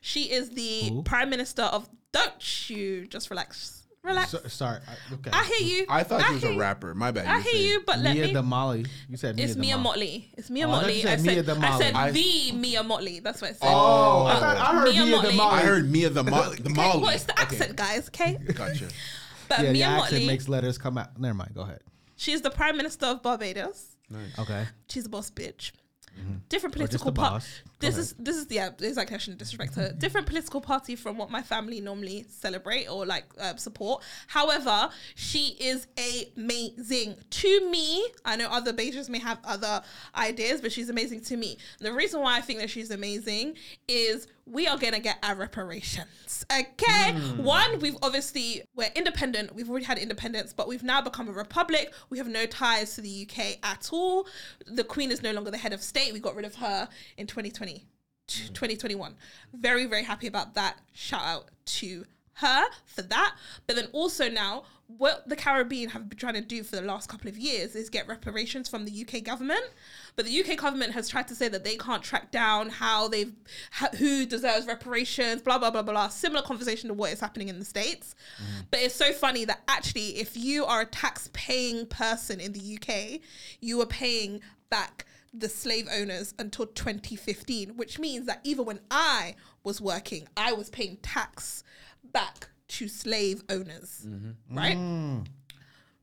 She 0.00 0.30
is 0.30 0.50
the 0.50 0.90
Who? 0.90 1.02
Prime 1.02 1.30
Minister 1.30 1.62
of. 1.62 1.88
Don't 2.12 2.70
you 2.70 3.06
just 3.06 3.30
relax, 3.30 3.74
Relax. 4.02 4.30
So, 4.30 4.38
sorry. 4.46 4.78
I, 4.88 5.14
okay. 5.14 5.30
I 5.32 5.44
hear 5.44 5.78
you. 5.80 5.86
I 5.88 6.02
thought 6.04 6.22
I 6.22 6.28
he 6.28 6.34
was 6.34 6.44
a 6.44 6.56
rapper. 6.56 6.94
My 6.94 7.10
bad. 7.10 7.26
I 7.26 7.36
were 7.36 7.42
hear 7.42 7.72
you, 7.74 7.82
but 7.84 7.98
let 7.98 8.14
Mia 8.14 8.26
me. 8.28 8.32
the 8.32 8.42
Molly. 8.42 8.86
You 9.08 9.16
said 9.16 9.36
Mia 9.36 9.44
it's 9.44 9.56
Mia 9.56 9.76
Molly. 9.76 10.28
Mottley. 10.32 10.38
It's 10.38 10.48
Mia 10.50 10.68
Oh, 10.68 10.72
I 10.72 10.84
Mottley. 10.84 10.94
you 10.96 11.02
said 11.02 11.18
I 11.18 11.22
Mia 11.22 11.34
said, 11.34 11.46
the 11.46 11.52
I 11.52 11.58
Molly. 11.58 11.84
said 11.84 11.94
I- 11.94 12.10
the 12.12 12.52
Mia 12.52 12.82
Mottley. 12.84 13.22
That's 13.22 13.42
what 13.42 13.50
I 13.50 13.52
said. 13.54 13.68
Oh, 13.68 14.22
oh 14.22 14.26
I, 14.26 14.38
thought, 14.40 14.56
I 14.56 14.74
heard 14.78 14.84
Mia 14.94 15.04
Mia, 15.04 15.10
the 15.10 15.28
Mottley. 15.28 15.36
Molly. 15.36 15.56
I 15.56 15.62
heard 15.62 15.90
Mia 15.90 16.10
the 16.10 16.24
Molly. 16.24 16.56
The 16.56 16.62
Okay, 16.70 16.72
Molly. 16.72 17.02
well, 17.02 17.10
it's 17.10 17.24
the 17.24 17.32
Okay. 17.32 17.42
accent, 17.42 17.76
guys. 17.76 18.08
Okay, 18.08 18.38
Gotcha. 18.54 18.88
but 19.48 19.58
Yeah, 19.58 19.64
the 19.66 19.72
Mia 19.72 19.86
accent 19.86 20.22
Mottley. 20.22 20.26
makes 20.26 20.48
letters 20.48 20.78
come 20.78 20.96
out. 20.96 21.18
Never 21.20 21.34
mind. 21.34 21.50
Go 21.54 21.62
ahead. 21.62 21.80
she's 22.16 22.40
the 22.40 22.50
prime 22.50 22.76
minister 22.76 23.06
of 23.06 23.22
Barbados. 23.22 23.96
Okay. 24.38 24.64
She's 24.88 25.04
a 25.06 25.08
boss 25.10 25.30
bitch. 25.30 25.72
Different 26.48 26.74
Or 26.76 26.78
just 26.86 27.04
political 27.04 27.12
the 27.12 27.20
part. 27.20 27.32
boss. 27.34 27.48
Go 27.64 27.86
This 27.86 27.94
ahead. 27.94 28.00
is 28.04 28.14
this 28.18 28.36
is 28.36 28.46
yeah. 28.50 28.70
It's 28.78 28.96
like 28.96 29.12
I 29.12 29.18
shouldn't 29.18 29.38
disrespect 29.38 29.74
her. 29.76 29.92
Different 29.92 30.26
political 30.26 30.60
party 30.60 30.96
from 30.96 31.16
what 31.18 31.30
my 31.30 31.42
family 31.42 31.80
normally 31.80 32.26
celebrate 32.28 32.86
or 32.86 33.04
like 33.06 33.24
uh, 33.38 33.56
support. 33.56 34.02
However, 34.28 34.88
she 35.14 35.56
is 35.60 35.86
amazing 36.36 37.16
to 37.30 37.70
me. 37.70 38.06
I 38.24 38.36
know 38.36 38.48
other 38.48 38.72
Beiges 38.72 39.08
may 39.08 39.18
have 39.18 39.38
other 39.44 39.82
ideas, 40.16 40.60
but 40.60 40.72
she's 40.72 40.88
amazing 40.88 41.20
to 41.22 41.36
me. 41.36 41.58
The 41.80 41.92
reason 41.92 42.20
why 42.20 42.36
I 42.36 42.40
think 42.40 42.60
that 42.60 42.70
she's 42.70 42.90
amazing 42.90 43.54
is 43.86 44.26
we 44.50 44.66
are 44.66 44.78
gonna 44.78 45.00
get 45.00 45.18
our 45.22 45.34
reparations. 45.34 46.44
Okay, 46.52 47.12
hmm. 47.12 47.42
one 47.42 47.78
we've 47.80 47.96
obviously 48.02 48.62
we're 48.74 48.90
independent. 48.94 49.54
We've 49.54 49.68
already 49.68 49.84
had 49.84 49.98
independence, 49.98 50.52
but 50.52 50.68
we've 50.68 50.82
now 50.82 51.00
become 51.00 51.28
a 51.28 51.32
republic. 51.32 51.92
We 52.10 52.18
have 52.18 52.28
no 52.28 52.46
ties 52.46 52.94
to 52.94 53.00
the 53.00 53.28
UK 53.28 53.58
at 53.62 53.90
all. 53.92 54.26
The 54.66 54.84
Queen 54.84 55.10
is 55.10 55.22
no 55.22 55.32
longer 55.32 55.50
the 55.50 55.58
head 55.58 55.72
of 55.72 55.82
state. 55.82 56.12
We 56.12 56.20
got 56.20 56.34
rid 56.34 56.44
of 56.44 56.56
her 56.56 56.88
in 57.16 57.26
2020, 57.26 57.84
2021. 58.28 59.10
Hmm. 59.10 59.60
Very 59.60 59.86
very 59.86 60.04
happy 60.04 60.26
about 60.26 60.54
that. 60.54 60.78
Shout 60.92 61.22
out 61.22 61.50
to 61.66 62.04
her 62.38 62.64
for 62.86 63.02
that. 63.02 63.36
But 63.66 63.76
then 63.76 63.88
also 63.92 64.28
now, 64.28 64.64
what 64.86 65.28
the 65.28 65.36
Caribbean 65.36 65.90
have 65.90 66.08
been 66.08 66.18
trying 66.18 66.34
to 66.34 66.40
do 66.40 66.62
for 66.62 66.76
the 66.76 66.82
last 66.82 67.08
couple 67.08 67.28
of 67.28 67.36
years 67.36 67.76
is 67.76 67.90
get 67.90 68.08
reparations 68.08 68.68
from 68.68 68.84
the 68.84 69.06
UK 69.06 69.22
government. 69.22 69.64
But 70.18 70.26
the 70.26 70.40
UK 70.40 70.56
government 70.56 70.94
has 70.94 71.08
tried 71.08 71.28
to 71.28 71.36
say 71.36 71.46
that 71.46 71.62
they 71.62 71.76
can't 71.76 72.02
track 72.02 72.32
down 72.32 72.70
how 72.70 73.06
they've 73.06 73.32
ha- 73.70 73.90
who 73.98 74.26
deserves 74.26 74.66
reparations, 74.66 75.42
blah 75.42 75.58
blah 75.58 75.70
blah 75.70 75.82
blah. 75.82 75.92
blah. 75.92 76.08
Similar 76.08 76.42
conversation 76.42 76.88
to 76.88 76.94
what 76.94 77.12
is 77.12 77.20
happening 77.20 77.46
in 77.46 77.60
the 77.60 77.64
states. 77.64 78.16
Mm. 78.42 78.64
But 78.68 78.80
it's 78.80 78.96
so 78.96 79.12
funny 79.12 79.44
that 79.44 79.62
actually, 79.68 80.18
if 80.18 80.36
you 80.36 80.64
are 80.64 80.80
a 80.80 80.86
tax-paying 80.86 81.86
person 81.86 82.40
in 82.40 82.52
the 82.52 82.78
UK, 82.80 83.20
you 83.60 83.80
are 83.80 83.86
paying 83.86 84.40
back 84.70 85.06
the 85.32 85.48
slave 85.48 85.86
owners 85.94 86.34
until 86.40 86.66
2015, 86.66 87.76
which 87.76 88.00
means 88.00 88.26
that 88.26 88.40
even 88.42 88.64
when 88.64 88.80
I 88.90 89.36
was 89.62 89.80
working, 89.80 90.26
I 90.36 90.52
was 90.52 90.68
paying 90.68 90.96
tax 90.96 91.62
back 92.02 92.48
to 92.66 92.88
slave 92.88 93.44
owners, 93.48 94.04
mm-hmm. 94.04 94.58
right? 94.58 94.76
Mm. 94.76 95.26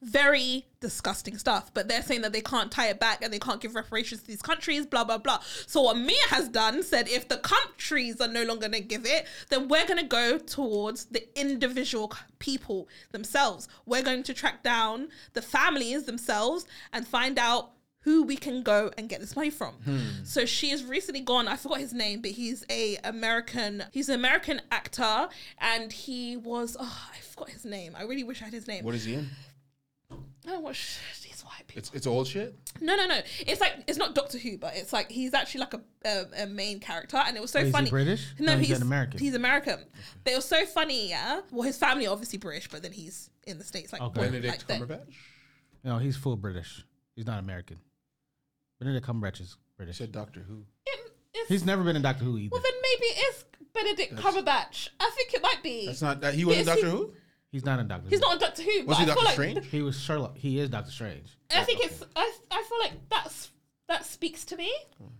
Very 0.05 0.65
disgusting 0.79 1.37
stuff. 1.37 1.73
But 1.73 1.87
they're 1.87 2.03
saying 2.03 2.21
that 2.21 2.31
they 2.31 2.41
can't 2.41 2.71
tie 2.71 2.89
it 2.89 2.99
back 2.99 3.23
and 3.23 3.33
they 3.33 3.39
can't 3.39 3.59
give 3.59 3.75
reparations 3.75 4.21
to 4.21 4.27
these 4.27 4.41
countries, 4.41 4.85
blah, 4.85 5.03
blah, 5.03 5.17
blah. 5.17 5.39
So, 5.65 5.81
what 5.81 5.97
Mia 5.97 6.27
has 6.29 6.47
done 6.47 6.83
said 6.83 7.07
if 7.09 7.27
the 7.27 7.37
countries 7.37 8.21
are 8.21 8.27
no 8.27 8.43
longer 8.43 8.67
going 8.69 8.83
to 8.83 8.87
give 8.87 9.05
it, 9.05 9.25
then 9.49 9.67
we're 9.67 9.85
going 9.85 9.99
to 9.99 10.05
go 10.05 10.37
towards 10.37 11.05
the 11.05 11.27
individual 11.39 12.13
people 12.39 12.87
themselves. 13.11 13.67
We're 13.85 14.03
going 14.03 14.23
to 14.23 14.33
track 14.33 14.63
down 14.63 15.09
the 15.33 15.41
families 15.41 16.03
themselves 16.03 16.65
and 16.93 17.07
find 17.07 17.39
out 17.39 17.71
who 18.05 18.21
we 18.21 18.37
can 18.37 18.61
go 18.61 18.91
and 18.99 19.09
get 19.09 19.19
this 19.19 19.35
money 19.35 19.49
from. 19.49 19.73
Hmm. 19.83 19.97
So 20.23 20.45
she 20.45 20.69
has 20.69 20.83
recently 20.83 21.21
gone. 21.21 21.47
I 21.47 21.55
forgot 21.55 21.79
his 21.79 21.91
name, 21.91 22.21
but 22.21 22.31
he's 22.31 22.63
a 22.69 22.97
American. 23.03 23.83
He's 23.91 24.09
an 24.09 24.15
American 24.15 24.61
actor, 24.71 25.27
and 25.57 25.91
he 25.91 26.37
was. 26.37 26.77
Oh, 26.79 27.07
I 27.11 27.17
forgot 27.17 27.49
his 27.49 27.65
name. 27.65 27.95
I 27.97 28.03
really 28.03 28.23
wish 28.23 28.43
I 28.43 28.45
had 28.45 28.53
his 28.53 28.67
name. 28.67 28.85
What 28.85 28.93
is 28.93 29.05
he 29.05 29.15
in? 29.15 29.29
I 30.47 30.51
don't 30.51 30.63
watch 30.63 30.99
these 31.23 31.41
white 31.41 31.67
people. 31.67 31.79
It's 31.79 31.91
it's 31.93 32.07
old 32.07 32.27
shit. 32.27 32.55
No, 32.81 32.95
no, 32.95 33.05
no. 33.07 33.19
It's 33.47 33.59
like 33.61 33.73
it's 33.87 33.97
not 33.97 34.13
Doctor 34.15 34.37
Who, 34.37 34.57
but 34.57 34.75
it's 34.75 34.93
like 34.93 35.09
he's 35.11 35.33
actually 35.33 35.61
like 35.61 35.73
a 35.73 35.81
a, 36.05 36.43
a 36.43 36.47
main 36.47 36.79
character, 36.79 37.17
and 37.17 37.35
it 37.35 37.41
was 37.41 37.51
so 37.51 37.59
Wait, 37.59 37.63
is 37.63 37.67
he 37.69 37.71
funny. 37.71 37.89
British? 37.89 38.33
No, 38.39 38.53
No, 38.53 38.57
he's 38.59 38.67
he's 38.69 38.77
an 38.77 38.83
American. 38.83 39.19
He's 39.19 39.35
American. 39.35 39.79
But 40.23 40.33
it 40.33 40.35
was 40.35 40.45
so 40.45 40.65
funny. 40.65 41.09
Yeah. 41.09 41.41
Well, 41.51 41.63
his 41.63 41.77
family 41.77 42.07
are 42.07 42.11
obviously 42.11 42.37
British, 42.39 42.69
but 42.69 42.81
then 42.83 42.91
he's 42.91 43.29
in 43.47 43.57
the 43.57 43.63
states. 43.63 43.91
Like, 43.93 44.01
Okay. 44.01 44.21
Benedict 44.21 44.45
like 44.47 44.67
that. 44.67 44.87
Cumberbatch. 44.87 45.13
No, 45.83 45.97
he's 45.97 46.15
full 46.17 46.35
British. 46.35 46.83
He's 47.15 47.25
not 47.27 47.39
American. 47.39 47.77
Benedict 48.79 49.05
Cumberbatch 49.07 49.39
is 49.41 49.57
British. 49.77 49.97
Said 49.97 50.11
Doctor 50.11 50.41
Who. 50.41 50.65
It- 50.85 51.47
He's 51.47 51.65
never 51.65 51.83
been 51.83 51.95
in 51.95 52.01
Doctor 52.01 52.23
Who 52.23 52.37
either. 52.37 52.49
Well, 52.53 52.61
then 52.61 52.73
maybe 52.81 53.05
it's 53.17 53.45
Benedict 53.73 54.15
Cumberbatch. 54.15 54.89
I 54.99 55.11
think 55.15 55.33
it 55.33 55.41
might 55.43 55.61
be. 55.61 55.85
That's 55.85 56.01
not 56.01 56.21
that. 56.21 56.33
He 56.33 56.45
wasn't 56.45 56.65
Doctor 56.67 56.85
he- 56.85 56.91
Who. 56.91 57.13
He's 57.55 57.63
not 57.63 57.79
in 57.79 57.87
Doctor 57.87 58.09
He's 58.09 58.19
Who. 58.19 58.25
not 58.25 58.31
on 58.33 58.39
Doctor 58.39 58.63
Who. 58.63 58.85
Was 58.85 58.85
but 58.85 58.97
he 58.97 59.03
I 59.03 59.05
Doctor 59.05 59.13
feel 59.21 59.23
like, 59.23 59.33
Strange? 59.33 59.65
He 59.67 59.81
was 59.81 59.97
Sherlock. 59.97 60.37
He 60.37 60.59
is 60.59 60.69
Doctor 60.69 60.91
Strange. 60.91 61.37
I 61.55 61.63
think 61.63 61.85
it's. 61.85 62.03
I, 62.13 62.33
I 62.51 62.63
feel 62.67 62.79
like 62.81 62.91
that's 63.09 63.49
that 63.87 64.05
speaks 64.05 64.43
to 64.45 64.57
me. 64.57 64.69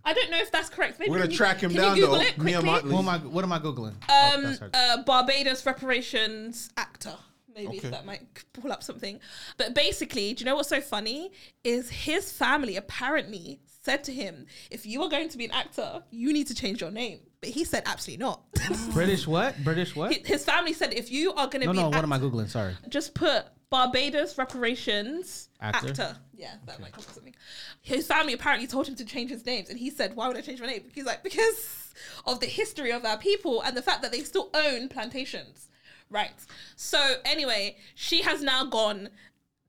I 0.04 0.12
don't 0.12 0.30
know 0.30 0.36
if 0.36 0.52
that's 0.52 0.68
correct. 0.68 0.98
Maybe 1.00 1.10
We're 1.10 1.16
gonna 1.16 1.28
can 1.28 1.30
you- 1.32 1.36
track 1.38 1.60
him 1.60 1.70
can 1.70 1.80
down 1.80 1.96
you 1.96 2.06
though. 2.08 2.20
It 2.20 2.36
Mia 2.36 2.60
quickly? 2.60 2.90
Mottley. 2.90 2.92
What 2.92 2.98
am 2.98 3.08
I? 3.08 3.18
What 3.18 3.44
am 3.44 3.52
I 3.52 3.58
googling? 3.58 3.94
Oh, 4.06 4.32
um, 4.34 4.42
that's 4.42 4.58
her. 4.58 4.70
uh, 4.74 5.02
Barbados 5.04 5.64
reparations 5.64 6.68
actor. 6.76 7.14
Maybe 7.56 7.78
Okay. 7.78 7.88
that 7.88 8.04
might 8.04 8.22
pull 8.52 8.70
up 8.70 8.82
something. 8.82 9.18
But 9.56 9.74
basically, 9.74 10.34
do 10.34 10.40
you 10.44 10.46
know 10.46 10.56
what's 10.56 10.68
so 10.68 10.80
funny? 10.82 11.32
Is 11.64 11.88
his 11.88 12.30
family 12.30 12.76
apparently 12.76 13.60
said 13.82 14.04
to 14.04 14.12
him, 14.12 14.46
if 14.70 14.84
you 14.84 15.02
are 15.02 15.08
going 15.08 15.28
to 15.30 15.38
be 15.38 15.46
an 15.46 15.52
actor, 15.52 16.02
you 16.10 16.32
need 16.32 16.46
to 16.48 16.54
change 16.54 16.80
your 16.80 16.90
name. 16.90 17.20
But 17.40 17.50
he 17.50 17.64
said, 17.64 17.84
absolutely 17.86 18.24
not. 18.24 18.42
British 18.92 19.26
what? 19.26 19.62
British 19.64 19.94
what? 19.96 20.12
his 20.26 20.44
family 20.44 20.72
said, 20.74 20.92
if 20.92 21.10
you 21.10 21.32
are 21.34 21.46
going 21.46 21.60
to 21.60 21.66
No, 21.66 21.72
be 21.72 21.78
no. 21.78 21.86
an 21.86 21.92
What 21.92 22.02
am 22.04 22.12
I 22.12 22.18
googling? 22.18 22.48
Sorry. 22.48 22.74
just 22.88 23.14
put 23.14 23.46
Barbados 23.70 24.36
reparations 24.38 25.48
Actor? 25.60 25.88
actor. 25.88 26.16
Yeah, 26.36 26.54
that 26.66 26.80
might 26.80 26.92
come 26.92 27.00
up 27.00 27.06
with 27.06 27.14
something. 27.14 27.34
His 27.80 28.06
family 28.06 28.32
apparently 28.34 28.66
told 28.66 28.86
him 28.86 28.96
to 28.96 29.04
change 29.04 29.30
his 29.30 29.46
names, 29.46 29.70
and 29.70 29.78
he 29.78 29.90
said, 29.90 30.14
"Why 30.14 30.28
would 30.28 30.36
I 30.36 30.40
change 30.40 30.60
my 30.60 30.66
name?" 30.66 30.84
He's 30.94 31.04
like, 31.06 31.22
"Because 31.24 31.92
of 32.26 32.40
the 32.40 32.46
history 32.46 32.92
of 32.92 33.04
our 33.04 33.16
people 33.18 33.62
and 33.62 33.76
the 33.76 33.82
fact 33.82 34.02
that 34.02 34.12
they 34.12 34.20
still 34.22 34.50
own 34.54 34.88
plantations." 34.88 35.68
Right. 36.10 36.32
So 36.76 37.16
anyway, 37.24 37.76
she 37.94 38.22
has 38.22 38.42
now 38.42 38.64
gone 38.64 39.08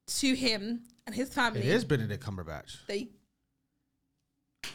to 0.08 0.36
him 0.36 0.82
and 1.06 1.16
his 1.16 1.34
family. 1.34 1.62
It 1.62 1.66
is 1.68 1.84
Benedict 1.86 2.24
Cumberbatch. 2.24 2.86
They. 2.88 3.10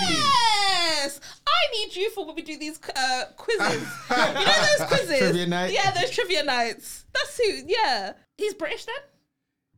Yes, 0.00 1.20
I 1.46 1.72
need 1.72 1.96
you 1.96 2.10
for 2.10 2.24
when 2.24 2.36
we 2.36 2.42
do 2.42 2.56
these 2.56 2.78
uh, 2.94 3.24
quizzes. 3.36 3.82
you 4.10 4.16
know 4.16 4.66
those 4.78 4.86
quizzes? 4.88 5.18
Trivia 5.18 5.46
night? 5.46 5.72
Yeah, 5.72 5.90
those 5.90 6.10
trivia 6.10 6.44
nights. 6.44 7.04
That's 7.12 7.36
who. 7.36 7.62
Yeah, 7.66 8.12
he's 8.36 8.54
British 8.54 8.84
then. 8.84 8.94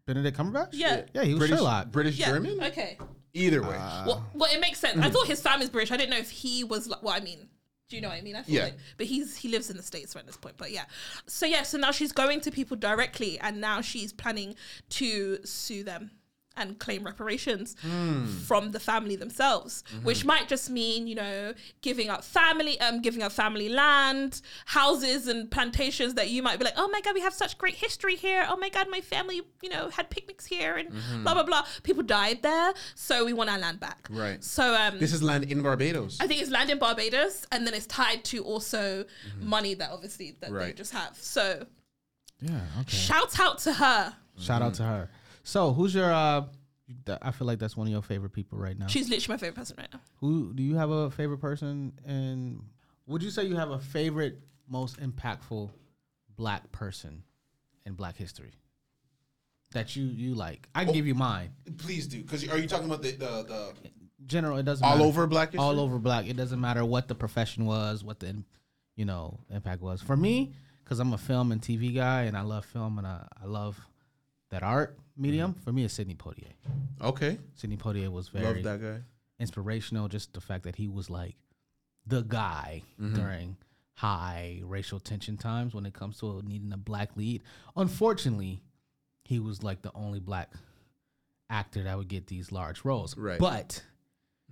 Benedict 0.07 0.37
Cumberbatch. 0.37 0.69
Yeah. 0.73 1.03
Yeah, 1.15 1.25
he 1.25 1.31
was 1.35 1.39
British 1.39 1.57
Sherlock. 1.59 1.91
British 1.91 2.19
Yeah. 2.19 2.27
German. 2.33 2.63
Okay. 2.65 2.99
Either 3.33 3.63
way. 3.63 3.77
Well, 4.07 4.27
well, 4.35 4.53
it 4.53 4.61
makes 4.61 4.79
sense. 4.79 4.99
I 4.99 5.09
thought 5.09 5.27
his 5.27 5.41
family's 5.41 5.71
British. 5.71 5.91
I 5.93 5.97
didn't 5.97 6.11
know 6.11 6.19
if 6.19 6.31
he 6.31 6.65
was 6.65 6.89
like. 6.89 7.03
Well, 7.03 7.15
I 7.15 7.21
mean, 7.21 7.49
do 7.91 7.97
you 7.97 8.03
know 8.03 8.09
what 8.09 8.19
I 8.19 8.21
mean? 8.23 8.37
I 8.37 8.43
feel 8.43 8.55
Yeah. 8.55 8.65
like, 8.65 8.77
but 8.97 9.07
he's 9.07 9.37
he 9.37 9.49
lives 9.49 9.69
in 9.69 9.77
the 9.77 9.83
states 9.83 10.15
right 10.15 10.21
at 10.23 10.27
this 10.27 10.37
point. 10.37 10.57
But 10.57 10.71
yeah, 10.71 10.85
so 11.27 11.45
yeah, 11.45 11.65
so 11.65 11.77
now 11.77 11.91
she's 11.91 12.13
going 12.13 12.41
to 12.43 12.51
people 12.51 12.77
directly, 12.77 13.39
and 13.41 13.61
now 13.61 13.81
she's 13.83 14.13
planning 14.13 14.55
to 14.91 15.39
sue 15.45 15.83
them 15.85 16.13
and 16.61 16.79
claim 16.79 17.05
reparations 17.05 17.77
hmm. 17.81 18.27
from 18.27 18.73
the 18.73 18.81
family 18.81 19.17
themselves, 19.17 19.83
mm-hmm. 19.95 20.05
which 20.05 20.25
might 20.25 20.49
just 20.49 20.71
mean 20.71 21.07
you 21.07 21.15
know 21.15 21.55
giving 21.83 22.09
up 22.09 22.23
family, 22.23 22.81
um, 22.81 23.01
giving 23.01 23.23
up 23.23 23.33
family 23.33 23.69
land, 23.69 24.41
houses, 24.67 25.27
and 25.27 25.51
plantations 25.51 26.15
that 26.15 26.31
you 26.31 26.43
might 26.43 26.59
be 26.59 26.65
like, 26.65 26.75
oh 26.77 26.89
my 26.89 27.01
god, 27.01 27.15
we 27.15 27.21
have 27.21 27.35
such 27.35 27.59
great 27.59 27.75
history 27.75 28.17
here. 28.17 28.47
Oh 28.49 28.57
my 28.57 28.69
god, 28.69 28.89
my 28.91 29.01
family, 29.01 29.43
you 29.63 29.69
know, 29.69 29.89
had 29.89 30.11
picnics 30.11 30.47
here 30.47 30.77
and 30.77 30.91
mm-hmm. 30.91 31.23
blah 31.23 31.35
blah 31.35 31.43
blah. 31.43 31.65
People 31.83 32.03
died 32.03 32.43
there, 32.43 32.73
so 32.95 33.25
we 33.25 33.33
want 33.33 33.51
our 33.51 33.59
land 33.59 33.81
back. 33.81 34.09
Right. 34.11 34.43
So 34.43 34.75
um, 34.75 34.99
This 34.99 35.13
is 35.13 35.23
land 35.23 35.45
in 35.45 35.63
Barbados. 35.63 36.19
I 36.21 36.27
think 36.27 36.43
it's 36.43 36.51
land 36.51 36.71
in 36.71 36.79
Barbados, 36.79 37.47
and 37.53 37.67
then 37.67 37.75
it's 37.75 37.87
tied 37.87 38.25
to 38.25 38.45
also 38.45 39.05
mm-hmm. 39.05 39.49
money 39.49 39.75
that 39.75 39.91
obviously 39.91 40.37
that 40.41 40.53
they 40.53 40.73
just 40.73 40.93
have. 40.93 41.17
So 41.17 41.67
Yeah. 42.41 42.61
Okay. 42.81 42.97
shout 42.97 43.39
out 43.41 43.59
to 43.61 43.73
her. 43.73 44.15
Shout 44.39 44.63
out 44.63 44.75
to 44.75 44.85
her. 44.85 45.11
So, 45.43 45.73
who's 45.73 45.95
your? 45.95 46.13
uh 46.13 46.43
I 47.23 47.31
feel 47.31 47.47
like 47.47 47.61
that's 47.61 47.77
one 47.77 47.87
of 47.87 47.93
your 47.93 48.03
favorite 48.03 48.33
people 48.33 48.59
right 48.59 48.77
now. 48.77 48.89
She's 48.89 49.09
literally 49.09 49.35
my 49.35 49.39
favorite 49.39 49.55
person 49.55 49.77
right 49.79 49.89
now. 49.93 50.01
Who 50.21 50.53
do 50.53 50.63
you 50.63 50.75
have 50.75 50.91
a 50.91 51.09
favorite 51.11 51.39
person? 51.39 51.93
And 52.05 52.65
would 53.07 53.23
you 53.23 53.31
say 53.31 53.45
you 53.45 53.55
have 53.57 53.71
a 53.71 53.79
favorite, 53.79 54.41
most 54.69 54.99
impactful 55.01 55.71
black 56.37 56.71
person 56.73 57.23
in 57.87 57.95
Black 57.95 58.17
history 58.17 58.51
that 59.73 59.95
you 59.95 60.05
you 60.05 60.35
like? 60.35 60.69
I 60.75 60.85
can 60.85 60.93
give 60.93 61.07
you 61.07 61.15
mine. 61.15 61.51
Please 61.79 62.07
do, 62.09 62.23
because 62.23 62.49
are 62.49 62.59
you 62.59 62.67
talking 62.67 62.87
about 62.87 63.03
the 63.03 63.13
the, 63.13 63.27
the 63.45 63.73
General, 64.27 64.59
it 64.59 64.65
doesn't 64.65 64.85
all 64.85 64.97
matter. 64.97 65.09
over 65.09 65.27
Black 65.27 65.51
history? 65.53 65.65
all 65.65 65.81
over 65.81 65.99
black. 65.99 66.27
It 66.27 66.37
doesn't 66.37 66.61
matter 66.61 66.85
what 66.85 67.09
the 67.09 67.15
profession 67.15 67.65
was, 67.67 68.05
what 68.05 68.19
the 68.21 68.43
you 68.97 69.05
know 69.05 69.39
impact 69.49 69.81
was 69.81 70.03
for 70.03 70.17
me, 70.17 70.53
because 70.85 70.99
I'm 70.99 71.13
a 71.13 71.19
film 71.19 71.53
and 71.53 71.63
TV 71.63 71.95
guy, 71.95 72.23
and 72.23 72.37
I 72.37 72.43
love 72.43 72.65
film 72.65 72.99
and 72.99 73.07
I, 73.07 73.27
I 73.43 73.47
love 73.47 73.79
that 74.51 74.63
art 74.65 74.99
medium. 75.21 75.55
For 75.65 75.73
me, 75.73 75.85
is 75.85 75.93
Sidney 75.93 76.15
Poitier. 76.15 76.53
Okay, 77.03 77.39
Sidney 77.55 77.77
Poitier 77.77 78.11
was 78.11 78.29
very 78.29 78.63
love 78.63 78.81
that 78.81 78.83
guy. 78.83 79.01
inspirational. 79.39 80.09
Just 80.09 80.33
the 80.35 80.41
fact 80.41 80.65
that 80.65 80.77
he 80.77 80.89
was 80.89 81.11
like 81.11 81.37
the 82.07 82.23
guy 82.23 82.83
mm-hmm. 83.01 83.15
during 83.15 83.57
high 83.95 84.61
racial 84.65 84.99
tension 84.99 85.37
times 85.37 85.75
when 85.75 85.85
it 85.85 85.93
comes 85.93 86.19
to 86.21 86.43
needing 86.45 86.73
a 86.73 86.77
black 86.77 87.17
lead. 87.17 87.43
Unfortunately, 87.77 88.63
he 89.25 89.39
was 89.39 89.63
like 89.63 89.83
the 89.83 89.93
only 89.95 90.21
black 90.21 90.53
actor 91.51 91.83
that 91.83 91.97
would 91.99 92.09
get 92.09 92.27
these 92.27 92.51
large 92.51 92.85
roles. 92.85 93.17
Right. 93.17 93.39
But 93.39 93.83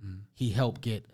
mm-hmm. 0.03 0.19
he 0.33 0.51
helped 0.51 0.81
get 0.81 1.05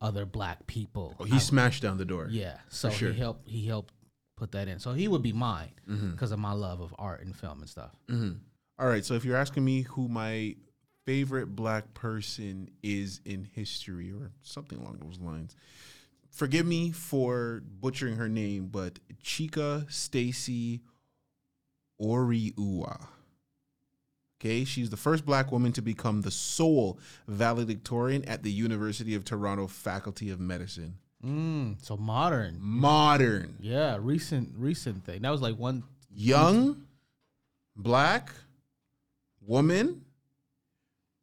other 0.00 0.24
black 0.24 0.66
people. 0.66 1.16
Oh, 1.18 1.24
he 1.24 1.34
out. 1.34 1.42
smashed 1.42 1.82
down 1.82 1.98
the 1.98 2.04
door. 2.04 2.28
Yeah, 2.30 2.58
so 2.68 2.88
sure. 2.90 3.12
he 3.12 3.18
helped. 3.18 3.48
He 3.48 3.66
helped 3.66 3.92
put 4.36 4.52
that 4.52 4.68
in. 4.68 4.78
So 4.78 4.92
he 4.92 5.08
would 5.08 5.22
be 5.22 5.32
mine 5.32 5.70
Mm-hmm. 5.88 6.12
because 6.12 6.30
of 6.30 6.38
my 6.38 6.52
love 6.52 6.80
of 6.80 6.94
art 6.98 7.22
and 7.22 7.34
film 7.36 7.60
and 7.60 7.68
stuff. 7.68 7.90
Mm-hmm. 8.08 8.38
All 8.80 8.88
right. 8.88 9.04
So 9.04 9.14
if 9.14 9.24
you're 9.24 9.36
asking 9.36 9.64
me 9.64 9.82
who 9.82 10.08
my 10.08 10.56
favorite 11.04 11.54
black 11.54 11.92
person 11.94 12.70
is 12.82 13.20
in 13.24 13.44
history 13.54 14.10
or 14.10 14.32
something 14.42 14.78
along 14.80 14.98
those 15.02 15.18
lines, 15.20 15.54
forgive 16.30 16.64
me 16.66 16.90
for 16.90 17.62
butchering 17.80 18.16
her 18.16 18.28
name, 18.28 18.68
but 18.68 18.98
Chika 19.22 19.90
Stacy 19.92 20.80
Oriuwa. 22.00 23.06
Okay, 24.40 24.64
she's 24.64 24.88
the 24.88 24.96
first 24.96 25.26
black 25.26 25.52
woman 25.52 25.70
to 25.72 25.82
become 25.82 26.22
the 26.22 26.30
sole 26.30 26.98
valedictorian 27.28 28.24
at 28.24 28.42
the 28.42 28.50
University 28.50 29.14
of 29.14 29.22
Toronto 29.22 29.66
Faculty 29.66 30.30
of 30.30 30.40
Medicine. 30.40 30.94
Mm, 31.22 31.76
so 31.84 31.98
modern. 31.98 32.56
Modern, 32.58 33.56
Yeah, 33.60 33.98
recent 34.00 34.54
recent 34.56 35.04
thing. 35.04 35.20
That 35.20 35.30
was 35.30 35.42
like 35.42 35.56
one. 35.58 35.82
young, 36.10 36.86
black 37.76 38.32
woman, 39.50 40.02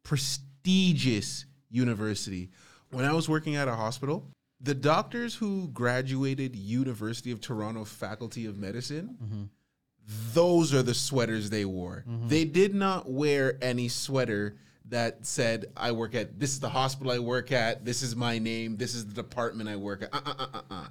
prestigious 0.04 1.46
university. 1.70 2.50
When 2.90 3.06
I 3.06 3.14
was 3.14 3.26
working 3.26 3.56
at 3.56 3.68
a 3.68 3.74
hospital, 3.74 4.30
the 4.60 4.74
doctors 4.74 5.34
who 5.34 5.68
graduated 5.68 6.54
University 6.54 7.30
of 7.30 7.40
Toronto 7.40 7.84
Faculty 7.84 8.44
of 8.44 8.58
Medicine, 8.58 9.48
those 10.34 10.74
are 10.74 10.82
the 10.82 10.92
sweaters 10.92 11.48
they 11.48 11.64
wore. 11.64 12.04
They 12.28 12.44
did 12.44 12.74
not 12.74 13.10
wear 13.10 13.56
any 13.62 13.88
sweater 13.88 14.58
that 14.90 15.24
said, 15.24 15.66
I 15.74 15.92
work 15.92 16.14
at 16.14 16.38
this 16.38 16.50
is 16.50 16.60
the 16.60 16.68
hospital 16.68 17.12
I 17.12 17.18
work 17.20 17.50
at, 17.50 17.84
this 17.84 18.02
is 18.02 18.14
my 18.14 18.38
name, 18.38 18.76
this 18.76 18.94
is 18.94 19.06
the 19.06 19.14
department 19.14 19.70
I 19.70 19.76
work 19.76 20.02
at. 20.02 20.12
Uh 20.12 20.20
uh 20.24 20.34
uh 20.38 20.46
uh. 20.52 20.62
uh. 20.70 20.86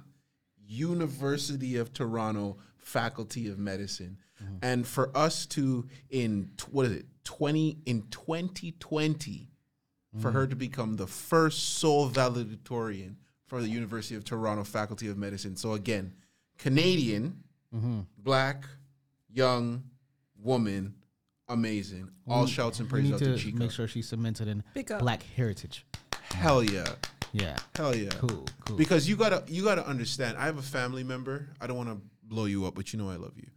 University 0.66 1.76
of 1.76 1.92
Toronto 1.92 2.58
Faculty 2.78 3.48
of 3.48 3.58
Medicine. 3.58 4.18
Mm-hmm. 4.42 4.56
And 4.62 4.86
for 4.86 5.16
us 5.16 5.46
to 5.46 5.86
in 6.10 6.50
tw- 6.56 6.72
what 6.72 6.86
is 6.86 6.92
it? 6.92 7.06
20 7.24 7.78
in 7.86 8.02
2020 8.10 9.50
for 10.20 10.30
her 10.30 10.46
mm. 10.46 10.50
to 10.50 10.56
become 10.56 10.96
the 10.96 11.06
first 11.06 11.78
sole 11.78 12.06
valedictorian 12.06 13.16
for 13.46 13.60
the 13.60 13.68
University 13.68 14.14
of 14.14 14.24
Toronto 14.24 14.64
Faculty 14.64 15.08
of 15.08 15.18
Medicine. 15.18 15.56
So 15.56 15.72
again, 15.72 16.14
Canadian, 16.58 17.42
mm-hmm. 17.74 18.00
black, 18.18 18.64
young 19.30 19.84
woman, 20.42 20.94
amazing. 21.48 22.10
All 22.26 22.46
shouts 22.46 22.80
and 22.80 22.90
We 22.90 23.00
praise 23.00 23.04
need 23.04 23.14
out 23.14 23.18
to 23.20 23.38
to 23.38 23.46
Chika. 23.46 23.58
make 23.58 23.70
sure 23.70 23.86
she's 23.86 24.08
cemented 24.08 24.48
in 24.48 24.64
black 24.98 25.22
heritage. 25.36 25.86
Hell 26.32 26.62
yeah. 26.62 26.86
Yeah, 27.32 27.58
Hell 27.76 27.94
yeah. 27.94 28.08
cool, 28.10 28.46
cool. 28.64 28.76
Because 28.76 29.06
you 29.06 29.14
gotta 29.14 29.44
you 29.48 29.62
gotta 29.62 29.86
understand. 29.86 30.38
I 30.38 30.46
have 30.46 30.56
a 30.56 30.62
family 30.62 31.04
member. 31.04 31.48
I 31.60 31.66
don't 31.66 31.76
want 31.76 31.90
to 31.90 32.00
blow 32.22 32.46
you 32.46 32.64
up, 32.64 32.74
but 32.74 32.92
you 32.92 32.98
know 32.98 33.10
I 33.10 33.16
love 33.16 33.34
you. 33.36 33.48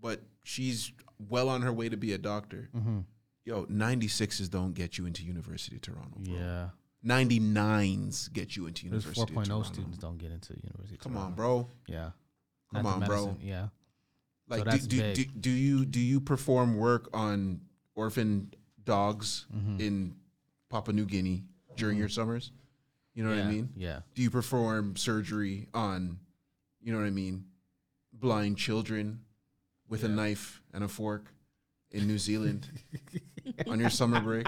But 0.00 0.20
she's 0.44 0.92
well 1.28 1.48
on 1.48 1.62
her 1.62 1.72
way 1.72 1.88
to 1.88 1.96
be 1.96 2.12
a 2.12 2.18
doctor. 2.18 2.68
Mm-hmm. 2.76 3.00
Yo, 3.44 3.64
96s 3.66 4.50
don't 4.50 4.74
get 4.74 4.98
you 4.98 5.06
into 5.06 5.24
University 5.24 5.76
of 5.76 5.82
Toronto. 5.82 6.18
Bro. 6.20 6.34
yeah, 6.34 6.68
99s 7.04 8.32
get 8.32 8.56
you 8.56 8.66
into 8.66 8.88
those 8.88 9.04
University 9.04 9.34
4.0 9.34 9.38
of 9.40 9.46
Toronto. 9.48 9.62
students 9.72 9.98
don't 9.98 10.18
get 10.18 10.30
into 10.30 10.54
university. 10.62 10.94
of 10.94 11.00
Come 11.00 11.16
on, 11.16 11.34
Toronto. 11.34 11.36
bro. 11.36 11.68
Yeah, 11.86 12.10
Come 12.74 12.82
Not 12.84 12.94
on, 13.02 13.06
bro. 13.08 13.36
Yeah, 13.40 13.68
Like, 14.48 14.64
that's 14.64 14.86
do, 14.86 15.00
do, 15.00 15.14
do, 15.14 15.24
do 15.40 15.50
you 15.50 15.84
do 15.86 16.00
you 16.00 16.20
perform 16.20 16.76
work 16.76 17.08
on 17.14 17.60
orphan 17.94 18.52
dogs 18.84 19.46
Mm-hmm. 19.54 19.80
in 19.80 20.14
Papua 20.70 20.94
New 20.94 21.06
Guinea 21.06 21.44
during 21.76 21.96
your 21.98 22.08
summers? 22.10 22.52
You 23.14 23.24
know 23.24 23.30
what 23.30 23.38
I 23.40 23.50
mean? 23.50 23.70
Yeah, 23.76 24.00
Do 24.14 24.22
you 24.22 24.30
perform 24.30 24.94
surgery 24.94 25.66
on, 25.74 26.20
you 26.80 26.92
know 26.92 26.98
what 27.00 27.06
I 27.06 27.10
mean, 27.10 27.46
blind 28.12 28.58
children 28.58 29.20
with 29.88 30.04
a 30.04 30.08
knife 30.08 30.60
and 30.72 30.84
a 30.84 30.88
fork 30.88 31.24
in 31.90 32.06
New 32.06 32.18
Zealand 32.18 32.68
on 33.66 33.80
your 33.80 33.90
summer 33.90 34.20
break? 34.20 34.46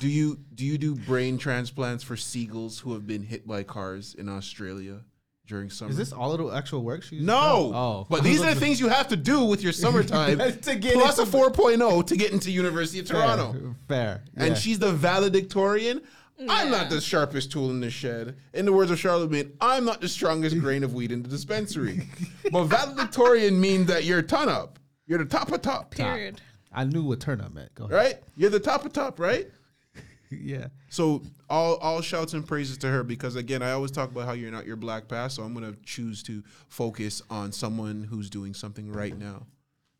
Do 0.00 0.08
you 0.08 0.38
do 0.54 0.64
you 0.64 0.78
do 0.78 0.94
brain 0.96 1.38
transplants 1.38 2.02
for 2.02 2.16
seagulls 2.16 2.80
who 2.80 2.92
have 2.94 3.06
been 3.06 3.22
hit 3.22 3.46
by 3.46 3.62
cars 3.62 4.14
in 4.18 4.28
Australia 4.28 5.00
during 5.46 5.70
summer? 5.70 5.90
is 5.92 5.96
this 5.96 6.12
all 6.12 6.32
of 6.32 6.38
the 6.38 6.48
actual 6.56 6.82
work 6.82 7.04
she's? 7.04 7.22
no, 7.22 7.72
Oh, 7.74 8.06
but 8.10 8.24
these 8.24 8.42
are 8.42 8.52
the 8.52 8.58
things 8.58 8.80
you 8.80 8.88
have 8.88 9.06
to 9.08 9.16
do 9.16 9.44
with 9.44 9.62
your 9.62 9.72
summertime 9.72 10.38
To 10.62 10.74
get 10.74 10.94
plus 10.94 11.18
a 11.18 11.22
into- 11.22 11.36
4.0 11.38 12.06
to 12.08 12.16
get 12.16 12.32
into 12.32 12.50
University 12.50 12.98
of 12.98 13.06
Toronto. 13.06 13.52
Fair, 13.52 13.74
fair. 13.88 14.24
And 14.36 14.48
yeah. 14.48 14.54
she's 14.54 14.78
the 14.80 14.90
valedictorian. 14.92 16.02
I'm 16.48 16.70
not 16.70 16.90
the 16.90 17.00
sharpest 17.00 17.52
tool 17.52 17.70
in 17.70 17.80
the 17.80 17.90
shed. 17.90 18.36
In 18.54 18.64
the 18.64 18.72
words 18.72 18.90
of 18.90 18.98
Charlamagne, 18.98 19.52
I'm 19.60 19.84
not 19.84 20.00
the 20.00 20.08
strongest 20.08 20.58
grain 20.58 20.84
of 20.84 20.94
wheat 20.94 21.12
in 21.12 21.22
the 21.22 21.28
dispensary. 21.28 22.02
but 22.52 22.64
valedictorian 22.64 23.60
means 23.60 23.86
that 23.86 24.04
you're 24.04 24.22
ton 24.22 24.48
up. 24.48 24.78
You're 25.06 25.18
the 25.18 25.24
top 25.24 25.50
of 25.52 25.62
top, 25.62 25.90
Period. 25.90 26.40
I 26.72 26.84
knew 26.84 27.02
what 27.02 27.20
turn 27.20 27.40
up 27.40 27.52
meant. 27.52 27.74
Go 27.74 27.84
ahead. 27.84 27.96
right? 27.96 28.14
You're 28.36 28.50
the 28.50 28.60
top 28.60 28.84
of 28.84 28.92
top, 28.92 29.20
right? 29.20 29.48
yeah. 30.30 30.68
So 30.88 31.22
all 31.50 31.76
all 31.76 32.00
shouts 32.00 32.32
and 32.32 32.46
praises 32.46 32.78
to 32.78 32.88
her 32.88 33.02
because 33.02 33.36
again, 33.36 33.62
I 33.62 33.72
always 33.72 33.90
talk 33.90 34.10
about 34.10 34.24
how 34.26 34.32
you're 34.32 34.50
not 34.50 34.66
your 34.66 34.76
black 34.76 35.08
past. 35.08 35.36
So 35.36 35.42
I'm 35.42 35.52
gonna 35.52 35.74
choose 35.84 36.22
to 36.24 36.42
focus 36.68 37.20
on 37.28 37.52
someone 37.52 38.04
who's 38.04 38.30
doing 38.30 38.54
something 38.54 38.90
right 38.90 39.16
now. 39.16 39.46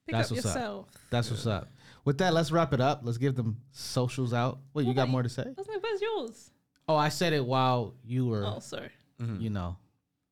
Pick 0.07 0.17
That's 0.17 0.31
up 0.31 0.37
what's 0.37 0.47
up. 0.47 0.55
yourself. 0.55 0.89
That's 1.11 1.31
what's 1.31 1.47
up. 1.47 1.69
With 2.05 2.19
that, 2.19 2.35
let's 2.35 2.51
wrap 2.51 2.73
it 2.73 2.81
up. 2.81 3.01
Let's 3.05 3.19
give 3.19 3.37
them 3.37 3.59
socials 3.71 4.35
out. 4.35 4.59
Wait, 4.75 4.87
you 4.87 4.95
got 4.95 5.09
more 5.09 5.23
to 5.23 5.29
say? 5.29 5.45
That's 5.57 5.69
my, 5.69 5.77
where's 5.81 6.01
yours? 6.03 6.51
Oh, 6.89 6.97
I 6.97 7.11
said 7.11 7.33
it 7.33 7.45
while 7.45 7.95
you 8.05 8.27
were, 8.27 8.45
Oh, 8.45 8.59
sorry. 8.59 8.91
Mm-hmm. 9.21 9.41
you 9.41 9.51
know, 9.51 9.77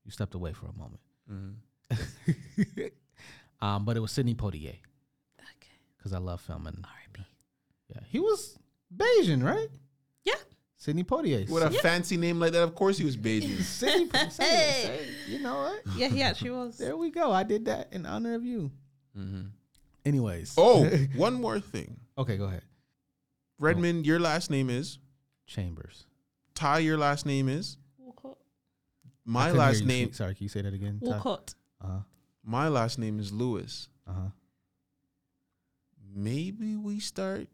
you 0.05 0.11
stepped 0.11 0.35
away 0.35 0.53
for 0.53 0.67
a 0.67 0.73
moment. 0.73 1.01
Mm-hmm. 1.31 2.83
um, 3.65 3.85
but 3.85 3.97
it 3.97 4.01
was 4.01 4.11
Sidney 4.13 4.35
Poitier 4.35 4.75
Okay. 5.39 5.77
because 5.97 6.13
I 6.13 6.19
love 6.19 6.41
filming. 6.41 6.75
R.I.P. 6.83 7.23
Yeah, 7.89 8.01
he 8.09 8.19
was 8.19 8.59
Bajan, 8.95 9.45
right? 9.45 9.69
Yeah. 10.25 10.35
Sidney 10.77 11.05
Poitier. 11.05 11.49
With 11.49 11.63
a 11.63 11.71
fancy 11.71 12.17
name 12.17 12.41
like 12.41 12.53
that, 12.53 12.63
of 12.63 12.75
course 12.75 12.99
he 12.99 13.05
was 13.05 13.17
Bajan. 13.17 13.61
Sidney, 13.63 14.07
Po- 14.07 14.29
say 14.29 14.45
it, 14.45 14.87
say 14.87 14.99
it. 15.05 15.09
You 15.29 15.39
know 15.41 15.55
what? 15.55 15.83
Yeah, 15.97 16.09
he 16.09 16.23
actually 16.23 16.51
was. 16.51 16.79
There 16.79 16.97
we 16.97 17.11
go. 17.11 17.31
I 17.31 17.43
did 17.45 17.67
that 17.67 17.93
in 17.93 18.07
honor 18.07 18.35
of 18.35 18.45
you. 18.45 18.73
Mm-hmm. 19.17 19.43
Anyways. 20.05 20.55
oh, 20.57 20.85
one 21.17 21.35
more 21.35 21.61
thing. 21.61 21.99
okay, 22.17 22.37
go 22.37 22.45
ahead. 22.45 22.63
Redmond, 23.59 24.07
your 24.07 24.19
last 24.19 24.51
name 24.51 24.71
is 24.71 24.99
Chambers. 25.47 26.07
Ty. 26.55 26.79
Your 26.79 26.97
last 26.97 27.27
name 27.27 27.49
is 27.49 27.77
Walcott. 27.99 28.39
I 29.05 29.09
my 29.25 29.41
couldn't 29.51 29.55
hear 29.55 29.67
last 29.67 29.81
you 29.81 29.87
name. 29.87 30.13
Sorry, 30.13 30.35
can 30.35 30.45
you 30.45 30.49
say 30.49 30.63
that 30.63 30.73
again? 30.73 31.01
Ty? 31.05 31.11
Walcott. 31.11 31.55
Uh-huh. 31.83 31.99
My 32.45 32.69
last 32.69 32.99
name 32.99 33.19
is 33.19 33.33
Lewis. 33.33 33.89
Uh-huh. 34.09 34.31
Maybe 36.15 36.77
we 36.77 37.01
start 37.01 37.49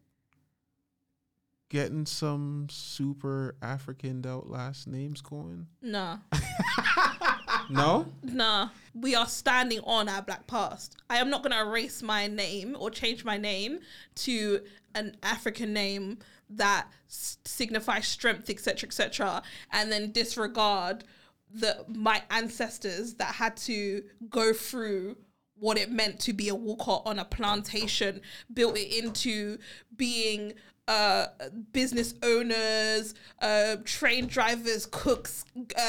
getting 1.69 2.07
some 2.07 2.69
super 2.71 3.57
Africaned 3.61 4.27
out 4.27 4.49
last 4.49 4.87
names 4.87 5.21
going. 5.21 5.67
Nah. 5.83 6.19
No, 7.71 8.07
Nah. 8.23 8.71
We 8.95 9.15
are 9.15 9.27
standing 9.27 9.81
on 9.85 10.09
our 10.09 10.23
black 10.23 10.47
past. 10.47 10.97
I 11.11 11.19
am 11.19 11.29
not 11.29 11.43
going 11.43 11.53
to 11.53 11.61
erase 11.61 12.03
my 12.03 12.27
name 12.29 12.75
or 12.79 12.91
change 12.91 13.25
my 13.27 13.37
name 13.37 13.81
to 14.17 14.61
an 14.95 15.17
African 15.23 15.75
name 15.75 16.19
that 16.49 16.87
s- 17.09 17.37
signifies 17.45 18.07
strength, 18.07 18.49
etc., 18.49 18.87
etc., 18.89 19.43
and 19.71 19.93
then 19.93 20.13
disregard 20.13 21.05
the 21.53 21.85
my 21.89 22.23
ancestors 22.31 23.15
that 23.15 23.35
had 23.35 23.57
to 23.59 24.03
go 24.31 24.53
through 24.55 25.17
what 25.59 25.79
it 25.79 25.91
meant 25.91 26.21
to 26.21 26.33
be 26.33 26.49
a 26.49 26.55
Walcott 26.55 27.03
on 27.05 27.19
a 27.19 27.25
plantation, 27.25 28.21
built 28.53 28.77
it 28.79 29.05
into 29.05 29.59
being 29.97 30.55
uh, 30.89 31.27
business 31.73 32.15
owners, 32.23 33.15
uh, 33.41 33.77
train 33.85 34.27
drivers, 34.27 34.87
cooks, 34.87 35.45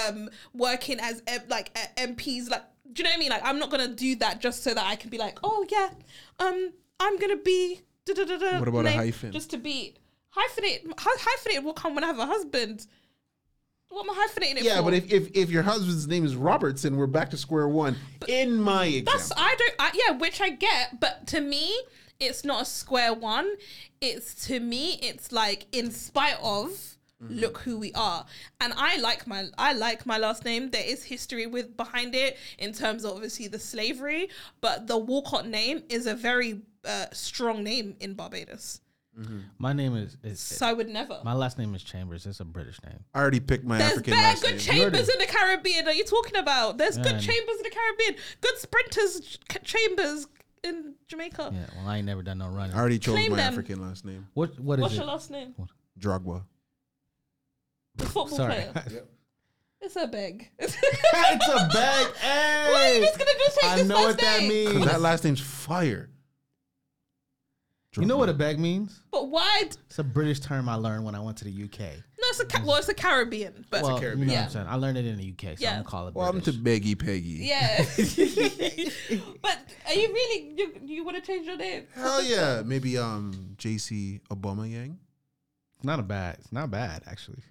um, 0.08 0.30
working 0.54 1.00
as 1.00 1.22
M- 1.28 1.42
like 1.50 1.72
uh, 1.76 2.02
MPs. 2.02 2.50
Like, 2.50 2.64
do 2.94 3.02
you 3.02 3.04
know 3.04 3.12
what 3.12 3.18
I 3.18 3.20
mean? 3.20 3.30
Like, 3.30 3.46
I'm 3.46 3.60
not 3.60 3.70
gonna 3.70 3.88
do 3.90 4.16
that 4.18 4.42
just 4.42 4.64
so 4.64 4.74
that 4.74 4.86
I 4.86 4.96
can 4.96 5.10
be 5.10 5.18
like, 5.18 5.40
oh 5.44 5.66
yeah, 5.70 5.90
um, 6.40 6.72
I'm 7.00 7.18
gonna 7.18 7.38
be. 7.38 7.82
da 8.06 8.14
da 8.14 8.26
da 8.26 8.38
da 8.38 8.60
What 8.60 8.68
about 8.68 8.86
a 8.86 8.92
hyphen? 8.92 9.32
Just 9.32 9.52
to 9.52 9.58
be 9.58 9.94
hyphenated. 10.30 10.92
Hy- 10.98 11.18
hyphenated 11.20 11.64
will 11.64 11.74
come 11.74 11.96
when 11.96 12.04
I 12.04 12.08
have 12.08 12.20
a 12.20 12.26
husband. 12.26 12.88
What 13.90 14.04
am 14.04 14.10
I 14.12 14.28
hyphenating 14.28 14.58
it 14.58 14.64
yeah, 14.64 14.78
for? 14.78 14.84
but 14.84 14.94
if, 14.96 15.12
if 15.12 15.30
if 15.34 15.50
your 15.50 15.64
husband's 15.64 16.08
name 16.08 16.26
is 16.26 16.36
Robertson, 16.36 16.98
we're 16.98 17.08
back 17.08 17.30
to 17.30 17.38
square 17.38 17.68
one. 17.70 17.96
In 18.28 18.62
my 18.62 18.86
example, 18.86 19.14
That's 19.14 19.32
I 19.38 19.56
don't 19.58 19.74
I, 19.80 19.92
yeah, 19.94 20.18
which 20.18 20.42
I 20.42 20.50
get, 20.50 21.00
but 21.00 21.26
to 21.28 21.40
me, 21.40 21.74
it's 22.20 22.44
not 22.44 22.62
a 22.64 22.66
square 22.66 23.14
one. 23.14 23.50
It's 24.02 24.48
to 24.48 24.60
me, 24.60 25.00
it's 25.02 25.32
like 25.32 25.68
in 25.72 25.92
spite 25.92 26.38
of 26.42 26.96
look 27.20 27.58
who 27.60 27.80
we 27.80 27.92
are. 27.94 28.26
And 28.62 28.74
I 28.78 28.98
like 28.98 29.26
my 29.26 29.46
I 29.58 29.74
like 29.74 30.06
my 30.06 30.18
last 30.18 30.46
name. 30.46 30.70
There 30.70 30.84
is 30.86 31.04
history 31.04 31.48
with 31.48 31.76
behind 31.76 32.14
it 32.16 32.38
in 32.60 32.74
terms 32.74 33.04
of 33.06 33.14
obviously 33.14 33.48
the 33.48 33.60
slavery, 33.60 34.30
but 34.62 34.88
the 34.88 34.98
Walcott 34.98 35.48
name 35.48 35.84
is 35.90 36.06
a 36.06 36.14
very 36.14 36.62
uh, 36.86 37.06
strong 37.14 37.64
name 37.64 37.96
in 38.00 38.14
Barbados. 38.14 38.82
My 39.58 39.74
name 39.74 39.96
is, 39.96 40.16
is 40.24 40.40
So 40.40 40.68
I 40.68 40.74
would 40.74 40.90
never. 40.90 41.20
my 41.24 41.34
last 41.34 41.58
name 41.58 41.74
is 41.74 41.82
Chambers. 41.82 42.28
It's 42.28 42.40
a 42.40 42.46
British 42.46 42.80
name. 42.84 43.04
I 43.16 43.20
already 43.20 43.40
picked 43.40 43.66
my 43.66 43.80
There's 43.80 43.94
African 43.94 44.14
bare 44.14 44.22
last 44.22 44.44
good 44.44 44.52
name. 44.52 44.60
chambers 44.60 45.10
in 45.10 45.18
the 45.18 45.26
Caribbean. 45.26 45.86
What 45.86 45.96
are 45.96 45.98
you 45.98 46.04
talking 46.04 46.36
about? 46.36 46.78
There's 46.78 46.98
good 47.00 47.20
chambers 47.20 47.58
in 47.58 47.64
the 47.64 47.72
Caribbean. 47.72 48.16
Good 48.42 48.58
sprinters 48.60 49.22
ch- 49.22 49.40
chambers 49.64 50.28
in 50.64 50.96
Jamaica. 51.08 51.52
Yeah, 51.54 51.66
well, 51.78 51.88
I 51.88 51.98
ain't 51.98 52.06
never 52.06 52.24
done 52.24 52.38
no 52.40 52.48
running. 52.48 52.76
I 52.76 52.80
already 52.80 53.00
chose 53.00 53.16
Claim 53.16 53.32
my 53.32 53.38
them. 53.38 53.52
African 53.54 53.82
last 53.82 54.06
name. 54.06 54.28
What 54.34 54.60
what 54.60 54.80
is 54.80 54.84
What's 54.84 54.94
it? 54.96 54.98
your 54.98 55.06
last 55.06 55.32
name? 55.32 55.56
Drogba. 56.00 56.44
The 57.96 58.06
football 58.06 58.28
Sorry. 58.28 58.54
player. 58.74 59.04
It's 59.82 59.96
a 59.96 60.08
beg. 60.08 60.50
it's 60.60 60.76
a 60.76 61.70
bag. 61.74 62.08
Hey, 62.18 62.70
Why 62.72 62.92
are 62.92 62.94
you 62.96 63.06
just 63.06 63.18
gonna 63.20 63.32
just 63.38 63.60
take 63.60 63.70
I 63.72 63.76
this 63.78 63.88
know 63.88 63.96
first 63.96 64.08
what 64.08 64.20
that 64.22 64.40
name? 64.42 64.50
means. 64.74 64.86
That 64.86 65.02
last 65.02 65.24
name's 65.24 65.40
fire. 65.42 66.10
You 67.96 68.06
know 68.06 68.18
what 68.18 68.30
a 68.30 68.34
bag 68.34 68.60
means? 68.60 69.02
But 69.12 69.30
why? 69.30 69.64
d- 69.70 69.78
It's 69.88 69.98
a 69.98 70.04
British 70.04 70.40
term 70.40 70.70
I 70.70 70.76
learned 70.76 71.04
when 71.04 71.16
I 71.16 71.20
went 71.20 71.38
to 71.40 71.46
the 71.46 71.64
UK. 71.64 72.04
No, 72.28 72.32
it's 72.32 72.40
a 72.42 72.46
ca- 72.46 72.64
well, 72.66 72.76
it's 72.78 72.90
a 72.90 72.94
Caribbean, 72.94 73.66
but 73.70 73.84
well, 73.84 74.04
you 74.04 74.16
know 74.16 74.34
what 74.34 74.38
I'm 74.44 74.50
saying. 74.50 74.66
I 74.68 74.76
learned 74.76 74.98
it 74.98 75.06
in 75.06 75.18
the 75.18 75.30
UK, 75.32 75.58
so 75.58 75.64
Yeah. 75.64 75.70
I'm 75.70 75.76
gonna 75.78 75.84
call 75.86 76.08
it 76.10 76.16
Welcome 76.16 76.42
to 76.42 76.52
British. 76.52 76.84
Beggy 76.84 77.00
Peggy. 77.00 77.46
yeah. 77.48 77.78
but 79.42 79.58
are 79.88 79.94
you 79.94 80.08
really 80.10 80.54
you 80.58 80.74
you 80.84 81.06
want 81.06 81.16
to 81.16 81.22
change 81.24 81.48
your 81.48 81.56
name? 81.56 81.84
Hell 81.96 82.22
yeah. 82.24 82.64
Maybe 82.66 82.98
um 82.98 83.56
JC 83.58 84.20
Obama 84.30 84.70
Yang. 84.70 85.00
It's 85.76 85.86
not 85.86 86.00
a 86.00 86.04
bad. 86.04 86.38
It's 86.40 86.52
not 86.52 86.70
bad 86.70 87.04
actually. 87.08 87.44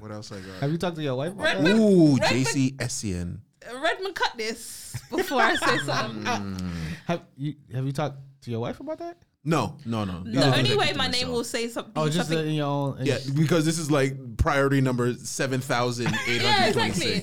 What 0.00 0.10
else 0.10 0.30
I 0.32 0.40
got? 0.40 0.60
Have 0.60 0.70
you 0.72 0.78
talked 0.78 0.96
to 0.96 1.02
your 1.02 1.14
wife? 1.16 1.32
About 1.32 1.62
that? 1.62 1.76
Ooh, 1.76 2.16
Redmond- 2.16 2.22
JC 2.46 2.76
Essien. 2.76 3.38
Redmond, 3.72 4.14
cut 4.14 4.32
this 4.36 4.94
before 5.10 5.40
I 5.42 5.54
say 5.56 5.78
something. 5.86 6.70
Have 7.06 7.22
you 7.36 7.54
have 7.74 7.84
you 7.86 7.92
talked 7.92 8.16
to 8.42 8.50
your 8.50 8.60
wife 8.60 8.80
about 8.80 8.98
that? 8.98 9.18
No, 9.48 9.76
no, 9.86 10.04
no. 10.04 10.20
The 10.24 10.30
These 10.30 10.40
are 10.42 10.44
only 10.46 10.62
things 10.62 10.76
way 10.76 10.84
keep 10.86 10.92
to 10.92 10.98
my 10.98 11.04
name 11.06 11.12
myself. 11.12 11.32
will 11.32 11.44
say 11.44 11.68
something. 11.68 11.92
Oh, 11.96 12.06
just 12.08 12.28
something 12.28 12.48
in 12.48 12.54
your 12.54 12.66
own. 12.66 12.98
Yeah, 13.02 13.16
because 13.34 13.64
this 13.64 13.78
is 13.78 13.90
like 13.90 14.36
priority 14.36 14.82
number 14.82 15.14
7,826. 15.14 16.42
Yeah, 16.44 16.66
exactly. 16.66 17.22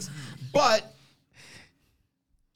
But 0.51 0.91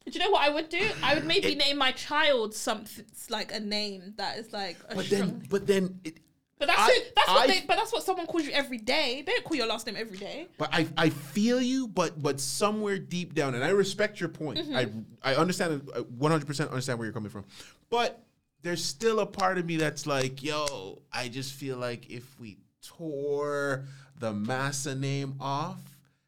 Do 0.05 0.11
you 0.11 0.19
know 0.25 0.31
what 0.31 0.41
I 0.43 0.49
would 0.49 0.69
do? 0.69 0.89
I 1.03 1.13
would 1.13 1.25
maybe 1.25 1.53
name 1.53 1.77
my 1.77 1.91
child 1.91 2.55
something 2.55 3.05
like 3.29 3.53
a 3.53 3.59
name 3.59 4.15
that 4.17 4.37
is 4.39 4.51
like 4.51 4.77
a 4.89 4.95
but 4.95 5.05
strong. 5.05 5.21
then 5.21 5.43
but 5.51 5.67
then 5.67 5.99
it, 6.03 6.17
but 6.57 6.67
that's 6.67 6.79
I- 6.79 6.85
who, 6.87 7.01
that's 7.15 7.27
what 7.29 7.47
they, 7.47 7.61
but 7.67 7.75
that's 7.77 7.93
what 7.93 8.01
someone 8.03 8.25
calls 8.25 8.43
you 8.45 8.51
every 8.51 8.79
day. 8.79 9.21
They 9.23 9.31
don't 9.33 9.43
call 9.43 9.55
your 9.55 9.67
last 9.67 9.85
name 9.85 9.95
every 9.97 10.17
day. 10.17 10.47
But 10.57 10.69
I, 10.73 10.87
I 10.97 11.09
feel 11.09 11.61
you, 11.61 11.87
but 11.87 12.19
but 12.21 12.39
somewhere 12.39 12.97
deep 12.97 13.35
down, 13.35 13.53
and 13.53 13.63
I 13.63 13.69
respect 13.69 14.19
your 14.19 14.29
point. 14.29 14.57
Mm-hmm. 14.59 14.75
I 14.75 15.31
I 15.31 15.35
understand, 15.35 15.87
uh, 15.95 16.01
one 16.01 16.31
hundred 16.31 16.47
percent 16.47 16.71
understand 16.71 16.97
where 16.97 17.05
you're 17.05 17.13
coming 17.13 17.29
from. 17.29 17.45
But 17.91 18.25
there's 18.61 18.83
still 18.83 19.19
a 19.19 19.25
part 19.25 19.57
of 19.57 19.65
me 19.65 19.77
that's 19.77 20.05
like, 20.05 20.43
yo, 20.43 21.01
I 21.11 21.27
just 21.29 21.53
feel 21.53 21.77
like 21.77 22.09
if 22.09 22.39
we 22.39 22.57
tore 22.81 23.85
the 24.19 24.33
Massa 24.33 24.95
name 24.95 25.35
off, 25.39 25.79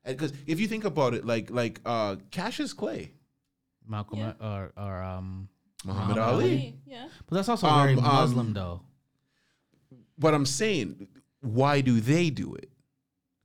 because 0.05 0.33
if 0.47 0.59
you 0.59 0.67
think 0.67 0.83
about 0.85 1.13
it, 1.13 1.25
like 1.25 1.49
like 1.51 1.79
uh, 1.85 2.15
Cassius 2.31 2.73
Clay, 2.73 3.11
Malcolm 3.87 4.19
Yeah. 4.19 4.33
or 4.39 4.71
or 4.77 5.01
um. 5.03 5.49
Muhammad 5.83 6.15
Muhammad 6.17 6.33
Ali. 6.35 6.43
Ali. 6.45 6.75
Yeah. 6.85 7.07
But 7.27 7.35
that's 7.37 7.49
also 7.49 7.65
Um, 7.67 7.81
very 7.81 7.95
um, 7.97 8.03
Muslim 8.03 8.53
though. 8.53 8.81
But 10.17 10.35
I'm 10.35 10.45
saying, 10.45 11.07
why 11.41 11.81
do 11.81 11.99
they 11.99 12.29
do 12.29 12.53
it? 12.53 12.69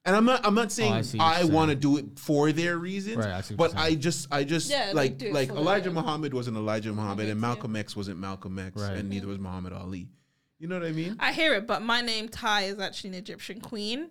And 0.07 0.15
I'm 0.15 0.25
not. 0.25 0.47
I'm 0.47 0.55
not 0.55 0.71
saying 0.71 0.93
Oh, 0.93 0.97
I 0.97 1.03
see 1.03 1.19
what 1.19 1.25
I, 1.27 1.41
you're 1.41 1.51
want 1.51 1.69
to 1.71 1.73
saying. 1.73 1.81
do 1.81 1.97
it 1.99 2.19
for 2.19 2.53
their 2.53 2.79
reasons. 2.79 3.17
Right, 3.17 3.27
I 3.35 3.41
see 3.41 3.55
what 3.57 3.73
but 3.73 3.77
you're 3.77 3.81
I 3.83 3.89
saying. 3.89 4.01
just, 4.01 4.29
I 4.31 4.45
just 4.45 4.71
Yeah, 4.71 4.87
they 4.87 4.93
like 4.95 5.19
do 5.19 5.27
it 5.27 5.33
like 5.35 5.49
for 5.49 5.57
Elijah 5.57 5.85
their- 5.91 5.93
Muhammad 5.95 6.33
wasn't 6.33 6.57
Elijah 6.57 6.93
Muhammad, 6.93 7.27
and 7.27 7.35
too. 7.37 7.41
Malcolm 7.41 7.75
X 7.77 7.97
wasn't 7.97 8.19
Malcolm 8.21 8.57
X, 8.59 8.81
Right. 8.81 8.97
and 8.97 9.11
neither 9.11 9.27
was 9.27 9.39
Muhammad 9.41 9.73
Ali. 9.73 10.09
You 10.61 10.69
know 10.69 10.79
what 10.79 10.87
I 10.89 10.93
mean? 10.93 11.17
I 11.19 11.33
hear 11.33 11.55
it, 11.55 11.67
but 11.67 11.83
my 11.83 12.01
name 12.03 12.29
Ty 12.29 12.63
is 12.63 12.79
actually 12.79 13.09
an 13.11 13.15
Egyptian 13.17 13.61
queen. 13.61 14.11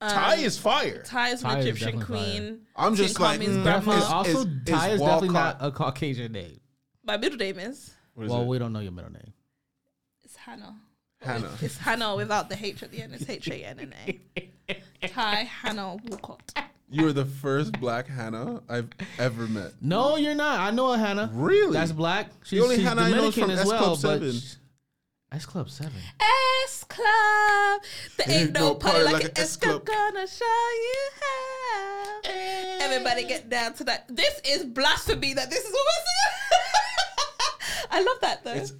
Um, 0.00 0.10
Ty 0.10 0.34
is 0.36 0.58
fire. 0.58 1.02
Ty 1.02 1.28
is 1.30 1.42
an 1.42 1.50
Ty 1.50 1.58
is 1.58 1.66
Egyptian 1.66 1.98
definitely 2.00 2.16
fire. 2.26 2.40
queen. 2.40 2.60
I'm 2.74 2.94
just 2.96 3.08
She 3.10 3.14
called 3.14 3.30
like, 3.30 3.40
me 3.40 3.46
his 3.46 3.56
mm, 3.58 3.62
grandma. 3.62 3.92
Is- 3.92 4.04
also, 4.04 4.30
is- 4.30 4.46
Ty 4.64 4.88
is 4.88 4.94
is 4.94 5.00
definitely 5.00 5.28
Walcott- 5.28 5.60
not 5.60 5.68
a 5.68 5.70
Caucasian 5.70 6.32
name. 6.32 6.60
My 7.04 7.16
middle 7.18 7.38
name 7.38 7.58
is 7.58 7.94
What 8.14 8.24
is 8.24 8.32
Well, 8.32 8.42
it? 8.42 8.46
we 8.46 8.58
don't 8.58 8.72
know 8.72 8.80
your 8.80 8.92
middle 8.92 9.12
name. 9.12 9.32
it's 10.24 10.36
Hannah. 10.36 10.76
Hannah. 11.26 11.52
It's 11.60 11.78
Hannah 11.78 12.16
without 12.16 12.48
the 12.48 12.64
H 12.64 12.82
at 12.82 12.90
the 12.90 13.02
end. 13.02 13.14
It's 13.14 13.28
H 13.28 13.48
A 13.48 13.64
N 13.64 13.80
N 13.80 13.94
A. 14.36 15.06
Ty 15.08 15.34
Hannah 15.44 15.96
Walcott. 16.08 16.52
You 16.88 17.08
are 17.08 17.12
the 17.12 17.24
first 17.24 17.78
black 17.80 18.06
Hannah 18.06 18.62
I've 18.68 18.88
ever 19.18 19.46
met. 19.46 19.72
No, 19.80 20.16
you're 20.16 20.36
not. 20.36 20.60
I 20.60 20.70
know 20.70 20.92
a 20.92 20.98
Hannah. 20.98 21.30
Really? 21.32 21.72
That's 21.72 21.92
black. 21.92 22.30
She's, 22.44 22.58
the 22.58 22.64
only 22.64 22.76
she's 22.76 22.84
Hannah 22.86 23.02
I 23.02 23.10
know 23.10 23.28
is 23.28 23.34
from 23.34 23.50
as 23.50 23.60
S 23.60 23.66
well. 23.66 23.96
Club 23.96 23.98
but 24.02 24.20
7. 24.20 24.40
S 25.32 25.44
Club 25.44 25.68
Seven. 25.68 26.00
S 26.64 26.84
Club. 26.84 27.82
There 28.16 28.30
ain't 28.40 28.52
no 28.52 28.74
party 28.76 29.02
like, 29.02 29.24
an 29.24 29.30
S 29.36 29.56
Club. 29.56 29.84
Club. 29.84 30.12
Gonna 30.14 30.26
show 30.26 30.44
you 30.44 31.08
how. 31.20 32.20
Everybody 32.80 33.24
get 33.24 33.48
down 33.48 33.74
to 33.74 33.84
that. 33.84 34.06
This 34.08 34.40
is 34.44 34.64
blasphemy 34.64 35.34
that 35.34 35.50
this 35.50 35.64
is 35.64 35.72
what 35.72 35.84
we're 35.84 36.04
singing. 36.06 36.46
I 37.90 38.02
love 38.02 38.20
that 38.20 38.44
though. 38.44 38.52
It's 38.52 38.72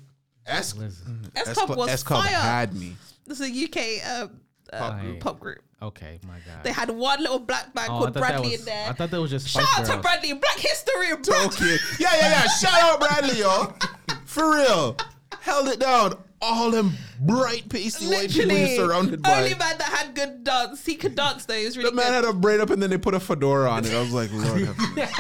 S 0.47 0.75
S 0.81 1.03
S 1.35 1.53
Club 1.55 1.67
Club 1.67 1.79
was 1.79 1.89
S 1.91 2.03
Club 2.03 2.25
fire. 2.25 2.35
had 2.35 2.75
me. 2.75 2.97
This 3.27 3.41
is 3.41 3.51
a 3.51 3.65
UK 3.65 4.23
um, 4.23 4.41
uh, 4.73 4.79
Pop 4.79 4.93
group, 5.01 5.05
group. 5.11 5.21
pop 5.21 5.41
group. 5.41 5.59
Okay, 5.83 6.19
my 6.27 6.35
God. 6.47 6.63
They 6.65 6.73
had 6.73 6.91
one 6.91 7.21
little 7.21 7.39
black 7.39 7.75
man 7.75 7.87
Oh, 7.91 7.99
called 7.99 8.15
Bradley 8.15 8.51
was- 8.53 8.61
in 8.61 8.67
there. 8.67 8.89
I 8.89 8.93
thought 8.93 9.11
that 9.11 9.21
was 9.21 9.31
just 9.31 9.49
Shout 9.49 9.65
Spice 9.65 9.89
out 9.91 9.97
to 9.97 10.01
Bradley. 10.03 10.33
Black 10.33 10.57
history. 10.59 11.09
Bro. 11.23 11.45
Okay. 11.47 11.77
Yeah, 11.99 12.09
yeah, 12.15 12.31
yeah. 12.31 12.47
Shout 12.49 12.81
out 12.83 13.01
Bradley, 13.01 13.41
yo. 13.41 13.75
For 14.25 14.55
real. 14.55 14.97
Held 15.41 15.69
it 15.69 15.81
down. 15.81 16.15
All 16.43 16.71
them 16.71 16.93
bright, 17.21 17.69
pasty 17.69 18.07
white 18.07 18.29
people 18.31 18.47
Literally, 18.49 18.77
surrounded 18.77 19.23
by. 19.23 19.39
only 19.39 19.51
man 19.55 19.79
that 19.79 19.83
had 19.83 20.15
good 20.15 20.45
dance. 20.45 20.85
He 20.85 20.95
could 20.97 21.15
dance 21.15 21.47
though. 21.47 21.55
He 21.55 21.65
was 21.65 21.77
really 21.79 21.91
the 21.91 21.97
man 21.97 22.07
good. 22.09 22.15
had 22.15 22.25
a 22.27 22.33
braid 22.35 22.61
up 22.61 22.69
and 22.71 22.81
then 22.83 22.91
they 22.91 22.99
put 22.99 23.15
a 23.15 23.21
fedora 23.21 23.71
on 23.71 23.85
it. 23.87 23.93
I 23.93 24.01
was 24.01 24.13
like, 24.13 24.31
Lord 24.33 24.61
have 24.67 24.79
mercy. 24.79 25.13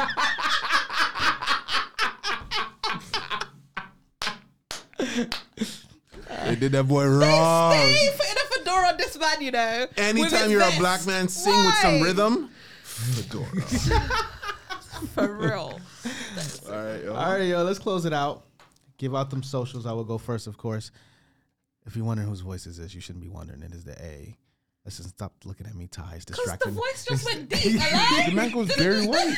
They 4.98 6.56
did 6.56 6.72
that 6.72 6.88
boy 6.88 7.06
wrong. 7.06 7.72
Stay 7.72 8.10
putting 8.16 8.36
a 8.36 8.58
fedora 8.58 8.88
on 8.88 8.96
this 8.96 9.18
man, 9.18 9.40
you 9.40 9.50
know. 9.50 9.86
Anytime 9.96 10.50
you're 10.50 10.60
vest. 10.60 10.76
a 10.76 10.80
black 10.80 11.06
man, 11.06 11.28
sing 11.28 11.64
with 11.64 11.74
some 11.76 12.00
rhythm. 12.00 12.50
Fedora. 12.82 13.46
For 15.14 15.36
real. 15.36 15.78
All 16.68 16.72
right, 16.72 17.04
yo. 17.04 17.14
All 17.14 17.32
right, 17.32 17.46
yo, 17.46 17.62
let's 17.62 17.78
close 17.78 18.06
it 18.06 18.12
out. 18.12 18.44
Give 18.98 19.14
out 19.14 19.30
them 19.30 19.42
socials. 19.42 19.86
I 19.86 19.92
will 19.92 20.04
go 20.04 20.18
first, 20.18 20.46
of 20.46 20.56
course. 20.56 20.90
If 21.86 21.94
you're 21.94 22.04
wondering 22.04 22.28
whose 22.28 22.40
voice 22.40 22.66
is 22.66 22.78
this, 22.78 22.94
you 22.94 23.00
shouldn't 23.00 23.22
be 23.22 23.28
wondering. 23.28 23.62
It 23.62 23.72
is 23.72 23.84
the 23.84 24.00
A. 24.02 24.36
Listen, 24.86 25.06
stop 25.08 25.32
looking 25.44 25.66
at 25.66 25.74
me, 25.74 25.88
Ty. 25.88 26.12
It's 26.14 26.24
Because 26.24 26.58
the 26.64 26.70
voice 26.70 27.04
just 27.08 27.24
went 27.24 27.48
deep. 27.50 27.72
The 27.72 28.30
man 28.32 28.52
goes 28.52 28.72
very 28.76 29.04
white. 29.08 29.34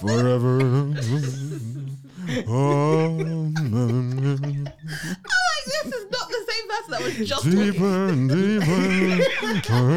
Forever. 0.00 0.94
Oh, 2.46 3.06
I'm 3.08 3.54
like, 3.54 4.74
this 5.64 5.86
is 5.94 6.10
not 6.10 6.28
the 6.28 6.44
same 6.46 6.68
person 6.68 6.90
that 6.90 7.00
was 7.02 7.16
just 7.26 7.44
deeper 7.44 8.08
and 8.08 8.28
deeper. 8.28 9.88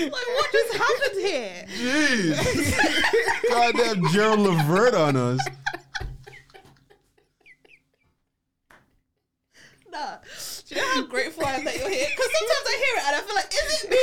Like, 0.00 0.10
what 0.10 0.52
just 0.52 0.74
happened 0.74 1.20
here? 1.20 1.66
Jeez. 1.68 3.48
Goddamn 3.48 4.08
Gerald 4.12 4.40
Levert 4.40 4.94
on 4.94 5.16
us. 5.16 5.40
Nah. 9.94 10.16
Do 10.66 10.74
you 10.74 10.80
know 10.80 10.88
how 10.88 11.06
grateful 11.06 11.46
I 11.46 11.54
am 11.54 11.64
that 11.64 11.76
you're 11.76 11.88
here? 11.88 12.08
Because 12.10 12.30
sometimes 12.38 12.66
I 12.66 12.76
hear 12.84 12.96
it 12.96 13.04
and 13.06 13.16
I 13.16 13.20
feel 13.20 13.34
like, 13.36 13.52
is 13.54 13.84
it 13.84 13.90
me? 13.90 13.98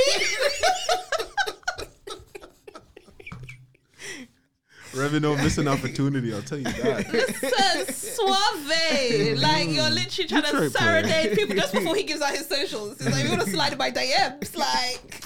Revino 5.02 5.36
missing 5.38 5.68
an 5.68 5.74
opportunity, 5.74 6.34
I'll 6.34 6.42
tell 6.42 6.58
you 6.58 6.66
that. 6.66 7.14
Listen, 7.14 7.94
suave. 7.94 9.40
Like, 9.42 9.70
you're 9.70 9.84
mm. 9.86 9.94
literally 9.94 10.28
trying 10.28 10.44
to 10.44 10.52
Detroit 10.52 10.74
player. 10.74 11.04
serenade 11.04 11.38
people 11.38 11.56
just 11.56 11.74
before 11.74 11.96
he 11.96 12.04
gives 12.04 12.22
out 12.22 12.32
his 12.32 12.48
socials. 12.48 12.98
He's 12.98 13.12
like, 13.12 13.24
we 13.24 13.30
want 13.30 13.42
to 13.42 13.50
slide 13.50 13.72
in 13.72 13.78
my 13.78 13.92
DMs. 13.92 14.56
Like, 14.58 15.22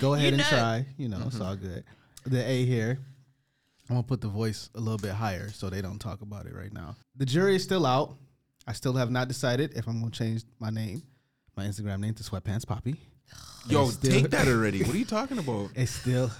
Go 0.00 0.14
ahead 0.14 0.24
You 0.24 0.28
and 0.28 0.38
know. 0.38 0.44
try. 0.44 0.86
You 0.96 1.08
know, 1.08 1.22
it's 1.26 1.36
mm-hmm. 1.36 1.44
all 1.44 1.56
good. 1.56 1.84
The 2.24 2.44
A 2.44 2.64
here. 2.64 2.98
I'm 3.88 3.96
gonna 3.96 4.02
put 4.04 4.20
the 4.20 4.28
voice 4.28 4.70
a 4.74 4.80
little 4.80 4.98
bit 4.98 5.12
higher 5.12 5.50
so 5.50 5.68
they 5.68 5.82
don't 5.82 5.98
talk 5.98 6.22
about 6.22 6.46
it 6.46 6.54
right 6.54 6.72
now. 6.72 6.96
The 7.16 7.26
jury 7.26 7.56
is 7.56 7.62
still 7.62 7.84
out. 7.84 8.16
I 8.66 8.72
still 8.72 8.92
have 8.94 9.10
not 9.10 9.28
decided 9.28 9.72
if 9.76 9.86
I'm 9.86 9.98
gonna 10.00 10.10
change 10.10 10.44
my 10.60 10.70
name, 10.70 11.02
my 11.56 11.64
Instagram 11.66 12.00
name 12.00 12.14
to 12.14 12.22
Sweatpants 12.22 12.66
Poppy. 12.66 12.96
Yo, 13.68 13.86
Still- 13.88 14.10
take 14.10 14.30
that 14.30 14.46
already. 14.54 14.82
What 14.82 14.94
are 14.94 14.98
you 14.98 15.04
talking 15.04 15.38
about? 15.38 15.70
It 15.74 15.86
still 15.88 16.30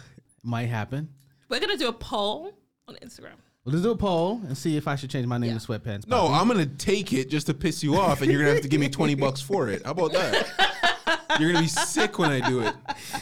might 0.42 0.66
happen. 0.66 1.08
we're 1.48 1.60
going 1.60 1.70
to 1.70 1.76
do 1.76 1.88
a 1.88 1.92
poll 1.92 2.52
on 2.88 2.96
Instagram. 2.96 3.36
Well, 3.64 3.72
let's 3.74 3.82
do 3.82 3.92
a 3.92 3.96
poll 3.96 4.40
and 4.46 4.58
see 4.58 4.76
if 4.76 4.88
I 4.88 4.96
should 4.96 5.10
change 5.10 5.26
my 5.26 5.38
name 5.38 5.52
Yeah. 5.52 5.58
to 5.58 5.66
Sweatpants. 5.66 6.08
No, 6.08 6.26
I'm 6.28 6.48
gonna 6.48 6.66
take 6.66 7.12
it 7.12 7.30
just 7.30 7.46
to 7.46 7.54
piss 7.54 7.82
you 7.84 7.96
off, 7.96 8.20
and 8.22 8.30
you're 8.30 8.40
gonna 8.40 8.54
have 8.54 8.62
to 8.62 8.68
give 8.68 8.80
me 8.80 8.88
twenty 8.98 9.14
bucks 9.14 9.40
for 9.40 9.68
it. 9.68 9.84
How 9.84 9.92
about 9.92 10.12
that? 10.12 11.38
You're 11.38 11.52
gonna 11.52 11.62
be 11.62 11.68
sick 11.68 12.18
when 12.18 12.30
I 12.30 12.48
do 12.48 12.60
it. 12.62 12.74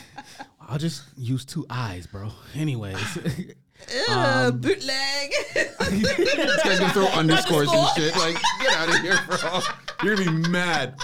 I'll 0.66 0.78
just 0.78 1.02
use 1.16 1.44
two 1.44 1.66
eyes, 1.68 2.06
bro. 2.06 2.30
Anyways, 2.54 2.96
Ugh, 4.08 4.60
bootleg. 4.60 5.32
This 5.90 6.62
guy's 6.62 6.78
gonna 6.78 6.92
throw 6.92 7.06
underscores 7.06 7.68
and 7.72 7.88
shit. 7.96 8.16
Like, 8.16 8.36
get 8.60 8.76
out 8.76 8.88
of 8.88 8.96
here, 8.96 9.18
bro. 9.26 9.60
You're 10.02 10.16
gonna 10.16 10.40
be 10.40 10.48
mad. 10.48 10.94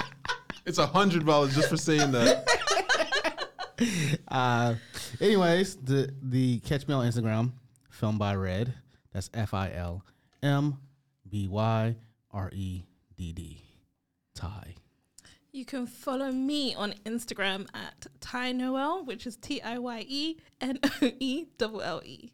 It's 0.65 0.78
a 0.78 0.86
hundred 0.86 1.27
dollars 1.27 1.55
just 1.55 1.69
for 1.69 1.77
saying 1.77 2.12
that. 2.12 2.47
uh, 4.28 4.74
anyways, 5.20 5.77
the 5.77 6.12
the 6.23 6.61
catch 6.61 6.86
me 6.86 6.94
on 6.94 7.07
Instagram, 7.07 7.53
film 7.90 8.19
by 8.19 8.35
Red. 8.35 8.74
That's 9.12 9.31
F 9.35 9.55
I 9.55 9.73
L 9.73 10.05
M 10.43 10.78
B 11.28 11.48
Y 11.48 11.97
R 12.32 12.51
E 12.53 12.85
D 13.16 13.32
D. 13.32 13.62
Ty. 14.35 14.74
You 15.53 15.65
can 15.65 15.86
follow 15.86 16.31
me 16.31 16.74
on 16.74 16.94
Instagram 17.07 17.66
at 17.73 18.07
Ty 18.20 18.53
Noel, 18.53 19.05
which 19.05 19.27
is 19.27 19.36
T 19.36 19.62
I 19.62 19.78
Y 19.78 20.05
E 20.07 20.36
N 20.61 20.78
O 20.85 21.11
E 21.19 21.47
L 21.59 21.81
L 21.81 22.03
E. 22.05 22.31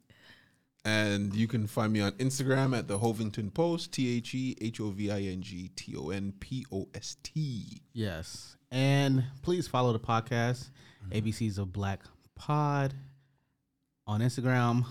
And 0.85 1.33
you 1.35 1.47
can 1.47 1.67
find 1.67 1.93
me 1.93 2.01
on 2.01 2.13
Instagram 2.13 2.77
at 2.77 2.89
the 2.89 2.99
Hovington 2.99 3.55
Post, 3.55 3.93
T 3.93 4.17
H 4.17 4.35
E 4.35 4.57
H 4.61 4.81
O 4.81 4.91
V 4.91 5.11
I 5.13 5.21
N 5.21 5.41
G 5.41 5.71
T 5.77 5.95
O 5.97 6.11
N 6.11 6.33
P 6.41 6.67
O 6.73 6.89
S 6.95 7.17
T. 7.23 7.83
Yes. 7.93 8.57
And 8.73 9.25
please 9.43 9.69
follow 9.69 9.93
the 9.93 10.01
podcast, 10.01 10.71
mm-hmm. 11.05 11.13
ABCs 11.13 11.59
of 11.59 11.73
Black 11.73 12.01
Pod, 12.35 12.95
on 14.07 14.21
Instagram. 14.21 14.85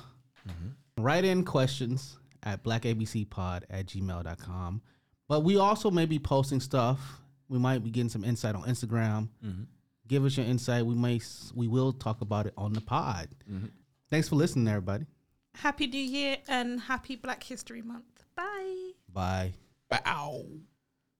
Mm-hmm. 0.47 1.03
Write 1.03 1.25
in 1.25 1.43
questions 1.43 2.17
at 2.43 2.63
blackabcpod 2.63 3.63
at 3.69 3.85
gmail.com. 3.87 4.81
But 5.27 5.43
we 5.43 5.57
also 5.57 5.91
may 5.91 6.05
be 6.05 6.19
posting 6.19 6.59
stuff. 6.59 7.21
We 7.49 7.57
might 7.57 7.83
be 7.83 7.89
getting 7.89 8.09
some 8.09 8.23
insight 8.23 8.55
on 8.55 8.63
Instagram. 8.63 9.29
Mm-hmm. 9.45 9.63
Give 10.07 10.25
us 10.25 10.37
your 10.37 10.45
insight. 10.45 10.85
We 10.85 10.95
may 10.95 11.19
we 11.53 11.67
will 11.67 11.91
talk 11.91 12.21
about 12.21 12.45
it 12.45 12.53
on 12.57 12.73
the 12.73 12.81
pod. 12.81 13.29
Thanks 14.09 14.29
for 14.29 14.35
listening, 14.35 14.67
everybody. 14.67 15.05
Happy 15.55 15.87
New 15.87 15.97
Year 16.01 16.37
and 16.47 16.79
happy 16.79 17.15
Black 17.15 17.43
History 17.43 17.81
Month. 17.81 18.25
Bye. 18.35 18.91
Bye. 19.11 19.53
Bow. 19.89 20.45